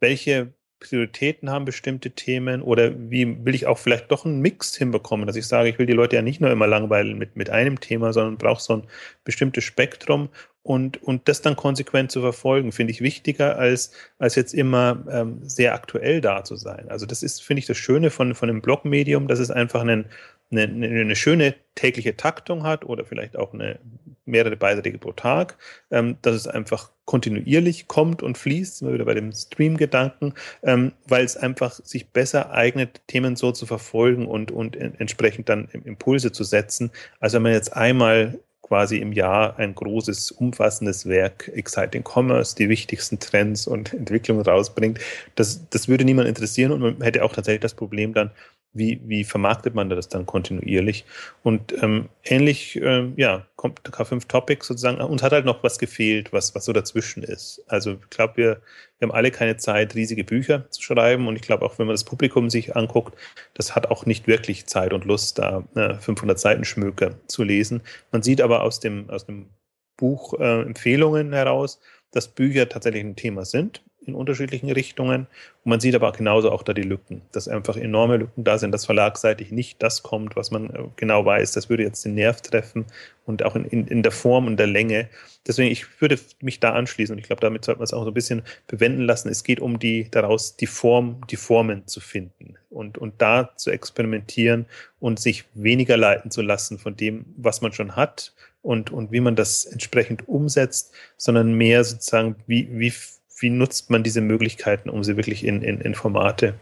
welche 0.00 0.52
Prioritäten 0.80 1.50
haben 1.50 1.64
bestimmte 1.64 2.12
Themen 2.12 2.62
oder 2.62 2.92
wie 3.10 3.44
will 3.44 3.54
ich 3.54 3.66
auch 3.66 3.78
vielleicht 3.78 4.12
doch 4.12 4.24
einen 4.24 4.40
Mix 4.40 4.76
hinbekommen, 4.76 5.26
dass 5.26 5.34
ich 5.34 5.46
sage, 5.46 5.68
ich 5.68 5.78
will 5.78 5.86
die 5.86 5.92
Leute 5.92 6.16
ja 6.16 6.22
nicht 6.22 6.40
nur 6.40 6.50
immer 6.50 6.68
langweilen 6.68 7.18
mit, 7.18 7.34
mit 7.36 7.50
einem 7.50 7.80
Thema, 7.80 8.12
sondern 8.12 8.38
brauche 8.38 8.62
so 8.62 8.74
ein 8.74 8.86
bestimmtes 9.24 9.64
Spektrum 9.64 10.28
und, 10.68 11.02
und 11.02 11.28
das 11.28 11.40
dann 11.40 11.56
konsequent 11.56 12.12
zu 12.12 12.20
verfolgen, 12.20 12.72
finde 12.72 12.92
ich 12.92 13.00
wichtiger, 13.00 13.58
als, 13.58 13.90
als 14.18 14.34
jetzt 14.34 14.52
immer 14.52 15.02
ähm, 15.10 15.38
sehr 15.42 15.72
aktuell 15.72 16.20
da 16.20 16.44
zu 16.44 16.56
sein. 16.56 16.90
Also 16.90 17.06
das 17.06 17.22
ist, 17.22 17.42
finde 17.42 17.60
ich, 17.60 17.66
das 17.66 17.78
Schöne 17.78 18.10
von, 18.10 18.34
von 18.34 18.50
einem 18.50 18.60
Blogmedium, 18.60 19.28
dass 19.28 19.38
es 19.38 19.50
einfach 19.50 19.80
einen, 19.80 20.04
eine, 20.50 20.64
eine 20.64 21.16
schöne 21.16 21.54
tägliche 21.74 22.18
Taktung 22.18 22.64
hat 22.64 22.84
oder 22.84 23.06
vielleicht 23.06 23.34
auch 23.38 23.54
eine 23.54 23.78
mehrere 24.26 24.56
Beiträge 24.56 24.98
pro 24.98 25.12
Tag, 25.12 25.56
ähm, 25.90 26.18
dass 26.20 26.34
es 26.34 26.46
einfach 26.46 26.90
kontinuierlich 27.06 27.88
kommt 27.88 28.22
und 28.22 28.36
fließt, 28.36 28.82
wir 28.82 28.92
wieder 28.92 29.06
bei 29.06 29.14
dem 29.14 29.32
Stream-Gedanken, 29.32 30.34
ähm, 30.62 30.92
weil 31.06 31.24
es 31.24 31.38
einfach 31.38 31.80
sich 31.82 32.10
besser 32.10 32.50
eignet, 32.50 33.00
Themen 33.06 33.36
so 33.36 33.52
zu 33.52 33.64
verfolgen 33.64 34.26
und, 34.26 34.50
und 34.50 34.76
entsprechend 34.76 35.48
dann 35.48 35.68
Impulse 35.86 36.30
zu 36.30 36.44
setzen, 36.44 36.90
als 37.20 37.32
wenn 37.32 37.40
man 37.40 37.52
jetzt 37.52 37.74
einmal 37.74 38.38
quasi 38.68 38.98
im 38.98 39.12
Jahr 39.12 39.58
ein 39.58 39.74
großes, 39.74 40.30
umfassendes 40.30 41.06
Werk, 41.08 41.48
Exciting 41.54 42.04
Commerce, 42.04 42.54
die 42.54 42.68
wichtigsten 42.68 43.18
Trends 43.18 43.66
und 43.66 43.94
Entwicklungen 43.94 44.42
rausbringt. 44.42 45.00
Das, 45.34 45.68
das 45.70 45.88
würde 45.88 46.04
niemand 46.04 46.28
interessieren 46.28 46.72
und 46.72 46.80
man 46.80 47.00
hätte 47.02 47.24
auch 47.24 47.32
tatsächlich 47.32 47.62
das 47.62 47.74
Problem 47.74 48.12
dann, 48.12 48.30
wie, 48.72 49.00
wie 49.04 49.24
vermarktet 49.24 49.74
man 49.74 49.88
das 49.90 50.08
dann 50.08 50.26
kontinuierlich? 50.26 51.04
Und 51.42 51.74
ähm, 51.82 52.08
ähnlich, 52.24 52.76
äh, 52.76 53.10
ja, 53.16 53.46
kommt 53.56 53.80
K5 53.80 54.28
Topics 54.28 54.66
sozusagen, 54.66 55.00
uns 55.00 55.22
hat 55.22 55.32
halt 55.32 55.44
noch 55.44 55.62
was 55.62 55.78
gefehlt, 55.78 56.32
was, 56.32 56.54
was 56.54 56.64
so 56.64 56.72
dazwischen 56.72 57.22
ist. 57.22 57.62
Also 57.66 57.94
ich 57.94 58.10
glaube, 58.10 58.36
wir, 58.36 58.60
wir 58.98 59.08
haben 59.08 59.14
alle 59.14 59.30
keine 59.30 59.56
Zeit, 59.56 59.94
riesige 59.94 60.24
Bücher 60.24 60.70
zu 60.70 60.82
schreiben 60.82 61.26
und 61.28 61.36
ich 61.36 61.42
glaube 61.42 61.64
auch, 61.64 61.78
wenn 61.78 61.86
man 61.86 61.94
das 61.94 62.04
Publikum 62.04 62.50
sich 62.50 62.76
anguckt, 62.76 63.18
das 63.54 63.74
hat 63.74 63.90
auch 63.90 64.06
nicht 64.06 64.26
wirklich 64.26 64.66
Zeit 64.66 64.92
und 64.92 65.04
Lust, 65.04 65.38
da 65.38 65.64
äh, 65.74 65.94
500 65.94 66.38
Seiten 66.38 66.64
Schmöker 66.64 67.14
zu 67.26 67.42
lesen. 67.42 67.82
Man 68.12 68.22
sieht 68.22 68.40
aber 68.40 68.62
aus 68.62 68.80
dem, 68.80 69.08
aus 69.10 69.26
dem 69.26 69.50
Buch 69.96 70.34
äh, 70.38 70.62
Empfehlungen 70.62 71.32
heraus, 71.32 71.80
dass 72.12 72.28
Bücher 72.28 72.68
tatsächlich 72.68 73.04
ein 73.04 73.16
Thema 73.16 73.44
sind 73.44 73.82
in 74.08 74.14
unterschiedlichen 74.14 74.70
Richtungen. 74.70 75.26
Und 75.64 75.70
man 75.70 75.80
sieht 75.80 75.94
aber 75.94 76.10
genauso 76.12 76.50
auch 76.50 76.62
da 76.62 76.72
die 76.72 76.82
Lücken, 76.82 77.22
dass 77.32 77.46
einfach 77.46 77.76
enorme 77.76 78.16
Lücken 78.16 78.44
da 78.44 78.58
sind, 78.58 78.72
dass 78.72 78.86
verlagseitig 78.86 79.52
nicht 79.52 79.82
das 79.82 80.02
kommt, 80.02 80.34
was 80.34 80.50
man 80.50 80.70
äh, 80.70 80.84
genau 80.96 81.24
weiß. 81.24 81.52
Das 81.52 81.68
würde 81.68 81.84
jetzt 81.84 82.04
den 82.04 82.14
Nerv 82.14 82.40
treffen 82.40 82.86
und 83.26 83.44
auch 83.44 83.54
in, 83.54 83.64
in, 83.66 83.86
in 83.86 84.02
der 84.02 84.12
Form 84.12 84.46
und 84.46 84.56
der 84.56 84.66
Länge. 84.66 85.08
Deswegen, 85.46 85.70
ich 85.70 86.00
würde 86.00 86.18
mich 86.40 86.60
da 86.60 86.72
anschließen 86.72 87.12
und 87.12 87.18
ich 87.18 87.26
glaube, 87.26 87.40
damit 87.40 87.64
sollte 87.64 87.78
man 87.78 87.84
es 87.84 87.92
auch 87.92 88.02
so 88.02 88.10
ein 88.10 88.14
bisschen 88.14 88.42
bewenden 88.66 89.04
lassen. 89.04 89.28
Es 89.28 89.44
geht 89.44 89.60
um 89.60 89.78
die, 89.78 90.10
daraus 90.10 90.56
die 90.56 90.66
Form, 90.66 91.20
die 91.30 91.36
Formen 91.36 91.86
zu 91.86 92.00
finden 92.00 92.56
und, 92.70 92.98
und 92.98 93.20
da 93.20 93.54
zu 93.56 93.70
experimentieren 93.70 94.66
und 94.98 95.20
sich 95.20 95.44
weniger 95.54 95.96
leiten 95.96 96.30
zu 96.30 96.42
lassen 96.42 96.78
von 96.78 96.96
dem, 96.96 97.26
was 97.36 97.60
man 97.60 97.72
schon 97.72 97.96
hat 97.96 98.32
und, 98.62 98.90
und 98.90 99.12
wie 99.12 99.20
man 99.20 99.36
das 99.36 99.64
entsprechend 99.64 100.28
umsetzt, 100.28 100.92
sondern 101.16 101.54
mehr 101.54 101.84
sozusagen, 101.84 102.36
wie, 102.46 102.68
wie 102.72 102.92
wie 103.40 103.50
nutzt 103.50 103.90
man 103.90 104.02
diese 104.02 104.20
Möglichkeiten, 104.20 104.90
um 104.90 105.04
sie 105.04 105.16
wirklich 105.16 105.44
in, 105.44 105.62
in, 105.62 105.80
in 105.80 105.94
Formate 105.94 106.54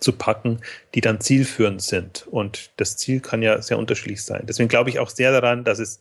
zu 0.00 0.12
packen, 0.12 0.60
die 0.94 1.00
dann 1.00 1.20
zielführend 1.20 1.82
sind. 1.82 2.26
Und 2.26 2.70
das 2.76 2.96
Ziel 2.96 3.20
kann 3.20 3.42
ja 3.42 3.60
sehr 3.62 3.78
unterschiedlich 3.78 4.22
sein. 4.22 4.44
Deswegen 4.46 4.68
glaube 4.68 4.90
ich 4.90 4.98
auch 4.98 5.10
sehr 5.10 5.32
daran, 5.32 5.64
dass 5.64 5.78
es, 5.78 6.00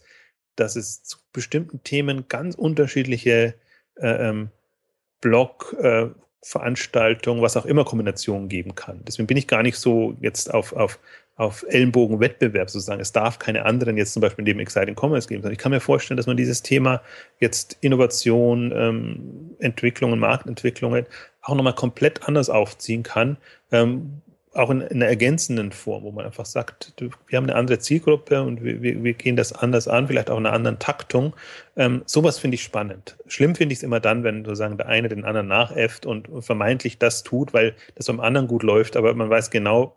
dass 0.55 0.75
es 0.75 1.03
zu 1.03 1.17
bestimmten 1.31 1.83
Themen 1.83 2.25
ganz 2.27 2.55
unterschiedliche 2.55 3.55
äh, 3.95 4.29
ähm, 4.29 4.49
Blog, 5.21 5.75
äh, 5.79 6.07
Veranstaltungen, 6.41 7.41
was 7.41 7.55
auch 7.55 7.65
immer 7.65 7.85
Kombinationen 7.85 8.49
geben 8.49 8.75
kann. 8.75 9.01
Deswegen 9.05 9.27
bin 9.27 9.37
ich 9.37 9.47
gar 9.47 9.63
nicht 9.63 9.77
so 9.77 10.17
jetzt 10.19 10.53
auf, 10.53 10.73
auf 10.73 10.99
auf 11.35 11.65
Ellenbogenwettbewerb 11.67 12.69
sozusagen. 12.69 13.01
Es 13.01 13.11
darf 13.11 13.39
keine 13.39 13.65
anderen 13.65 13.97
jetzt 13.97 14.13
zum 14.13 14.21
Beispiel 14.21 14.43
neben 14.43 14.59
Exciting 14.59 14.95
Commerce 14.95 15.27
geben. 15.27 15.49
Ich 15.51 15.57
kann 15.57 15.71
mir 15.71 15.79
vorstellen, 15.79 16.17
dass 16.17 16.27
man 16.27 16.37
dieses 16.37 16.61
Thema 16.61 17.01
jetzt 17.39 17.77
Innovation, 17.81 18.71
ähm, 18.75 19.55
Entwicklungen, 19.59 20.19
Marktentwicklungen 20.19 21.05
auch 21.41 21.55
nochmal 21.55 21.73
komplett 21.75 22.27
anders 22.27 22.49
aufziehen 22.49 23.03
kann. 23.03 23.37
Ähm, 23.71 24.21
auch 24.53 24.69
in, 24.69 24.81
in, 24.81 24.97
einer 24.97 25.07
ergänzenden 25.07 25.71
Form, 25.71 26.03
wo 26.03 26.11
man 26.11 26.25
einfach 26.25 26.45
sagt, 26.45 26.93
wir 27.27 27.37
haben 27.37 27.45
eine 27.45 27.55
andere 27.55 27.79
Zielgruppe 27.79 28.43
und 28.43 28.63
wir, 28.63 28.83
wir, 28.83 29.03
wir 29.03 29.13
gehen 29.13 29.35
das 29.35 29.51
anders 29.51 29.87
an, 29.87 30.07
vielleicht 30.07 30.29
auch 30.29 30.37
in 30.37 30.45
einer 30.45 30.55
anderen 30.55 30.77
Taktung. 30.77 31.35
Ähm, 31.75 32.03
sowas 32.05 32.37
finde 32.37 32.55
ich 32.55 32.63
spannend. 32.63 33.17
Schlimm 33.27 33.55
finde 33.55 33.73
ich 33.73 33.79
es 33.79 33.83
immer 33.83 33.99
dann, 33.99 34.23
wenn 34.23 34.45
sozusagen 34.45 34.77
der 34.77 34.87
eine 34.87 35.09
den 35.09 35.25
anderen 35.25 35.47
nachäfft 35.47 36.05
und 36.05 36.29
vermeintlich 36.41 36.99
das 36.99 37.23
tut, 37.23 37.53
weil 37.53 37.73
das 37.95 38.05
beim 38.05 38.19
anderen 38.19 38.47
gut 38.47 38.61
läuft, 38.61 38.95
aber 38.95 39.15
man 39.15 39.31
weiß 39.31 39.49
genau, 39.49 39.95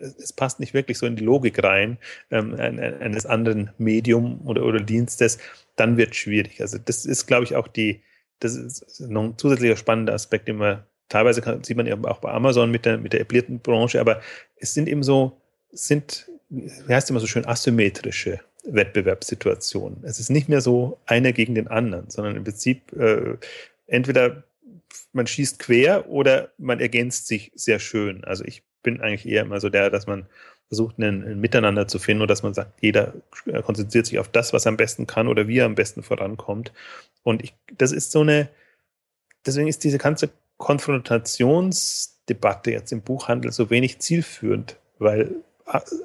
es 0.00 0.32
passt 0.32 0.60
nicht 0.60 0.74
wirklich 0.74 0.98
so 0.98 1.06
in 1.06 1.16
die 1.16 1.24
Logik 1.24 1.62
rein 1.62 1.98
ähm, 2.30 2.54
eines 2.54 3.26
anderen 3.26 3.70
Medium 3.78 4.40
oder, 4.46 4.64
oder 4.64 4.80
Dienstes, 4.80 5.38
dann 5.76 5.96
wird 5.96 6.12
es 6.12 6.16
schwierig. 6.16 6.60
Also 6.60 6.78
das 6.78 7.04
ist, 7.04 7.26
glaube 7.26 7.44
ich, 7.44 7.56
auch 7.56 7.68
die, 7.68 8.02
das 8.40 8.56
ist 8.56 9.00
noch 9.00 9.24
ein 9.24 9.38
zusätzlicher 9.38 9.76
spannender 9.76 10.14
Aspekt, 10.14 10.48
den 10.48 10.56
man 10.56 10.84
teilweise 11.08 11.42
kann, 11.42 11.62
sieht 11.64 11.76
man 11.76 11.86
eben 11.86 12.04
auch 12.04 12.18
bei 12.18 12.30
Amazon 12.30 12.70
mit 12.70 12.84
der, 12.84 12.98
mit 12.98 13.12
der 13.12 13.20
etablierten 13.20 13.60
Branche, 13.60 14.00
aber 14.00 14.20
es 14.56 14.74
sind 14.74 14.88
eben 14.88 15.02
so, 15.02 15.40
sind, 15.70 16.30
wie 16.48 16.92
heißt 16.92 17.10
immer 17.10 17.20
so 17.20 17.26
schön, 17.26 17.46
asymmetrische 17.46 18.40
Wettbewerbssituationen. 18.64 20.02
Es 20.02 20.18
ist 20.18 20.30
nicht 20.30 20.48
mehr 20.48 20.60
so 20.60 20.98
einer 21.06 21.32
gegen 21.32 21.54
den 21.54 21.68
anderen, 21.68 22.10
sondern 22.10 22.36
im 22.36 22.44
Prinzip 22.44 22.92
äh, 22.92 23.36
entweder 23.86 24.42
man 25.12 25.26
schießt 25.26 25.58
quer 25.58 26.08
oder 26.08 26.50
man 26.58 26.80
ergänzt 26.80 27.26
sich 27.26 27.52
sehr 27.54 27.78
schön. 27.78 28.24
Also 28.24 28.44
ich 28.44 28.62
bin 28.86 29.02
eigentlich 29.02 29.26
eher 29.28 29.42
immer 29.42 29.60
so 29.60 29.68
der, 29.68 29.90
dass 29.90 30.06
man 30.06 30.26
versucht, 30.68 30.98
ein, 30.98 31.22
ein 31.22 31.40
Miteinander 31.40 31.86
zu 31.86 31.98
finden 31.98 32.22
und 32.22 32.30
dass 32.30 32.42
man 32.42 32.54
sagt, 32.54 32.72
jeder 32.80 33.12
konzentriert 33.64 34.06
sich 34.06 34.18
auf 34.18 34.28
das, 34.28 34.52
was 34.52 34.66
er 34.66 34.70
am 34.70 34.76
besten 34.76 35.06
kann 35.06 35.28
oder 35.28 35.46
wie 35.46 35.58
er 35.58 35.66
am 35.66 35.74
besten 35.74 36.02
vorankommt. 36.02 36.72
Und 37.22 37.42
ich, 37.42 37.54
das 37.76 37.92
ist 37.92 38.12
so 38.12 38.20
eine, 38.20 38.48
deswegen 39.44 39.68
ist 39.68 39.84
diese 39.84 39.98
ganze 39.98 40.30
Konfrontations- 40.58 42.16
Debatte 42.28 42.70
jetzt 42.70 42.92
im 42.92 43.02
Buchhandel 43.02 43.52
so 43.52 43.70
wenig 43.70 43.98
zielführend, 44.00 44.76
weil 44.98 45.30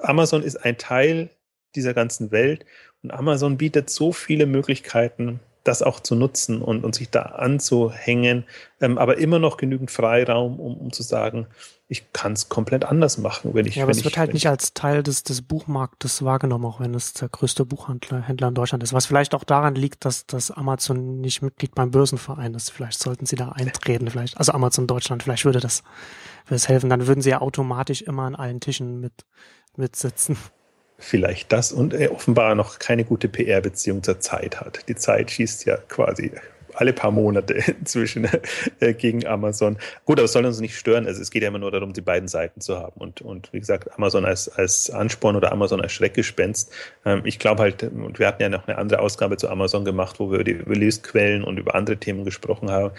Amazon 0.02 0.44
ist 0.44 0.58
ein 0.58 0.78
Teil 0.78 1.30
dieser 1.76 1.94
ganzen 1.94 2.32
Welt 2.32 2.66
und 3.04 3.12
Amazon 3.12 3.58
bietet 3.58 3.90
so 3.90 4.12
viele 4.12 4.46
Möglichkeiten, 4.46 5.40
das 5.64 5.82
auch 5.82 6.00
zu 6.00 6.16
nutzen 6.16 6.62
und, 6.62 6.84
und 6.84 6.96
sich 6.96 7.10
da 7.10 7.22
anzuhängen, 7.22 8.46
ähm, 8.80 8.98
aber 8.98 9.18
immer 9.18 9.38
noch 9.38 9.58
genügend 9.58 9.92
Freiraum, 9.92 10.60
um, 10.60 10.76
um 10.78 10.92
zu 10.92 11.04
sagen, 11.04 11.48
ich 11.88 12.14
kann 12.14 12.34
es 12.34 12.50
komplett 12.50 12.86
anders 12.86 13.18
machen, 13.18 13.54
wenn 13.54 13.66
ich. 13.66 13.76
Ja, 13.76 13.84
aber 13.84 13.92
es 13.92 14.04
wird 14.04 14.14
ich, 14.14 14.18
halt 14.18 14.34
nicht 14.34 14.48
als 14.48 14.74
Teil 14.74 15.04
des, 15.04 15.24
des 15.24 15.42
Buchmarktes 15.42 16.24
wahrgenommen, 16.24 16.66
auch 16.66 16.80
wenn 16.80 16.96
es 16.96 17.14
der 17.14 17.30
größte 17.30 17.66
Buchhändler 17.66 18.22
Händler 18.22 18.48
in 18.48 18.56
Deutschland 18.56 18.82
ist. 18.82 18.94
Was 18.94 19.06
vielleicht 19.06 19.36
auch 19.36 19.44
daran 19.44 19.76
liegt, 19.76 20.06
dass, 20.06 20.26
dass 20.26 20.52
Amazon 20.52 21.20
nicht 21.20 21.42
Mitglied 21.42 21.76
beim 21.76 21.92
Börsenverein 21.92 22.54
ist. 22.54 22.70
Vielleicht 22.72 23.00
sollten 23.00 23.26
sie 23.26 23.36
da 23.36 23.50
eintreten, 23.50 24.10
vielleicht, 24.10 24.38
also 24.38 24.54
Amazon 24.54 24.88
Deutschland, 24.88 25.22
vielleicht 25.22 25.46
würde 25.46 25.60
das, 25.60 25.84
würde 26.46 26.56
das 26.56 26.70
helfen. 26.70 26.90
Dann 26.90 27.08
würden 27.08 27.22
sie 27.22 27.32
ja 27.32 27.42
automatisch 27.42 28.02
immer 28.02 28.24
an 28.24 28.36
allen 28.36 28.62
Tischen 28.62 29.02
mit, 29.02 29.26
mitsitzen 29.76 30.38
vielleicht 31.02 31.52
das 31.52 31.72
und 31.72 31.94
er 31.94 32.14
offenbar 32.14 32.56
noch 32.56 32.80
keine 32.80 33.04
gute 33.04 33.28
PR-Beziehung 33.28 34.04
zur 34.04 34.20
Zeit 34.20 34.62
hat. 34.62 34.88
Die 34.88 34.96
Zeit 34.96 35.32
schießt 35.32 35.66
ja 35.66 35.78
quasi 35.78 36.32
alle 36.76 36.94
paar 36.94 37.12
Monate 37.12 37.54
inzwischen 37.80 38.28
äh, 38.80 38.94
gegen 38.94 39.26
Amazon. 39.26 39.78
Gut, 40.06 40.20
aber 40.20 40.26
es 40.26 40.32
soll 40.32 40.46
uns 40.46 40.60
nicht 40.60 40.78
stören. 40.78 41.06
Also 41.06 41.22
es 41.22 41.32
geht 41.32 41.42
ja 41.44 41.50
immer 41.50 41.60
nur 41.60 41.72
darum, 41.72 41.94
die 41.94 42.02
beiden 42.02 42.28
Seiten 42.28 42.62
zu 42.62 42.78
haben. 42.78 43.00
Und, 43.00 43.22
und 43.22 43.52
wie 43.54 43.60
gesagt, 43.60 43.94
Amazon 43.98 44.26
als, 44.26 44.50
als 44.50 44.90
Ansporn 44.90 45.36
oder 45.36 45.52
Amazon 45.52 45.82
als 45.82 45.92
Schreckgespenst. 45.94 46.72
Ähm, 47.06 47.22
ich 47.26 47.40
glaube 47.40 47.62
halt, 47.64 47.84
und 47.84 48.20
wir 48.20 48.28
hatten 48.28 48.42
ja 48.42 48.50
noch 48.50 48.68
eine 48.68 48.78
andere 48.78 49.00
Ausgabe 49.00 49.38
zu 49.38 49.50
Amazon 49.50 49.86
gemacht, 49.86 50.20
wo 50.20 50.32
wir 50.32 50.36
über 50.40 50.44
die 50.44 50.54
Release-Quellen 50.54 51.44
und 51.44 51.58
über 51.58 51.76
andere 51.76 51.98
Themen 51.98 52.26
gesprochen 52.26 52.72
haben. 52.72 52.94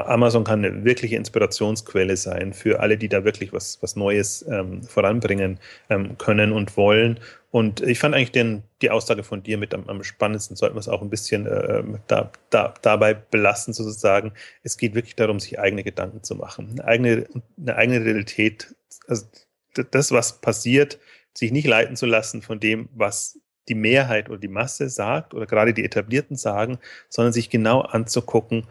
Amazon 0.00 0.44
kann 0.44 0.64
eine 0.64 0.84
wirkliche 0.84 1.16
Inspirationsquelle 1.16 2.16
sein 2.16 2.52
für 2.52 2.80
alle, 2.80 2.96
die 2.96 3.08
da 3.08 3.24
wirklich 3.24 3.52
was, 3.52 3.78
was 3.82 3.96
Neues 3.96 4.44
ähm, 4.48 4.82
voranbringen 4.82 5.58
ähm, 5.90 6.16
können 6.18 6.52
und 6.52 6.76
wollen. 6.76 7.18
Und 7.50 7.80
ich 7.82 7.98
fand 7.98 8.14
eigentlich 8.14 8.32
den, 8.32 8.62
die 8.80 8.90
Aussage 8.90 9.22
von 9.24 9.42
dir 9.42 9.58
mit 9.58 9.74
am, 9.74 9.88
am 9.88 10.02
spannendsten, 10.02 10.56
sollten 10.56 10.74
wir 10.74 10.80
es 10.80 10.88
auch 10.88 11.02
ein 11.02 11.10
bisschen 11.10 11.46
äh, 11.46 11.82
da, 12.06 12.30
da, 12.50 12.74
dabei 12.80 13.12
belassen, 13.14 13.74
sozusagen. 13.74 14.32
Es 14.62 14.78
geht 14.78 14.94
wirklich 14.94 15.16
darum, 15.16 15.38
sich 15.38 15.58
eigene 15.58 15.84
Gedanken 15.84 16.22
zu 16.22 16.34
machen, 16.34 16.80
eine 16.80 16.84
eigene, 16.84 17.26
eine 17.60 17.76
eigene 17.76 18.04
Realität, 18.04 18.74
also 19.06 19.26
das, 19.90 20.12
was 20.12 20.40
passiert, 20.40 20.98
sich 21.34 21.52
nicht 21.52 21.66
leiten 21.66 21.96
zu 21.96 22.06
lassen 22.06 22.42
von 22.42 22.60
dem, 22.60 22.88
was 22.94 23.38
die 23.68 23.74
Mehrheit 23.74 24.28
oder 24.28 24.38
die 24.38 24.48
Masse 24.48 24.88
sagt 24.88 25.34
oder 25.34 25.46
gerade 25.46 25.72
die 25.72 25.84
Etablierten 25.84 26.36
sagen, 26.36 26.78
sondern 27.08 27.32
sich 27.32 27.48
genau 27.48 27.80
anzugucken, 27.80 28.66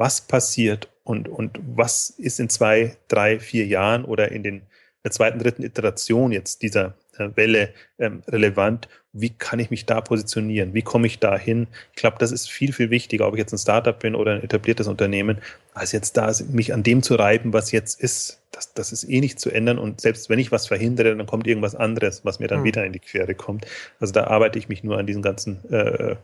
was 0.00 0.22
passiert 0.22 0.88
und, 1.04 1.28
und 1.28 1.60
was 1.76 2.10
ist 2.10 2.40
in 2.40 2.48
zwei, 2.48 2.96
drei, 3.08 3.38
vier 3.38 3.66
Jahren 3.66 4.06
oder 4.06 4.32
in 4.32 4.42
den, 4.42 4.62
der 5.04 5.10
zweiten, 5.10 5.38
dritten 5.38 5.62
Iteration 5.62 6.32
jetzt 6.32 6.62
dieser 6.62 6.94
äh, 7.18 7.28
Welle 7.34 7.68
ähm, 7.98 8.22
relevant. 8.26 8.88
Wie 9.12 9.28
kann 9.28 9.58
ich 9.58 9.70
mich 9.70 9.84
da 9.84 10.00
positionieren? 10.00 10.72
Wie 10.72 10.80
komme 10.80 11.06
ich 11.06 11.18
da 11.18 11.36
hin? 11.36 11.66
Ich 11.92 12.00
glaube, 12.00 12.16
das 12.18 12.32
ist 12.32 12.50
viel, 12.50 12.72
viel 12.72 12.88
wichtiger, 12.88 13.28
ob 13.28 13.34
ich 13.34 13.40
jetzt 13.40 13.52
ein 13.52 13.58
Startup 13.58 13.98
bin 13.98 14.14
oder 14.14 14.36
ein 14.36 14.42
etabliertes 14.42 14.86
Unternehmen, 14.86 15.38
als 15.74 15.92
jetzt 15.92 16.16
da 16.16 16.32
mich 16.48 16.72
an 16.72 16.82
dem 16.82 17.02
zu 17.02 17.16
reiben, 17.16 17.52
was 17.52 17.70
jetzt 17.70 18.00
ist. 18.00 18.40
Das, 18.52 18.72
das 18.72 18.92
ist 18.92 19.04
eh 19.04 19.20
nicht 19.20 19.38
zu 19.38 19.50
ändern. 19.50 19.78
Und 19.78 20.00
selbst 20.00 20.30
wenn 20.30 20.38
ich 20.38 20.50
was 20.50 20.68
verhindere, 20.68 21.14
dann 21.14 21.26
kommt 21.26 21.46
irgendwas 21.46 21.74
anderes, 21.74 22.24
was 22.24 22.38
mir 22.38 22.48
dann 22.48 22.60
mhm. 22.60 22.64
wieder 22.64 22.86
in 22.86 22.94
die 22.94 23.00
Quere 23.00 23.34
kommt. 23.34 23.66
Also 23.98 24.14
da 24.14 24.28
arbeite 24.28 24.58
ich 24.58 24.68
mich 24.68 24.82
nur 24.82 24.96
an 24.96 25.06
diesen 25.06 25.22
ganzen 25.22 25.70
äh, 25.70 26.16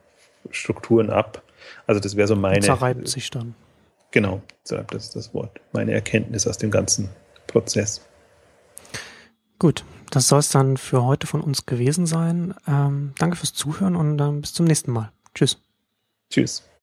Strukturen 0.50 1.10
ab. 1.10 1.42
Also 1.86 2.00
das 2.00 2.16
wäre 2.16 2.28
so 2.28 2.36
meine. 2.36 2.60
Zerreibt 2.60 3.08
sich 3.08 3.30
dann. 3.30 3.54
Genau, 4.10 4.42
das 4.64 5.06
ist 5.06 5.16
das 5.16 5.34
Wort. 5.34 5.60
Meine 5.72 5.92
Erkenntnis 5.92 6.46
aus 6.46 6.58
dem 6.58 6.70
ganzen 6.70 7.08
Prozess. 7.46 8.00
Gut, 9.58 9.84
das 10.10 10.28
soll 10.28 10.40
es 10.40 10.50
dann 10.50 10.76
für 10.76 11.04
heute 11.04 11.26
von 11.26 11.40
uns 11.40 11.66
gewesen 11.66 12.06
sein. 12.06 12.54
Ähm, 12.66 13.12
danke 13.18 13.36
fürs 13.36 13.54
Zuhören 13.54 13.96
und 13.96 14.20
ähm, 14.20 14.40
bis 14.40 14.52
zum 14.52 14.66
nächsten 14.66 14.92
Mal. 14.92 15.12
Tschüss. 15.34 15.58
Tschüss. 16.30 16.66